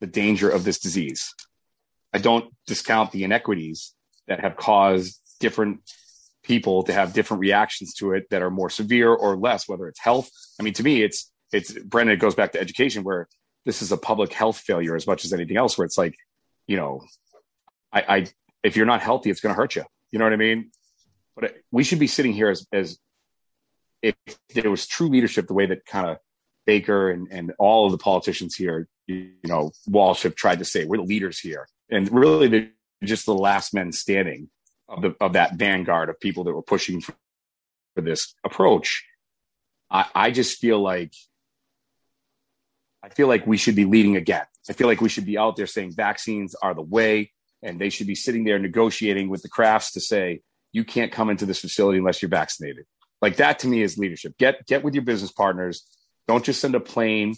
the 0.00 0.06
danger 0.06 0.50
of 0.50 0.64
this 0.64 0.78
disease. 0.78 1.34
I 2.16 2.18
don't 2.18 2.50
discount 2.66 3.12
the 3.12 3.24
inequities 3.24 3.92
that 4.26 4.40
have 4.40 4.56
caused 4.56 5.20
different 5.38 5.80
people 6.42 6.82
to 6.84 6.92
have 6.94 7.12
different 7.12 7.42
reactions 7.42 7.92
to 7.96 8.14
it 8.14 8.30
that 8.30 8.40
are 8.40 8.50
more 8.50 8.70
severe 8.70 9.12
or 9.12 9.36
less, 9.36 9.68
whether 9.68 9.86
it's 9.86 10.00
health. 10.00 10.30
I 10.58 10.62
mean, 10.62 10.72
to 10.74 10.82
me, 10.82 11.02
it's, 11.02 11.30
it's 11.52 11.78
Brendan, 11.78 12.14
it 12.14 12.20
goes 12.20 12.34
back 12.34 12.52
to 12.52 12.60
education 12.60 13.04
where 13.04 13.28
this 13.66 13.82
is 13.82 13.92
a 13.92 13.98
public 13.98 14.32
health 14.32 14.56
failure 14.56 14.96
as 14.96 15.06
much 15.06 15.26
as 15.26 15.34
anything 15.34 15.58
else, 15.58 15.76
where 15.76 15.84
it's 15.84 15.98
like, 15.98 16.14
you 16.66 16.78
know, 16.78 17.02
I, 17.92 18.00
I 18.08 18.26
if 18.62 18.78
you're 18.78 18.86
not 18.86 19.02
healthy, 19.02 19.28
it's 19.28 19.42
going 19.42 19.54
to 19.54 19.60
hurt 19.60 19.76
you. 19.76 19.84
You 20.10 20.18
know 20.18 20.24
what 20.24 20.32
I 20.32 20.36
mean? 20.36 20.70
But 21.34 21.54
we 21.70 21.84
should 21.84 21.98
be 21.98 22.06
sitting 22.06 22.32
here 22.32 22.48
as, 22.48 22.66
as 22.72 22.98
if 24.00 24.14
there 24.54 24.70
was 24.70 24.86
true 24.86 25.08
leadership, 25.08 25.48
the 25.48 25.54
way 25.54 25.66
that 25.66 25.84
kind 25.84 26.08
of 26.08 26.16
Baker 26.64 27.10
and, 27.10 27.28
and 27.30 27.52
all 27.58 27.84
of 27.84 27.92
the 27.92 27.98
politicians 27.98 28.54
here, 28.54 28.88
you, 29.06 29.16
you 29.16 29.50
know, 29.50 29.72
Walsh 29.86 30.22
have 30.22 30.34
tried 30.34 30.60
to 30.60 30.64
say, 30.64 30.86
we're 30.86 30.96
the 30.96 31.02
leaders 31.02 31.38
here 31.38 31.66
and 31.90 32.10
really 32.12 32.48
they're 32.48 32.70
just 33.04 33.26
the 33.26 33.34
last 33.34 33.74
men 33.74 33.92
standing 33.92 34.48
of 34.88 35.04
oh. 35.04 35.08
the 35.08 35.24
of 35.24 35.32
that 35.34 35.54
vanguard 35.54 36.08
of 36.08 36.20
people 36.20 36.44
that 36.44 36.54
were 36.54 36.62
pushing 36.62 37.00
for, 37.00 37.14
for 37.94 38.02
this 38.02 38.34
approach. 38.44 39.04
I, 39.90 40.06
I 40.14 40.30
just 40.30 40.58
feel 40.58 40.80
like 40.80 41.12
I 43.02 43.08
feel 43.08 43.28
like 43.28 43.46
we 43.46 43.56
should 43.56 43.76
be 43.76 43.84
leading 43.84 44.16
again. 44.16 44.44
I 44.68 44.72
feel 44.72 44.88
like 44.88 45.00
we 45.00 45.08
should 45.08 45.26
be 45.26 45.38
out 45.38 45.56
there 45.56 45.66
saying 45.66 45.92
vaccines 45.92 46.56
are 46.56 46.74
the 46.74 46.82
way, 46.82 47.32
and 47.62 47.80
they 47.80 47.90
should 47.90 48.08
be 48.08 48.16
sitting 48.16 48.44
there 48.44 48.58
negotiating 48.58 49.28
with 49.28 49.42
the 49.42 49.48
Krafts 49.48 49.92
to 49.92 50.00
say 50.00 50.40
you 50.72 50.84
can't 50.84 51.12
come 51.12 51.30
into 51.30 51.46
this 51.46 51.60
facility 51.60 51.98
unless 51.98 52.20
you're 52.20 52.28
vaccinated. 52.28 52.84
Like 53.22 53.36
that 53.36 53.60
to 53.60 53.68
me 53.68 53.82
is 53.82 53.96
leadership. 53.96 54.36
Get 54.38 54.66
get 54.66 54.82
with 54.82 54.94
your 54.94 55.04
business 55.04 55.32
partners. 55.32 55.86
Don't 56.26 56.44
just 56.44 56.60
send 56.60 56.74
a 56.74 56.80
plane 56.80 57.34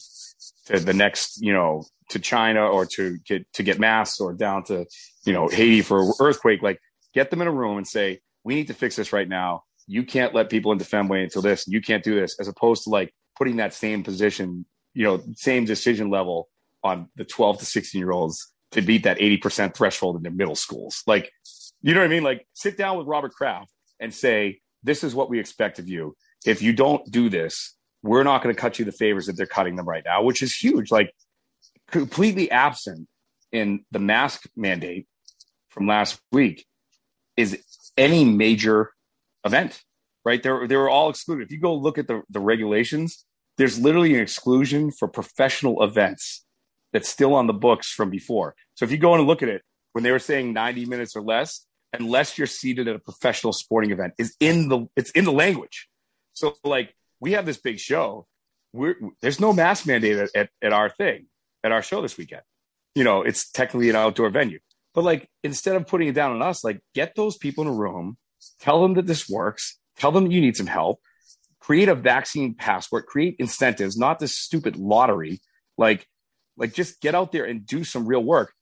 to 0.67 0.81
the 0.81 0.95
next, 0.95 1.43
you 1.43 1.53
know, 1.53 1.85
to 2.11 2.19
China 2.19 2.67
or 2.67 2.87
to 2.87 3.19
get 3.27 3.51
to 3.55 3.63
get 3.63 3.79
masks 3.79 4.21
or 4.21 4.33
down 4.33 4.65
to 4.65 4.87
you 5.25 5.33
know 5.33 5.49
Haiti 5.49 5.83
for 5.83 6.13
earthquake. 6.21 6.63
Like 6.63 6.81
get 7.15 7.31
them 7.31 7.43
in 7.43 7.49
a 7.49 7.53
room 7.53 7.79
and 7.79 7.87
say 7.87 8.21
we 8.45 8.55
need 8.55 8.69
to 8.69 8.75
fix 8.75 8.97
this 8.97 9.13
right 9.13 9.29
now. 9.29 9.65
You 9.87 10.05
can't 10.05 10.35
let 10.35 10.51
people 10.51 10.73
into 10.73 10.85
Fenway 10.85 11.25
until 11.25 11.43
this. 11.43 11.67
You 11.67 11.81
can't 11.81 12.05
do 12.05 12.19
this, 12.19 12.39
as 12.39 12.49
opposed 12.49 12.85
to 12.85 12.91
like 12.91 13.13
putting 13.37 13.57
that 13.57 13.73
same 13.73 14.03
position, 14.03 14.67
you 14.95 15.05
know, 15.05 15.23
same 15.35 15.65
decision 15.65 16.11
level 16.11 16.49
on 16.83 17.09
the 17.17 17.25
12 17.25 17.61
to 17.61 17.65
16 17.65 17.99
year 17.99 18.11
olds 18.11 18.53
to 18.73 18.83
beat 18.83 19.05
that 19.05 19.19
80% 19.19 19.75
threshold 19.75 20.17
in 20.17 20.23
their 20.23 20.33
middle 20.33 20.57
schools. 20.57 21.03
Like, 21.07 21.31
you 21.81 21.95
know 21.95 22.01
what 22.01 22.07
I 22.07 22.09
mean? 22.09 22.23
Like, 22.23 22.47
sit 22.53 22.77
down 22.77 22.99
with 22.99 23.07
Robert 23.07 23.33
Kraft 23.33 23.71
and 23.99 24.13
say, 24.13 24.61
this 24.83 25.03
is 25.03 25.15
what 25.15 25.31
we 25.31 25.39
expect 25.39 25.79
of 25.79 25.89
you. 25.89 26.17
If 26.45 26.61
you 26.61 26.73
don't 26.73 27.05
do 27.11 27.29
this, 27.29 27.75
we're 28.03 28.23
not 28.25 28.43
going 28.43 28.55
to 28.55 28.61
cut 28.61 28.79
you 28.79 28.85
the 28.85 28.93
favors 28.93 29.27
that 29.27 29.37
they're 29.37 29.47
cutting 29.47 29.77
them 29.77 29.89
right 29.89 30.03
now, 30.05 30.23
which 30.23 30.43
is 30.43 30.55
huge. 30.55 30.91
Like, 30.91 31.13
completely 31.91 32.51
absent 32.51 33.09
in 33.53 33.85
the 33.91 33.99
mask 33.99 34.45
mandate 34.57 35.07
from 35.69 35.87
last 35.87 36.21
week 36.33 36.67
is 37.37 37.63
any 37.97 38.25
major 38.25 38.91
event, 39.45 39.81
right? 40.25 40.43
They 40.43 40.67
they 40.67 40.77
were 40.77 40.91
all 40.91 41.11
excluded. 41.11 41.47
If 41.47 41.53
you 41.53 41.61
go 41.61 41.75
look 41.75 41.99
at 41.99 42.09
the, 42.09 42.23
the 42.29 42.41
regulations, 42.41 43.25
there's 43.57 43.79
literally 43.79 44.15
an 44.15 44.21
exclusion 44.21 44.91
for 44.91 45.09
professional 45.09 45.83
events 45.83 46.45
that's 46.93 47.09
still 47.09 47.35
on 47.35 47.47
the 47.47 47.53
books 47.53 47.93
from 47.93 48.11
before. 48.11 48.55
So 48.75 48.85
if 48.85 48.91
you 48.91 48.99
go 48.99 49.15
and 49.15 49.27
look 49.27 49.43
at 49.43 49.49
it, 49.49 49.63
when 49.93 50.05
they 50.05 50.11
were 50.11 50.19
saying 50.19 50.53
90 50.53 50.87
minutes 50.87 51.17
or 51.17 51.23
less, 51.23 51.67
unless 51.93 52.39
you're 52.39 52.47
seated 52.47 52.89
at 52.89 52.97
a 52.97 52.99
professional 52.99 53.53
sporting 53.53 53.91
event, 53.91 54.15
is 54.19 54.37
in 54.41 54.69
the 54.69 54.87
it's 54.97 55.11
in 55.13 55.25
the 55.25 55.33
language. 55.33 55.89
So 56.35 56.55
like 56.65 56.95
we 57.21 57.33
have 57.33 57.47
this 57.47 57.59
big 57.59 57.79
show. 57.79 58.27
We're, 58.75 58.97
there's 59.23 59.41
no 59.41 59.55
mask 59.55 59.87
mandate 59.87 60.19
at, 60.19 60.31
at, 60.35 60.51
at 60.63 60.73
our 60.75 60.91
thing 60.91 61.27
at 61.65 61.73
our 61.73 61.83
show 61.83 62.03
this 62.03 62.17
weekend. 62.17 62.43
You 62.95 63.05
know, 63.05 63.23
it's 63.23 63.51
technically 63.51 63.91
an 63.91 63.97
outdoor 63.97 64.31
venue. 64.31 64.59
But 64.95 65.05
like 65.05 65.29
instead 65.45 65.77
of 65.77 65.87
putting 65.87 66.09
it 66.09 66.15
down 66.15 66.33
on 66.33 66.43
us, 66.43 66.65
like 66.65 66.81
get 66.95 67.15
those 67.15 67.37
people 67.37 67.63
in 67.63 67.69
a 67.69 67.75
room, 67.75 68.17
tell 68.61 68.83
them 68.83 68.95
that 68.95 69.07
this 69.07 69.29
works, 69.29 69.79
tell 69.97 70.13
them 70.13 70.31
you 70.31 70.41
need 70.41 70.57
some 70.57 70.67
help, 70.67 71.01
create 71.61 71.89
a 71.89 71.95
vaccine 71.95 72.55
passport, 72.55 73.07
create 73.07 73.37
incentives, 73.39 73.97
not 73.97 74.19
this 74.19 74.37
stupid 74.37 74.77
lottery. 74.77 75.41
Like, 75.77 76.07
like 76.57 76.73
just 76.73 77.01
get 77.01 77.15
out 77.15 77.31
there 77.31 77.45
and 77.45 77.65
do 77.65 77.85
some 77.85 78.07
real 78.07 78.25
work. 78.25 78.53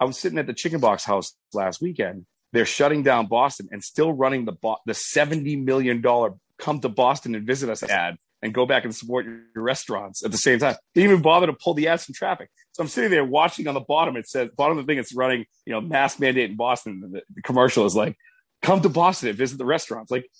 I 0.00 0.04
was 0.04 0.18
sitting 0.18 0.38
at 0.38 0.46
the 0.46 0.52
Chicken 0.52 0.80
Box 0.80 1.04
House 1.04 1.34
last 1.54 1.80
weekend. 1.80 2.26
They're 2.52 2.66
shutting 2.66 3.02
down 3.02 3.26
Boston 3.26 3.68
and 3.70 3.82
still 3.82 4.12
running 4.12 4.44
the 4.44 4.52
bo- 4.52 4.78
the 4.84 4.94
seventy 4.94 5.56
million 5.56 6.00
dollar 6.00 6.34
"Come 6.58 6.80
to 6.80 6.88
Boston 6.88 7.34
and 7.34 7.46
Visit 7.46 7.70
Us" 7.70 7.82
ad 7.82 8.16
and 8.46 8.54
go 8.54 8.64
back 8.64 8.84
and 8.84 8.94
support 8.94 9.26
your, 9.26 9.40
your 9.54 9.64
restaurants 9.64 10.24
at 10.24 10.32
the 10.32 10.38
same 10.38 10.58
time. 10.58 10.76
They 10.94 11.02
even 11.04 11.20
bother 11.20 11.46
to 11.46 11.52
pull 11.52 11.74
the 11.74 11.88
ads 11.88 12.06
from 12.06 12.14
traffic. 12.14 12.48
So 12.72 12.82
I'm 12.82 12.88
sitting 12.88 13.10
there 13.10 13.24
watching 13.24 13.68
on 13.68 13.74
the 13.74 13.80
bottom. 13.80 14.16
It 14.16 14.28
says 14.28 14.48
bottom 14.56 14.78
of 14.78 14.86
the 14.86 14.90
thing. 14.90 14.98
It's 14.98 15.14
running, 15.14 15.44
you 15.66 15.72
know, 15.72 15.80
mask 15.80 16.18
mandate 16.18 16.50
in 16.50 16.56
Boston. 16.56 17.00
The, 17.00 17.22
the 17.34 17.42
commercial 17.42 17.84
is 17.84 17.94
like, 17.94 18.16
"Come 18.62 18.80
to 18.80 18.88
Boston 18.88 19.28
and 19.28 19.36
visit 19.36 19.58
the 19.58 19.66
restaurants." 19.66 20.10
Like, 20.10 20.30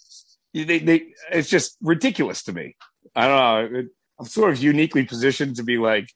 they, 0.55 0.79
they, 0.79 1.09
it's 1.31 1.51
just 1.51 1.77
ridiculous 1.83 2.43
to 2.45 2.53
me. 2.53 2.77
I 3.15 3.27
don't 3.29 3.73
know. 3.73 3.79
It, 3.81 3.87
I'm 4.19 4.27
sort 4.27 4.51
of 4.51 4.63
uniquely 4.63 5.05
positioned 5.05 5.57
to 5.57 5.63
be 5.63 5.77
like 5.77 6.11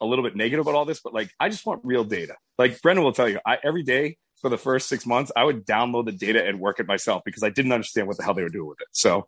a 0.00 0.06
little 0.06 0.24
bit 0.24 0.36
negative 0.36 0.66
about 0.66 0.74
all 0.74 0.84
this, 0.84 1.00
but 1.00 1.14
like, 1.14 1.30
I 1.38 1.48
just 1.48 1.66
want 1.66 1.80
real 1.84 2.04
data. 2.04 2.34
Like 2.58 2.80
Brendan 2.82 3.04
will 3.04 3.12
tell 3.12 3.28
you, 3.28 3.40
I, 3.46 3.58
every 3.62 3.82
day 3.82 4.16
for 4.40 4.48
the 4.50 4.58
first 4.58 4.88
six 4.88 5.06
months, 5.06 5.30
I 5.36 5.44
would 5.44 5.64
download 5.64 6.06
the 6.06 6.12
data 6.12 6.44
and 6.44 6.58
work 6.58 6.80
it 6.80 6.86
myself 6.86 7.22
because 7.24 7.42
I 7.42 7.50
didn't 7.50 7.72
understand 7.72 8.08
what 8.08 8.16
the 8.16 8.24
hell 8.24 8.34
they 8.34 8.42
were 8.42 8.48
doing 8.48 8.68
with 8.68 8.80
it. 8.80 8.88
So 8.92 9.26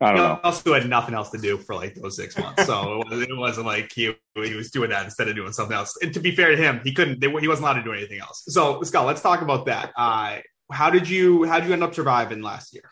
I 0.00 0.08
don't 0.08 0.16
know. 0.16 0.40
Also, 0.42 0.74
had 0.74 0.88
nothing 0.88 1.14
else 1.14 1.30
to 1.30 1.38
do 1.38 1.56
for 1.56 1.74
like 1.74 1.94
those 1.94 2.16
six 2.16 2.36
months, 2.36 2.66
so 2.66 3.02
it 3.12 3.36
wasn't 3.36 3.66
like 3.66 3.92
he 3.94 4.14
he 4.34 4.54
was 4.54 4.70
doing 4.70 4.90
that 4.90 5.04
instead 5.04 5.28
of 5.28 5.36
doing 5.36 5.52
something 5.52 5.76
else. 5.76 5.96
And 6.02 6.12
to 6.14 6.20
be 6.20 6.34
fair 6.34 6.50
to 6.50 6.56
him, 6.56 6.80
he 6.84 6.92
couldn't. 6.92 7.20
They, 7.20 7.28
he 7.40 7.48
wasn't 7.48 7.66
allowed 7.66 7.74
to 7.74 7.84
do 7.84 7.92
anything 7.92 8.20
else. 8.20 8.42
So, 8.48 8.82
Scott, 8.82 9.06
let's 9.06 9.22
talk 9.22 9.40
about 9.40 9.66
that. 9.66 9.92
Uh, 9.96 10.38
how 10.70 10.90
did 10.90 11.08
you 11.08 11.44
how 11.44 11.60
did 11.60 11.68
you 11.68 11.72
end 11.72 11.84
up 11.84 11.94
surviving 11.94 12.42
last 12.42 12.74
year? 12.74 12.90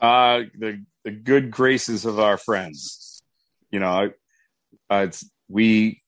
Uh, 0.00 0.42
the 0.58 0.84
the 1.04 1.12
good 1.12 1.50
graces 1.50 2.04
of 2.04 2.18
our 2.18 2.36
friends. 2.36 3.22
You 3.70 3.80
know, 3.80 4.10
uh, 4.90 5.04
it's 5.06 5.30
we 5.48 6.02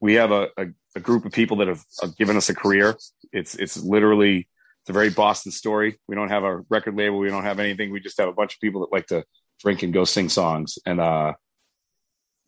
we 0.00 0.14
have 0.14 0.30
a, 0.30 0.48
a, 0.56 0.66
a 0.94 1.00
group 1.00 1.24
of 1.26 1.32
people 1.32 1.58
that 1.58 1.68
have 1.68 1.84
given 2.16 2.36
us 2.36 2.48
a 2.48 2.54
career. 2.54 2.96
It's 3.32 3.54
it's 3.56 3.76
literally 3.76 4.48
it's 4.82 4.90
a 4.90 4.92
very 4.92 5.10
Boston 5.10 5.52
story. 5.52 5.98
We 6.06 6.14
don't 6.14 6.30
have 6.30 6.44
a 6.44 6.58
record 6.70 6.96
label. 6.96 7.18
We 7.18 7.28
don't 7.28 7.44
have 7.44 7.58
anything. 7.58 7.90
We 7.90 8.00
just 8.00 8.18
have 8.18 8.28
a 8.28 8.32
bunch 8.32 8.54
of 8.54 8.60
people 8.60 8.82
that 8.82 8.92
like 8.92 9.06
to 9.08 9.24
drink 9.60 9.82
and 9.82 9.92
go 9.92 10.04
sing 10.04 10.28
songs. 10.28 10.78
And 10.86 11.00
uh, 11.00 11.34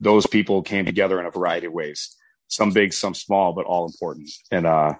those 0.00 0.26
people 0.26 0.62
came 0.62 0.86
together 0.86 1.20
in 1.20 1.26
a 1.26 1.30
variety 1.30 1.66
of 1.66 1.72
ways, 1.72 2.16
some 2.48 2.70
big, 2.72 2.92
some 2.92 3.14
small, 3.14 3.52
but 3.52 3.66
all 3.66 3.86
important. 3.86 4.30
And 4.50 4.66
uh, 4.66 4.94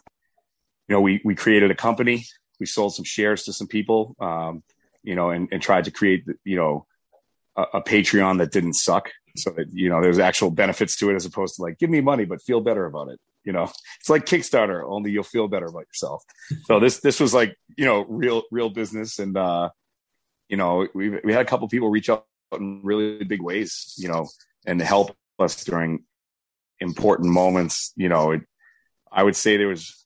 you 0.88 0.94
know, 0.94 1.00
we 1.00 1.20
we 1.24 1.34
created 1.34 1.70
a 1.70 1.74
company. 1.74 2.26
We 2.58 2.66
sold 2.66 2.94
some 2.94 3.04
shares 3.04 3.44
to 3.44 3.52
some 3.52 3.68
people, 3.68 4.14
um, 4.20 4.62
you 5.02 5.14
know, 5.14 5.30
and, 5.30 5.48
and 5.50 5.62
tried 5.62 5.84
to 5.84 5.90
create, 5.90 6.24
you 6.44 6.56
know, 6.56 6.86
a, 7.56 7.62
a 7.74 7.82
Patreon 7.82 8.38
that 8.38 8.52
didn't 8.52 8.74
suck. 8.74 9.11
So 9.36 9.50
that 9.50 9.68
you 9.72 9.88
know, 9.88 10.02
there's 10.02 10.18
actual 10.18 10.50
benefits 10.50 10.96
to 10.96 11.11
it 11.11 11.14
as 11.14 11.24
opposed 11.24 11.56
to 11.56 11.62
like, 11.62 11.78
give 11.78 11.88
me 11.88 12.00
money, 12.00 12.24
but 12.24 12.42
feel 12.42 12.61
better 12.61 12.84
about 12.84 13.08
it. 13.08 13.20
You 13.44 13.52
know, 13.52 13.64
it's 14.00 14.11
like 14.11 14.26
Kickstarter, 14.26 14.82
only 14.84 15.12
you'll 15.12 15.22
feel 15.22 15.48
better 15.48 15.66
about 15.66 15.86
yourself. 15.86 16.24
So 16.64 16.80
this 16.80 16.98
this 17.00 17.20
was 17.20 17.32
like, 17.32 17.56
you 17.76 17.84
know, 17.84 18.04
real 18.08 18.42
real 18.50 18.68
business, 18.68 19.18
and 19.18 19.36
uh, 19.36 19.70
you 20.51 20.57
know, 20.57 20.86
we 20.94 21.11
we 21.24 21.32
had 21.32 21.42
a 21.42 21.48
couple 21.48 21.68
people 21.68 21.88
reach 21.88 22.11
out 22.11 22.26
in 22.59 22.80
really 22.82 23.22
big 23.24 23.40
ways, 23.40 23.94
you 23.96 24.09
know, 24.09 24.28
and 24.66 24.82
help 24.82 25.16
us 25.38 25.64
during 25.64 26.05
important 26.80 27.30
moments. 27.30 27.92
You 27.96 28.09
know, 28.09 28.32
it, 28.32 28.42
I 29.11 29.22
would 29.22 29.36
say 29.36 29.57
there 29.57 29.68
was 29.68 30.05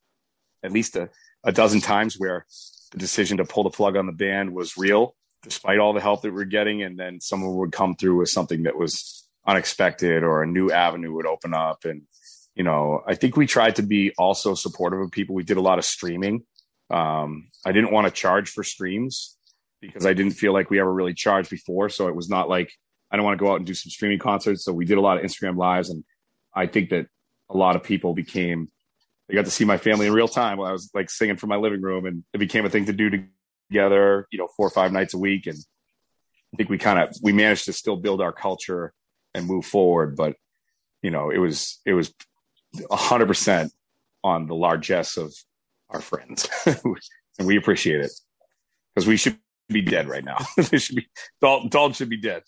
at 0.63 0.71
least 0.71 0.97
a, 0.97 1.09
a 1.43 1.51
dozen 1.51 1.81
times 1.81 2.17
where 2.19 2.47
the 2.93 2.99
decision 2.99 3.39
to 3.39 3.45
pull 3.45 3.65
the 3.65 3.71
plug 3.71 3.97
on 3.97 4.07
the 4.07 4.13
band 4.13 4.55
was 4.55 4.77
real, 4.77 5.17
despite 5.43 5.79
all 5.79 5.95
the 5.95 6.01
help 6.01 6.23
that 6.23 6.35
we're 6.35 6.45
getting. 6.45 6.83
And 6.83 6.99
then 6.99 7.21
someone 7.21 7.57
would 7.57 7.73
come 7.73 7.97
through 7.97 8.19
with 8.19 8.29
something 8.29 8.65
that 8.65 8.77
was 8.77 9.27
unexpected 9.47 10.23
or 10.23 10.43
a 10.43 10.47
new 10.47 10.71
avenue 10.71 11.15
would 11.15 11.27
open 11.27 11.55
up. 11.55 11.87
And, 11.87 12.03
you 12.55 12.65
know, 12.65 13.03
I 13.07 13.15
think 13.15 13.37
we 13.37 13.47
tried 13.47 13.77
to 13.77 13.83
be 13.83 14.13
also 14.19 14.55
supportive 14.55 15.01
of 15.01 15.11
people. 15.11 15.35
We 15.35 15.43
did 15.43 15.57
a 15.57 15.63
lot 15.63 15.79
of 15.79 15.87
streaming. 15.87 16.45
Um, 16.91 17.49
I 17.65 17.73
didn't 17.73 17.93
want 17.93 18.07
to 18.07 18.11
charge 18.11 18.51
for 18.51 18.63
streams 18.63 19.39
because 19.87 20.07
I 20.07 20.13
didn't 20.13 20.33
feel 20.33 20.53
like 20.53 20.71
we 20.71 20.81
ever 20.81 20.93
really 20.93 21.15
charged 21.15 21.51
before. 21.51 21.89
So 21.89 22.09
it 22.09 22.17
was 22.17 22.29
not 22.29 22.49
like 22.49 22.73
I 23.11 23.17
don't 23.17 23.25
want 23.25 23.39
to 23.39 23.45
go 23.45 23.53
out 23.53 23.57
and 23.57 23.67
do 23.67 23.75
some 23.75 23.91
streaming 23.91 24.19
concerts. 24.19 24.65
So 24.65 24.73
we 24.73 24.85
did 24.85 24.99
a 24.99 25.01
lot 25.01 25.19
of 25.19 25.25
Instagram 25.25 25.57
lives. 25.57 25.91
And 25.91 26.05
I 26.55 26.67
think 26.67 26.91
that 26.91 27.07
a 27.51 27.57
lot 27.57 27.77
of 27.77 27.83
people 27.83 28.15
became 28.15 28.71
they 29.29 29.35
got 29.35 29.45
to 29.47 29.51
see 29.51 29.65
my 29.65 29.79
family 29.79 30.07
in 30.07 30.13
real 30.13 30.29
time 30.29 30.59
while 30.59 30.69
I 30.69 30.73
was 30.73 30.91
like 30.95 31.09
singing 31.09 31.37
from 31.37 31.49
my 31.49 31.57
living 31.57 31.81
room, 31.81 32.05
and 32.05 32.25
it 32.33 32.39
became 32.39 32.67
a 32.67 32.71
thing 32.71 32.87
to 32.87 32.93
do 32.93 33.27
together. 33.71 34.27
You 34.31 34.39
know, 34.39 34.49
four 34.57 34.67
or 34.67 34.71
five 34.71 34.93
nights 34.93 35.15
a 35.15 35.19
week, 35.19 35.47
and 35.47 35.57
I 35.57 36.57
think 36.57 36.69
we 36.69 36.77
kind 36.77 36.99
of 36.99 37.17
we 37.23 37.33
managed 37.33 37.65
to 37.67 37.73
still 37.73 37.97
build 37.97 38.21
our 38.21 38.33
culture 38.33 38.93
and 39.35 39.47
move 39.47 39.65
forward. 39.65 40.15
But 40.17 40.37
you 41.03 41.11
know, 41.11 41.31
it 41.31 41.39
was 41.39 41.81
it 41.87 41.95
was 41.95 42.13
hundred 42.91 43.27
percent 43.27 43.73
on 44.23 44.47
the 44.47 44.55
largesse 44.55 45.17
of 45.17 45.35
our 45.89 46.01
friends, 46.01 46.49
and 46.67 47.47
we 47.47 47.57
appreciate 47.57 48.01
it 48.01 48.13
because 48.95 49.07
we 49.07 49.17
should 49.17 49.39
be 49.69 49.83
dead 49.83 50.09
right 50.09 50.25
now. 50.25 50.39
they 50.57 50.79
should 50.79 50.97
be 50.97 51.07
Dalton, 51.41 51.69
Dalton 51.69 51.95
should 51.95 52.11
be 52.11 52.21
dead. 52.21 52.43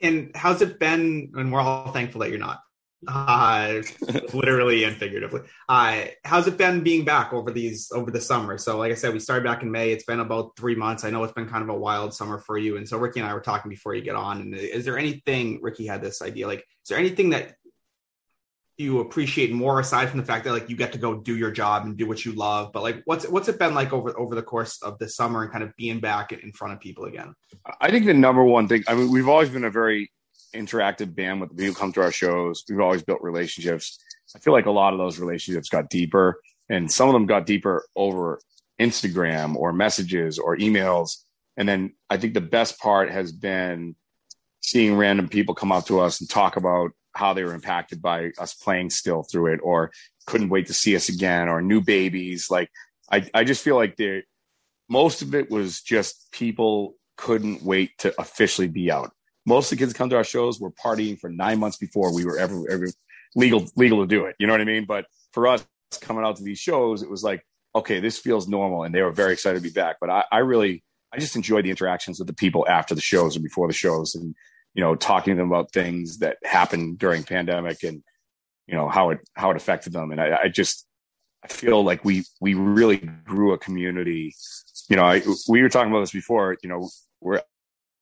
And 0.00 0.30
how's 0.34 0.62
it 0.62 0.78
been? 0.78 1.32
And 1.34 1.52
we're 1.52 1.60
all 1.60 1.92
thankful 1.92 2.20
that 2.20 2.30
you're 2.30 2.38
not 2.38 2.60
uh, 3.06 3.82
literally 4.32 4.84
and 4.84 4.96
figuratively. 4.96 5.42
Uh, 5.68 6.04
how's 6.24 6.46
it 6.46 6.56
been 6.56 6.82
being 6.82 7.04
back 7.04 7.32
over 7.32 7.50
these 7.50 7.90
over 7.92 8.10
the 8.10 8.20
summer? 8.20 8.58
So, 8.58 8.78
like 8.78 8.90
I 8.90 8.94
said, 8.94 9.12
we 9.12 9.20
started 9.20 9.44
back 9.44 9.62
in 9.62 9.70
May. 9.70 9.92
It's 9.92 10.04
been 10.04 10.20
about 10.20 10.56
three 10.56 10.74
months. 10.74 11.04
I 11.04 11.10
know 11.10 11.22
it's 11.24 11.32
been 11.32 11.48
kind 11.48 11.62
of 11.62 11.68
a 11.68 11.78
wild 11.78 12.14
summer 12.14 12.38
for 12.38 12.58
you. 12.58 12.76
And 12.76 12.88
so, 12.88 12.98
Ricky 12.98 13.20
and 13.20 13.28
I 13.28 13.34
were 13.34 13.40
talking 13.40 13.68
before 13.68 13.94
you 13.94 14.02
get 14.02 14.16
on. 14.16 14.40
And 14.40 14.54
is 14.54 14.84
there 14.84 14.98
anything 14.98 15.60
Ricky 15.62 15.86
had 15.86 16.02
this 16.02 16.22
idea? 16.22 16.46
Like, 16.46 16.60
is 16.60 16.88
there 16.88 16.98
anything 16.98 17.30
that 17.30 17.54
you 18.78 19.00
appreciate 19.00 19.52
more 19.52 19.80
aside 19.80 20.08
from 20.08 20.20
the 20.20 20.24
fact 20.24 20.44
that 20.44 20.52
like 20.52 20.70
you 20.70 20.76
get 20.76 20.92
to 20.92 20.98
go 20.98 21.16
do 21.16 21.36
your 21.36 21.50
job 21.50 21.84
and 21.84 21.96
do 21.96 22.06
what 22.06 22.24
you 22.24 22.32
love? 22.32 22.72
But 22.72 22.84
like, 22.84 23.02
what's 23.06 23.28
what's 23.28 23.48
it 23.48 23.58
been 23.58 23.74
like 23.74 23.92
over 23.92 24.18
over 24.18 24.36
the 24.36 24.42
course 24.42 24.80
of 24.82 24.98
the 24.98 25.08
summer 25.08 25.42
and 25.42 25.50
kind 25.50 25.64
of 25.64 25.74
being 25.76 25.98
back 25.98 26.32
in 26.32 26.52
front 26.52 26.74
of 26.74 26.80
people 26.80 27.04
again? 27.04 27.34
I 27.80 27.90
think 27.90 28.06
the 28.06 28.14
number 28.14 28.44
one 28.44 28.68
thing. 28.68 28.84
I 28.86 28.94
mean, 28.94 29.10
we've 29.10 29.28
always 29.28 29.48
been 29.48 29.64
a 29.64 29.70
very 29.70 30.12
interactive 30.54 31.14
band 31.14 31.40
with 31.40 31.56
people 31.56 31.74
come 31.74 31.92
to 31.92 32.02
our 32.02 32.12
shows. 32.12 32.64
We've 32.68 32.80
always 32.80 33.02
built 33.02 33.20
relationships. 33.20 33.98
I 34.34 34.38
feel 34.38 34.52
like 34.52 34.66
a 34.66 34.70
lot 34.70 34.92
of 34.92 34.98
those 34.98 35.18
relationships 35.18 35.68
got 35.68 35.90
deeper, 35.90 36.40
and 36.68 36.90
some 36.90 37.08
of 37.08 37.14
them 37.14 37.26
got 37.26 37.46
deeper 37.46 37.84
over 37.96 38.40
Instagram 38.80 39.56
or 39.56 39.72
messages 39.72 40.38
or 40.38 40.56
emails. 40.56 41.24
And 41.56 41.68
then 41.68 41.94
I 42.08 42.16
think 42.16 42.34
the 42.34 42.40
best 42.40 42.78
part 42.78 43.10
has 43.10 43.32
been 43.32 43.96
seeing 44.60 44.96
random 44.96 45.28
people 45.28 45.54
come 45.54 45.72
up 45.72 45.86
to 45.86 45.98
us 45.98 46.20
and 46.20 46.30
talk 46.30 46.56
about 46.56 46.92
how 47.18 47.32
they 47.34 47.44
were 47.44 47.54
impacted 47.54 48.00
by 48.00 48.30
us 48.38 48.54
playing 48.54 48.90
still 48.90 49.22
through 49.22 49.52
it 49.52 49.60
or 49.62 49.90
couldn't 50.26 50.48
wait 50.48 50.66
to 50.68 50.74
see 50.74 50.94
us 50.96 51.08
again 51.08 51.48
or 51.48 51.60
new 51.60 51.80
babies. 51.80 52.50
Like 52.50 52.70
I, 53.10 53.28
I 53.34 53.44
just 53.44 53.62
feel 53.62 53.76
like 53.76 53.96
there 53.96 54.22
most 54.88 55.20
of 55.20 55.34
it 55.34 55.50
was 55.50 55.82
just 55.82 56.32
people 56.32 56.94
couldn't 57.16 57.62
wait 57.62 57.98
to 57.98 58.14
officially 58.18 58.68
be 58.68 58.90
out 58.90 59.12
most 59.48 59.72
of 59.72 59.78
the 59.78 59.82
kids 59.82 59.94
come 59.94 60.10
to 60.10 60.16
our 60.16 60.24
shows 60.24 60.60
we 60.60 60.64
were 60.64 60.72
partying 60.72 61.18
for 61.18 61.30
nine 61.30 61.58
months 61.58 61.78
before 61.78 62.14
we 62.14 62.24
were 62.24 62.38
ever, 62.38 62.70
ever 62.70 62.86
legal 63.34 63.66
legal 63.76 64.02
to 64.02 64.06
do 64.06 64.26
it. 64.26 64.36
You 64.38 64.46
know 64.46 64.52
what 64.52 64.60
I 64.60 64.64
mean? 64.64 64.84
But 64.84 65.06
for 65.32 65.46
us 65.46 65.66
coming 66.00 66.24
out 66.24 66.36
to 66.36 66.42
these 66.42 66.58
shows, 66.58 67.02
it 67.02 67.10
was 67.10 67.24
like, 67.24 67.42
okay, 67.74 67.98
this 67.98 68.18
feels 68.18 68.46
normal, 68.46 68.84
and 68.84 68.94
they 68.94 69.02
were 69.02 69.10
very 69.10 69.32
excited 69.32 69.56
to 69.56 69.62
be 69.62 69.72
back. 69.72 69.96
But 70.00 70.10
I, 70.10 70.24
I 70.30 70.38
really, 70.38 70.84
I 71.12 71.18
just 71.18 71.34
enjoyed 71.34 71.64
the 71.64 71.70
interactions 71.70 72.18
with 72.18 72.28
the 72.28 72.34
people 72.34 72.66
after 72.68 72.94
the 72.94 73.00
shows 73.00 73.36
and 73.36 73.42
before 73.42 73.66
the 73.66 73.72
shows, 73.72 74.14
and 74.14 74.34
you 74.74 74.82
know, 74.82 74.94
talking 74.94 75.34
to 75.34 75.38
them 75.38 75.50
about 75.50 75.72
things 75.72 76.18
that 76.18 76.38
happened 76.44 76.98
during 76.98 77.24
pandemic 77.24 77.82
and 77.82 78.02
you 78.66 78.74
know 78.74 78.88
how 78.88 79.10
it 79.10 79.18
how 79.34 79.50
it 79.50 79.56
affected 79.56 79.92
them. 79.92 80.12
And 80.12 80.20
I, 80.20 80.38
I 80.44 80.48
just 80.48 80.86
I 81.44 81.48
feel 81.48 81.82
like 81.82 82.04
we 82.04 82.24
we 82.40 82.54
really 82.54 82.96
grew 82.96 83.52
a 83.52 83.58
community. 83.58 84.34
You 84.88 84.96
know, 84.96 85.04
I, 85.04 85.22
we 85.48 85.62
were 85.62 85.68
talking 85.68 85.90
about 85.90 86.00
this 86.00 86.12
before. 86.12 86.56
You 86.62 86.68
know, 86.68 86.88
we're 87.20 87.40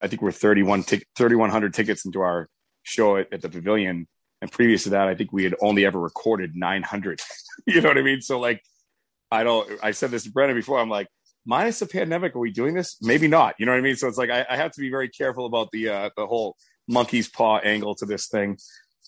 I 0.02 0.08
think 0.08 0.22
we're 0.22 0.32
31 0.32 0.84
t- 0.84 1.02
3,100 1.16 1.74
tickets 1.74 2.04
into 2.04 2.20
our 2.20 2.48
show 2.82 3.16
at, 3.16 3.32
at, 3.32 3.40
the 3.42 3.48
pavilion. 3.48 4.06
And 4.42 4.52
previous 4.52 4.84
to 4.84 4.90
that, 4.90 5.08
I 5.08 5.14
think 5.14 5.32
we 5.32 5.44
had 5.44 5.54
only 5.60 5.86
ever 5.86 5.98
recorded 5.98 6.54
900. 6.54 7.20
you 7.66 7.80
know 7.80 7.88
what 7.88 7.98
I 7.98 8.02
mean? 8.02 8.20
So 8.20 8.38
like, 8.38 8.62
I 9.30 9.42
don't, 9.42 9.68
I 9.82 9.92
said 9.92 10.10
this 10.10 10.24
to 10.24 10.30
Brendan 10.30 10.56
before. 10.56 10.78
I'm 10.78 10.90
like, 10.90 11.08
minus 11.46 11.78
the 11.78 11.86
pandemic, 11.86 12.34
are 12.34 12.40
we 12.40 12.50
doing 12.50 12.74
this? 12.74 12.96
Maybe 13.00 13.28
not. 13.28 13.54
You 13.58 13.66
know 13.66 13.72
what 13.72 13.78
I 13.78 13.82
mean? 13.82 13.96
So 13.96 14.08
it's 14.08 14.18
like, 14.18 14.30
I, 14.30 14.44
I 14.48 14.56
have 14.56 14.72
to 14.72 14.80
be 14.80 14.90
very 14.90 15.08
careful 15.08 15.46
about 15.46 15.70
the, 15.72 15.88
uh, 15.88 16.10
the 16.16 16.26
whole 16.26 16.56
monkey's 16.88 17.28
paw 17.28 17.58
angle 17.58 17.94
to 17.96 18.06
this 18.06 18.28
thing. 18.28 18.58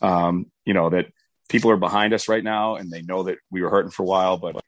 Um, 0.00 0.46
you 0.64 0.74
know, 0.74 0.90
that 0.90 1.06
people 1.48 1.70
are 1.70 1.76
behind 1.76 2.14
us 2.14 2.28
right 2.28 2.44
now 2.44 2.76
and 2.76 2.90
they 2.90 3.02
know 3.02 3.24
that 3.24 3.38
we 3.50 3.62
were 3.62 3.70
hurting 3.70 3.90
for 3.90 4.04
a 4.04 4.06
while, 4.06 4.36
but 4.38 4.60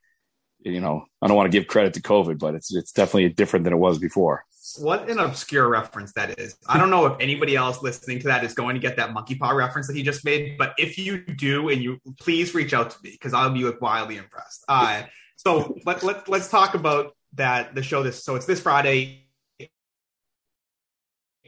you 0.59 0.81
know, 0.81 1.05
I 1.23 1.29
don't 1.29 1.37
want 1.37 1.51
to 1.51 1.59
give 1.59 1.69
credit 1.69 1.95
to 1.95 2.03
COVID, 2.03 2.39
but 2.39 2.55
it's, 2.55 2.75
it's 2.75 2.93
definitely 2.93 3.31
different 3.31 3.65
than 3.65 3.73
it 3.73 3.79
was 3.79 3.99
before 3.99 4.45
what 4.79 5.09
an 5.09 5.19
obscure 5.19 5.69
reference 5.69 6.13
that 6.13 6.39
is. 6.39 6.57
I 6.69 6.79
don't 6.79 6.91
know 6.91 7.07
if 7.07 7.19
anybody 7.21 7.57
else 7.57 7.83
listening 7.83 8.19
to 8.21 8.29
that 8.29 8.45
is 8.45 8.55
going 8.55 8.75
to 8.75 8.81
get 8.81 8.97
that 8.97 9.13
monkey 9.13 9.35
paw 9.35 9.51
reference 9.51 9.87
that 9.87 9.97
he 9.97 10.03
just 10.03 10.25
made, 10.25 10.59
but 10.59 10.75
if 10.79 10.99
you 10.99 11.25
do, 11.25 11.71
and 11.71 11.83
you 11.83 11.99
please 12.21 12.55
reach 12.55 12.75
out 12.75 12.91
to 12.91 12.97
me 13.03 13.11
because 13.13 13.33
I'll 13.33 13.51
be 13.51 13.69
wildly 13.81 14.17
impressed. 14.17 14.65
Uh, 14.69 15.03
so 15.37 15.77
let, 15.87 16.03
let, 16.03 16.29
let's 16.29 16.49
talk 16.49 16.75
about 16.75 17.17
that, 17.35 17.75
the 17.75 17.83
show 17.83 18.03
this. 18.03 18.25
So 18.25 18.37
it's 18.37 18.47
this 18.47 18.61
Friday, 18.61 19.27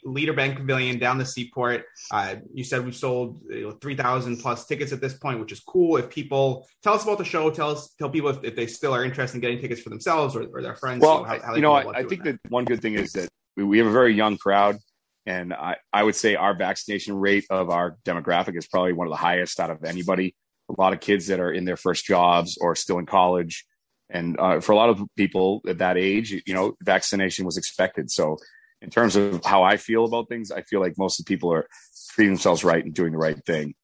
Leader 0.05 0.33
Bank 0.33 0.57
Pavilion 0.57 0.99
down 0.99 1.19
the 1.19 1.25
seaport. 1.25 1.85
Uh, 2.11 2.37
you 2.53 2.65
said 2.65 2.85
we've 2.85 2.97
sold 2.97 3.41
you 3.49 3.63
know, 3.63 3.71
3,000 3.71 4.39
plus 4.39 4.67
tickets 4.67 4.93
at 4.93 5.01
this 5.01 5.15
point, 5.15 5.41
which 5.41 5.53
is 5.53 5.61
cool. 5.61 5.97
If 5.97 6.11
people 6.11 6.67
tell 6.83 6.95
us 6.95 7.05
about 7.05 7.19
the 7.19 7.25
show, 7.25 7.51
tell 7.51 7.71
us, 7.71 7.95
tell 7.99 8.11
people 8.11 8.31
if, 8.31 8.43
if 8.43 8.57
they 8.57 8.67
still 8.67 8.93
are 8.95 9.05
interested 9.05 9.37
in 9.37 9.41
getting 9.41 9.61
tickets 9.61 9.81
for 9.81 9.91
themselves 9.91 10.35
or, 10.35 10.47
or 10.53 10.63
their 10.63 10.75
friends. 10.75 11.03
Well, 11.03 11.25
how, 11.25 11.41
how 11.41 11.55
you 11.55 11.63
know, 11.63 11.73
I, 11.73 12.01
I 12.01 12.05
think 12.05 12.25
that 12.25 12.39
one 12.49 12.65
good 12.65 12.83
thing 12.83 12.95
is 12.95 13.13
that 13.13 13.29
we, 13.57 13.65
we 13.65 13.79
have 13.79 13.87
a 13.87 13.93
very 13.93 14.15
young 14.15 14.37
crowd. 14.37 14.77
And 15.25 15.53
I, 15.53 15.77
I 15.93 16.03
would 16.03 16.17
say 16.17 16.35
our 16.35 16.55
vaccination 16.57 17.15
rate 17.15 17.45
of 17.49 17.71
our 17.71 17.97
demographic 18.05 18.57
is 18.57 18.67
probably 18.67 18.93
one 18.93 19.07
of 19.07 19.13
the 19.13 19.19
highest 19.19 19.61
out 19.61 19.71
of 19.71 19.85
anybody. 19.85 20.35
A 20.69 20.81
lot 20.81 20.93
of 20.93 21.01
kids 21.01 21.29
that 21.29 21.39
are 21.39 21.53
in 21.53 21.65
their 21.65 21.77
first 21.77 22.05
jobs 22.05 22.59
or 22.61 22.75
still 22.75 22.99
in 22.99 23.07
college. 23.07 23.65
And 24.13 24.39
uh, 24.39 24.61
for 24.61 24.73
a 24.73 24.77
lot 24.77 24.91
of 24.91 25.03
people 25.17 25.63
at 25.67 25.79
that 25.79 25.97
age, 25.97 26.31
you 26.47 26.55
know, 26.55 26.77
vaccination 26.83 27.47
was 27.47 27.57
expected. 27.57 28.11
So 28.11 28.37
in 28.83 28.91
terms 28.91 29.17
of 29.17 29.45
how 29.45 29.63
I 29.63 29.79
feel 29.79 30.05
about 30.05 30.29
things, 30.29 30.53
I 30.53 30.63
feel 30.63 30.81
like 30.81 30.99
most 30.99 31.19
of 31.19 31.25
the 31.25 31.35
people 31.35 31.53
are 31.53 31.67
treating 32.11 32.35
themselves 32.35 32.63
right 32.63 32.85
and 32.85 32.95
doing 32.95 33.13
the 33.13 33.19
right 33.19 33.43
thing. 33.47 33.75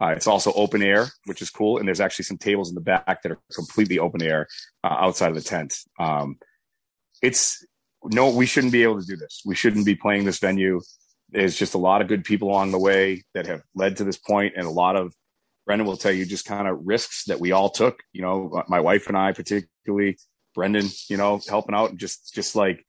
Uh, 0.00 0.08
it's 0.08 0.26
also 0.26 0.52
open 0.54 0.82
air, 0.82 1.08
which 1.26 1.42
is 1.42 1.50
cool. 1.50 1.78
And 1.78 1.86
there's 1.86 2.00
actually 2.00 2.24
some 2.24 2.38
tables 2.38 2.68
in 2.68 2.74
the 2.74 2.80
back 2.80 3.22
that 3.22 3.32
are 3.32 3.38
completely 3.54 3.98
open 3.98 4.22
air 4.22 4.48
uh, 4.82 4.96
outside 4.98 5.28
of 5.28 5.34
the 5.34 5.42
tent. 5.42 5.76
Um, 5.98 6.38
it's 7.22 7.64
no, 8.04 8.28
we 8.30 8.46
shouldn't 8.46 8.72
be 8.72 8.82
able 8.82 9.00
to 9.00 9.06
do 9.06 9.16
this. 9.16 9.42
We 9.44 9.54
shouldn't 9.54 9.86
be 9.86 9.94
playing 9.94 10.24
this 10.24 10.38
venue. 10.38 10.80
There's 11.30 11.56
just 11.56 11.74
a 11.74 11.78
lot 11.78 12.02
of 12.02 12.08
good 12.08 12.24
people 12.24 12.48
along 12.48 12.72
the 12.72 12.78
way 12.78 13.24
that 13.34 13.46
have 13.46 13.62
led 13.74 13.96
to 13.96 14.04
this 14.04 14.18
point, 14.18 14.54
and 14.56 14.66
a 14.66 14.70
lot 14.70 14.96
of 14.96 15.14
Brendan 15.66 15.86
will 15.86 15.96
tell 15.96 16.12
you 16.12 16.26
just 16.26 16.44
kind 16.44 16.68
of 16.68 16.78
risks 16.84 17.24
that 17.24 17.40
we 17.40 17.52
all 17.52 17.70
took. 17.70 18.02
You 18.12 18.22
know, 18.22 18.62
my 18.68 18.80
wife 18.80 19.08
and 19.08 19.16
I, 19.16 19.32
particularly 19.32 20.18
Brendan, 20.54 20.86
you 21.08 21.16
know, 21.16 21.40
helping 21.48 21.74
out 21.74 21.90
and 21.90 21.98
just 21.98 22.34
just 22.34 22.54
like 22.54 22.84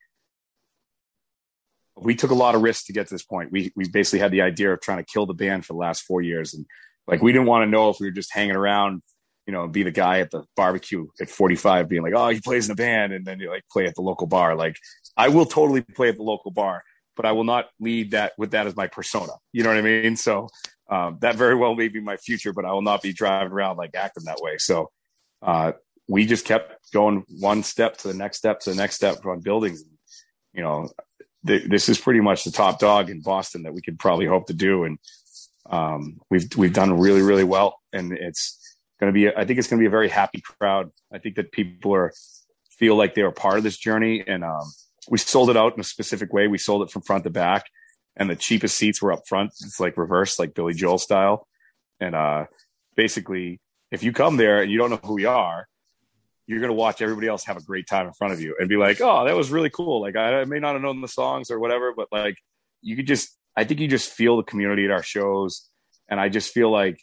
we 1.97 2.15
took 2.15 2.31
a 2.31 2.35
lot 2.35 2.55
of 2.55 2.61
risks 2.61 2.85
to 2.85 2.93
get 2.93 3.07
to 3.07 3.13
this 3.13 3.23
point. 3.23 3.51
We 3.51 3.71
we 3.75 3.87
basically 3.87 4.19
had 4.19 4.31
the 4.31 4.41
idea 4.41 4.73
of 4.73 4.81
trying 4.81 4.97
to 4.97 5.11
kill 5.11 5.25
the 5.25 5.33
band 5.33 5.65
for 5.65 5.73
the 5.73 5.79
last 5.79 6.03
four 6.03 6.21
years, 6.21 6.53
and 6.53 6.65
like 7.07 7.21
we 7.21 7.31
didn't 7.31 7.47
want 7.47 7.63
to 7.63 7.69
know 7.69 7.89
if 7.89 7.97
we 7.99 8.07
were 8.07 8.11
just 8.11 8.33
hanging 8.33 8.55
around, 8.55 9.01
you 9.47 9.53
know, 9.53 9.67
be 9.67 9.83
the 9.83 9.91
guy 9.91 10.19
at 10.19 10.31
the 10.31 10.43
barbecue 10.55 11.07
at 11.21 11.29
45 11.29 11.87
being 11.87 12.01
like, 12.01 12.13
oh, 12.15 12.29
he 12.29 12.41
plays 12.41 12.67
in 12.67 12.73
a 12.73 12.75
band, 12.75 13.13
and 13.13 13.25
then 13.25 13.39
you 13.39 13.49
like 13.49 13.63
play 13.71 13.85
at 13.85 13.95
the 13.95 14.01
local 14.01 14.27
bar. 14.27 14.55
Like 14.55 14.77
I 15.15 15.29
will 15.29 15.45
totally 15.45 15.81
play 15.81 16.09
at 16.09 16.17
the 16.17 16.23
local 16.23 16.51
bar, 16.51 16.83
but 17.15 17.25
I 17.25 17.31
will 17.31 17.43
not 17.45 17.67
lead 17.79 18.11
that 18.11 18.33
with 18.37 18.51
that 18.51 18.67
as 18.67 18.75
my 18.75 18.87
persona. 18.87 19.33
You 19.53 19.63
know 19.63 19.69
what 19.69 19.77
I 19.77 19.81
mean? 19.81 20.17
So 20.17 20.49
um, 20.89 21.17
that 21.21 21.35
very 21.35 21.55
well 21.55 21.75
may 21.75 21.87
be 21.87 21.99
my 21.99 22.17
future, 22.17 22.53
but 22.53 22.65
I 22.65 22.71
will 22.73 22.81
not 22.81 23.01
be 23.01 23.13
driving 23.13 23.51
around 23.51 23.77
like 23.77 23.95
acting 23.95 24.25
that 24.25 24.39
way. 24.39 24.57
So 24.57 24.91
uh, 25.41 25.73
we 26.07 26.25
just 26.25 26.45
kept 26.45 26.91
going 26.91 27.23
one 27.39 27.63
step 27.63 27.97
to 27.97 28.07
the 28.07 28.13
next 28.13 28.37
step 28.37 28.59
to 28.61 28.69
the 28.69 28.75
next 28.75 28.95
step 28.95 29.25
on 29.25 29.39
buildings. 29.41 29.83
You 30.53 30.63
know, 30.63 30.89
this 31.43 31.89
is 31.89 31.99
pretty 31.99 32.21
much 32.21 32.43
the 32.43 32.51
top 32.51 32.79
dog 32.79 33.09
in 33.09 33.21
Boston 33.21 33.63
that 33.63 33.73
we 33.73 33.81
could 33.81 33.99
probably 33.99 34.25
hope 34.25 34.47
to 34.47 34.53
do. 34.53 34.83
And 34.83 34.99
um, 35.69 36.19
we've 36.29 36.47
we've 36.55 36.73
done 36.73 36.97
really 36.97 37.21
really 37.21 37.43
well, 37.43 37.79
and 37.91 38.11
it's 38.13 38.59
going 38.99 39.11
to 39.11 39.13
be. 39.13 39.29
I 39.29 39.45
think 39.45 39.59
it's 39.59 39.67
going 39.67 39.79
to 39.79 39.83
be 39.83 39.87
a 39.87 39.91
very 39.91 40.09
happy 40.09 40.41
crowd. 40.41 40.91
I 41.11 41.17
think 41.17 41.35
that 41.35 41.51
people 41.51 41.93
are 41.93 42.13
feel 42.77 42.95
like 42.95 43.15
they 43.15 43.23
were 43.23 43.31
part 43.31 43.57
of 43.57 43.63
this 43.63 43.77
journey, 43.77 44.23
and 44.25 44.43
um, 44.43 44.71
we 45.09 45.17
sold 45.17 45.49
it 45.49 45.57
out 45.57 45.73
in 45.73 45.79
a 45.79 45.83
specific 45.83 46.31
way. 46.33 46.47
We 46.47 46.57
sold 46.57 46.83
it 46.83 46.91
from 46.91 47.01
front 47.01 47.23
to 47.23 47.29
back, 47.29 47.65
and 48.17 48.29
the 48.29 48.35
cheapest 48.35 48.77
seats 48.77 49.01
were 49.01 49.11
up 49.11 49.27
front. 49.27 49.51
It's 49.61 49.79
like 49.79 49.97
reverse, 49.97 50.39
like 50.39 50.53
Billy 50.53 50.73
Joel 50.73 50.97
style, 50.97 51.47
and 51.99 52.15
uh, 52.15 52.45
basically 52.95 53.59
if 53.91 54.03
you 54.03 54.11
come 54.11 54.37
there 54.37 54.61
and 54.61 54.71
you 54.71 54.77
don't 54.77 54.89
know 54.89 54.99
who 55.03 55.13
we 55.13 55.25
are, 55.25 55.67
you're 56.47 56.59
going 56.59 56.69
to 56.69 56.75
watch 56.75 57.01
everybody 57.01 57.27
else 57.27 57.45
have 57.45 57.57
a 57.57 57.63
great 57.63 57.87
time 57.87 58.07
in 58.07 58.13
front 58.13 58.33
of 58.33 58.41
you 58.41 58.55
and 58.59 58.69
be 58.69 58.77
like, 58.77 59.01
oh, 59.01 59.25
that 59.25 59.35
was 59.35 59.49
really 59.49 59.69
cool. 59.69 60.01
Like 60.01 60.15
I, 60.15 60.41
I 60.41 60.45
may 60.45 60.59
not 60.59 60.73
have 60.73 60.81
known 60.81 61.01
the 61.01 61.07
songs 61.07 61.49
or 61.49 61.59
whatever, 61.59 61.93
but 61.95 62.07
like 62.11 62.37
you 62.81 62.95
could 62.95 63.07
just, 63.07 63.35
I 63.55 63.63
think 63.63 63.79
you 63.79 63.87
just 63.87 64.11
feel 64.11 64.37
the 64.37 64.43
community 64.43 64.85
at 64.85 64.91
our 64.91 65.01
shows. 65.01 65.69
And 66.07 66.19
I 66.19 66.29
just 66.29 66.53
feel 66.53 66.69
like 66.69 66.99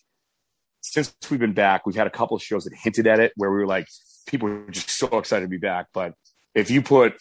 since 0.80 1.14
we've 1.30 1.40
been 1.40 1.54
back, 1.54 1.86
we've 1.86 1.96
had 1.96 2.06
a 2.06 2.10
couple 2.10 2.36
of 2.36 2.42
shows 2.42 2.64
that 2.64 2.74
hinted 2.74 3.06
at 3.06 3.20
it 3.20 3.32
where 3.36 3.50
we 3.50 3.56
were 3.56 3.66
like, 3.66 3.88
people 4.26 4.48
were 4.48 4.70
just 4.70 4.90
so 4.90 5.06
excited 5.18 5.46
to 5.46 5.48
be 5.48 5.58
back. 5.58 5.86
But 5.92 6.14
if 6.54 6.70
you 6.70 6.82
put, 6.82 7.14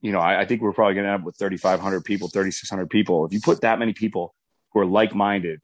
you 0.00 0.12
know, 0.12 0.20
I, 0.20 0.40
I 0.40 0.44
think 0.46 0.62
we're 0.62 0.72
probably 0.72 0.94
going 0.94 1.04
to 1.04 1.12
end 1.12 1.20
up 1.20 1.26
with 1.26 1.36
3,500 1.38 2.04
people, 2.04 2.28
3,600 2.28 2.88
people. 2.88 3.26
If 3.26 3.32
you 3.32 3.40
put 3.40 3.60
that 3.62 3.78
many 3.78 3.92
people 3.92 4.34
who 4.72 4.80
are 4.80 4.86
like 4.86 5.14
minded, 5.14 5.60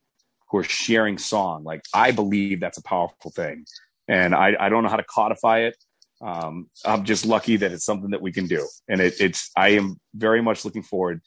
who 0.50 0.58
are 0.58 0.64
sharing 0.64 1.18
song, 1.18 1.64
like 1.64 1.82
I 1.94 2.10
believe 2.12 2.60
that's 2.60 2.78
a 2.78 2.82
powerful 2.82 3.30
thing 3.30 3.64
and 4.08 4.34
I, 4.34 4.54
I 4.58 4.68
don't 4.68 4.82
know 4.82 4.88
how 4.88 4.96
to 4.96 5.04
codify 5.04 5.60
it. 5.60 5.76
Um, 6.20 6.68
I'm 6.84 7.04
just 7.04 7.26
lucky 7.26 7.56
that 7.58 7.72
it's 7.72 7.84
something 7.84 8.10
that 8.10 8.22
we 8.22 8.32
can 8.32 8.46
do, 8.46 8.66
and 8.88 9.00
it, 9.00 9.20
it's 9.20 9.50
I 9.56 9.70
am 9.70 10.00
very 10.14 10.40
much 10.40 10.64
looking 10.64 10.82
forward 10.82 11.20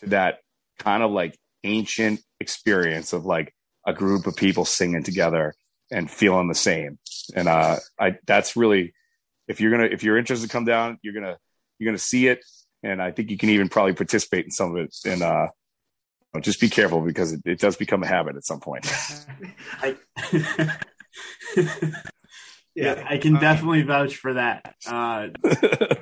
to 0.00 0.06
that 0.06 0.38
kind 0.78 1.02
of 1.02 1.12
like 1.12 1.38
ancient 1.62 2.20
experience 2.40 3.12
of 3.12 3.24
like 3.24 3.54
a 3.86 3.92
group 3.92 4.26
of 4.26 4.34
people 4.34 4.64
singing 4.64 5.04
together 5.04 5.54
and 5.92 6.10
feeling 6.10 6.48
the 6.48 6.54
same. 6.54 6.98
And 7.36 7.46
uh, 7.46 7.76
I 8.00 8.18
that's 8.26 8.56
really 8.56 8.94
if 9.46 9.60
you're 9.60 9.70
gonna 9.70 9.84
if 9.84 10.02
you're 10.02 10.18
interested, 10.18 10.48
to 10.48 10.52
come 10.52 10.64
down. 10.64 10.98
You're 11.02 11.14
gonna 11.14 11.38
you're 11.82 11.90
gonna 11.90 11.98
see 11.98 12.28
it, 12.28 12.44
and 12.84 13.02
I 13.02 13.10
think 13.10 13.30
you 13.30 13.36
can 13.36 13.50
even 13.50 13.68
probably 13.68 13.94
participate 13.94 14.44
in 14.44 14.50
some 14.52 14.76
of 14.76 14.84
it. 14.84 14.96
And 15.04 15.22
uh, 15.22 15.48
just 16.40 16.60
be 16.60 16.68
careful 16.68 17.00
because 17.00 17.32
it, 17.32 17.40
it 17.44 17.58
does 17.58 17.76
become 17.76 18.02
a 18.04 18.06
habit 18.06 18.36
at 18.36 18.44
some 18.44 18.60
point. 18.60 18.86
I, 19.82 19.96
yeah, 22.74 23.04
I 23.08 23.18
can 23.18 23.34
definitely 23.34 23.82
vouch 23.82 24.16
for 24.16 24.34
that. 24.34 24.74
Uh, 24.86 25.28
I 25.44 25.96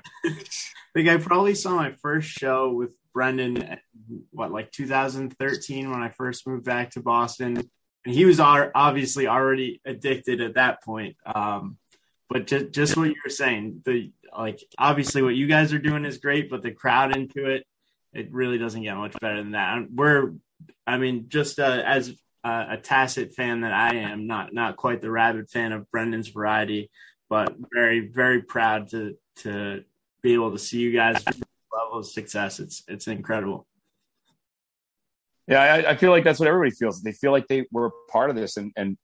think 0.95 1.09
I 1.09 1.17
probably 1.17 1.55
saw 1.55 1.75
my 1.77 1.93
first 1.93 2.29
show 2.29 2.73
with 2.73 2.91
Brendan, 3.15 3.79
what, 4.31 4.53
like 4.53 4.71
2013 4.71 5.91
when 5.91 6.03
I 6.03 6.11
first 6.11 6.47
moved 6.47 6.65
back 6.65 6.91
to 6.91 7.01
Boston. 7.01 7.69
And 8.05 8.15
he 8.15 8.25
was 8.25 8.39
obviously 8.41 9.27
already 9.27 9.81
addicted 9.85 10.41
at 10.41 10.55
that 10.55 10.83
point. 10.83 11.17
Um, 11.27 11.79
but 12.31 12.47
just, 12.47 12.71
just 12.71 12.97
what 12.97 13.09
you 13.09 13.17
were 13.25 13.31
saying, 13.31 13.83
the 13.85 14.13
like 14.37 14.63
obviously 14.79 15.21
what 15.21 15.35
you 15.35 15.49
guys 15.49 15.73
are 15.73 15.79
doing 15.79 16.05
is 16.05 16.19
great, 16.19 16.49
but 16.49 16.63
the 16.63 16.71
crowd 16.71 17.15
into 17.15 17.47
it, 17.47 17.67
it 18.13 18.33
really 18.33 18.57
doesn't 18.57 18.83
get 18.83 18.97
much 18.97 19.19
better 19.21 19.37
than 19.37 19.53
that. 19.53 19.91
We're, 19.93 20.35
I 20.87 20.99
mean, 20.99 21.27
just 21.29 21.59
uh, 21.59 21.83
as 21.85 22.15
uh, 22.45 22.67
a 22.71 22.77
tacit 22.77 23.35
fan 23.35 23.63
that 23.63 23.73
I 23.73 23.97
am, 23.97 24.27
not 24.29 24.55
not 24.55 24.77
quite 24.77 25.03
the 25.03 25.11
rabid 25.11 25.51
fan 25.51 25.73
of 25.73 25.91
Brendan's 25.91 26.29
variety, 26.29 26.91
but 27.29 27.57
very 27.75 28.09
very 28.09 28.43
proud 28.43 28.89
to 28.91 29.17
to 29.39 29.85
be 30.23 30.35
able 30.35 30.53
to 30.53 30.59
see 30.59 30.79
you 30.79 30.93
guys 30.93 31.23
level 31.73 31.99
of 31.99 32.07
success. 32.07 32.61
It's 32.61 32.83
it's 32.89 33.09
incredible. 33.09 33.67
Yeah, 35.47 35.63
I, 35.63 35.91
I, 35.91 35.97
feel 35.97 36.13
like 36.13 36.23
that's 36.23 36.39
what 36.39 36.49
everybody 36.49 36.71
feels. 36.71 37.03
They 37.03 37.11
feel 37.11 37.33
like 37.33 37.49
they 37.49 37.67
were 37.73 37.91
part 38.09 38.31
of 38.31 38.37
this, 38.37 38.57
and 38.57 38.73
and 38.77 38.97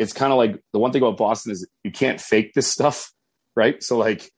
it's 0.00 0.12
kind 0.12 0.32
of 0.32 0.38
like 0.38 0.60
the 0.72 0.78
one 0.80 0.90
thing 0.90 1.02
about 1.02 1.16
Boston 1.16 1.52
is 1.52 1.68
you 1.84 1.92
can't 1.92 2.20
fake 2.20 2.54
this 2.54 2.66
stuff, 2.66 3.12
right? 3.54 3.80
So 3.82 3.98
like 3.98 4.28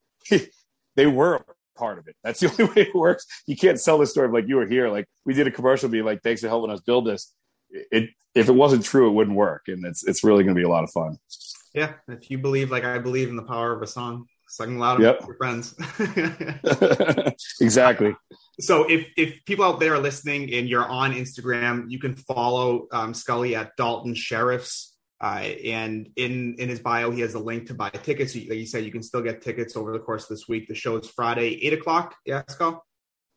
they 0.97 1.07
were 1.07 1.37
a 1.37 1.79
part 1.79 1.99
of 1.99 2.09
it. 2.09 2.17
That's 2.23 2.41
the 2.41 2.51
only 2.61 2.65
way 2.65 2.89
it 2.89 2.95
works. 2.95 3.27
You 3.47 3.57
can't 3.57 3.81
sell 3.81 3.97
this 3.97 4.11
story 4.11 4.27
of 4.27 4.35
like 4.35 4.49
you 4.49 4.57
were 4.57 4.67
here. 4.67 4.89
Like 4.91 5.07
we 5.25 5.33
did 5.33 5.47
a 5.47 5.51
commercial, 5.51 5.89
being 5.89 6.05
like, 6.05 6.23
"Thanks 6.23 6.43
for 6.43 6.49
helping 6.49 6.71
us 6.71 6.81
build 6.81 7.07
this." 7.07 7.33
it 7.91 8.11
if 8.35 8.49
it 8.49 8.53
wasn't 8.53 8.85
true, 8.85 9.09
it 9.09 9.13
wouldn't 9.13 9.37
work, 9.37 9.63
and 9.69 9.85
it's 9.85 10.07
it's 10.07 10.25
really 10.25 10.45
going 10.45 10.55
to 10.55 10.59
be 10.59 10.65
a 10.65 10.69
lot 10.69 10.85
of 10.85 10.91
fun. 10.91 11.19
Yeah, 11.75 11.95
if 12.09 12.31
you 12.31 12.39
believe 12.39 12.71
like 12.71 12.85
I 12.85 12.99
believe 12.99 13.29
in 13.29 13.37
the 13.37 13.43
power 13.43 13.73
of 13.73 13.83
a 13.83 13.87
song, 13.87 14.27
sing 14.49 14.79
loud 14.79 15.01
yep. 15.01 15.21
with 15.21 15.29
your 15.29 15.37
friends. 15.37 15.75
exactly. 17.61 18.15
So 18.61 18.85
if 18.91 19.07
if 19.17 19.45
people 19.45 19.65
out 19.65 19.81
there 19.81 19.95
are 19.95 19.99
listening 19.99 20.53
and 20.55 20.69
you're 20.69 20.87
on 20.87 21.13
Instagram, 21.13 21.91
you 21.91 21.99
can 21.99 22.17
follow 22.17 22.87
um, 22.93 23.15
Scully 23.15 23.55
at 23.55 23.77
Dalton 23.77 24.15
Sheriffs. 24.15 24.92
Uh, 25.23 25.55
and 25.65 26.09
in 26.17 26.57
in 26.59 26.69
his 26.69 26.81
bio, 26.81 27.13
he 27.13 27.21
has 27.21 27.35
a 27.35 27.39
link 27.39 27.69
to 27.69 27.75
buy 27.75 27.91
tickets. 27.91 28.35
Like 28.35 28.59
you 28.59 28.67
said, 28.67 28.85
you 28.85 28.91
can 28.91 29.05
still 29.05 29.23
get 29.23 29.41
tickets 29.41 29.77
over 29.77 29.93
the 29.93 30.01
course 30.01 30.25
of 30.25 30.31
this 30.31 30.49
week. 30.49 30.67
The 30.67 30.75
show 30.75 30.97
is 30.97 31.09
Friday, 31.09 31.65
eight 31.65 31.73
o'clock. 31.73 32.17
Yeah, 32.27 32.43
Skull. 32.49 32.85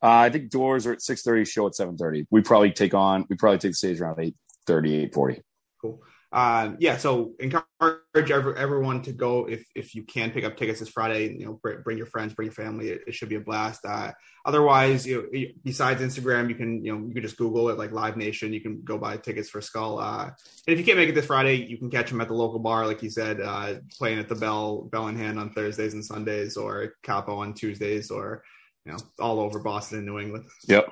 Uh, 0.01 0.07
I 0.07 0.29
think 0.29 0.49
doors 0.49 0.87
are 0.87 0.93
at 0.93 1.01
six 1.01 1.21
thirty. 1.21 1.45
Show 1.45 1.67
at 1.67 1.75
seven 1.75 1.95
thirty. 1.95 2.25
We 2.31 2.41
probably 2.41 2.71
take 2.71 2.95
on. 2.95 3.25
We 3.29 3.35
probably 3.35 3.59
take 3.59 3.71
the 3.71 3.75
stage 3.75 4.01
around 4.01 4.19
eight 4.19 4.35
thirty, 4.65 4.95
eight 4.95 5.13
forty. 5.13 5.41
Cool. 5.79 6.01
Uh, 6.35 6.73
yeah. 6.79 6.97
So 6.97 7.31
encourage 7.39 8.01
every, 8.13 8.57
everyone 8.57 9.01
to 9.03 9.13
go 9.13 9.45
if 9.45 9.65
if 9.73 9.95
you 9.95 10.03
can 10.03 10.31
pick 10.31 10.43
up 10.43 10.57
tickets 10.57 10.81
this 10.81 10.89
Friday. 10.89 11.33
You 11.33 11.45
know, 11.45 11.59
bring, 11.63 11.81
bring 11.81 11.97
your 11.97 12.07
friends, 12.07 12.33
bring 12.33 12.47
your 12.47 12.53
family. 12.53 12.89
It, 12.89 13.03
it 13.07 13.13
should 13.13 13.29
be 13.29 13.35
a 13.35 13.39
blast. 13.39 13.85
Uh, 13.85 14.11
otherwise, 14.45 15.07
you 15.07 15.29
know, 15.31 15.45
besides 15.63 16.01
Instagram, 16.01 16.49
you 16.49 16.55
can 16.55 16.83
you 16.83 16.91
know 16.91 17.07
you 17.07 17.13
can 17.13 17.23
just 17.23 17.37
Google 17.37 17.69
it 17.69 17.77
like 17.77 17.93
Live 17.93 18.17
Nation. 18.17 18.51
You 18.51 18.59
can 18.59 18.81
go 18.83 18.97
buy 18.97 19.15
tickets 19.15 19.49
for 19.49 19.61
Skull. 19.61 19.97
Uh, 19.97 20.25
and 20.25 20.33
if 20.73 20.77
you 20.77 20.83
can't 20.83 20.97
make 20.97 21.07
it 21.07 21.15
this 21.15 21.27
Friday, 21.27 21.65
you 21.65 21.77
can 21.77 21.89
catch 21.89 22.09
them 22.09 22.19
at 22.19 22.27
the 22.27 22.33
local 22.33 22.59
bar, 22.59 22.85
like 22.85 23.01
you 23.01 23.09
said, 23.09 23.39
uh, 23.39 23.75
playing 23.97 24.19
at 24.19 24.27
the 24.27 24.35
Bell 24.35 24.89
Bell 24.91 25.07
in 25.07 25.15
Hand 25.15 25.39
on 25.39 25.53
Thursdays 25.53 25.93
and 25.93 26.03
Sundays, 26.03 26.57
or 26.57 26.95
Capo 27.01 27.37
on 27.37 27.53
Tuesdays, 27.53 28.11
or 28.11 28.43
you 28.85 28.91
know, 28.91 28.97
all 29.21 29.39
over 29.39 29.59
Boston 29.59 29.99
and 29.99 30.07
New 30.07 30.19
England. 30.19 30.47
Yep. 30.67 30.89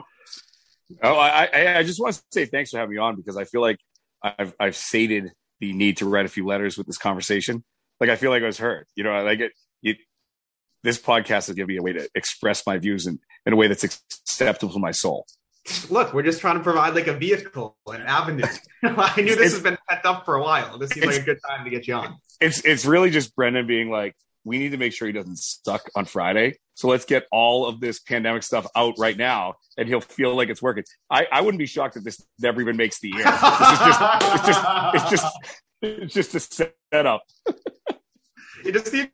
Oh, 1.02 1.18
I, 1.18 1.80
I 1.80 1.84
just 1.84 2.00
want 2.00 2.16
to 2.16 2.22
say 2.32 2.46
thanks 2.46 2.72
for 2.72 2.78
having 2.78 2.94
me 2.94 2.98
on 2.98 3.18
because 3.18 3.36
I 3.36 3.44
feel 3.44 3.62
like 3.62 3.80
I've, 4.24 4.54
I've 4.60 4.76
sated 4.76 5.32
the 5.60 5.74
need 5.74 5.98
to 5.98 6.06
write 6.08 6.26
a 6.26 6.30
few 6.30 6.46
letters 6.46 6.78
with 6.78 6.88
this 6.88 6.98
conversation. 6.98 7.64
Like, 8.00 8.10
I 8.10 8.16
feel 8.16 8.32
like 8.32 8.44
I 8.44 8.48
was 8.48 8.58
heard, 8.58 8.86
you 8.96 9.04
know, 9.04 9.24
like 9.24 9.40
it, 9.40 9.52
it 9.82 9.98
this 10.84 11.00
podcast 11.00 11.50
is 11.50 11.56
going 11.56 11.64
to 11.64 11.66
be 11.68 11.78
a 11.78 11.82
way 11.82 11.94
to 11.94 12.10
express 12.14 12.66
my 12.66 12.78
views 12.78 13.08
in, 13.08 13.20
in 13.46 13.54
a 13.54 13.56
way 13.56 13.68
that's 13.68 13.84
acceptable 13.84 14.74
to 14.74 14.80
my 14.80 14.92
soul. 14.92 15.26
Look, 15.90 16.14
we're 16.14 16.24
just 16.24 16.42
trying 16.42 16.58
to 16.58 16.64
provide 16.64 16.94
like 16.94 17.08
a 17.08 17.14
vehicle, 17.14 17.78
an 17.88 18.02
avenue. 18.02 18.44
I 18.84 19.22
knew 19.22 19.36
this 19.36 19.46
it's, 19.46 19.54
has 19.54 19.64
been 19.64 19.78
pent 19.88 20.06
up 20.06 20.26
for 20.26 20.36
a 20.36 20.44
while. 20.44 20.78
This 20.78 20.90
seems 20.90 21.06
like 21.06 21.22
a 21.22 21.24
good 21.24 21.40
time 21.48 21.64
to 21.64 21.70
get 21.70 21.88
you 21.88 21.94
on. 21.96 22.18
It's 22.42 22.60
it's 22.66 22.86
really 22.86 23.10
just 23.10 23.34
Brendan 23.34 23.66
being 23.66 23.90
like, 23.90 24.14
we 24.44 24.58
need 24.58 24.72
to 24.72 24.78
make 24.78 24.94
sure 24.94 25.08
he 25.08 25.14
doesn't 25.14 25.38
suck 25.38 25.90
on 25.96 26.06
Friday. 26.06 26.56
So 26.76 26.88
let's 26.88 27.06
get 27.06 27.26
all 27.32 27.66
of 27.66 27.80
this 27.80 28.00
pandemic 28.00 28.44
stuff 28.44 28.68
out 28.76 28.96
right 28.98 29.18
now, 29.18 29.56
and 29.78 29.88
he'll 29.88 30.02
feel 30.02 30.36
like 30.36 30.50
it's 30.50 30.62
working. 30.62 30.84
I, 31.10 31.28
I 31.32 31.42
wouldn't 31.42 31.60
be 31.60 31.66
shocked 31.66 31.98
if 31.98 32.04
this 32.04 32.24
never 32.40 32.62
even 32.62 32.78
makes 32.78 33.00
the 33.00 33.14
air. 33.14 33.20
Is 33.20 33.26
just, 33.80 34.02
it's 34.24 34.48
just, 34.48 34.66
it's 34.94 35.10
just, 35.10 35.38
it's 35.82 36.14
just 36.14 36.36
a 36.36 36.68
setup. 36.92 37.24
it 38.66 38.94
needs 38.94 39.10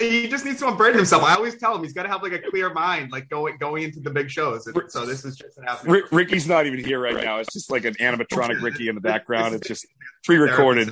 he 0.00 0.28
just 0.28 0.44
needs 0.44 0.60
to 0.60 0.68
unburden 0.68 0.96
himself. 0.96 1.22
I 1.22 1.34
always 1.34 1.56
tell 1.56 1.74
him 1.74 1.82
he's 1.82 1.92
got 1.92 2.04
to 2.04 2.08
have 2.08 2.22
like 2.22 2.32
a 2.32 2.38
clear 2.38 2.72
mind, 2.72 3.12
like 3.12 3.28
going 3.28 3.56
going 3.58 3.82
into 3.82 4.00
the 4.00 4.10
big 4.10 4.30
shows. 4.30 4.66
And 4.66 4.80
so 4.88 5.04
this 5.04 5.24
is 5.24 5.36
just 5.36 5.58
an 5.58 5.64
happening. 5.64 6.02
Ricky's 6.10 6.48
not 6.48 6.66
even 6.66 6.82
here 6.82 7.00
right 7.00 7.16
now. 7.16 7.38
It's 7.38 7.52
just 7.52 7.70
like 7.70 7.84
an 7.84 7.94
animatronic 7.94 8.60
Ricky 8.62 8.88
in 8.88 8.94
the 8.94 9.00
background. 9.00 9.54
It's 9.54 9.68
just 9.68 9.86
pre-recorded. 10.24 10.90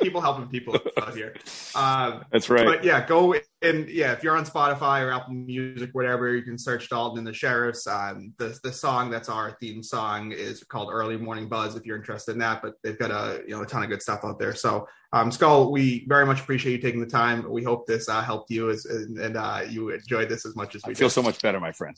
People 0.00 0.20
helping 0.20 0.48
people 0.48 0.78
out 1.00 1.14
here. 1.16 1.34
Um, 1.74 2.24
That's 2.32 2.50
right. 2.50 2.64
But 2.64 2.82
yeah, 2.82 3.06
go 3.06 3.36
and 3.60 3.88
yeah, 3.88 4.12
if 4.12 4.22
you're 4.22 4.36
on 4.36 4.44
Spotify 4.44 5.02
or 5.04 5.10
Apple 5.10 5.34
Music, 5.34 5.90
whatever, 5.92 6.34
you 6.34 6.42
can 6.42 6.58
search 6.58 6.88
Dalton 6.88 7.18
and 7.18 7.26
the 7.26 7.32
Sheriffs. 7.32 7.86
Um, 7.86 8.32
the 8.38 8.58
the 8.62 8.72
song 8.72 9.10
that's 9.10 9.28
our 9.28 9.56
theme 9.60 9.82
song 9.82 10.32
is 10.32 10.62
called 10.62 10.90
"Early 10.92 11.16
Morning 11.16 11.48
Buzz." 11.48 11.74
If 11.74 11.84
you're 11.84 11.96
interested 11.96 12.32
in 12.32 12.38
that, 12.38 12.62
but 12.62 12.74
they've 12.84 12.98
got 12.98 13.10
a 13.10 13.42
you 13.46 13.56
know 13.56 13.62
a 13.62 13.66
ton 13.66 13.82
of 13.82 13.88
good 13.88 14.02
stuff 14.02 14.20
out 14.24 14.38
there. 14.38 14.54
So 14.54 14.86
um, 15.12 15.32
Skull, 15.32 15.72
we 15.72 16.06
very 16.06 16.24
much 16.24 16.40
appreciate 16.40 16.72
you 16.72 16.78
taking 16.78 17.00
the 17.00 17.06
time. 17.06 17.50
We 17.50 17.64
hope 17.64 17.86
this 17.86 18.08
uh, 18.08 18.22
helped 18.22 18.50
you 18.50 18.70
as 18.70 18.84
and, 18.84 19.18
and 19.18 19.36
uh, 19.36 19.62
you 19.68 19.90
enjoyed 19.90 20.28
this 20.28 20.46
as 20.46 20.54
much 20.54 20.76
as 20.76 20.82
we 20.86 20.92
I 20.92 20.94
feel 20.94 21.08
did. 21.08 21.14
so 21.14 21.22
much 21.22 21.42
better, 21.42 21.58
my 21.58 21.72
friend. 21.72 21.96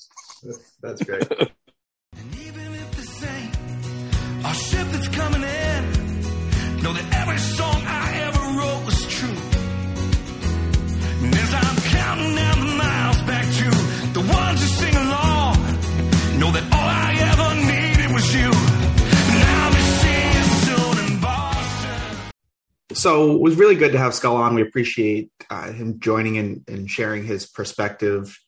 That's 0.82 1.02
great. 1.02 1.24
our 4.44 4.54
ship 4.54 4.86
that's 4.90 5.08
coming 5.08 5.42
in, 5.42 6.82
know 6.82 6.92
that 6.92 7.14
every 7.20 7.38
song 7.38 7.69
so 23.00 23.32
it 23.32 23.40
was 23.40 23.56
really 23.56 23.76
good 23.76 23.92
to 23.92 23.98
have 23.98 24.14
Skull 24.14 24.36
on. 24.36 24.54
We 24.54 24.62
appreciate 24.62 25.30
uh, 25.48 25.72
him 25.72 26.00
joining 26.00 26.36
and, 26.36 26.64
and, 26.68 26.90
sharing 26.90 27.24
his 27.24 27.46
perspective. 27.46 28.38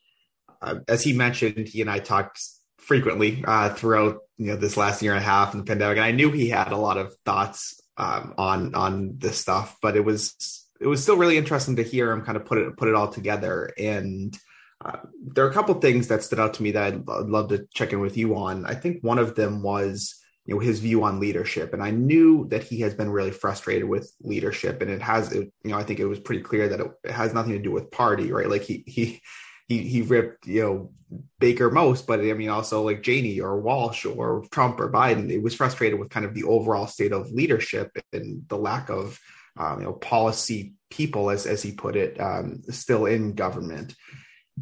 Uh, 0.60 0.80
as 0.88 1.02
he 1.02 1.14
mentioned, 1.14 1.68
he 1.68 1.80
and 1.80 1.90
I 1.90 1.98
talked 1.98 2.38
frequently 2.76 3.42
uh, 3.46 3.70
throughout 3.70 4.18
you 4.36 4.48
know 4.48 4.56
this 4.56 4.76
last 4.76 5.02
year 5.02 5.12
and 5.12 5.22
a 5.22 5.24
half 5.24 5.54
in 5.54 5.60
the 5.60 5.64
pandemic, 5.64 5.96
and 5.96 6.04
I 6.04 6.12
knew 6.12 6.30
he 6.30 6.48
had 6.48 6.72
a 6.72 6.76
lot 6.76 6.98
of 6.98 7.14
thoughts 7.24 7.80
um, 7.96 8.34
on 8.36 8.74
on 8.74 9.14
this 9.16 9.38
stuff. 9.38 9.78
But 9.80 9.96
it 9.96 10.04
was 10.04 10.66
it 10.80 10.86
was 10.86 11.02
still 11.02 11.16
really 11.16 11.38
interesting 11.38 11.76
to 11.76 11.82
hear 11.82 12.10
him 12.10 12.22
kind 12.22 12.36
of 12.36 12.44
put 12.44 12.58
it 12.58 12.76
put 12.76 12.88
it 12.88 12.94
all 12.94 13.08
together. 13.08 13.72
And 13.78 14.38
uh, 14.84 14.98
there 15.24 15.46
are 15.46 15.50
a 15.50 15.54
couple 15.54 15.74
things 15.74 16.08
that 16.08 16.22
stood 16.22 16.40
out 16.40 16.54
to 16.54 16.62
me 16.62 16.72
that 16.72 16.82
I'd, 16.82 17.08
I'd 17.08 17.26
love 17.26 17.48
to 17.48 17.66
check 17.72 17.92
in 17.92 18.00
with 18.00 18.18
you 18.18 18.36
on. 18.36 18.66
I 18.66 18.74
think 18.74 19.02
one 19.02 19.18
of 19.18 19.34
them 19.34 19.62
was 19.62 20.21
you 20.46 20.54
know 20.54 20.60
his 20.60 20.80
view 20.80 21.04
on 21.04 21.20
leadership. 21.20 21.72
And 21.72 21.82
i 21.82 21.90
knew 21.90 22.46
that 22.48 22.64
he 22.64 22.80
has 22.80 22.94
been 22.94 23.10
really 23.10 23.30
frustrated 23.30 23.88
with 23.88 24.12
leadership. 24.20 24.82
And 24.82 24.90
it 24.90 25.02
has 25.02 25.32
it, 25.32 25.52
you 25.64 25.70
know 25.70 25.78
i 25.78 25.82
think 25.82 26.00
it 26.00 26.06
was 26.06 26.20
pretty 26.20 26.42
clear 26.42 26.68
that 26.68 26.80
it, 26.80 26.90
it, 27.04 27.10
has 27.10 27.34
nothing 27.34 27.52
to 27.52 27.58
do 27.58 27.72
with 27.72 27.90
party 27.90 28.32
right? 28.32 28.48
Like 28.48 28.62
he 28.62 28.84
he 28.86 29.22
he 29.68 29.78
he 29.82 30.02
ripped 30.02 30.46
you 30.46 30.62
know 30.62 30.90
baker 31.38 31.70
most 31.70 32.06
but 32.06 32.20
i 32.20 32.32
mean 32.32 32.48
also 32.48 32.82
like 32.82 33.02
Janey 33.02 33.38
or 33.40 33.60
walsh 33.60 34.06
or 34.06 34.44
trump 34.50 34.80
or 34.80 34.90
biden 34.90 35.30
it 35.30 35.42
was 35.42 35.54
frustrated 35.54 35.98
with 35.98 36.08
kind 36.08 36.24
of 36.24 36.34
the 36.34 36.44
overall 36.44 36.86
state 36.86 37.12
of 37.12 37.30
leadership 37.30 37.90
and 38.14 38.42
the 38.48 38.56
lack 38.56 38.88
of 38.88 39.18
um, 39.58 39.80
you 39.80 39.84
know 39.84 39.92
policy 39.92 40.74
people 40.90 41.30
as 41.30 41.46
as 41.46 41.62
he 41.62 41.72
put 41.72 41.96
it 41.96 42.20
um, 42.20 42.62
still 42.70 43.06
in 43.06 43.34
government. 43.34 43.94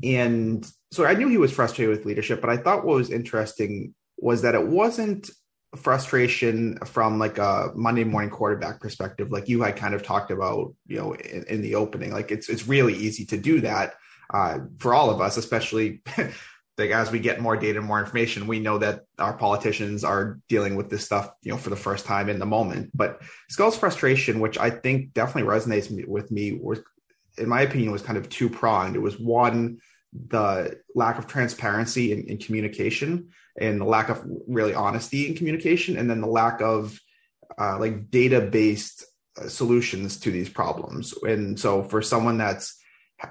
And 0.02 0.68
so 0.92 1.04
i 1.04 1.14
knew 1.14 1.28
he 1.28 1.38
was 1.38 1.52
frustrated 1.52 1.94
with 1.94 2.06
leadership 2.06 2.40
but 2.40 2.50
i 2.50 2.56
thought 2.56 2.84
what 2.84 2.96
was 2.96 3.10
interesting 3.10 3.94
was 4.18 4.42
that 4.42 4.54
it 4.54 4.66
wasn't 4.66 5.30
frustration 5.76 6.78
from 6.84 7.18
like 7.18 7.38
a 7.38 7.70
Monday 7.74 8.04
morning 8.04 8.30
quarterback 8.30 8.80
perspective, 8.80 9.30
like 9.30 9.48
you 9.48 9.62
had 9.62 9.76
kind 9.76 9.94
of 9.94 10.02
talked 10.02 10.30
about, 10.30 10.74
you 10.86 10.98
know, 10.98 11.14
in, 11.14 11.44
in 11.44 11.62
the 11.62 11.76
opening. 11.76 12.12
Like 12.12 12.30
it's 12.30 12.48
it's 12.48 12.66
really 12.66 12.94
easy 12.94 13.24
to 13.26 13.36
do 13.36 13.60
that 13.60 13.94
uh, 14.32 14.58
for 14.78 14.94
all 14.94 15.10
of 15.10 15.20
us, 15.20 15.36
especially 15.36 16.02
like 16.78 16.90
as 16.90 17.12
we 17.12 17.20
get 17.20 17.40
more 17.40 17.56
data 17.56 17.78
and 17.78 17.86
more 17.86 18.00
information. 18.00 18.48
We 18.48 18.58
know 18.58 18.78
that 18.78 19.04
our 19.18 19.34
politicians 19.34 20.02
are 20.02 20.40
dealing 20.48 20.74
with 20.74 20.90
this 20.90 21.04
stuff, 21.04 21.30
you 21.42 21.52
know, 21.52 21.58
for 21.58 21.70
the 21.70 21.76
first 21.76 22.04
time 22.04 22.28
in 22.28 22.40
the 22.40 22.46
moment. 22.46 22.90
But 22.92 23.22
Skull's 23.48 23.78
frustration, 23.78 24.40
which 24.40 24.58
I 24.58 24.70
think 24.70 25.12
definitely 25.12 25.50
resonates 25.50 26.06
with 26.08 26.32
me, 26.32 26.52
was 26.52 26.80
in 27.38 27.48
my 27.48 27.62
opinion 27.62 27.92
was 27.92 28.02
kind 28.02 28.18
of 28.18 28.28
two 28.28 28.48
pronged. 28.48 28.96
It 28.96 29.02
was 29.02 29.18
one 29.18 29.78
the 30.28 30.80
lack 30.96 31.18
of 31.18 31.28
transparency 31.28 32.12
in, 32.12 32.24
in 32.24 32.38
communication 32.38 33.28
and 33.60 33.80
the 33.80 33.84
lack 33.84 34.08
of 34.08 34.24
really 34.48 34.74
honesty 34.74 35.28
in 35.28 35.34
communication 35.34 35.96
and 35.96 36.08
then 36.08 36.20
the 36.20 36.26
lack 36.26 36.60
of 36.60 36.98
uh, 37.58 37.78
like 37.78 38.10
data 38.10 38.40
based 38.40 39.04
uh, 39.40 39.48
solutions 39.48 40.18
to 40.20 40.30
these 40.30 40.48
problems. 40.48 41.14
And 41.22 41.58
so 41.60 41.82
for 41.82 42.02
someone 42.02 42.38
that's 42.38 42.80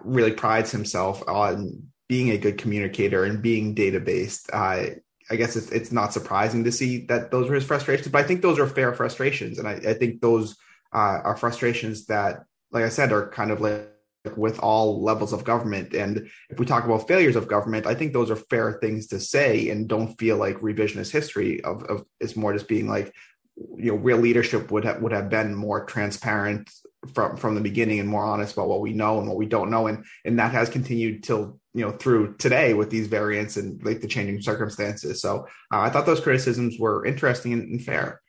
really 0.04 0.32
prides 0.32 0.72
himself 0.72 1.28
on 1.28 1.84
being 2.08 2.30
a 2.30 2.38
good 2.38 2.58
communicator 2.58 3.24
and 3.24 3.42
being 3.42 3.74
data 3.74 4.00
based 4.00 4.50
uh, 4.54 4.86
i 5.32 5.36
guess 5.36 5.56
it's, 5.56 5.72
it's 5.72 5.92
not 5.92 6.14
surprising 6.14 6.64
to 6.64 6.72
see 6.72 7.06
that 7.06 7.32
those 7.32 7.48
were 7.48 7.56
his 7.56 7.64
frustrations. 7.66 8.08
But 8.08 8.24
i 8.24 8.28
think 8.28 8.42
those 8.42 8.60
are 8.60 8.68
fair 8.68 8.94
frustrations. 8.94 9.60
And 9.60 9.68
i, 9.68 9.74
I 9.74 9.94
think 9.94 10.22
those 10.22 10.56
uh, 10.94 11.22
are 11.24 11.38
frustrations 11.38 12.06
that 12.06 12.44
like 12.72 12.84
i 12.84 12.90
said 12.90 13.12
are 13.12 13.30
kind 13.30 13.52
of 13.52 13.62
like 13.62 13.88
with 14.36 14.60
all 14.60 15.02
levels 15.02 15.34
of 15.34 15.44
government. 15.44 15.94
And 15.94 16.30
if 16.50 16.60
we 16.60 16.66
talk 16.66 16.86
about 16.86 17.08
failures 17.08 17.36
of 17.36 17.48
government, 17.48 17.86
I 17.86 17.96
think 17.96 18.14
those 18.14 18.30
are 18.30 18.36
fair 18.36 18.74
things 18.74 19.08
to 19.08 19.20
say 19.20 19.70
and 19.70 19.88
don't 19.88 20.18
feel 20.18 20.38
like 20.38 20.60
revisionist 20.60 21.12
history 21.12 21.64
of, 21.64 21.84
of 21.84 22.06
it's 22.20 22.36
more 22.36 22.54
just 22.54 22.68
being 22.68 22.88
like, 22.88 23.14
you 23.78 23.92
know, 23.92 23.98
real 23.98 24.18
leadership 24.18 24.72
would 24.72 24.86
have 24.86 25.02
would 25.02 25.12
have 25.12 25.30
been 25.30 25.54
more 25.54 25.86
transparent 25.86 26.70
from 27.14 27.38
from 27.38 27.56
the 27.56 27.62
beginning 27.62 28.00
and 28.00 28.08
more 28.08 28.24
honest 28.24 28.54
about 28.54 28.70
what 28.70 28.82
we 28.82 28.94
know 28.94 29.20
and 29.20 29.28
what 29.28 29.38
we 29.38 29.46
don't 29.46 29.70
know. 29.70 29.88
And 29.88 30.06
and 30.24 30.40
that 30.40 30.54
has 30.54 30.70
continued 30.70 31.24
till 31.24 31.60
you 31.74 31.86
know 31.86 31.92
through 31.92 32.36
today 32.38 32.74
with 32.74 32.90
these 32.90 33.08
variants 33.08 33.58
and 33.58 33.84
like 33.84 34.02
the 34.02 34.08
changing 34.08 34.42
circumstances. 34.42 35.22
So 35.22 35.48
uh, 35.74 35.80
I 35.80 35.90
thought 35.90 36.06
those 36.06 36.22
criticisms 36.22 36.78
were 36.80 37.06
interesting 37.06 37.54
and, 37.54 37.64
and 37.64 37.84
fair. 37.84 38.22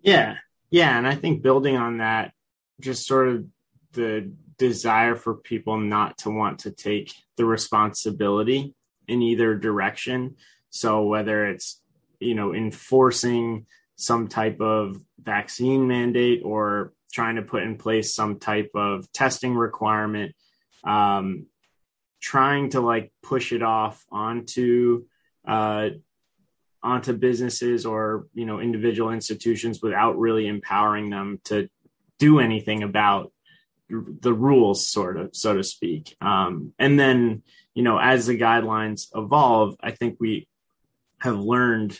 Yeah, 0.00 0.36
yeah, 0.70 0.98
and 0.98 1.06
I 1.06 1.14
think 1.14 1.42
building 1.42 1.76
on 1.76 1.98
that, 1.98 2.32
just 2.80 3.06
sort 3.06 3.28
of 3.28 3.46
the 3.92 4.32
desire 4.68 5.16
for 5.16 5.34
people 5.34 5.76
not 5.76 6.18
to 6.18 6.30
want 6.30 6.60
to 6.60 6.70
take 6.70 7.12
the 7.36 7.44
responsibility 7.44 8.74
in 9.08 9.20
either 9.22 9.56
direction. 9.56 10.36
So 10.70 11.02
whether 11.02 11.46
it's, 11.46 11.82
you 12.20 12.34
know, 12.36 12.54
enforcing 12.54 13.66
some 13.96 14.28
type 14.28 14.60
of 14.60 14.96
vaccine 15.20 15.88
mandate 15.88 16.42
or 16.44 16.92
trying 17.12 17.36
to 17.36 17.42
put 17.42 17.64
in 17.64 17.76
place 17.76 18.14
some 18.14 18.38
type 18.38 18.70
of 18.76 19.10
testing 19.12 19.54
requirement, 19.56 20.34
um, 20.84 21.46
trying 22.20 22.70
to 22.70 22.80
like 22.80 23.12
push 23.22 23.52
it 23.52 23.62
off 23.62 24.04
onto 24.12 25.04
uh, 25.46 25.88
onto 26.84 27.12
businesses 27.12 27.84
or 27.84 28.26
you 28.32 28.46
know 28.46 28.60
individual 28.60 29.10
institutions 29.10 29.82
without 29.82 30.18
really 30.18 30.46
empowering 30.46 31.10
them 31.10 31.40
to 31.44 31.68
do 32.18 32.38
anything 32.38 32.84
about 32.84 33.31
the 34.20 34.32
rules 34.32 34.86
sort 34.86 35.18
of 35.18 35.34
so 35.34 35.56
to 35.56 35.62
speak. 35.62 36.16
Um, 36.20 36.72
and 36.78 36.98
then 36.98 37.42
you 37.74 37.82
know 37.82 37.98
as 37.98 38.26
the 38.26 38.38
guidelines 38.38 39.08
evolve 39.14 39.76
i 39.82 39.90
think 39.90 40.18
we 40.20 40.46
have 41.20 41.38
learned 41.38 41.98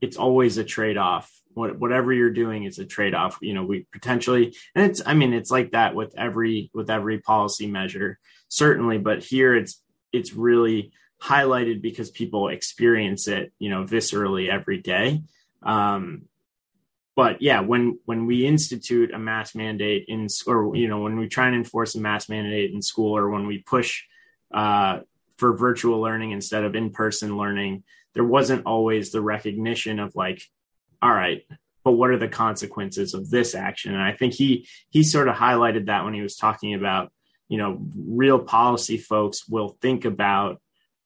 it's 0.00 0.16
always 0.16 0.56
a 0.56 0.64
trade-off. 0.64 1.30
What, 1.52 1.78
whatever 1.78 2.10
you're 2.10 2.30
doing 2.30 2.64
is 2.64 2.78
a 2.78 2.86
trade-off 2.86 3.38
you 3.42 3.52
know 3.52 3.64
we 3.64 3.86
potentially 3.92 4.54
and 4.74 4.88
it's 4.88 5.02
i 5.04 5.14
mean 5.14 5.34
it's 5.34 5.50
like 5.50 5.72
that 5.72 5.94
with 5.94 6.14
every 6.16 6.70
with 6.72 6.88
every 6.88 7.18
policy 7.18 7.66
measure 7.66 8.18
certainly 8.48 8.98
but 8.98 9.24
here 9.24 9.54
it's 9.54 9.82
it's 10.12 10.32
really 10.32 10.92
highlighted 11.20 11.82
because 11.82 12.10
people 12.10 12.48
experience 12.48 13.28
it 13.28 13.52
you 13.58 13.68
know 13.68 13.84
viscerally 13.84 14.48
every 14.48 14.78
day. 14.78 15.22
Um, 15.62 16.22
but 17.20 17.42
yeah, 17.42 17.60
when 17.60 17.98
when 18.06 18.24
we 18.24 18.46
institute 18.46 19.12
a 19.12 19.18
mask 19.18 19.54
mandate 19.54 20.06
in, 20.08 20.26
or 20.46 20.74
you 20.74 20.88
know, 20.88 21.02
when 21.02 21.18
we 21.18 21.28
try 21.28 21.48
and 21.48 21.54
enforce 21.54 21.94
a 21.94 22.00
mask 22.00 22.30
mandate 22.30 22.72
in 22.72 22.80
school, 22.80 23.14
or 23.14 23.28
when 23.28 23.46
we 23.46 23.58
push 23.58 24.04
uh, 24.54 25.00
for 25.36 25.54
virtual 25.54 26.00
learning 26.00 26.30
instead 26.30 26.64
of 26.64 26.74
in 26.74 26.88
person 26.88 27.36
learning, 27.36 27.84
there 28.14 28.24
wasn't 28.24 28.64
always 28.64 29.12
the 29.12 29.20
recognition 29.20 29.98
of 29.98 30.16
like, 30.16 30.40
all 31.02 31.12
right, 31.12 31.42
but 31.84 31.92
what 31.92 32.08
are 32.08 32.16
the 32.16 32.26
consequences 32.26 33.12
of 33.12 33.28
this 33.28 33.54
action? 33.54 33.92
And 33.92 34.02
I 34.02 34.12
think 34.12 34.32
he 34.32 34.66
he 34.88 35.02
sort 35.02 35.28
of 35.28 35.34
highlighted 35.34 35.88
that 35.88 36.06
when 36.06 36.14
he 36.14 36.22
was 36.22 36.36
talking 36.36 36.72
about, 36.72 37.12
you 37.50 37.58
know, 37.58 37.82
real 37.94 38.38
policy 38.38 38.96
folks 38.96 39.46
will 39.46 39.76
think 39.82 40.06
about, 40.06 40.58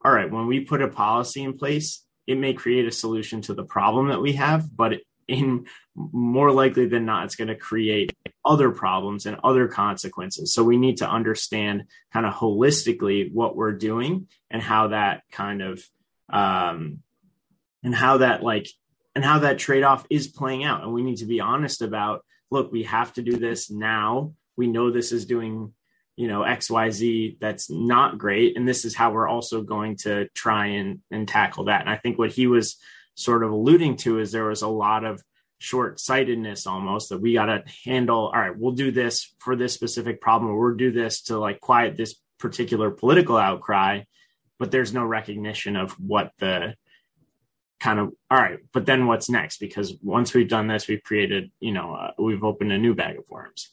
all 0.04 0.12
right, 0.12 0.30
when 0.30 0.46
we 0.46 0.60
put 0.60 0.80
a 0.80 0.86
policy 0.86 1.42
in 1.42 1.58
place, 1.58 2.06
it 2.28 2.38
may 2.38 2.54
create 2.54 2.86
a 2.86 2.92
solution 2.92 3.40
to 3.42 3.52
the 3.52 3.64
problem 3.64 4.10
that 4.10 4.22
we 4.22 4.34
have, 4.34 4.64
but 4.76 4.92
it, 4.92 5.02
in 5.28 5.66
more 5.94 6.52
likely 6.52 6.86
than 6.86 7.04
not, 7.04 7.24
it's 7.24 7.36
going 7.36 7.48
to 7.48 7.56
create 7.56 8.12
other 8.44 8.70
problems 8.70 9.26
and 9.26 9.38
other 9.42 9.68
consequences. 9.68 10.52
So 10.52 10.62
we 10.64 10.76
need 10.76 10.98
to 10.98 11.08
understand 11.08 11.84
kind 12.12 12.26
of 12.26 12.34
holistically 12.34 13.32
what 13.32 13.56
we're 13.56 13.72
doing 13.72 14.28
and 14.50 14.60
how 14.60 14.88
that 14.88 15.22
kind 15.30 15.62
of, 15.62 15.82
um, 16.30 17.00
and 17.82 17.94
how 17.94 18.18
that 18.18 18.42
like, 18.42 18.68
and 19.14 19.24
how 19.24 19.40
that 19.40 19.58
trade 19.58 19.84
off 19.84 20.06
is 20.10 20.28
playing 20.28 20.64
out. 20.64 20.82
And 20.82 20.92
we 20.92 21.02
need 21.02 21.18
to 21.18 21.26
be 21.26 21.40
honest 21.40 21.82
about, 21.82 22.24
look, 22.50 22.72
we 22.72 22.84
have 22.84 23.12
to 23.14 23.22
do 23.22 23.36
this 23.36 23.70
now. 23.70 24.34
We 24.56 24.66
know 24.66 24.90
this 24.90 25.12
is 25.12 25.26
doing, 25.26 25.72
you 26.16 26.28
know, 26.28 26.40
XYZ 26.40 27.38
that's 27.40 27.70
not 27.70 28.18
great. 28.18 28.56
And 28.56 28.66
this 28.66 28.84
is 28.84 28.94
how 28.94 29.12
we're 29.12 29.28
also 29.28 29.62
going 29.62 29.96
to 29.98 30.28
try 30.34 30.66
and, 30.66 31.00
and 31.10 31.28
tackle 31.28 31.64
that. 31.64 31.80
And 31.80 31.90
I 31.90 31.96
think 31.96 32.18
what 32.18 32.32
he 32.32 32.46
was, 32.46 32.76
sort 33.14 33.44
of 33.44 33.50
alluding 33.50 33.96
to 33.96 34.18
is 34.18 34.32
there 34.32 34.48
was 34.48 34.62
a 34.62 34.68
lot 34.68 35.04
of 35.04 35.22
short 35.58 36.00
sightedness 36.00 36.66
almost 36.66 37.08
that 37.08 37.20
we 37.20 37.34
got 37.34 37.46
to 37.46 37.62
handle. 37.84 38.26
All 38.34 38.40
right, 38.40 38.56
we'll 38.56 38.72
do 38.72 38.90
this 38.90 39.34
for 39.38 39.56
this 39.56 39.72
specific 39.72 40.20
problem, 40.20 40.50
or 40.50 40.58
we'll 40.58 40.76
do 40.76 40.92
this 40.92 41.22
to 41.22 41.38
like 41.38 41.60
quiet 41.60 41.96
this 41.96 42.16
particular 42.38 42.90
political 42.90 43.36
outcry, 43.36 44.02
but 44.58 44.70
there's 44.70 44.92
no 44.92 45.04
recognition 45.04 45.76
of 45.76 45.92
what 45.92 46.32
the 46.38 46.74
kind 47.80 47.98
of 47.98 48.12
all 48.30 48.38
right 48.38 48.60
but 48.72 48.86
then 48.86 49.06
what's 49.06 49.28
next? 49.28 49.58
Because 49.58 49.94
once 50.02 50.32
we've 50.32 50.48
done 50.48 50.68
this 50.68 50.88
we've 50.88 51.02
created 51.02 51.50
you 51.60 51.72
know 51.72 51.94
uh, 51.94 52.12
we've 52.18 52.44
opened 52.44 52.72
a 52.72 52.78
new 52.78 52.94
bag 52.94 53.18
of 53.18 53.24
worms. 53.28 53.70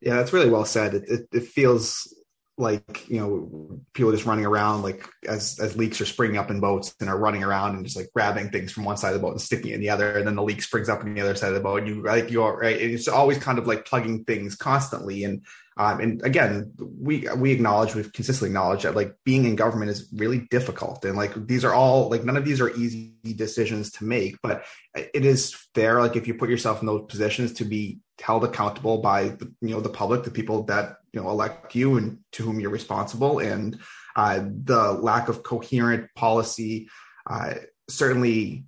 Yeah 0.00 0.16
that's 0.16 0.32
really 0.32 0.50
well 0.50 0.64
said. 0.64 0.94
It, 0.94 1.04
it, 1.08 1.28
it 1.32 1.44
feels 1.44 2.14
like 2.56 3.08
you 3.08 3.18
know 3.18 3.80
people 3.94 4.12
just 4.12 4.26
running 4.26 4.46
around 4.46 4.82
like 4.82 5.08
as 5.26 5.58
as 5.60 5.76
leaks 5.76 6.00
are 6.00 6.06
springing 6.06 6.38
up 6.38 6.50
in 6.50 6.60
boats 6.60 6.94
and 7.00 7.10
are 7.10 7.18
running 7.18 7.42
around 7.42 7.74
and 7.74 7.84
just 7.84 7.96
like 7.96 8.10
grabbing 8.14 8.48
things 8.50 8.70
from 8.70 8.84
one 8.84 8.96
side 8.96 9.08
of 9.08 9.14
the 9.14 9.20
boat 9.20 9.32
and 9.32 9.40
sticking 9.40 9.72
it 9.72 9.74
in 9.74 9.80
the 9.80 9.90
other 9.90 10.16
and 10.16 10.26
then 10.26 10.36
the 10.36 10.42
leak 10.42 10.62
springs 10.62 10.88
up 10.88 11.02
in 11.02 11.14
the 11.14 11.20
other 11.20 11.34
side 11.34 11.48
of 11.48 11.54
the 11.54 11.60
boat 11.60 11.78
and 11.78 11.88
you 11.88 12.02
like 12.02 12.30
you're 12.30 12.56
right 12.56 12.80
it's 12.80 13.08
always 13.08 13.38
kind 13.38 13.58
of 13.58 13.66
like 13.66 13.84
plugging 13.84 14.24
things 14.24 14.54
constantly 14.54 15.24
and 15.24 15.44
um, 15.76 15.98
and 15.98 16.22
again 16.22 16.72
we 16.78 17.26
we 17.36 17.50
acknowledge 17.50 17.96
we've 17.96 18.12
consistently 18.12 18.50
acknowledged 18.50 18.84
that 18.84 18.94
like 18.94 19.16
being 19.24 19.44
in 19.44 19.56
government 19.56 19.90
is 19.90 20.08
really 20.14 20.46
difficult 20.50 21.04
and 21.04 21.16
like 21.16 21.32
these 21.48 21.64
are 21.64 21.74
all 21.74 22.08
like 22.08 22.22
none 22.22 22.36
of 22.36 22.44
these 22.44 22.60
are 22.60 22.70
easy 22.76 23.14
decisions 23.34 23.90
to 23.90 24.04
make 24.04 24.36
but 24.42 24.64
it 24.94 25.24
is 25.24 25.52
fair 25.74 26.00
like 26.00 26.14
if 26.14 26.28
you 26.28 26.34
put 26.34 26.50
yourself 26.50 26.80
in 26.80 26.86
those 26.86 27.04
positions 27.08 27.54
to 27.54 27.64
be 27.64 27.98
held 28.20 28.44
accountable 28.44 28.98
by 28.98 29.28
the, 29.28 29.52
you 29.60 29.70
know 29.70 29.80
the 29.80 29.88
public 29.88 30.24
the 30.24 30.30
people 30.30 30.62
that 30.64 30.96
you 31.12 31.20
know 31.20 31.28
elect 31.30 31.74
you 31.74 31.96
and 31.96 32.18
to 32.32 32.42
whom 32.42 32.60
you're 32.60 32.70
responsible 32.70 33.38
and 33.38 33.78
uh, 34.16 34.40
the 34.64 34.92
lack 34.92 35.28
of 35.28 35.42
coherent 35.42 36.08
policy 36.14 36.88
uh, 37.28 37.54
certainly 37.88 38.64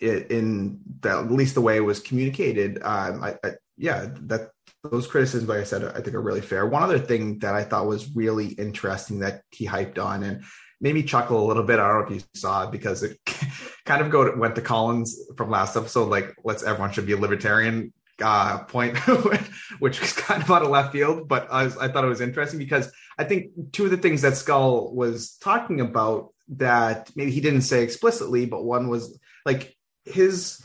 in 0.00 0.80
the, 1.00 1.10
at 1.10 1.30
least 1.30 1.54
the 1.54 1.60
way 1.60 1.76
it 1.76 1.80
was 1.80 2.00
communicated 2.00 2.78
um, 2.82 3.22
I, 3.22 3.36
I, 3.44 3.52
yeah 3.76 4.08
that 4.22 4.50
those 4.82 5.06
criticisms 5.06 5.48
like 5.48 5.60
i 5.60 5.64
said 5.64 5.84
i 5.84 6.00
think 6.00 6.14
are 6.14 6.20
really 6.20 6.40
fair 6.40 6.66
one 6.66 6.82
other 6.82 6.98
thing 6.98 7.38
that 7.40 7.54
i 7.54 7.64
thought 7.64 7.86
was 7.86 8.14
really 8.14 8.48
interesting 8.48 9.20
that 9.20 9.42
he 9.50 9.66
hyped 9.66 9.98
on 9.98 10.22
and 10.22 10.44
made 10.80 10.94
me 10.94 11.02
chuckle 11.02 11.42
a 11.42 11.46
little 11.46 11.62
bit. 11.62 11.78
I 11.78 11.88
don't 11.88 12.00
know 12.00 12.14
if 12.14 12.22
you 12.22 12.28
saw 12.34 12.64
it 12.64 12.70
because 12.70 13.02
it 13.02 13.18
kind 13.86 14.02
of 14.02 14.10
go 14.10 14.30
to, 14.30 14.38
went 14.38 14.54
to 14.56 14.60
Collins 14.60 15.18
from 15.34 15.50
last 15.50 15.76
episode, 15.76 16.10
like 16.10 16.34
let's 16.44 16.62
everyone 16.62 16.92
should 16.92 17.06
be 17.06 17.14
a 17.14 17.16
libertarian 17.16 17.92
uh, 18.22 18.58
point, 18.64 18.96
which 19.78 20.00
was 20.00 20.12
kind 20.12 20.42
of 20.42 20.50
out 20.50 20.62
of 20.62 20.68
left 20.68 20.92
field, 20.92 21.28
but 21.28 21.50
I, 21.50 21.64
was, 21.64 21.76
I 21.76 21.88
thought 21.88 22.04
it 22.04 22.08
was 22.08 22.20
interesting 22.20 22.58
because 22.58 22.90
I 23.18 23.24
think 23.24 23.72
two 23.72 23.84
of 23.84 23.90
the 23.90 23.96
things 23.96 24.22
that 24.22 24.36
Skull 24.36 24.94
was 24.94 25.36
talking 25.36 25.80
about 25.80 26.32
that 26.48 27.10
maybe 27.16 27.30
he 27.30 27.40
didn't 27.40 27.62
say 27.62 27.82
explicitly, 27.82 28.46
but 28.46 28.64
one 28.64 28.88
was 28.88 29.18
like 29.46 29.76
his 30.04 30.62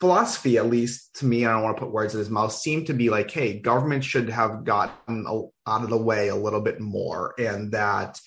philosophy, 0.00 0.56
at 0.56 0.66
least 0.66 1.16
to 1.16 1.26
me, 1.26 1.44
I 1.44 1.52
don't 1.52 1.62
want 1.62 1.76
to 1.76 1.82
put 1.82 1.92
words 1.92 2.14
in 2.14 2.18
his 2.18 2.30
mouth, 2.30 2.52
seemed 2.52 2.86
to 2.86 2.94
be 2.94 3.10
like, 3.10 3.30
hey, 3.30 3.58
government 3.58 4.02
should 4.04 4.30
have 4.30 4.64
gotten 4.64 5.26
out 5.26 5.82
of 5.82 5.90
the 5.90 5.96
way 5.96 6.28
a 6.28 6.36
little 6.36 6.60
bit 6.62 6.80
more, 6.80 7.34
and 7.38 7.72
that, 7.72 8.18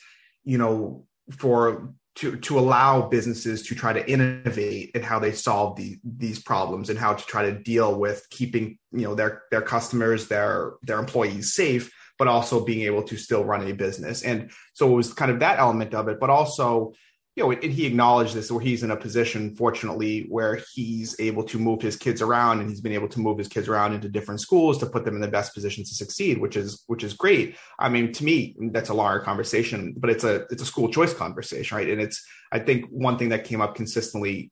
you 0.43 0.57
know, 0.57 1.05
for 1.31 1.93
to 2.15 2.37
to 2.37 2.59
allow 2.59 3.07
businesses 3.07 3.63
to 3.63 3.75
try 3.75 3.91
to 3.93 4.09
innovate 4.09 4.91
in 4.93 5.01
how 5.01 5.19
they 5.19 5.31
solve 5.31 5.75
the, 5.75 5.97
these 6.03 6.39
problems 6.39 6.89
and 6.89 6.99
how 6.99 7.13
to 7.13 7.25
try 7.25 7.43
to 7.43 7.57
deal 7.57 7.99
with 7.99 8.27
keeping 8.29 8.77
you 8.91 9.01
know 9.01 9.15
their 9.15 9.43
their 9.51 9.61
customers 9.61 10.27
their 10.27 10.73
their 10.83 10.99
employees 10.99 11.53
safe 11.53 11.91
but 12.19 12.27
also 12.27 12.63
being 12.63 12.81
able 12.81 13.03
to 13.03 13.17
still 13.17 13.43
run 13.43 13.67
a 13.67 13.73
business. 13.73 14.21
And 14.21 14.51
so 14.73 14.91
it 14.91 14.95
was 14.95 15.13
kind 15.13 15.31
of 15.31 15.39
that 15.39 15.59
element 15.59 15.93
of 15.93 16.07
it 16.07 16.19
but 16.19 16.29
also 16.29 16.93
you 17.35 17.43
know, 17.43 17.51
and 17.51 17.73
he 17.73 17.87
acknowledged 17.87 18.35
this, 18.35 18.51
where 18.51 18.61
he's 18.61 18.83
in 18.83 18.91
a 18.91 18.95
position, 18.95 19.55
fortunately, 19.55 20.27
where 20.29 20.59
he's 20.73 21.19
able 21.19 21.43
to 21.45 21.57
move 21.57 21.81
his 21.81 21.95
kids 21.95 22.21
around, 22.21 22.59
and 22.59 22.69
he's 22.69 22.81
been 22.81 22.91
able 22.93 23.07
to 23.07 23.19
move 23.19 23.39
his 23.39 23.47
kids 23.47 23.67
around 23.67 23.93
into 23.93 24.07
different 24.07 24.39
schools 24.39 24.77
to 24.77 24.85
put 24.85 25.03
them 25.03 25.15
in 25.15 25.21
the 25.21 25.27
best 25.27 25.53
position 25.55 25.83
to 25.83 25.95
succeed, 25.95 26.37
which 26.37 26.55
is 26.55 26.83
which 26.85 27.03
is 27.03 27.13
great. 27.13 27.55
I 27.79 27.89
mean, 27.89 28.11
to 28.13 28.23
me, 28.23 28.55
that's 28.71 28.89
a 28.89 28.93
longer 28.93 29.19
conversation, 29.19 29.95
but 29.97 30.11
it's 30.11 30.23
a 30.23 30.45
it's 30.51 30.61
a 30.61 30.65
school 30.65 30.89
choice 30.89 31.13
conversation, 31.13 31.75
right? 31.75 31.89
And 31.89 31.99
it's 31.99 32.23
I 32.51 32.59
think 32.59 32.85
one 32.91 33.17
thing 33.17 33.29
that 33.29 33.45
came 33.45 33.61
up 33.61 33.73
consistently 33.73 34.51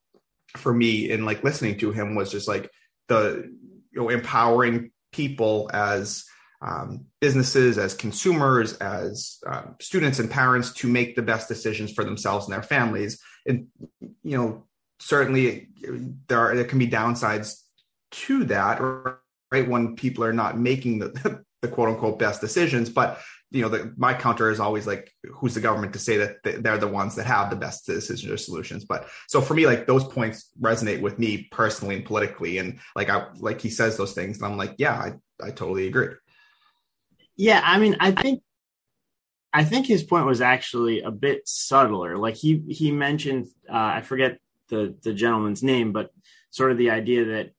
for 0.58 0.74
me 0.74 1.12
in 1.12 1.24
like 1.24 1.44
listening 1.44 1.78
to 1.80 1.92
him 1.92 2.16
was 2.16 2.32
just 2.32 2.48
like 2.48 2.70
the 3.10 3.48
you 3.92 4.02
know 4.02 4.10
empowering 4.10 4.92
people 5.12 5.70
as 5.72 6.26
um, 6.62 7.06
businesses, 7.20 7.78
as 7.78 7.94
consumers, 7.96 8.74
as 8.74 9.40
uh, 9.48 9.64
students 9.80 10.20
and 10.20 10.30
parents 10.30 10.74
to 10.74 10.88
make 10.88 11.16
the 11.16 11.22
best 11.22 11.48
decisions 11.48 11.92
for 11.92 12.04
themselves 12.04 12.46
and 12.46 12.54
their 12.54 12.64
families. 12.64 13.20
And 13.48 13.68
you 14.24 14.38
know, 14.38 14.66
certainly 15.00 15.70
there 16.28 16.40
are 16.40 16.56
there 16.56 16.66
can 16.66 16.80
be 16.80 16.88
downsides 16.88 17.62
to 18.12 18.44
that, 18.46 18.80
right? 19.52 19.68
When 19.68 19.96
people 19.96 20.24
are 20.24 20.34
not 20.34 20.60
making 20.60 21.00
the, 21.00 21.44
the 21.62 21.68
quote 21.68 21.90
unquote 21.90 22.20
best 22.20 22.42
decisions, 22.42 22.90
but 22.90 23.20
you 23.52 23.62
know, 23.62 23.70
the, 23.70 23.94
my 23.98 24.14
counter 24.14 24.50
is 24.50 24.62
always 24.62 24.88
like, 24.88 25.12
who's 25.30 25.56
the 25.56 25.60
government 25.60 25.92
to 25.94 26.00
say 26.00 26.18
that 26.18 26.64
they're 26.64 26.78
the 26.78 26.88
ones 26.88 27.16
that 27.16 27.26
have 27.26 27.50
the 27.50 27.58
best 27.58 27.86
decisions 27.86 28.32
or 28.32 28.38
solutions? 28.38 28.86
But 28.86 29.08
so 29.28 29.42
for 29.42 29.54
me, 29.54 29.66
like 29.66 29.88
those 29.88 30.06
points 30.06 30.50
resonate 30.60 31.02
with 31.02 31.20
me 31.20 31.50
personally 31.52 31.96
and 31.96 32.06
politically, 32.06 32.60
and 32.60 32.80
like 32.96 33.10
I 33.10 33.28
like 33.38 33.60
he 33.60 33.70
says 33.70 33.98
those 33.98 34.14
things, 34.14 34.38
and 34.38 34.46
I'm 34.46 34.58
like, 34.58 34.76
yeah, 34.78 34.94
I, 34.94 35.46
I 35.46 35.52
totally 35.52 35.88
agree. 35.88 36.10
Yeah, 37.42 37.60
I 37.64 37.80
mean, 37.80 37.98
I 38.00 38.12
think 38.12 38.44
I 39.52 39.64
think 39.64 39.88
his 39.88 40.04
point 40.04 40.28
was 40.28 40.42
actually 40.42 41.02
a 41.02 41.10
bit 41.10 41.48
subtler. 41.48 42.16
Like 42.16 42.36
he 42.36 42.62
he 42.70 42.92
mentioned, 42.92 43.48
uh, 43.68 43.98
I 43.98 44.02
forget 44.02 44.38
the 44.70 44.96
the 45.02 45.12
gentleman's 45.12 45.64
name, 45.64 45.92
but 45.92 46.12
sort 46.52 46.72
of 46.72 46.78
the 46.78 46.92
idea 46.92 47.26
that 47.26 47.50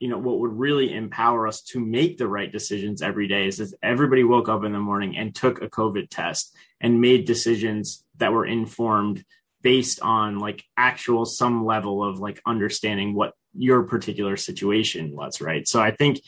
you 0.00 0.08
know 0.08 0.18
what 0.18 0.40
would 0.40 0.58
really 0.58 0.92
empower 0.92 1.46
us 1.46 1.62
to 1.70 1.78
make 1.78 2.18
the 2.18 2.26
right 2.26 2.50
decisions 2.50 3.00
every 3.00 3.28
day 3.28 3.46
is 3.46 3.60
if 3.60 3.70
everybody 3.80 4.24
woke 4.24 4.48
up 4.48 4.64
in 4.64 4.72
the 4.72 4.80
morning 4.80 5.16
and 5.16 5.36
took 5.36 5.62
a 5.62 5.70
COVID 5.70 6.08
test 6.10 6.52
and 6.80 7.00
made 7.00 7.24
decisions 7.24 8.04
that 8.16 8.32
were 8.32 8.44
informed 8.44 9.24
based 9.62 10.00
on 10.00 10.40
like 10.40 10.64
actual 10.76 11.24
some 11.24 11.64
level 11.64 12.02
of 12.02 12.18
like 12.18 12.42
understanding 12.44 13.14
what 13.14 13.34
your 13.54 13.84
particular 13.84 14.36
situation 14.36 15.14
was, 15.14 15.40
right? 15.40 15.68
So 15.68 15.80
I 15.80 15.92
think 15.92 16.22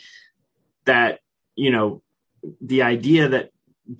that 0.84 1.18
you 1.56 1.72
know 1.72 2.02
the 2.60 2.82
idea 2.82 3.28
that 3.28 3.50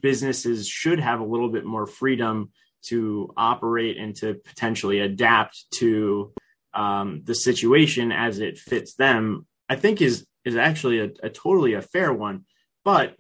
businesses 0.00 0.68
should 0.68 1.00
have 1.00 1.20
a 1.20 1.24
little 1.24 1.50
bit 1.50 1.64
more 1.64 1.86
freedom 1.86 2.50
to 2.82 3.32
operate 3.36 3.96
and 3.96 4.16
to 4.16 4.34
potentially 4.34 5.00
adapt 5.00 5.64
to 5.72 6.32
um, 6.72 7.22
the 7.24 7.34
situation 7.34 8.12
as 8.12 8.38
it 8.38 8.58
fits 8.58 8.94
them, 8.94 9.46
I 9.68 9.76
think 9.76 10.00
is 10.00 10.26
is 10.44 10.56
actually 10.56 11.00
a, 11.00 11.10
a 11.22 11.28
totally 11.28 11.74
a 11.74 11.82
fair 11.82 12.12
one. 12.12 12.44
But 12.84 13.16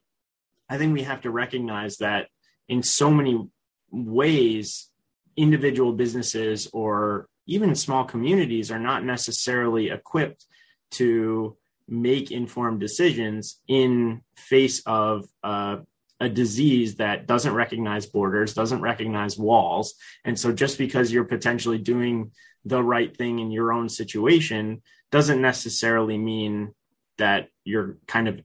I 0.68 0.78
think 0.78 0.94
we 0.94 1.02
have 1.02 1.22
to 1.22 1.30
recognize 1.30 1.98
that 1.98 2.28
in 2.68 2.82
so 2.82 3.10
many 3.10 3.48
ways, 3.90 4.88
individual 5.36 5.92
businesses 5.92 6.68
or 6.72 7.28
even 7.46 7.74
small 7.74 8.04
communities 8.04 8.70
are 8.70 8.78
not 8.78 9.04
necessarily 9.04 9.90
equipped 9.90 10.46
to 10.92 11.56
make 11.90 12.30
informed 12.30 12.80
decisions 12.80 13.60
in 13.68 14.22
face 14.36 14.82
of 14.86 15.26
uh, 15.42 15.78
a 16.20 16.28
disease 16.28 16.96
that 16.96 17.26
doesn't 17.26 17.54
recognize 17.54 18.06
borders, 18.06 18.54
doesn't 18.54 18.82
recognize 18.82 19.38
walls. 19.38 19.94
And 20.24 20.38
so 20.38 20.52
just 20.52 20.78
because 20.78 21.12
you're 21.12 21.24
potentially 21.24 21.78
doing 21.78 22.32
the 22.64 22.82
right 22.82 23.16
thing 23.16 23.38
in 23.38 23.50
your 23.50 23.72
own 23.72 23.88
situation 23.88 24.82
doesn't 25.10 25.40
necessarily 25.40 26.18
mean 26.18 26.74
that 27.18 27.48
you're 27.64 27.98
kind 28.06 28.28
of 28.28 28.40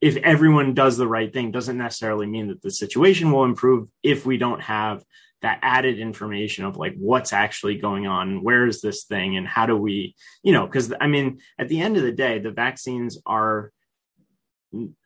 if 0.00 0.16
everyone 0.18 0.74
does 0.74 0.96
the 0.96 1.08
right 1.08 1.32
thing 1.32 1.50
doesn't 1.50 1.76
necessarily 1.76 2.26
mean 2.26 2.48
that 2.48 2.62
the 2.62 2.70
situation 2.70 3.32
will 3.32 3.44
improve 3.44 3.88
if 4.02 4.24
we 4.24 4.36
don't 4.36 4.62
have 4.62 5.04
that 5.42 5.60
added 5.62 5.98
information 5.98 6.64
of 6.64 6.76
like 6.76 6.94
what's 6.98 7.32
actually 7.32 7.76
going 7.76 8.06
on 8.06 8.42
where 8.42 8.66
is 8.66 8.80
this 8.80 9.04
thing 9.04 9.36
and 9.36 9.46
how 9.46 9.66
do 9.66 9.76
we 9.76 10.14
you 10.42 10.52
know 10.52 10.66
because 10.66 10.92
i 11.00 11.06
mean 11.06 11.38
at 11.58 11.68
the 11.68 11.80
end 11.80 11.96
of 11.96 12.02
the 12.02 12.12
day 12.12 12.38
the 12.38 12.50
vaccines 12.50 13.18
are 13.24 13.72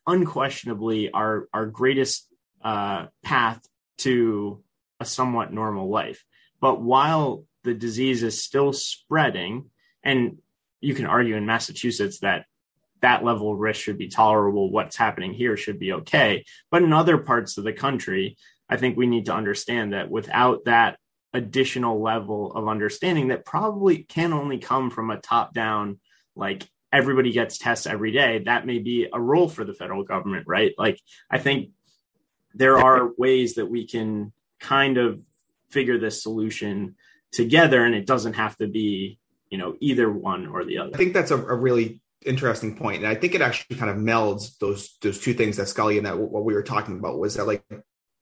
unquestionably 0.06 1.10
our 1.10 1.48
our 1.52 1.66
greatest 1.66 2.28
uh, 2.62 3.06
path 3.22 3.60
to 3.98 4.62
a 5.00 5.04
somewhat 5.04 5.52
normal 5.52 5.88
life. 5.88 6.24
But 6.60 6.80
while 6.80 7.44
the 7.64 7.74
disease 7.74 8.22
is 8.22 8.42
still 8.42 8.72
spreading 8.72 9.70
and 10.02 10.38
you 10.80 10.94
can 10.94 11.06
argue 11.06 11.36
in 11.36 11.46
massachusetts 11.46 12.20
that 12.20 12.44
that 13.02 13.24
level 13.24 13.52
of 13.52 13.58
risk 13.58 13.80
should 13.80 13.98
be 13.98 14.08
tolerable 14.08 14.70
what's 14.70 14.96
happening 14.96 15.32
here 15.32 15.56
should 15.56 15.78
be 15.78 15.92
okay 15.92 16.44
but 16.72 16.82
in 16.82 16.92
other 16.92 17.18
parts 17.18 17.56
of 17.56 17.62
the 17.62 17.72
country 17.72 18.36
I 18.72 18.78
think 18.78 18.96
we 18.96 19.06
need 19.06 19.26
to 19.26 19.34
understand 19.34 19.92
that 19.92 20.10
without 20.10 20.64
that 20.64 20.98
additional 21.34 22.00
level 22.00 22.52
of 22.52 22.68
understanding 22.68 23.28
that 23.28 23.44
probably 23.44 23.98
can 24.04 24.32
only 24.32 24.56
come 24.56 24.88
from 24.88 25.10
a 25.10 25.18
top 25.18 25.52
down, 25.52 26.00
like 26.34 26.66
everybody 26.90 27.32
gets 27.32 27.58
tests 27.58 27.86
every 27.86 28.12
day, 28.12 28.42
that 28.46 28.64
may 28.64 28.78
be 28.78 29.08
a 29.12 29.20
role 29.20 29.50
for 29.50 29.64
the 29.64 29.74
federal 29.74 30.04
government, 30.04 30.46
right? 30.46 30.72
Like, 30.78 30.98
I 31.30 31.36
think 31.36 31.72
there 32.54 32.78
are 32.78 33.10
ways 33.18 33.56
that 33.56 33.66
we 33.66 33.86
can 33.86 34.32
kind 34.58 34.96
of 34.96 35.20
figure 35.68 35.98
this 35.98 36.22
solution 36.22 36.94
together 37.30 37.84
and 37.84 37.94
it 37.94 38.06
doesn't 38.06 38.34
have 38.34 38.56
to 38.56 38.66
be 38.66 39.18
you 39.50 39.58
know 39.58 39.74
either 39.80 40.10
one 40.10 40.46
or 40.46 40.64
the 40.64 40.76
other 40.76 40.90
i 40.92 40.98
think 40.98 41.14
that's 41.14 41.30
a, 41.30 41.36
a 41.36 41.56
really 41.56 42.02
interesting 42.26 42.76
point 42.76 42.98
and 42.98 43.06
i 43.06 43.14
think 43.14 43.34
it 43.34 43.40
actually 43.40 43.74
kind 43.74 43.90
of 43.90 43.96
melds 43.96 44.58
those 44.58 44.98
those 45.00 45.18
two 45.18 45.32
things 45.32 45.56
that 45.56 45.66
scully 45.66 45.96
and 45.96 46.06
that 46.06 46.18
what 46.18 46.44
we 46.44 46.52
were 46.52 46.62
talking 46.62 46.98
about 46.98 47.18
was 47.18 47.34
that 47.34 47.46
like 47.46 47.64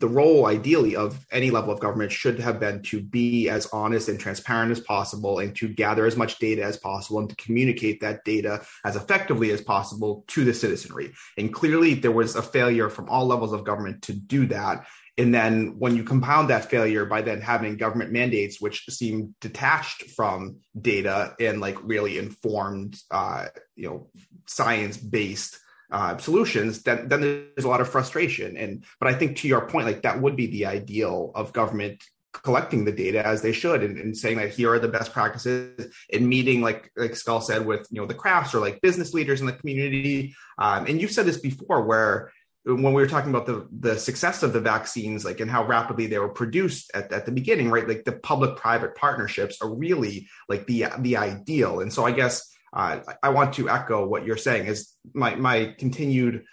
the 0.00 0.08
role 0.08 0.46
ideally 0.46 0.96
of 0.96 1.26
any 1.30 1.50
level 1.50 1.72
of 1.72 1.78
government 1.78 2.10
should 2.10 2.40
have 2.40 2.58
been 2.58 2.82
to 2.82 3.02
be 3.02 3.50
as 3.50 3.66
honest 3.66 4.08
and 4.08 4.18
transparent 4.18 4.72
as 4.72 4.80
possible 4.80 5.38
and 5.38 5.54
to 5.56 5.68
gather 5.68 6.06
as 6.06 6.16
much 6.16 6.38
data 6.38 6.64
as 6.64 6.78
possible 6.78 7.20
and 7.20 7.28
to 7.28 7.36
communicate 7.36 8.00
that 8.00 8.24
data 8.24 8.64
as 8.84 8.96
effectively 8.96 9.50
as 9.52 9.60
possible 9.60 10.24
to 10.28 10.42
the 10.44 10.54
citizenry. 10.54 11.12
And 11.36 11.52
clearly 11.52 11.94
there 11.94 12.10
was 12.10 12.34
a 12.34 12.42
failure 12.42 12.88
from 12.88 13.10
all 13.10 13.26
levels 13.26 13.52
of 13.52 13.64
government 13.64 14.02
to 14.02 14.14
do 14.14 14.46
that. 14.46 14.86
And 15.18 15.34
then 15.34 15.78
when 15.78 15.96
you 15.96 16.02
compound 16.02 16.48
that 16.48 16.70
failure 16.70 17.04
by 17.04 17.20
then 17.20 17.42
having 17.42 17.76
government 17.76 18.10
mandates, 18.10 18.58
which 18.58 18.86
seem 18.88 19.34
detached 19.42 20.10
from 20.12 20.60
data 20.80 21.34
and 21.38 21.60
like 21.60 21.76
really 21.82 22.16
informed, 22.16 22.96
uh, 23.10 23.48
you 23.76 23.86
know, 23.86 24.10
science 24.46 24.96
based 24.96 25.58
uh, 25.90 26.16
solutions, 26.18 26.82
then 26.82 27.08
then 27.08 27.20
there's 27.20 27.64
a 27.64 27.68
lot 27.68 27.80
of 27.80 27.88
frustration. 27.88 28.56
And 28.56 28.84
but 28.98 29.08
I 29.08 29.14
think 29.14 29.38
to 29.38 29.48
your 29.48 29.66
point, 29.68 29.86
like 29.86 30.02
that 30.02 30.20
would 30.20 30.36
be 30.36 30.46
the 30.46 30.66
ideal 30.66 31.32
of 31.34 31.52
government 31.52 32.02
collecting 32.32 32.84
the 32.84 32.92
data 32.92 33.26
as 33.26 33.42
they 33.42 33.52
should 33.52 33.82
and, 33.82 33.98
and, 33.98 34.16
saying 34.16 34.36
that 34.38 34.50
here 34.50 34.72
are 34.72 34.78
the 34.78 34.86
best 34.86 35.12
practices 35.12 35.92
and 36.12 36.28
meeting 36.28 36.60
like 36.60 36.88
like 36.96 37.16
skull 37.16 37.40
said 37.40 37.66
with 37.66 37.88
you 37.90 38.00
know 38.00 38.06
the 38.06 38.14
Krafts 38.14 38.54
or 38.54 38.60
like 38.60 38.80
business 38.80 39.12
leaders 39.12 39.40
in 39.40 39.46
the 39.46 39.52
community. 39.52 40.34
Um, 40.58 40.86
and 40.86 41.00
you've 41.00 41.10
said 41.10 41.26
this 41.26 41.40
before 41.40 41.82
where 41.82 42.32
when 42.64 42.92
we 42.92 43.02
were 43.02 43.08
talking 43.08 43.30
about 43.30 43.46
the 43.46 43.66
the 43.72 43.98
success 43.98 44.42
of 44.42 44.52
the 44.52 44.60
vaccines 44.60 45.24
like 45.24 45.40
and 45.40 45.50
how 45.50 45.66
rapidly 45.66 46.06
they 46.06 46.18
were 46.18 46.28
produced 46.28 46.90
at, 46.94 47.10
at 47.12 47.26
the 47.26 47.32
beginning 47.32 47.70
right? 47.70 47.88
Like 47.88 48.04
the 48.04 48.12
public 48.12 48.56
private 48.56 48.94
partnerships 48.94 49.58
are 49.60 49.74
really 49.74 50.28
like 50.48 50.66
the 50.66 50.86
the 51.00 51.16
ideal. 51.16 51.80
And 51.80 51.92
so 51.92 52.04
i 52.04 52.12
guess 52.12 52.50
uh, 52.72 53.00
I 53.22 53.30
want 53.30 53.54
to 53.54 53.68
echo 53.68 54.06
what 54.06 54.24
you're 54.24 54.36
saying 54.36 54.66
is 54.66 54.92
my 55.12 55.34
my 55.34 55.74
continued 55.78 56.44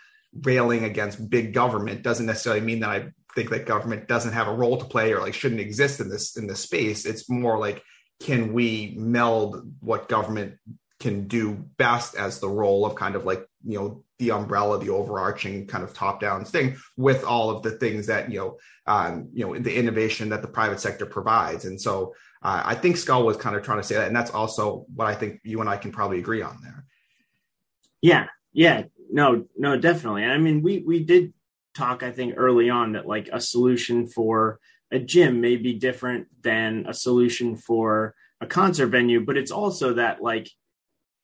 railing 0.42 0.84
against 0.84 1.30
big 1.30 1.54
government 1.54 2.04
doesn't 2.04 2.26
necessarily 2.26 2.62
mean 2.62 2.80
that 2.82 2.90
I 2.90 3.12
think 3.36 3.50
that 3.52 3.66
government 3.66 4.08
doesn't 4.08 4.34
have 4.34 4.48
a 4.48 4.54
role 4.54 4.78
to 4.78 4.86
play 4.86 5.14
or 5.14 5.22
like 5.22 5.34
shouldn't 5.34 5.62
exist 5.62 6.00
in 6.00 6.10
this 6.10 6.38
in 6.38 6.48
this 6.48 6.62
space. 6.62 7.06
It's 7.06 7.30
more 7.30 7.60
like 7.60 7.84
can 8.20 8.54
we 8.54 8.96
meld 8.98 9.72
what 9.80 10.10
government 10.10 10.56
can 11.00 11.28
do 11.28 11.54
best 11.78 12.16
as 12.16 12.40
the 12.40 12.50
role 12.50 12.86
of 12.86 12.96
kind 12.96 13.16
of 13.16 13.26
like 13.26 13.48
you 13.64 13.78
know 13.78 14.04
the 14.18 14.32
umbrella 14.32 14.80
the 14.80 14.90
overarching 14.90 15.68
kind 15.68 15.84
of 15.84 15.94
top 15.94 16.20
down 16.20 16.44
thing 16.44 16.76
with 16.96 17.24
all 17.24 17.52
of 17.52 17.62
the 17.62 17.72
things 17.72 18.08
that 18.08 18.32
you 18.32 18.40
know 18.40 18.58
um, 18.88 19.30
you 19.34 19.46
know 19.46 19.56
the 19.58 19.76
innovation 19.76 20.30
that 20.30 20.42
the 20.42 20.48
private 20.48 20.80
sector 20.80 21.06
provides 21.06 21.66
and 21.66 21.80
so 21.80 22.14
uh, 22.44 22.62
i 22.66 22.76
think 22.76 22.98
skull 22.98 23.26
was 23.26 23.38
kind 23.38 23.56
of 23.56 23.64
trying 23.64 23.80
to 23.80 23.84
say 23.84 23.96
that 23.96 24.08
and 24.08 24.16
that's 24.16 24.32
also 24.32 24.86
what 24.96 25.08
i 25.08 25.14
think 25.14 25.40
you 25.44 25.60
and 25.62 25.70
i 25.70 25.78
can 25.78 25.92
probably 25.92 26.20
agree 26.20 26.42
on 26.42 26.58
there. 26.62 26.86
Yeah 28.02 28.28
yeah. 28.58 28.84
No 29.12 29.46
no 29.56 29.78
definitely. 29.78 30.26
I 30.26 30.38
mean 30.38 30.62
we 30.62 30.80
we 30.80 31.04
did 31.04 31.34
talk 31.76 32.02
i 32.02 32.12
think 32.12 32.34
early 32.38 32.70
on 32.70 32.94
that 32.94 33.06
like 33.06 33.30
a 33.32 33.40
solution 33.40 34.08
for 34.08 34.60
a 34.92 35.00
gym 35.00 35.40
may 35.40 35.56
be 35.56 35.74
different 35.74 36.28
than 36.42 36.86
a 36.88 36.94
solution 36.94 37.56
for 37.56 38.16
a 38.42 38.48
concert 38.48 38.88
venue 38.88 39.24
but 39.24 39.38
it's 39.38 39.52
also 39.52 39.94
that 39.94 40.22
like 40.24 40.50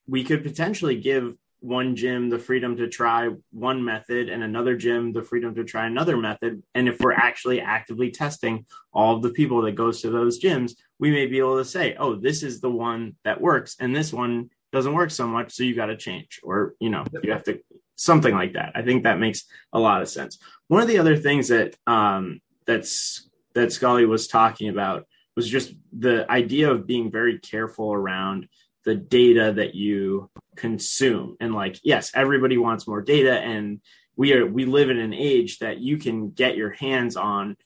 we 0.07 0.23
could 0.23 0.43
potentially 0.43 0.95
give 0.95 1.35
one 1.63 1.95
gym 1.95 2.29
the 2.29 2.37
freedom 2.37 2.75
to 2.77 2.87
try 2.87 3.29
one 3.51 3.83
method 3.83 4.29
and 4.29 4.43
another 4.43 4.75
gym 4.75 5.13
the 5.13 5.23
freedom 5.23 5.55
to 5.55 5.63
try 5.63 5.85
another 5.85 6.17
method. 6.17 6.61
And 6.75 6.87
if 6.87 6.99
we're 6.99 7.13
actually 7.13 7.61
actively 7.61 8.11
testing 8.11 8.65
all 8.91 9.15
of 9.15 9.21
the 9.21 9.31
people 9.31 9.61
that 9.63 9.75
goes 9.75 10.01
to 10.01 10.09
those 10.09 10.41
gyms 10.41 10.73
we 10.99 11.09
may 11.11 11.25
be 11.25 11.39
able 11.39 11.57
to 11.57 11.65
say 11.65 11.95
oh 11.97 12.15
this 12.15 12.43
is 12.43 12.61
the 12.61 12.69
one 12.69 13.15
that 13.23 13.41
works 13.41 13.75
and 13.79 13.95
this 13.95 14.13
one 14.13 14.49
doesn't 14.71 14.93
work 14.93 15.11
so 15.11 15.27
much 15.27 15.51
so 15.51 15.63
you 15.63 15.75
got 15.75 15.87
to 15.87 15.97
change 15.97 16.39
or 16.43 16.75
you 16.79 16.89
know 16.89 17.03
you 17.23 17.31
have 17.31 17.43
to 17.43 17.59
something 17.95 18.33
like 18.33 18.53
that. 18.53 18.71
I 18.75 18.81
think 18.81 19.03
that 19.03 19.19
makes 19.19 19.45
a 19.71 19.79
lot 19.79 20.01
of 20.01 20.09
sense. 20.09 20.39
One 20.67 20.81
of 20.81 20.87
the 20.87 20.99
other 20.99 21.17
things 21.17 21.47
that 21.49 21.75
um 21.87 22.41
that's 22.65 23.29
that 23.53 23.71
scully 23.71 24.05
was 24.05 24.27
talking 24.27 24.69
about 24.69 25.05
was 25.35 25.49
just 25.49 25.73
the 25.97 26.29
idea 26.31 26.71
of 26.71 26.87
being 26.87 27.11
very 27.11 27.39
careful 27.39 27.93
around 27.93 28.47
the 28.85 28.95
data 28.95 29.53
that 29.55 29.75
you 29.75 30.29
consume. 30.55 31.35
And 31.39 31.53
like 31.53 31.79
yes 31.83 32.11
everybody 32.13 32.57
wants 32.57 32.87
more 32.87 33.01
data 33.01 33.39
and 33.39 33.81
we 34.15 34.33
are 34.33 34.45
we 34.45 34.65
live 34.65 34.89
in 34.89 34.99
an 34.99 35.13
age 35.13 35.59
that 35.59 35.79
you 35.79 35.97
can 35.97 36.31
get 36.31 36.57
your 36.57 36.69
hands 36.71 37.15
on 37.15 37.57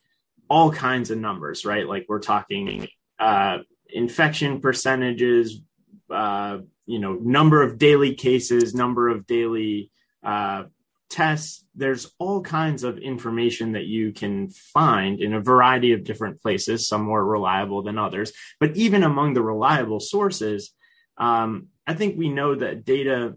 all 0.49 0.71
kinds 0.71 1.11
of 1.11 1.17
numbers 1.17 1.65
right? 1.65 1.87
Like 1.87 2.05
we're 2.07 2.19
talking 2.19 2.87
uh 3.19 3.59
infection 3.89 4.61
percentages 4.61 5.61
uh 6.09 6.59
you 6.85 6.99
know 6.99 7.13
number 7.13 7.61
of 7.61 7.77
daily 7.77 8.15
cases 8.15 8.73
number 8.73 9.09
of 9.09 9.27
daily 9.27 9.91
uh 10.23 10.63
tests. 11.09 11.65
There's 11.75 12.11
all 12.19 12.41
kinds 12.41 12.83
of 12.83 12.97
information 12.97 13.73
that 13.73 13.85
you 13.85 14.11
can 14.11 14.49
find 14.49 15.21
in 15.21 15.33
a 15.33 15.41
variety 15.41 15.93
of 15.93 16.03
different 16.03 16.41
places 16.41 16.87
some 16.87 17.01
more 17.01 17.23
reliable 17.23 17.83
than 17.83 17.97
others. 17.97 18.31
But 18.59 18.75
even 18.75 19.03
among 19.03 19.33
the 19.33 19.41
reliable 19.41 19.99
sources 19.99 20.73
um, 21.17 21.67
I 21.85 21.93
think 21.93 22.17
we 22.17 22.29
know 22.29 22.55
that 22.55 22.85
data 22.85 23.35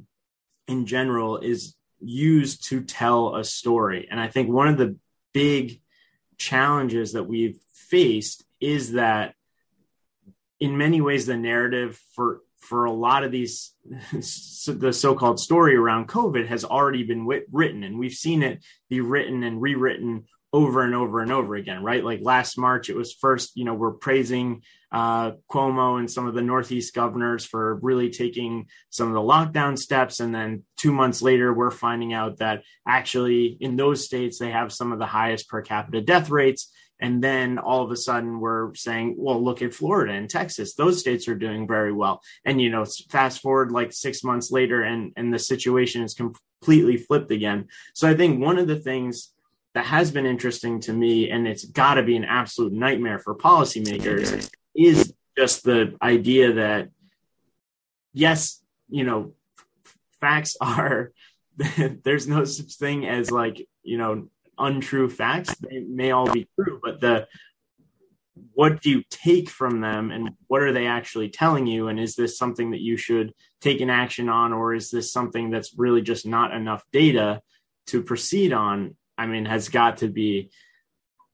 in 0.67 0.87
general 0.87 1.39
is 1.39 1.75
used 2.01 2.69
to 2.69 2.83
tell 2.83 3.37
a 3.37 3.45
story. 3.45 4.09
And 4.11 4.19
I 4.19 4.29
think 4.29 4.49
one 4.49 4.69
of 4.69 4.79
the 4.79 4.97
big 5.33 5.81
challenges 6.39 7.13
that 7.13 7.25
we've 7.25 7.59
faced 7.73 8.45
is 8.61 8.93
that 8.93 9.35
in 10.59 10.77
many 10.77 11.01
ways 11.01 11.27
the 11.27 11.37
narrative 11.37 12.01
for 12.15 12.41
for 12.59 12.85
a 12.85 12.93
lot 12.93 13.25
of 13.25 13.33
these 13.33 13.73
the 14.13 14.93
so-called 14.93 15.41
story 15.41 15.75
around 15.75 16.09
covid 16.09 16.47
has 16.47 16.65
already 16.65 17.03
been 17.03 17.25
wit- 17.25 17.47
written 17.51 17.83
and 17.85 17.99
we've 17.99 18.13
seen 18.13 18.43
it 18.43 18.63
be 18.89 19.01
written 19.01 19.43
and 19.43 19.61
rewritten 19.61 20.25
over 20.53 20.83
and 20.83 20.95
over 20.95 21.21
and 21.21 21.33
over 21.33 21.55
again, 21.55 21.83
right? 21.83 22.05
Like 22.05 22.21
last 22.23 22.59
March, 22.59 22.91
it 22.91 22.97
was 22.97 23.13
first, 23.13 23.57
you 23.57 23.65
know, 23.65 23.75
we're 23.75 23.93
praising 23.93 24.63
uh, 24.93 25.33
Cuomo 25.51 25.99
and 25.99 26.11
some 26.11 26.27
of 26.27 26.35
the 26.35 26.43
Northeast 26.43 26.95
governors 26.95 27.45
for 27.45 27.77
really 27.77 28.11
taking 28.11 28.67
some 28.91 29.09
of 29.09 29.15
the 29.15 29.21
lockdown 29.21 29.79
steps. 29.79 30.21
And 30.21 30.35
then 30.35 30.65
two 30.77 30.93
months 30.93 31.23
later, 31.23 31.53
we're 31.53 31.71
finding 31.71 32.13
out 32.13 32.39
that 32.39 32.63
actually 32.87 33.57
in 33.61 33.77
those 33.77 34.05
states, 34.05 34.39
they 34.39 34.51
have 34.51 34.73
some 34.73 34.93
of 34.93 34.99
the 34.99 35.07
highest 35.07 35.49
per 35.49 35.63
capita 35.63 36.01
death 36.01 36.31
rates. 36.31 36.73
And 37.03 37.25
then 37.25 37.59
all 37.59 37.83
of 37.83 37.91
a 37.91 37.97
sudden, 37.97 38.41
we're 38.41 38.75
saying, 38.75 39.15
well, 39.17 39.43
look 39.43 39.63
at 39.63 39.73
Florida 39.73 40.13
and 40.13 40.29
Texas; 40.29 40.75
those 40.75 41.01
states 41.01 41.29
are 41.29 41.35
doing 41.35 41.67
very 41.67 41.93
well. 41.93 42.21
And 42.45 42.61
you 42.61 42.69
know, 42.69 42.85
fast 43.09 43.41
forward 43.41 43.73
like 43.73 43.93
six 43.93 44.23
months 44.23 44.51
later, 44.51 44.83
and 44.83 45.13
and 45.17 45.33
the 45.33 45.39
situation 45.39 46.03
is 46.03 46.13
completely 46.13 46.99
flipped 46.99 47.31
again. 47.31 47.69
So 47.95 48.07
I 48.07 48.15
think 48.15 48.39
one 48.39 48.59
of 48.59 48.69
the 48.69 48.79
things 48.79 49.33
that 49.75 49.87
has 49.87 50.11
been 50.11 50.27
interesting 50.27 50.79
to 50.81 50.93
me, 50.93 51.31
and 51.31 51.49
it's 51.49 51.65
got 51.65 51.95
to 51.95 52.03
be 52.03 52.17
an 52.17 52.25
absolute 52.25 52.75
nightmare 52.75 53.19
for 53.19 53.35
policymakers, 53.35 54.51
is 54.75 55.13
just 55.37 55.65
the 55.65 55.97
idea 56.03 56.55
that, 56.55 56.89
yes, 58.13 58.63
you 58.89 59.05
know, 59.05 59.35
facts 60.21 60.57
are, 60.61 61.13
there's 62.05 62.27
no 62.27 62.45
such 62.45 62.75
thing 62.75 63.07
as 63.07 63.31
like, 63.31 63.67
you 63.83 63.99
know, 63.99 64.29
untrue 64.59 65.09
facts. 65.09 65.55
They 65.57 65.81
may 65.81 66.11
all 66.11 66.31
be 66.31 66.49
true, 66.59 66.81
but 66.83 67.01
the, 67.01 67.27
what 68.53 68.81
do 68.81 68.91
you 68.91 69.03
take 69.11 69.49
from 69.49 69.81
them 69.81 70.11
and 70.11 70.31
what 70.47 70.63
are 70.63 70.73
they 70.73 70.87
actually 70.87 71.29
telling 71.29 71.67
you? 71.67 71.89
And 71.89 71.99
is 71.99 72.15
this 72.15 72.39
something 72.39 72.71
that 72.71 72.81
you 72.81 72.97
should 72.97 73.33
take 73.61 73.81
an 73.81 73.91
action 73.91 74.29
on, 74.29 74.53
or 74.53 74.75
is 74.75 74.91
this 74.91 75.13
something 75.13 75.51
that's 75.51 75.79
really 75.79 76.03
just 76.03 76.27
not 76.27 76.55
enough 76.55 76.85
data 76.93 77.43
to 77.87 78.03
proceed 78.03 78.53
on? 78.53 78.97
I 79.19 79.27
mean, 79.27 79.45
has 79.45 79.69
got 79.69 79.99
to 79.99 80.09
be, 80.09 80.51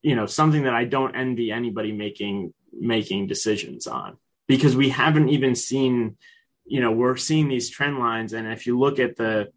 you 0.02 0.16
know, 0.16 0.26
something 0.26 0.64
that 0.64 0.74
I 0.74 0.84
don't 0.84 1.14
envy 1.14 1.52
anybody 1.52 1.92
making 1.92 2.52
making 2.78 3.26
decisions 3.26 3.86
on 3.86 4.16
because 4.46 4.76
we 4.76 4.90
haven't 4.90 5.28
even 5.28 5.54
seen, 5.54 6.16
you 6.64 6.80
know, 6.80 6.92
we're 6.92 7.16
seeing 7.16 7.48
these 7.48 7.70
trend 7.70 7.98
lines, 7.98 8.32
and 8.32 8.46
if 8.46 8.66
you 8.66 8.78
look 8.78 8.98
at 8.98 9.16
the 9.16 9.50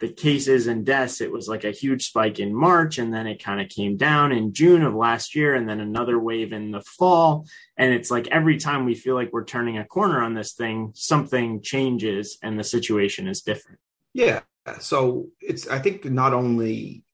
the 0.00 0.08
cases 0.08 0.66
and 0.66 0.84
deaths, 0.84 1.20
it 1.20 1.30
was 1.30 1.48
like 1.48 1.64
a 1.64 1.70
huge 1.70 2.06
spike 2.06 2.40
in 2.40 2.54
March, 2.54 2.98
and 2.98 3.14
then 3.14 3.26
it 3.26 3.42
kind 3.42 3.60
of 3.60 3.68
came 3.68 3.96
down 3.96 4.32
in 4.32 4.52
June 4.52 4.82
of 4.82 4.94
last 4.94 5.34
year, 5.34 5.54
and 5.54 5.68
then 5.68 5.80
another 5.80 6.18
wave 6.18 6.52
in 6.52 6.72
the 6.72 6.80
fall. 6.82 7.46
And 7.76 7.92
it's 7.92 8.10
like 8.10 8.26
every 8.28 8.58
time 8.58 8.84
we 8.84 8.94
feel 8.94 9.14
like 9.14 9.32
we're 9.32 9.44
turning 9.44 9.78
a 9.78 9.84
corner 9.84 10.22
on 10.22 10.34
this 10.34 10.52
thing, 10.52 10.92
something 10.94 11.62
changes 11.62 12.38
and 12.42 12.58
the 12.58 12.64
situation 12.64 13.28
is 13.28 13.42
different. 13.42 13.78
Yeah. 14.12 14.40
So 14.80 15.28
it's, 15.40 15.68
I 15.68 15.78
think, 15.78 16.04
not 16.04 16.34
only 16.34 17.04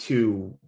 to 0.00 0.58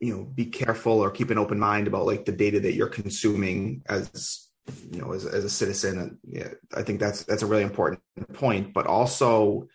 you 0.00 0.16
know 0.16 0.24
be 0.24 0.46
careful 0.46 1.00
or 1.00 1.10
keep 1.10 1.30
an 1.30 1.38
open 1.38 1.58
mind 1.58 1.86
about 1.86 2.06
like 2.06 2.24
the 2.24 2.32
data 2.32 2.58
that 2.60 2.74
you're 2.74 2.88
consuming 2.88 3.82
as 3.88 4.48
you 4.90 5.00
know 5.00 5.12
as, 5.12 5.26
as 5.26 5.44
a 5.44 5.50
citizen. 5.50 5.98
And 5.98 6.18
yeah, 6.26 6.48
i 6.74 6.82
think 6.82 7.00
that's 7.00 7.24
that's 7.24 7.42
a 7.42 7.46
really 7.46 7.62
important 7.62 8.00
point 8.32 8.72
but 8.72 8.86
also 8.86 9.68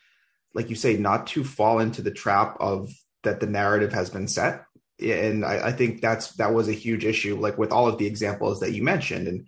like 0.53 0.69
you 0.69 0.75
say 0.75 0.97
not 0.97 1.27
to 1.27 1.43
fall 1.43 1.79
into 1.79 2.01
the 2.01 2.11
trap 2.11 2.57
of 2.59 2.89
that 3.23 3.39
the 3.39 3.47
narrative 3.47 3.91
has 3.91 4.09
been 4.09 4.27
set. 4.27 4.63
And 4.99 5.43
I, 5.43 5.67
I 5.67 5.71
think 5.73 6.01
that's 6.01 6.33
that 6.33 6.53
was 6.53 6.69
a 6.69 6.73
huge 6.73 7.03
issue 7.03 7.37
like 7.37 7.57
with 7.57 7.71
all 7.71 7.87
of 7.87 7.97
the 7.97 8.05
examples 8.05 8.61
that 8.61 8.71
you 8.71 8.81
mentioned. 8.81 9.27
And 9.27 9.47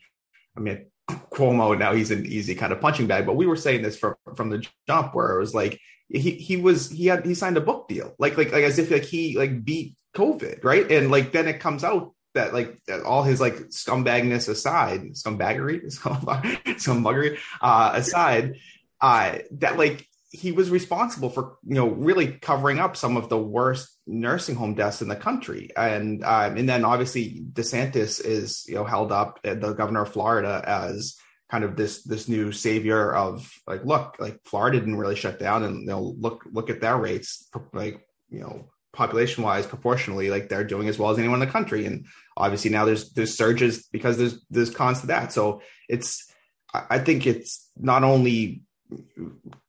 i 0.55 0.59
mean 0.59 0.85
Cuomo 1.09 1.77
now 1.77 1.93
he's 1.93 2.11
an 2.11 2.25
easy 2.25 2.53
kind 2.53 2.73
of 2.73 2.81
punching 2.81 3.07
bag, 3.07 3.25
but 3.25 3.37
we 3.37 3.47
were 3.47 3.55
saying 3.55 3.81
this 3.81 3.97
from 3.97 4.15
from 4.35 4.49
the 4.49 4.65
jump 4.87 5.15
where 5.15 5.37
it 5.37 5.39
was 5.39 5.55
like 5.55 5.79
he 6.09 6.31
he 6.31 6.57
was 6.57 6.89
he 6.89 7.07
had 7.07 7.25
he 7.25 7.33
signed 7.33 7.57
a 7.57 7.61
book 7.61 7.87
deal. 7.87 8.13
Like 8.19 8.37
like 8.37 8.51
like 8.51 8.63
as 8.63 8.77
if 8.77 8.91
like 8.91 9.03
he 9.03 9.37
like 9.37 9.63
beat 9.63 9.95
COVID 10.15 10.63
right? 10.63 10.89
And 10.91 11.11
like 11.11 11.31
then 11.31 11.47
it 11.47 11.59
comes 11.59 11.83
out 11.83 12.13
that 12.33 12.53
like 12.53 12.79
all 13.05 13.23
his 13.23 13.41
like 13.41 13.55
scumbagness 13.69 14.47
aside 14.47 15.13
scumbaggery 15.13 15.85
scumbuggery 16.65 17.37
uh, 17.61 17.91
aside 17.95 18.55
uh, 19.01 19.37
that 19.51 19.77
like 19.77 20.07
he 20.31 20.51
was 20.51 20.69
responsible 20.69 21.29
for 21.29 21.57
you 21.65 21.75
know 21.75 21.87
really 21.89 22.33
covering 22.33 22.79
up 22.79 22.97
some 22.97 23.17
of 23.17 23.29
the 23.29 23.37
worst 23.37 23.97
nursing 24.05 24.55
home 24.55 24.75
deaths 24.75 25.01
in 25.01 25.07
the 25.07 25.15
country. 25.15 25.69
And 25.75 26.23
um, 26.23 26.57
and 26.57 26.67
then 26.67 26.85
obviously 26.85 27.43
DeSantis 27.53 28.23
is 28.23 28.65
you 28.67 28.75
know 28.75 28.83
held 28.83 29.11
up 29.11 29.39
uh, 29.45 29.55
the 29.55 29.73
governor 29.73 30.03
of 30.03 30.13
Florida 30.13 30.63
as 30.65 31.17
kind 31.49 31.63
of 31.63 31.75
this 31.75 32.03
this 32.03 32.27
new 32.27 32.51
savior 32.51 33.13
of 33.13 33.49
like 33.65 33.85
look 33.85 34.17
like 34.19 34.39
Florida 34.45 34.79
didn't 34.79 34.97
really 34.97 35.15
shut 35.15 35.39
down 35.39 35.63
and 35.63 35.81
you 35.81 35.87
know 35.87 36.15
look 36.19 36.43
look 36.51 36.69
at 36.69 36.81
their 36.81 36.97
rates 36.97 37.49
like 37.73 38.05
you 38.29 38.41
know 38.41 38.69
population 38.97 39.43
wise 39.43 39.65
proportionally 39.65 40.29
like 40.29 40.49
they're 40.49 40.63
doing 40.63 40.89
as 40.89 40.97
well 40.97 41.11
as 41.11 41.19
anyone 41.19 41.41
in 41.41 41.47
the 41.47 41.53
country. 41.53 41.85
And 41.85 42.05
obviously 42.35 42.71
now 42.71 42.83
there's 42.83 43.11
there's 43.13 43.37
surges 43.37 43.87
because 43.87 44.17
there's 44.17 44.43
there's 44.49 44.71
cons 44.71 45.01
to 45.01 45.07
that. 45.07 45.31
So 45.31 45.61
it's 45.87 46.29
I 46.73 46.99
think 46.99 47.25
it's 47.25 47.69
not 47.77 48.03
only 48.03 48.63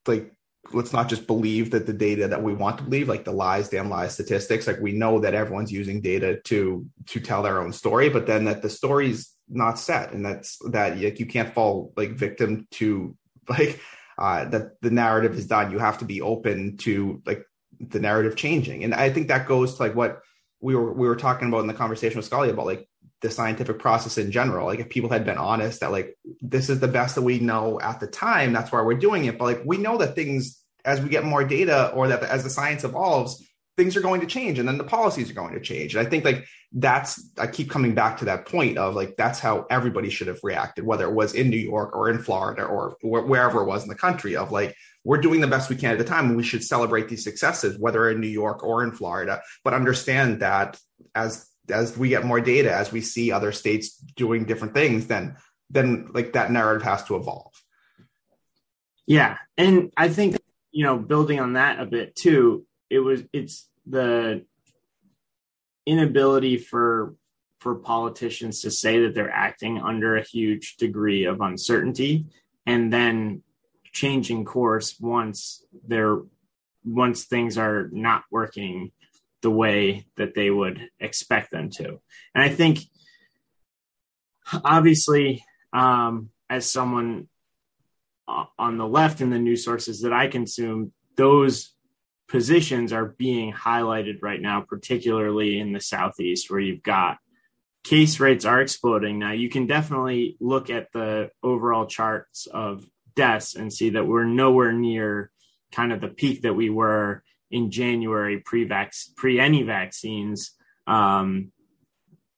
like 0.05 0.33
let's 0.73 0.93
not 0.93 1.09
just 1.09 1.27
believe 1.27 1.71
that 1.71 1.85
the 1.85 1.93
data 1.93 2.27
that 2.27 2.43
we 2.43 2.53
want 2.53 2.77
to 2.77 2.83
believe 2.83 3.07
like 3.07 3.23
the 3.23 3.31
lies 3.31 3.69
damn 3.69 3.89
lies 3.89 4.13
statistics 4.13 4.67
like 4.67 4.79
we 4.79 4.91
know 4.91 5.19
that 5.19 5.33
everyone's 5.33 5.71
using 5.71 5.99
data 6.01 6.39
to 6.43 6.85
to 7.07 7.19
tell 7.19 7.41
their 7.41 7.59
own 7.59 7.73
story 7.73 8.07
but 8.09 8.27
then 8.27 8.45
that 8.45 8.61
the 8.61 8.69
story's 8.69 9.33
not 9.49 9.79
set 9.79 10.13
and 10.13 10.23
that's 10.23 10.57
that 10.69 10.99
like 10.99 11.19
you 11.19 11.25
can't 11.25 11.53
fall 11.53 11.91
like 11.97 12.11
victim 12.11 12.67
to 12.71 13.15
like 13.49 13.79
uh 14.17 14.45
that 14.45 14.79
the 14.81 14.91
narrative 14.91 15.33
is 15.37 15.47
done. 15.47 15.71
You 15.71 15.79
have 15.79 15.99
to 15.99 16.05
be 16.05 16.21
open 16.21 16.77
to 16.77 17.21
like 17.25 17.43
the 17.79 17.99
narrative 17.99 18.35
changing 18.35 18.83
and 18.83 18.93
i 18.93 19.09
think 19.09 19.27
that 19.27 19.47
goes 19.47 19.75
to 19.75 19.83
like 19.83 19.95
what 19.95 20.21
we 20.61 20.75
were 20.75 20.91
we 20.91 21.07
were 21.07 21.15
talking 21.15 21.47
about 21.47 21.61
in 21.61 21.67
the 21.67 21.73
conversation 21.73 22.17
with 22.17 22.25
Scully 22.25 22.49
about 22.49 22.65
like 22.65 22.87
the 23.21 23.31
scientific 23.31 23.79
process 23.79 24.17
in 24.17 24.31
general. 24.31 24.65
Like 24.65 24.79
if 24.79 24.89
people 24.89 25.09
had 25.09 25.25
been 25.25 25.37
honest 25.37 25.81
that 25.81 25.91
like 25.91 26.17
this 26.41 26.69
is 26.69 26.79
the 26.79 26.87
best 26.87 27.15
that 27.15 27.21
we 27.21 27.39
know 27.39 27.79
at 27.81 27.99
the 27.99 28.07
time, 28.07 28.53
that's 28.53 28.71
why 28.71 28.81
we're 28.81 28.93
doing 28.93 29.25
it. 29.25 29.37
But 29.37 29.45
like 29.45 29.61
we 29.65 29.77
know 29.77 29.97
that 29.97 30.15
things 30.15 30.61
as 30.85 31.01
we 31.01 31.09
get 31.09 31.25
more 31.25 31.43
data 31.43 31.91
or 31.93 32.07
that 32.07 32.23
as 32.23 32.43
the 32.43 32.49
science 32.49 32.83
evolves, 32.83 33.45
things 33.75 33.95
are 33.95 34.01
going 34.01 34.21
to 34.21 34.27
change 34.27 34.59
and 34.59 34.67
then 34.67 34.77
the 34.77 34.83
policies 34.83 35.29
are 35.29 35.33
going 35.33 35.53
to 35.53 35.59
change. 35.59 35.95
And 35.95 36.05
I 36.05 36.09
think 36.09 36.23
like 36.23 36.45
that's 36.71 37.29
I 37.37 37.47
keep 37.47 37.69
coming 37.69 37.93
back 37.93 38.17
to 38.19 38.25
that 38.25 38.45
point 38.45 38.77
of 38.77 38.95
like 38.95 39.15
that's 39.17 39.39
how 39.39 39.65
everybody 39.69 40.09
should 40.09 40.27
have 40.27 40.39
reacted, 40.43 40.85
whether 40.85 41.05
it 41.05 41.13
was 41.13 41.33
in 41.33 41.49
New 41.49 41.57
York 41.57 41.95
or 41.95 42.09
in 42.09 42.19
Florida 42.19 42.63
or 42.63 42.95
wherever 43.01 43.61
it 43.61 43.65
was 43.65 43.83
in 43.83 43.89
the 43.89 43.95
country. 43.95 44.35
Of 44.35 44.51
like 44.51 44.75
we're 45.09 45.17
doing 45.17 45.41
the 45.41 45.47
best 45.47 45.71
we 45.71 45.75
can 45.75 45.89
at 45.89 45.97
the 45.97 46.03
time, 46.03 46.27
and 46.27 46.37
we 46.37 46.43
should 46.43 46.63
celebrate 46.63 47.09
these 47.09 47.23
successes, 47.23 47.79
whether 47.79 48.11
in 48.11 48.21
New 48.21 48.27
York 48.27 48.63
or 48.63 48.83
in 48.83 48.91
Florida. 48.91 49.41
But 49.63 49.73
understand 49.73 50.41
that 50.41 50.79
as 51.15 51.49
as 51.67 51.97
we 51.97 52.09
get 52.09 52.25
more 52.25 52.39
data, 52.39 52.71
as 52.71 52.91
we 52.91 53.01
see 53.01 53.31
other 53.31 53.51
states 53.51 53.95
doing 53.95 54.45
different 54.45 54.75
things, 54.75 55.07
then 55.07 55.35
then 55.71 56.09
like 56.13 56.33
that 56.33 56.51
narrative 56.51 56.83
has 56.83 57.03
to 57.05 57.15
evolve. 57.15 57.51
Yeah, 59.07 59.39
and 59.57 59.91
I 59.97 60.09
think 60.09 60.37
you 60.69 60.85
know 60.85 60.99
building 60.99 61.39
on 61.39 61.53
that 61.53 61.79
a 61.79 61.87
bit 61.87 62.15
too. 62.15 62.67
It 62.91 62.99
was 62.99 63.23
it's 63.33 63.67
the 63.87 64.45
inability 65.87 66.57
for 66.57 67.15
for 67.61 67.73
politicians 67.73 68.61
to 68.61 68.69
say 68.69 68.99
that 68.99 69.15
they're 69.15 69.31
acting 69.31 69.81
under 69.81 70.17
a 70.17 70.21
huge 70.21 70.77
degree 70.77 71.25
of 71.25 71.41
uncertainty 71.41 72.27
and 72.67 72.93
then 72.93 73.41
changing 73.99 74.45
course 74.45 74.95
once 74.99 75.63
they're 75.87 76.19
once 76.85 77.25
things 77.25 77.57
are 77.57 77.89
not 77.91 78.23
working 78.31 78.91
the 79.41 79.49
way 79.49 80.05
that 80.17 80.33
they 80.35 80.49
would 80.49 80.89
expect 80.99 81.51
them 81.51 81.69
to 81.69 81.99
and 82.33 82.43
i 82.43 82.49
think 82.49 82.79
obviously 84.63 85.43
um, 85.73 86.29
as 86.49 86.69
someone 86.69 87.27
on 88.57 88.77
the 88.77 88.87
left 88.87 89.21
in 89.21 89.29
the 89.29 89.39
news 89.39 89.63
sources 89.63 90.01
that 90.01 90.13
i 90.13 90.27
consume 90.27 90.91
those 91.15 91.73
positions 92.29 92.93
are 92.93 93.15
being 93.17 93.51
highlighted 93.51 94.19
right 94.21 94.39
now, 94.39 94.61
particularly 94.61 95.59
in 95.59 95.73
the 95.73 95.81
Southeast, 95.81 96.49
where 96.49 96.59
you've 96.59 96.83
got 96.83 97.17
case 97.83 98.19
rates 98.19 98.45
are 98.45 98.61
exploding. 98.61 99.19
Now, 99.19 99.31
you 99.31 99.49
can 99.49 99.65
definitely 99.65 100.37
look 100.39 100.69
at 100.69 100.91
the 100.93 101.31
overall 101.43 101.87
charts 101.87 102.47
of 102.47 102.85
deaths 103.19 103.55
and 103.55 103.71
see 103.71 103.89
that 103.89 104.07
we're 104.07 104.23
nowhere 104.23 104.71
near 104.71 105.29
kind 105.73 105.91
of 105.91 105.99
the 105.99 106.07
peak 106.07 106.43
that 106.43 106.53
we 106.53 106.69
were 106.69 107.21
in 107.51 107.69
January 107.69 108.39
pre 108.39 108.69
pre 109.17 109.39
any 109.39 109.63
vaccines 109.63 110.51
um, 110.87 111.51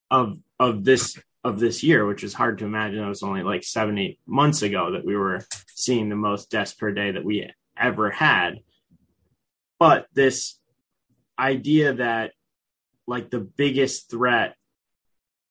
of 0.09 0.39
of 0.59 0.83
this 0.83 1.19
of 1.43 1.59
this 1.59 1.83
year, 1.83 2.07
which 2.07 2.23
is 2.23 2.33
hard 2.33 2.57
to 2.57 2.65
imagine. 2.65 3.03
It 3.03 3.07
was 3.07 3.21
only 3.21 3.43
like 3.43 3.63
seven 3.63 3.99
eight 3.99 4.19
months 4.25 4.63
ago 4.63 4.93
that 4.93 5.05
we 5.05 5.15
were 5.15 5.45
seeing 5.67 6.09
the 6.09 6.15
most 6.15 6.49
deaths 6.49 6.73
per 6.73 6.91
day 6.91 7.11
that 7.11 7.23
we 7.23 7.47
ever 7.77 8.09
had. 8.09 8.61
But 9.77 10.07
this 10.13 10.59
idea 11.37 11.93
that 11.93 12.31
like 13.05 13.29
the 13.29 13.39
biggest 13.39 14.09
threat 14.09 14.55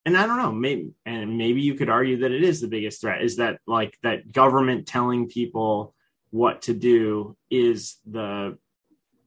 and 0.04 0.16
I 0.16 0.26
don't 0.26 0.38
know, 0.38 0.52
maybe 0.52 0.92
and 1.04 1.36
maybe 1.38 1.60
you 1.60 1.74
could 1.74 1.90
argue 1.90 2.18
that 2.18 2.32
it 2.32 2.42
is 2.42 2.60
the 2.60 2.68
biggest 2.68 3.00
threat 3.00 3.22
is 3.22 3.36
that 3.36 3.60
like 3.66 3.96
that 4.02 4.32
government 4.32 4.86
telling 4.86 5.28
people 5.28 5.94
what 6.30 6.62
to 6.62 6.74
do 6.74 7.36
is 7.50 7.96
the 8.06 8.56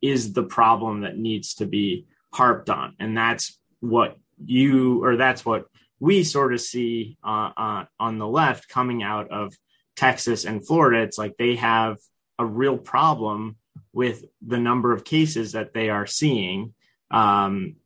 is 0.02 0.34
the 0.34 0.44
problem 0.44 1.02
that 1.02 1.18
needs 1.18 1.56
to 1.56 1.66
be 1.66 2.08
harped 2.34 2.70
on 2.70 2.96
and 3.00 3.16
that's 3.16 3.60
what 3.80 4.18
you 4.44 5.04
or 5.04 5.16
that's 5.16 5.46
what 5.46 5.68
we 6.00 6.24
sort 6.24 6.54
of 6.54 6.60
see 6.60 7.18
uh, 7.24 7.52
uh, 7.56 7.86
on 7.98 8.18
the 8.18 8.28
left 8.28 8.68
coming 8.68 9.04
out 9.04 9.32
of 9.32 9.54
Texas 9.96 10.44
and 10.44 10.66
Florida. 10.68 11.02
It's 11.02 11.18
like 11.18 11.38
they 11.38 11.56
have 11.56 11.98
a 12.38 12.46
real 12.46 12.78
problem 12.78 13.56
with 13.94 14.26
the 14.46 14.58
number 14.58 14.92
of 14.92 15.06
cases 15.06 15.54
that 15.54 15.74
they 15.74 15.90
are 15.90 16.06
seeing. 16.06 16.74
Um, 17.10 17.78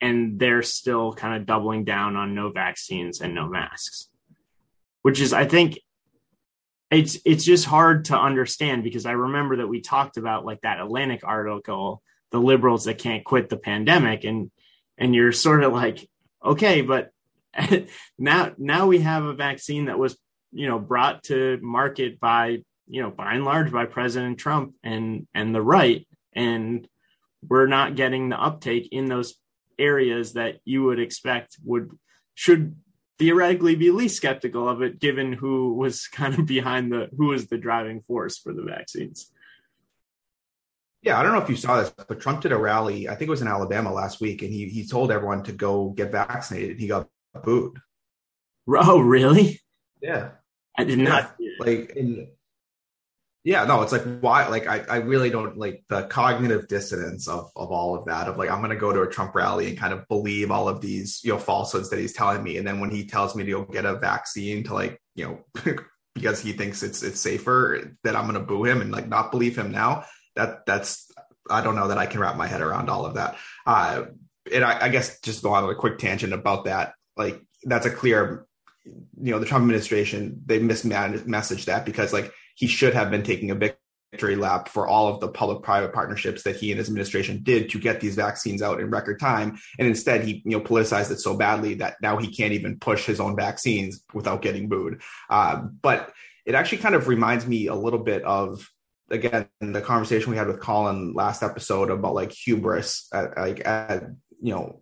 and 0.00 0.38
they're 0.38 0.62
still 0.62 1.12
kind 1.12 1.40
of 1.40 1.46
doubling 1.46 1.84
down 1.84 2.16
on 2.16 2.34
no 2.34 2.50
vaccines 2.50 3.20
and 3.20 3.34
no 3.34 3.48
masks, 3.48 4.08
which 5.02 5.20
is, 5.20 5.32
I 5.32 5.46
think, 5.46 5.78
it's 6.90 7.18
it's 7.24 7.44
just 7.44 7.64
hard 7.64 8.04
to 8.06 8.18
understand 8.18 8.84
because 8.84 9.06
I 9.06 9.12
remember 9.12 9.56
that 9.56 9.66
we 9.66 9.80
talked 9.80 10.16
about 10.16 10.44
like 10.44 10.60
that 10.60 10.80
Atlantic 10.80 11.22
article, 11.24 12.02
the 12.30 12.38
liberals 12.38 12.84
that 12.84 12.98
can't 12.98 13.24
quit 13.24 13.48
the 13.48 13.56
pandemic, 13.56 14.24
and 14.24 14.50
and 14.96 15.14
you're 15.14 15.32
sort 15.32 15.64
of 15.64 15.72
like, 15.72 16.06
okay, 16.44 16.82
but 16.82 17.10
now 18.18 18.52
now 18.58 18.86
we 18.86 19.00
have 19.00 19.24
a 19.24 19.34
vaccine 19.34 19.86
that 19.86 19.98
was 19.98 20.16
you 20.52 20.68
know 20.68 20.78
brought 20.78 21.24
to 21.24 21.58
market 21.62 22.20
by 22.20 22.58
you 22.86 23.02
know, 23.02 23.10
by 23.10 23.34
and 23.34 23.44
large 23.44 23.72
by 23.72 23.86
President 23.86 24.38
Trump 24.38 24.74
and 24.82 25.26
and 25.34 25.54
the 25.54 25.62
right, 25.62 26.06
and 26.32 26.86
we're 27.46 27.66
not 27.66 27.96
getting 27.96 28.28
the 28.28 28.40
uptake 28.40 28.88
in 28.92 29.06
those 29.06 29.34
areas 29.78 30.34
that 30.34 30.56
you 30.64 30.84
would 30.84 30.98
expect 30.98 31.56
would 31.64 31.90
should 32.34 32.76
theoretically 33.18 33.76
be 33.76 33.90
least 33.90 34.16
skeptical 34.16 34.68
of 34.68 34.82
it 34.82 34.98
given 34.98 35.32
who 35.32 35.74
was 35.74 36.06
kind 36.12 36.38
of 36.38 36.46
behind 36.46 36.92
the 36.92 37.08
who 37.16 37.26
was 37.26 37.46
the 37.46 37.58
driving 37.58 38.02
force 38.02 38.38
for 38.38 38.52
the 38.52 38.62
vaccines. 38.62 39.30
Yeah 41.02 41.18
i 41.18 41.22
don't 41.22 41.32
know 41.32 41.42
if 41.42 41.50
you 41.50 41.56
saw 41.56 41.80
this 41.80 41.90
but 41.90 42.18
trump 42.18 42.40
did 42.40 42.52
a 42.52 42.56
rally 42.56 43.10
i 43.10 43.14
think 43.14 43.28
it 43.28 43.30
was 43.30 43.42
in 43.42 43.48
alabama 43.48 43.92
last 43.92 44.22
week 44.22 44.40
and 44.40 44.50
he, 44.50 44.70
he 44.70 44.88
told 44.88 45.12
everyone 45.12 45.42
to 45.42 45.52
go 45.52 45.90
get 45.90 46.10
vaccinated. 46.10 46.80
He 46.80 46.86
got 46.86 47.08
booed. 47.42 47.78
Oh 48.66 49.00
really? 49.00 49.60
Yeah. 50.00 50.30
I 50.78 50.84
did 50.84 50.98
not 50.98 51.36
like 51.58 51.92
in 51.94 52.28
yeah 53.44 53.64
no 53.64 53.82
it's 53.82 53.92
like 53.92 54.02
why 54.20 54.48
like 54.48 54.66
I, 54.66 54.84
I 54.88 54.96
really 54.96 55.30
don't 55.30 55.58
like 55.58 55.84
the 55.88 56.04
cognitive 56.04 56.66
dissonance 56.66 57.28
of 57.28 57.50
of 57.54 57.70
all 57.70 57.94
of 57.94 58.06
that 58.06 58.26
of 58.26 58.38
like 58.38 58.50
i'm 58.50 58.62
gonna 58.62 58.74
go 58.74 58.92
to 58.92 59.02
a 59.02 59.06
trump 59.10 59.34
rally 59.34 59.68
and 59.68 59.78
kind 59.78 59.92
of 59.92 60.08
believe 60.08 60.50
all 60.50 60.68
of 60.68 60.80
these 60.80 61.20
you 61.22 61.32
know 61.32 61.38
falsehoods 61.38 61.90
that 61.90 61.98
he's 61.98 62.14
telling 62.14 62.42
me. 62.42 62.56
And 62.56 62.66
then 62.66 62.80
when 62.80 62.90
he 62.90 63.06
tells 63.06 63.36
me 63.36 63.44
to 63.44 63.50
go 63.50 63.64
get 63.64 63.84
a 63.84 63.96
vaccine 63.96 64.64
to 64.64 64.74
like 64.74 65.00
you 65.14 65.26
know 65.26 65.74
because 66.14 66.40
he 66.40 66.52
thinks 66.52 66.82
it's 66.82 67.02
it's 67.02 67.20
safer 67.20 67.96
that 68.02 68.16
i'm 68.16 68.26
gonna 68.26 68.40
boo 68.40 68.64
him 68.64 68.80
and 68.80 68.90
like 68.90 69.08
not 69.08 69.30
believe 69.30 69.56
him 69.56 69.70
now. 69.70 70.04
That 70.36 70.66
that's 70.66 71.10
i 71.50 71.62
don't 71.62 71.76
know 71.76 71.88
that 71.88 71.98
i 71.98 72.06
can 72.06 72.20
wrap 72.20 72.36
my 72.36 72.46
head 72.46 72.62
around 72.62 72.88
all 72.88 73.04
of 73.04 73.14
that. 73.14 73.36
Uh 73.66 74.04
and 74.52 74.64
i, 74.64 74.86
I 74.86 74.88
guess 74.88 75.20
just 75.20 75.42
go 75.42 75.52
on 75.52 75.68
a 75.68 75.74
quick 75.74 75.98
tangent 75.98 76.32
about 76.32 76.64
that. 76.64 76.94
Like 77.16 77.42
that's 77.62 77.86
a 77.86 77.90
clear 77.90 78.46
you 78.84 79.32
know 79.32 79.38
the 79.38 79.46
trump 79.46 79.62
administration 79.62 80.42
they 80.44 80.58
mismanaged 80.58 81.26
message 81.26 81.66
that 81.66 81.86
because 81.86 82.12
like 82.12 82.32
he 82.54 82.66
should 82.66 82.94
have 82.94 83.10
been 83.10 83.22
taking 83.22 83.50
a 83.50 83.54
victory 83.54 84.36
lap 84.36 84.68
for 84.68 84.86
all 84.86 85.08
of 85.08 85.20
the 85.20 85.28
public 85.28 85.62
private 85.62 85.92
partnerships 85.92 86.44
that 86.44 86.56
he 86.56 86.70
and 86.70 86.78
his 86.78 86.88
administration 86.88 87.42
did 87.42 87.68
to 87.70 87.78
get 87.78 88.00
these 88.00 88.14
vaccines 88.14 88.62
out 88.62 88.80
in 88.80 88.90
record 88.90 89.18
time. 89.18 89.58
And 89.78 89.88
instead 89.88 90.24
he 90.24 90.42
you 90.44 90.52
know 90.52 90.60
politicized 90.60 91.10
it 91.10 91.20
so 91.20 91.36
badly 91.36 91.74
that 91.74 91.96
now 92.00 92.16
he 92.16 92.28
can't 92.28 92.52
even 92.52 92.78
push 92.78 93.04
his 93.06 93.20
own 93.20 93.36
vaccines 93.36 94.02
without 94.12 94.42
getting 94.42 94.68
booed. 94.68 95.02
Uh, 95.28 95.62
but 95.82 96.12
it 96.46 96.54
actually 96.54 96.78
kind 96.78 96.94
of 96.94 97.08
reminds 97.08 97.46
me 97.46 97.66
a 97.66 97.74
little 97.74 97.98
bit 97.98 98.22
of 98.22 98.68
again 99.10 99.48
the 99.60 99.82
conversation 99.82 100.30
we 100.30 100.36
had 100.38 100.46
with 100.46 100.60
colin 100.60 101.12
last 101.12 101.42
episode 101.42 101.90
about 101.90 102.14
like 102.14 102.32
hubris 102.32 103.06
at, 103.12 103.36
like 103.36 103.66
at 103.66 104.04
you 104.40 104.50
know 104.50 104.80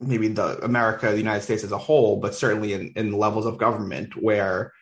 maybe 0.00 0.28
the 0.28 0.64
america 0.64 1.10
the 1.10 1.18
united 1.18 1.42
states 1.42 1.62
as 1.62 1.70
a 1.70 1.76
whole 1.76 2.18
but 2.18 2.34
certainly 2.34 2.72
in, 2.72 2.94
in 2.96 3.12
levels 3.12 3.44
of 3.44 3.58
government 3.58 4.16
where 4.16 4.72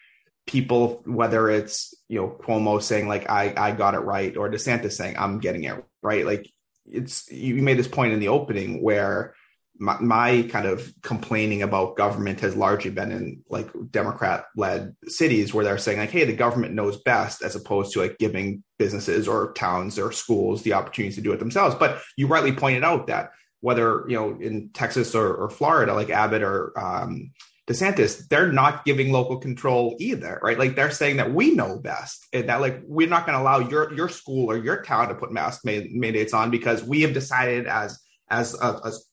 people, 0.47 1.03
whether 1.05 1.51
it's 1.51 1.95
you 2.09 2.21
know 2.21 2.29
Cuomo 2.29 2.83
saying 2.83 3.09
like 3.09 3.29
I 3.29 3.53
I 3.57 3.73
got 3.73 3.95
it 3.95 4.01
right 4.01 4.37
or 4.37 4.51
DeSantis 4.51 4.93
saying 4.93 5.17
I'm 5.19 5.39
getting 5.39 5.65
it 5.65 5.85
right, 6.03 6.25
like 6.25 6.51
it's 6.87 7.31
you 7.31 7.57
made 7.63 7.79
this 7.79 7.89
point 7.89 8.13
in 8.13 8.21
the 8.21 8.29
opening 8.29 8.83
where 8.83 9.35
my, 9.79 9.99
my 10.01 10.49
kind 10.51 10.67
of 10.67 10.91
complaining 11.03 11.63
about 11.63 11.97
government 11.97 12.41
has 12.41 12.57
largely 12.57 12.91
been 12.91 13.13
in 13.13 13.43
like 13.51 13.69
Democrat 13.91 14.47
led 14.57 14.95
cities 15.07 15.53
where 15.53 15.65
they're 15.65 15.79
saying 15.79 15.99
like 15.99 16.11
hey 16.11 16.25
the 16.25 16.33
government 16.33 16.75
knows 16.75 17.01
best 17.03 17.43
as 17.43 17.57
opposed 17.57 17.93
to 17.93 18.01
like 18.01 18.19
giving 18.19 18.63
businesses 18.79 19.29
or 19.29 19.53
towns 19.53 19.99
or 19.99 20.13
schools 20.13 20.63
the 20.63 20.73
opportunities 20.73 21.17
to 21.17 21.23
do 21.23 21.33
it 21.33 21.39
themselves. 21.39 21.75
But 21.75 22.01
you 22.17 22.27
rightly 22.27 22.53
pointed 22.53 22.85
out 22.85 23.09
that 23.09 23.33
whether 23.61 24.05
you 24.09 24.17
know 24.17 24.39
in 24.41 24.71
Texas 24.71 25.15
or, 25.15 25.35
or 25.35 25.51
Florida 25.51 25.93
like 25.93 26.11
Abbott 26.11 26.43
or 26.43 26.73
um, 26.79 27.33
DeSantis, 27.67 28.29
they're 28.29 28.53
not 28.53 28.85
giving 28.85 29.11
local 29.11 29.39
control 29.39 29.97
either, 29.99 30.39
right? 30.41 30.59
Like 30.59 30.77
they're 30.77 30.91
saying 30.91 31.17
that 31.17 31.35
we 31.35 31.53
know 31.53 31.79
best, 31.79 32.27
and 32.33 32.49
that 32.49 32.61
like 32.61 32.81
we're 32.85 33.09
not 33.09 33.27
going 33.27 33.37
to 33.37 33.43
allow 33.43 33.59
your 33.59 33.93
your 33.93 34.09
school 34.09 34.51
or 34.51 34.57
your 34.57 34.83
town 34.83 35.09
to 35.09 35.15
put 35.15 35.33
mask 35.33 35.63
mandates 35.65 36.33
on 36.33 36.51
because 36.51 36.85
we 36.85 37.03
have 37.03 37.13
decided 37.13 37.67
as 37.67 37.99
as 38.31 38.55
a, 38.61 38.81
as 38.85 39.09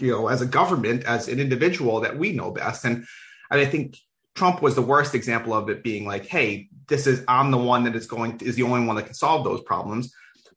you 0.00 0.10
know 0.10 0.26
as 0.26 0.42
a 0.42 0.46
government 0.46 1.04
as 1.04 1.28
an 1.28 1.38
individual 1.38 2.00
that 2.00 2.18
we 2.18 2.32
know 2.32 2.50
best. 2.50 2.84
And, 2.84 3.06
and 3.50 3.60
I 3.60 3.66
think 3.66 3.96
Trump 4.34 4.62
was 4.62 4.74
the 4.74 4.82
worst 4.82 5.14
example 5.14 5.54
of 5.54 5.68
it 5.68 5.84
being 5.84 6.04
like, 6.04 6.26
hey, 6.26 6.68
this 6.88 7.06
is 7.06 7.22
I'm 7.28 7.52
the 7.52 7.58
one 7.58 7.84
that 7.84 7.94
is 7.94 8.08
going 8.08 8.38
to, 8.38 8.44
is 8.44 8.56
the 8.56 8.64
only 8.64 8.84
one 8.84 8.96
that 8.96 9.06
can 9.06 9.14
solve 9.14 9.44
those 9.44 9.62
problems. 9.62 10.12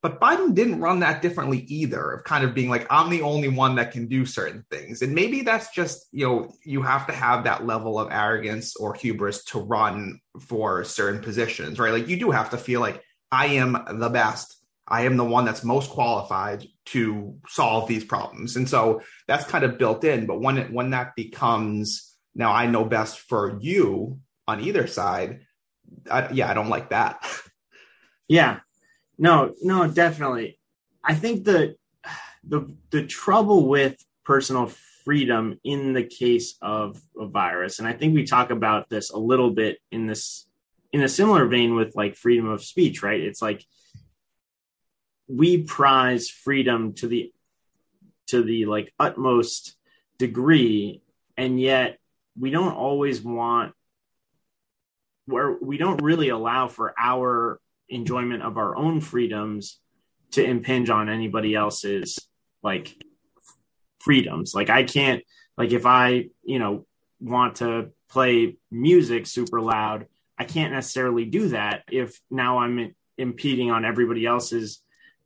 But 0.06 0.22
Biden 0.22 0.54
didn't 0.54 0.82
run 0.82 1.00
that 1.00 1.24
differently 1.24 1.62
either, 1.62 2.12
of 2.12 2.24
kind 2.26 2.44
of 2.44 2.54
being 2.54 2.70
like, 2.70 2.86
I'm 2.92 3.10
the 3.10 3.24
only 3.24 3.48
one 3.48 3.74
that 3.78 3.92
can 3.92 4.06
do 4.06 4.24
certain 4.24 4.64
things. 4.70 5.02
And 5.02 5.16
maybe 5.16 5.42
that's 5.42 5.74
just, 5.74 6.06
you 6.12 6.28
know, 6.28 6.54
you 6.64 6.84
have 6.84 7.08
to 7.08 7.12
have 7.12 7.44
that 7.46 7.66
level 7.66 8.00
of 8.00 8.12
arrogance 8.12 8.76
or 8.76 8.94
hubris 8.94 9.44
to 9.46 9.58
run 9.58 10.20
for 10.40 10.84
certain 10.84 11.24
positions, 11.24 11.80
right? 11.80 11.92
Like 11.92 12.08
you 12.08 12.20
do 12.20 12.30
have 12.30 12.52
to 12.52 12.58
feel 12.60 12.82
like 12.82 13.02
I 13.32 13.48
am 13.48 13.84
the 13.98 14.10
best. 14.10 14.64
I 14.88 15.06
am 15.06 15.18
the 15.18 15.26
one 15.26 15.44
that's 15.44 15.64
most 15.64 15.90
qualified 15.90 16.68
to 16.94 17.40
solve 17.48 17.88
these 17.88 18.06
problems. 18.06 18.58
And 18.58 18.70
so 18.70 19.02
that's 19.28 19.46
kind 19.46 19.64
of 19.64 19.80
built 19.80 20.04
in. 20.04 20.28
But 20.28 20.40
when 20.40 20.60
it, 20.60 20.72
when 20.72 20.92
that 20.92 21.16
becomes 21.16 22.16
now 22.36 22.52
I 22.52 22.68
know 22.68 22.86
best 22.86 23.22
for 23.22 23.58
you 23.60 24.20
on 24.48 24.62
either 24.62 24.86
side, 24.86 25.48
I, 26.12 26.30
yeah, 26.32 26.48
I 26.48 26.54
don't 26.54 26.70
like 26.70 26.92
that. 26.92 27.26
Yeah, 28.28 28.62
no, 29.18 29.54
no, 29.62 29.88
definitely. 29.88 30.60
I 31.04 31.14
think 31.14 31.46
the 31.46 31.76
the 32.44 32.76
the 32.92 33.06
trouble 33.06 33.68
with 33.68 34.04
personal 34.24 34.72
freedom 35.04 35.60
in 35.64 35.94
the 35.94 36.04
case 36.04 36.56
of 36.62 37.02
a 37.20 37.26
virus, 37.26 37.80
and 37.80 37.88
I 37.88 37.94
think 37.94 38.14
we 38.16 38.26
talk 38.26 38.50
about 38.50 38.90
this 38.90 39.12
a 39.12 39.18
little 39.18 39.52
bit 39.52 39.78
in 39.92 40.08
this 40.08 40.48
in 40.92 41.02
a 41.02 41.10
similar 41.10 41.46
vein 41.46 41.76
with 41.76 41.96
like 41.96 42.16
freedom 42.16 42.48
of 42.48 42.64
speech, 42.64 43.04
right? 43.04 43.20
It's 43.20 43.42
like 43.42 43.66
we 45.28 45.64
prize 45.64 46.30
freedom 46.30 46.94
to 46.94 47.08
the 47.08 47.32
to 48.28 48.44
the 48.44 48.66
like 48.66 48.94
utmost 49.00 49.76
degree, 50.18 51.02
and 51.38 51.60
yet 51.60 52.00
we 52.38 52.50
don't 52.50 52.74
always 52.74 53.22
want 53.22 53.74
where 55.26 55.52
we 55.52 55.78
don't 55.78 56.02
really 56.02 56.30
allow 56.30 56.68
for 56.68 56.94
our 56.98 57.60
enjoyment 57.90 58.44
of 58.44 58.58
our 58.58 58.76
own 58.76 59.02
freedoms 59.02 59.80
to 60.32 60.44
impinge 60.44 60.90
on 60.90 61.10
anybody 61.10 61.56
else's 61.56 62.20
like 62.64 62.96
freedoms. 64.00 64.54
Like 64.54 64.70
I 64.70 64.84
can't 64.84 65.24
like 65.58 65.72
if 65.72 65.86
I, 65.86 66.30
you 66.44 66.60
know, 66.60 66.86
want 67.20 67.56
to 67.58 67.92
play 68.10 68.58
music 68.72 69.28
super 69.28 69.62
loud, 69.62 70.08
I 70.38 70.44
can't 70.44 70.74
necessarily 70.74 71.26
do 71.26 71.50
that 71.50 71.84
if 71.90 72.20
now 72.30 72.60
I'm 72.60 72.94
impeding 73.18 73.72
on 73.72 73.86
everybody 73.86 74.26
else's 74.26 74.82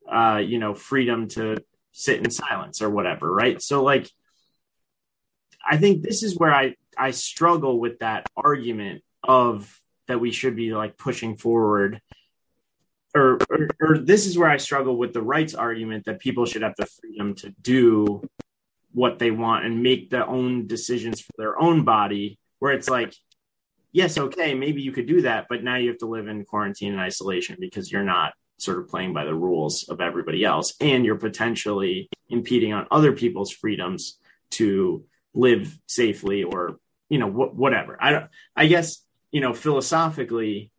uh, 0.10 0.42
you 0.44 0.58
know, 0.60 0.74
freedom 0.74 1.28
to 1.28 1.58
sit 1.92 2.20
in 2.20 2.32
silence 2.32 2.82
or 2.82 2.90
whatever, 2.90 3.32
right? 3.32 3.62
So 3.62 3.84
like 3.84 4.10
I 5.68 5.78
think 5.78 6.04
this 6.04 6.24
is 6.24 6.38
where 6.38 6.54
I 6.54 6.76
I 6.98 7.12
struggle 7.12 7.80
with 7.80 8.00
that 8.00 8.26
argument 8.36 9.04
of 9.24 9.80
that 10.08 10.20
we 10.20 10.32
should 10.32 10.56
be 10.56 10.74
like 10.74 10.98
pushing 10.98 11.38
forward 11.38 12.02
or, 13.16 13.40
or, 13.50 13.68
or 13.82 13.98
this 13.98 14.26
is 14.26 14.38
where 14.38 14.50
I 14.50 14.58
struggle 14.58 14.98
with 14.98 15.14
the 15.14 15.22
rights 15.22 15.56
argument 15.56 16.06
that 16.06 16.20
people 16.20 16.46
should 16.46 16.62
have 16.62 16.76
the 16.78 16.86
freedom 16.86 17.36
to 17.36 17.52
do 17.62 18.28
what 18.92 19.20
they 19.20 19.32
want 19.32 19.66
and 19.66 19.84
make 19.84 20.10
their 20.10 20.28
own 20.28 20.68
decisions 20.68 21.22
for 21.22 21.34
their 21.38 21.62
own 21.62 21.84
body. 21.84 22.38
Where 22.60 22.74
it's 22.74 22.90
like, 22.90 23.14
yes, 23.92 24.18
okay, 24.18 24.54
maybe 24.54 24.82
you 24.82 24.92
could 24.92 25.08
do 25.08 25.22
that, 25.22 25.48
but 25.50 25.64
now 25.64 25.78
you 25.78 25.90
have 25.90 26.00
to 26.00 26.08
live 26.08 26.28
in 26.28 26.46
quarantine 26.46 26.92
and 26.92 27.02
isolation 27.02 27.58
because 27.60 27.92
you're 27.92 28.04
not 28.04 28.34
sort 28.58 28.80
of 28.80 28.90
playing 28.90 29.14
by 29.14 29.24
the 29.24 29.34
rules 29.34 29.88
of 29.90 30.02
everybody 30.02 30.44
else, 30.44 30.74
and 30.82 31.06
you're 31.06 31.16
potentially 31.16 32.10
impeding 32.30 32.74
on 32.74 32.86
other 32.92 33.14
people's 33.14 33.52
freedoms 33.52 34.20
to 34.52 35.06
live 35.34 35.80
safely 35.88 36.44
or 36.44 36.80
you 37.10 37.18
know 37.18 37.30
wh- 37.30 37.58
whatever. 37.58 37.98
I 38.02 38.12
don't. 38.12 38.28
I 38.56 38.68
guess 38.68 39.04
you 39.32 39.42
know 39.42 39.54
philosophically 39.54 40.72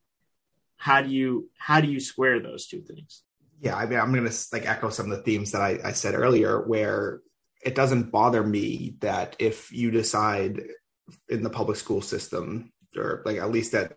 how 0.80 1.02
do 1.02 1.10
you 1.10 1.48
how 1.58 1.78
do 1.78 1.88
you 1.88 2.00
square 2.00 2.40
those 2.40 2.66
two 2.66 2.80
things 2.80 3.22
yeah 3.60 3.76
i 3.76 3.84
mean 3.84 4.00
i'm 4.00 4.12
gonna 4.14 4.30
like 4.50 4.66
echo 4.66 4.88
some 4.88 5.10
of 5.10 5.16
the 5.16 5.22
themes 5.22 5.52
that 5.52 5.60
I, 5.60 5.78
I 5.84 5.92
said 5.92 6.14
earlier 6.14 6.58
where 6.66 7.20
it 7.62 7.74
doesn't 7.74 8.10
bother 8.10 8.42
me 8.42 8.96
that 9.00 9.36
if 9.38 9.70
you 9.70 9.90
decide 9.90 10.62
in 11.28 11.42
the 11.42 11.50
public 11.50 11.76
school 11.76 12.00
system 12.00 12.72
or 12.96 13.22
like 13.26 13.36
at 13.36 13.50
least 13.50 13.74
at 13.74 13.92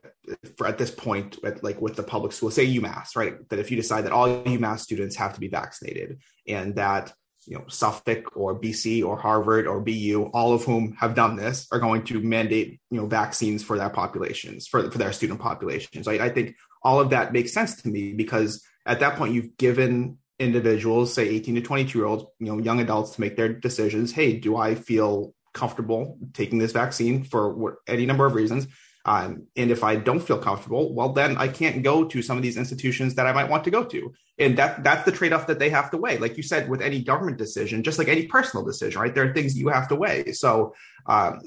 at 0.65 0.77
this 0.77 0.91
point 0.91 1.39
at, 1.45 1.63
like 1.63 1.81
with 1.81 1.95
the 1.95 2.03
public 2.03 2.33
school 2.33 2.51
say 2.51 2.67
umass 2.75 3.15
right 3.15 3.47
that 3.47 3.59
if 3.59 3.71
you 3.71 3.77
decide 3.77 4.03
that 4.03 4.11
all 4.11 4.27
umass 4.43 4.79
students 4.79 5.15
have 5.15 5.33
to 5.33 5.39
be 5.39 5.47
vaccinated 5.47 6.19
and 6.49 6.75
that 6.75 7.13
you 7.45 7.57
know 7.57 7.65
Suffolk 7.67 8.35
or 8.35 8.59
BC 8.59 9.03
or 9.03 9.17
Harvard 9.17 9.67
or 9.67 9.81
BU, 9.81 10.29
all 10.33 10.53
of 10.53 10.63
whom 10.63 10.93
have 10.93 11.15
done 11.15 11.35
this, 11.35 11.67
are 11.71 11.79
going 11.79 12.03
to 12.05 12.21
mandate 12.21 12.79
you 12.89 12.99
know 12.99 13.05
vaccines 13.05 13.63
for 13.63 13.77
their 13.77 13.89
populations 13.89 14.67
for 14.67 14.89
for 14.89 14.97
their 14.97 15.11
student 15.11 15.39
populations. 15.39 16.07
I, 16.07 16.13
I 16.13 16.29
think 16.29 16.55
all 16.83 16.99
of 16.99 17.11
that 17.11 17.33
makes 17.33 17.53
sense 17.53 17.81
to 17.81 17.87
me 17.87 18.13
because 18.13 18.63
at 18.85 18.99
that 18.99 19.15
point 19.15 19.33
you've 19.33 19.57
given 19.57 20.17
individuals, 20.39 21.13
say 21.13 21.27
18 21.29 21.55
to 21.55 21.61
22 21.61 21.97
year 21.97 22.07
olds, 22.07 22.25
you 22.39 22.47
know, 22.47 22.59
young 22.59 22.79
adults 22.79 23.11
to 23.11 23.21
make 23.21 23.35
their 23.35 23.49
decisions. 23.49 24.11
Hey, 24.11 24.37
do 24.37 24.57
I 24.57 24.75
feel 24.75 25.33
comfortable 25.53 26.17
taking 26.33 26.59
this 26.59 26.71
vaccine 26.71 27.23
for 27.23 27.77
any 27.87 28.05
number 28.05 28.25
of 28.25 28.33
reasons? 28.33 28.67
Um, 29.05 29.47
and 29.57 29.69
if 29.69 29.83
I 29.83 29.97
don't 29.97 30.21
feel 30.21 30.37
comfortable, 30.37 30.93
well, 30.95 31.09
then 31.09 31.35
I 31.35 31.49
can't 31.49 31.83
go 31.83 32.05
to 32.05 32.21
some 32.21 32.37
of 32.37 32.43
these 32.43 32.55
institutions 32.55 33.15
that 33.15 33.27
I 33.27 33.33
might 33.33 33.49
want 33.49 33.65
to 33.65 33.71
go 33.71 33.83
to. 33.83 34.13
And 34.39 34.57
that 34.57 34.83
that's 34.83 35.03
the 35.03 35.11
trade-off 35.11 35.47
that 35.47 35.59
they 35.59 35.69
have 35.69 35.91
to 35.91 35.97
weigh. 35.97 36.17
Like 36.17 36.37
you 36.37 36.43
said, 36.43 36.69
with 36.69 36.81
any 36.81 37.01
government 37.01 37.37
decision, 37.37 37.83
just 37.83 37.99
like 37.99 38.07
any 38.07 38.27
personal 38.27 38.65
decision, 38.65 39.01
right? 39.01 39.13
There 39.13 39.29
are 39.29 39.33
things 39.33 39.57
you 39.57 39.67
have 39.67 39.89
to 39.89 39.95
weigh. 39.95 40.31
So 40.31 40.73
um, 41.05 41.41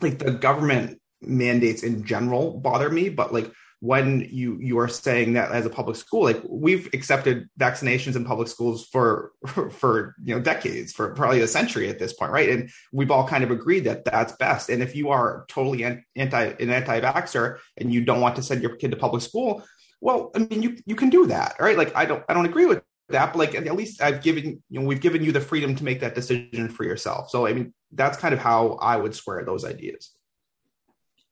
like 0.00 0.18
the 0.18 0.32
government 0.32 1.00
mandates 1.20 1.82
in 1.82 2.04
general 2.04 2.58
bother 2.58 2.90
me, 2.90 3.08
but 3.08 3.32
like 3.32 3.50
when 3.84 4.26
you 4.32 4.56
you 4.62 4.78
are 4.78 4.88
saying 4.88 5.34
that 5.34 5.52
as 5.52 5.66
a 5.66 5.70
public 5.70 5.94
school 5.94 6.22
like 6.22 6.40
we've 6.48 6.88
accepted 6.94 7.46
vaccinations 7.60 8.16
in 8.16 8.24
public 8.24 8.48
schools 8.48 8.86
for 8.86 9.32
for 9.72 10.16
you 10.24 10.34
know 10.34 10.40
decades 10.40 10.90
for 10.90 11.12
probably 11.14 11.42
a 11.42 11.46
century 11.46 11.90
at 11.90 11.98
this 11.98 12.14
point 12.14 12.32
right? 12.32 12.48
And 12.48 12.70
we've 12.92 13.10
all 13.10 13.28
kind 13.28 13.44
of 13.44 13.50
agreed 13.50 13.84
that 13.84 14.06
that's 14.06 14.32
best. 14.36 14.70
And 14.70 14.82
if 14.82 14.96
you 14.96 15.10
are 15.10 15.44
totally 15.48 15.84
anti 16.16 16.44
an 16.44 16.70
anti-vaxxer 16.70 17.58
and 17.76 17.92
you 17.92 18.02
don't 18.02 18.22
want 18.22 18.36
to 18.36 18.42
send 18.42 18.62
your 18.62 18.74
kid 18.76 18.90
to 18.92 18.96
public 18.96 19.22
school 19.22 19.62
well 20.00 20.30
i 20.34 20.38
mean 20.38 20.62
you 20.62 20.78
you 20.86 20.96
can 20.96 21.10
do 21.10 21.26
that 21.26 21.54
right? 21.60 21.76
Like 21.76 21.94
i 21.94 22.06
don't 22.06 22.24
i 22.26 22.32
don't 22.32 22.46
agree 22.46 22.64
with 22.64 22.82
that 23.10 23.34
but 23.34 23.38
like 23.38 23.54
at 23.54 23.76
least 23.76 24.00
i've 24.00 24.22
given 24.22 24.62
you 24.70 24.80
know 24.80 24.86
we've 24.86 25.02
given 25.02 25.22
you 25.22 25.30
the 25.30 25.42
freedom 25.42 25.74
to 25.74 25.84
make 25.84 26.00
that 26.00 26.14
decision 26.14 26.70
for 26.70 26.84
yourself. 26.84 27.28
So 27.28 27.46
i 27.46 27.52
mean 27.52 27.74
that's 27.92 28.16
kind 28.16 28.32
of 28.32 28.40
how 28.40 28.78
i 28.80 28.96
would 28.96 29.14
square 29.14 29.44
those 29.44 29.62
ideas. 29.62 30.10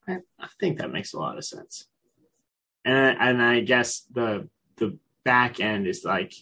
I, 0.06 0.18
I 0.38 0.48
think 0.60 0.78
that 0.78 0.92
makes 0.92 1.14
a 1.14 1.18
lot 1.18 1.38
of 1.38 1.46
sense 1.46 1.86
and 2.84 3.16
and 3.20 3.42
I 3.42 3.60
guess 3.60 4.02
the 4.12 4.48
the 4.76 4.98
back 5.24 5.60
end 5.60 5.86
is 5.86 6.04
like 6.04 6.34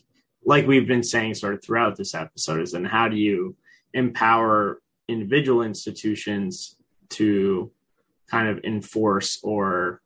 like 0.44 0.66
we've 0.66 0.86
been 0.86 1.02
saying 1.02 1.34
sort 1.34 1.54
of 1.54 1.62
throughout 1.62 1.96
this 1.96 2.14
episode 2.14 2.60
is 2.60 2.72
then 2.72 2.84
how 2.84 3.08
do 3.08 3.16
you 3.16 3.56
empower 3.92 4.80
individual 5.08 5.62
institutions 5.62 6.76
to 7.10 7.70
kind 8.30 8.48
of 8.48 8.64
enforce 8.64 9.40
or 9.42 10.00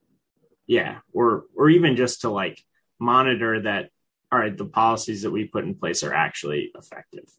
yeah 0.66 0.98
or 1.12 1.44
or 1.54 1.68
even 1.68 1.94
just 1.94 2.22
to 2.22 2.30
like 2.30 2.64
monitor 2.98 3.60
that 3.60 3.90
all 4.32 4.38
right 4.38 4.56
the 4.56 4.64
policies 4.64 5.22
that 5.22 5.30
we 5.30 5.44
put 5.44 5.64
in 5.64 5.74
place 5.74 6.02
are 6.02 6.14
actually 6.14 6.72
effective. 6.74 7.30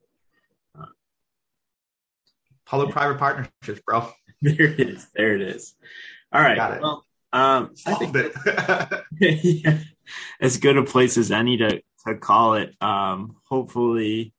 Uh, 0.80 0.86
public 2.66 2.92
private 2.92 3.18
partnerships 3.18 3.82
bro. 3.86 4.10
There 4.42 4.62
it 4.62 4.80
is. 4.82 5.08
There 5.16 5.34
it 5.34 5.42
is. 5.42 5.76
All 6.32 6.42
right. 6.42 6.58
Got 6.58 6.82
well 6.82 7.06
um, 7.34 7.74
I 7.86 7.94
think 7.96 8.16
yeah, 9.20 9.80
as 10.42 10.58
good 10.58 10.78
a 10.78 10.84
place 10.84 11.18
as 11.18 11.32
any 11.32 11.58
to 11.58 11.82
to 12.08 12.16
call 12.16 12.56
it. 12.56 12.74
Um, 12.82 13.38
hopefully, 13.50 14.34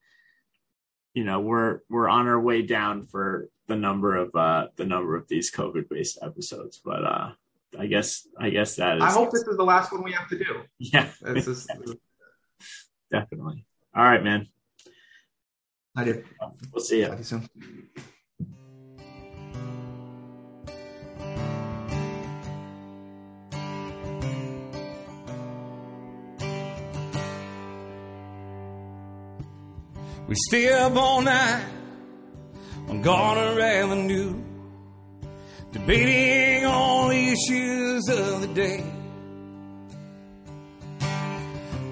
you 1.15 1.25
know 1.25 1.41
we're 1.41 1.81
we're 1.89 2.09
on 2.09 2.29
our 2.29 2.41
way 2.41 2.63
down 2.63 3.07
for 3.07 3.49
the 3.67 3.77
number 3.77 4.17
of 4.17 4.35
uh, 4.35 4.69
the 4.77 4.87
number 4.87 5.17
of 5.17 5.29
these 5.29 5.51
COVID 5.51 5.89
based 5.89 6.19
episodes. 6.23 6.81
But 6.85 7.05
uh, 7.05 7.33
I 7.79 7.87
guess 7.87 8.27
I 8.39 8.51
guess 8.51 8.77
that 8.77 8.99
is. 8.99 9.03
I 9.03 9.11
hope 9.11 9.31
this 9.31 9.43
is 9.43 9.57
the 9.57 9.65
last 9.65 9.93
one 9.93 10.03
we 10.03 10.13
have 10.13 10.29
to 10.29 10.39
do. 10.39 10.63
Yeah, 10.79 11.09
this 11.21 11.47
is 11.47 11.67
definitely. 13.11 13.65
All 13.95 14.05
right, 14.05 14.23
man. 14.23 14.49
I 15.97 16.05
do. 16.05 16.25
We'll 16.73 16.85
see 16.85 17.01
you. 17.01 17.07
Talk 17.07 17.15
to 17.15 17.19
you 17.19 17.25
soon. 17.25 17.49
We 30.29 30.35
stay 30.49 30.73
up 30.73 30.97
all 30.97 31.23
night 31.23 31.65
on 32.89 33.01
Garner 33.03 33.61
Avenue, 33.61 34.43
debating 35.71 36.67
all 36.67 37.09
the 37.09 37.29
issues 37.29 38.09
of 38.09 38.41
the 38.41 38.49
day. 38.49 38.85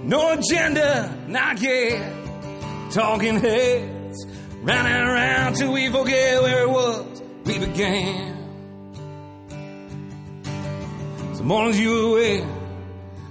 No 0.03 0.33
agenda, 0.33 1.17
not 1.29 1.61
yet. 1.61 2.13
Talking 2.91 3.39
heads, 3.39 4.27
running 4.63 4.93
around 4.93 5.55
till 5.55 5.73
we 5.73 5.89
forget 5.89 6.43
where 6.43 6.63
it 6.63 6.71
was 6.71 7.23
we 7.45 7.59
began. 7.59 8.35
Some 11.35 11.47
mornings 11.47 11.79
you 11.79 11.91
were 11.91 12.19
away, 12.19 12.41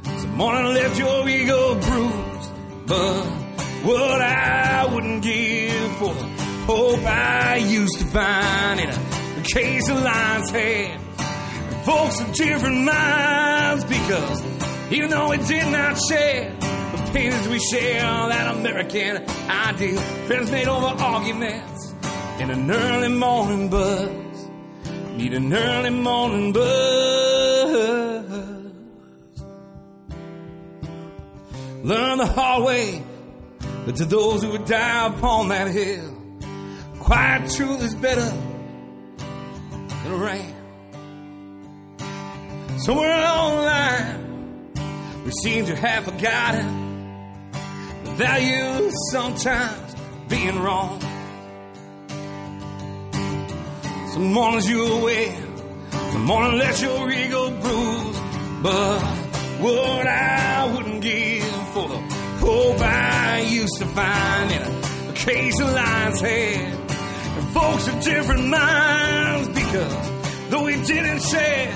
some 0.04 0.36
morning 0.36 0.74
left 0.74 0.98
your 0.98 1.28
ego 1.28 1.76
bruised. 1.76 2.52
But 2.88 3.43
what 3.84 4.22
I 4.22 4.86
wouldn't 4.94 5.22
give 5.24 5.96
for 5.98 6.14
the 6.14 6.28
hope 6.66 7.04
I 7.04 7.58
used 7.58 8.00
to 8.00 8.06
find 8.06 8.80
in 8.80 8.90
a 8.90 9.44
case 9.44 9.90
of 9.90 10.02
lion's 10.02 10.50
head. 10.52 11.02
Folks 11.84 12.22
of 12.22 12.34
different 12.34 12.86
minds 12.86 13.84
because 13.84 14.42
even 14.90 15.10
though 15.10 15.30
we 15.32 15.38
did 15.38 15.70
not 15.70 16.00
share 16.10 16.50
the 16.60 17.12
pains 17.12 17.48
we 17.50 17.60
share, 17.60 18.02
that 18.30 18.56
American 18.56 19.18
ideal, 19.50 20.00
friends 20.28 20.50
made 20.50 20.68
over 20.70 20.88
arguments 21.04 21.94
in 22.40 22.50
an 22.52 22.72
early 22.72 23.10
morning 23.10 23.70
buzz. 23.70 24.50
Need 25.18 25.34
an 25.34 25.54
early 25.54 25.90
morning 25.90 26.54
buzz. 26.54 26.64
Learn 31.84 32.18
the 32.18 32.26
hard 32.26 32.64
way 32.64 33.04
that 33.86 33.96
to 33.98 34.06
those 34.06 34.42
who 34.44 34.52
would 34.52 34.66
die 34.66 35.08
upon 35.08 35.50
that 35.50 35.68
hill, 35.68 36.16
quiet 37.00 37.52
truth 37.52 37.82
is 37.84 37.96
better 37.96 38.30
than 40.04 40.12
a 40.12 40.16
rain. 40.16 40.56
Somewhere 42.78 43.18
along 43.18 43.56
the 43.56 43.62
line, 43.62 45.24
we 45.26 45.32
seem 45.32 45.66
to 45.66 45.76
have 45.76 46.06
forgotten 46.06 46.68
the 48.04 48.12
value 48.12 48.86
of 48.86 48.92
sometimes 49.12 49.96
being 50.30 50.60
wrong. 50.60 51.00
Some 54.14 54.32
mornings 54.32 54.70
you're 54.70 55.00
aware, 55.00 55.36
some 55.92 56.26
morning 56.26 56.60
let 56.60 56.82
your 56.82 57.10
ego 57.10 57.50
bruise, 57.50 58.20
but 58.62 59.00
what 59.60 60.08
I 60.08 60.74
wouldn't 60.74 61.02
give 61.02 61.33
hope 62.44 62.80
I 62.82 63.40
used 63.40 63.78
to 63.80 63.86
find 63.86 64.52
in 64.52 64.62
a 65.10 65.14
case 65.14 65.60
of 65.62 65.70
lion's 65.72 66.20
head. 66.20 66.80
And 67.38 67.48
folks 67.54 67.88
of 67.88 68.04
different 68.04 68.48
minds 68.48 69.48
because 69.48 70.50
though 70.50 70.66
we 70.66 70.76
didn't 70.84 71.22
share 71.22 71.72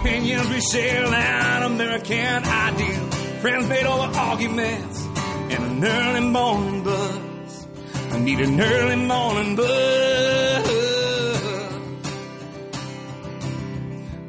opinions, 0.00 0.48
we 0.50 0.60
share 0.60 1.08
that 1.08 1.62
American 1.62 2.44
ideal. 2.44 3.10
Friends 3.40 3.68
made 3.68 3.86
over 3.86 4.18
arguments 4.18 5.06
and 5.52 5.64
an 5.64 5.84
early 5.84 6.20
morning 6.20 6.84
buzz. 6.84 7.66
I 8.12 8.18
need 8.20 8.40
an 8.40 8.60
early 8.60 8.96
morning 8.96 9.56
buzz. 9.56 10.68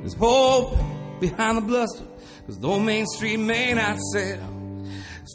There's 0.02 0.14
hope 0.14 0.78
behind 1.20 1.58
the 1.58 1.62
bluster, 1.62 2.06
cause 2.46 2.60
though 2.60 2.80
Main 2.80 3.06
Street 3.08 3.38
may 3.38 3.74
not 3.74 3.98
sell, 4.14 4.49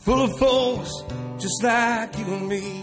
full 0.05 0.21
of 0.21 0.39
folks 0.39 0.91
just 1.39 1.63
like 1.63 2.19
you 2.19 2.27
and 2.27 2.47
me. 2.47 2.83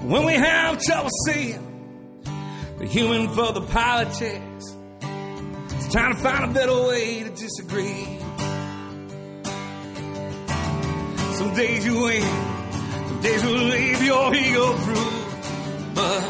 When 0.00 0.24
we 0.24 0.32
have 0.32 0.80
trouble 0.80 1.10
seeing 1.26 2.22
the 2.78 2.86
human 2.86 3.28
for 3.28 3.52
the 3.52 3.60
politics, 3.60 4.64
it's 5.72 5.92
time 5.92 6.14
to 6.14 6.22
find 6.22 6.50
a 6.50 6.54
better 6.54 6.72
way 6.88 7.24
to 7.24 7.30
disagree. 7.30 8.18
Some 11.34 11.54
days 11.54 11.84
you 11.84 12.00
win, 12.00 12.22
some 12.22 13.20
days 13.20 13.44
will 13.44 13.52
leave 13.52 14.02
your 14.02 14.34
ego 14.34 14.76
bruised. 14.78 15.94
But 15.94 16.22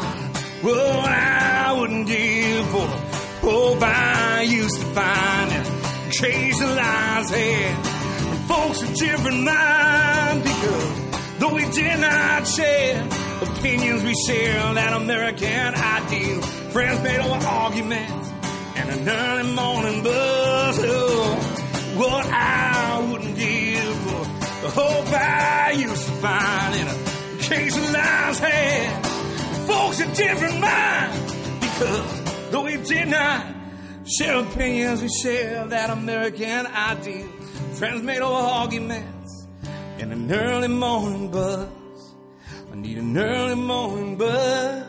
what 0.61 1.09
I 1.09 1.73
wouldn't 1.79 2.05
give 2.05 2.67
for 2.67 2.77
oh, 2.79 3.73
hope 3.73 3.83
I 3.83 4.41
used 4.41 4.77
to 4.77 4.85
find 4.87 5.51
and 5.51 6.11
chase 6.11 6.59
the 6.59 6.81
head 6.81 7.75
from 7.75 7.88
folks 8.49 8.81
of 8.81 8.95
different 8.95 9.43
minds 9.43 10.41
because 10.41 11.37
though 11.37 11.53
we 11.53 11.69
did 11.69 11.99
not 11.99 12.47
share 12.47 13.07
opinions, 13.43 14.03
we 14.03 14.15
share 14.25 14.73
that 14.73 14.91
American 14.93 15.75
ideal. 15.75 16.41
Friends 16.73 17.03
made 17.03 17.19
over 17.19 17.47
arguments 17.47 18.29
and 18.75 18.89
an 18.89 19.07
early 19.07 19.53
morning 19.53 20.01
buzz. 20.01 20.79
Oh, 20.81 21.35
what 21.95 22.25
I 22.25 23.07
wouldn't 23.11 23.37
give 23.37 23.95
for 24.05 24.23
the 24.63 24.71
hope 24.71 25.13
I 25.13 25.71
used 25.77 26.05
to 26.07 26.11
find 26.13 26.75
in 26.75 26.87
a 26.87 27.43
case 27.43 27.77
of 27.77 27.91
lion's 27.91 28.39
head. 28.39 29.05
Folks 29.67 30.01
of 30.01 30.11
different 30.15 30.59
minds 30.59 31.33
because 31.59 32.49
though 32.49 32.63
we 32.63 32.77
did 32.77 33.09
not 33.09 33.45
share 34.07 34.37
opinions, 34.37 35.03
we 35.03 35.09
share 35.09 35.67
that 35.67 35.91
American 35.91 36.65
ideal 36.65 37.38
transmit 37.79 38.21
over 38.21 38.35
arguments 38.35 39.47
in 39.99 40.11
an 40.11 40.29
early 40.29 40.67
morning 40.67 41.31
buzz. 41.31 41.69
I 42.73 42.75
need 42.75 42.97
an 42.97 43.17
early 43.17 43.55
morning 43.55 44.17
buzz. 44.17 44.83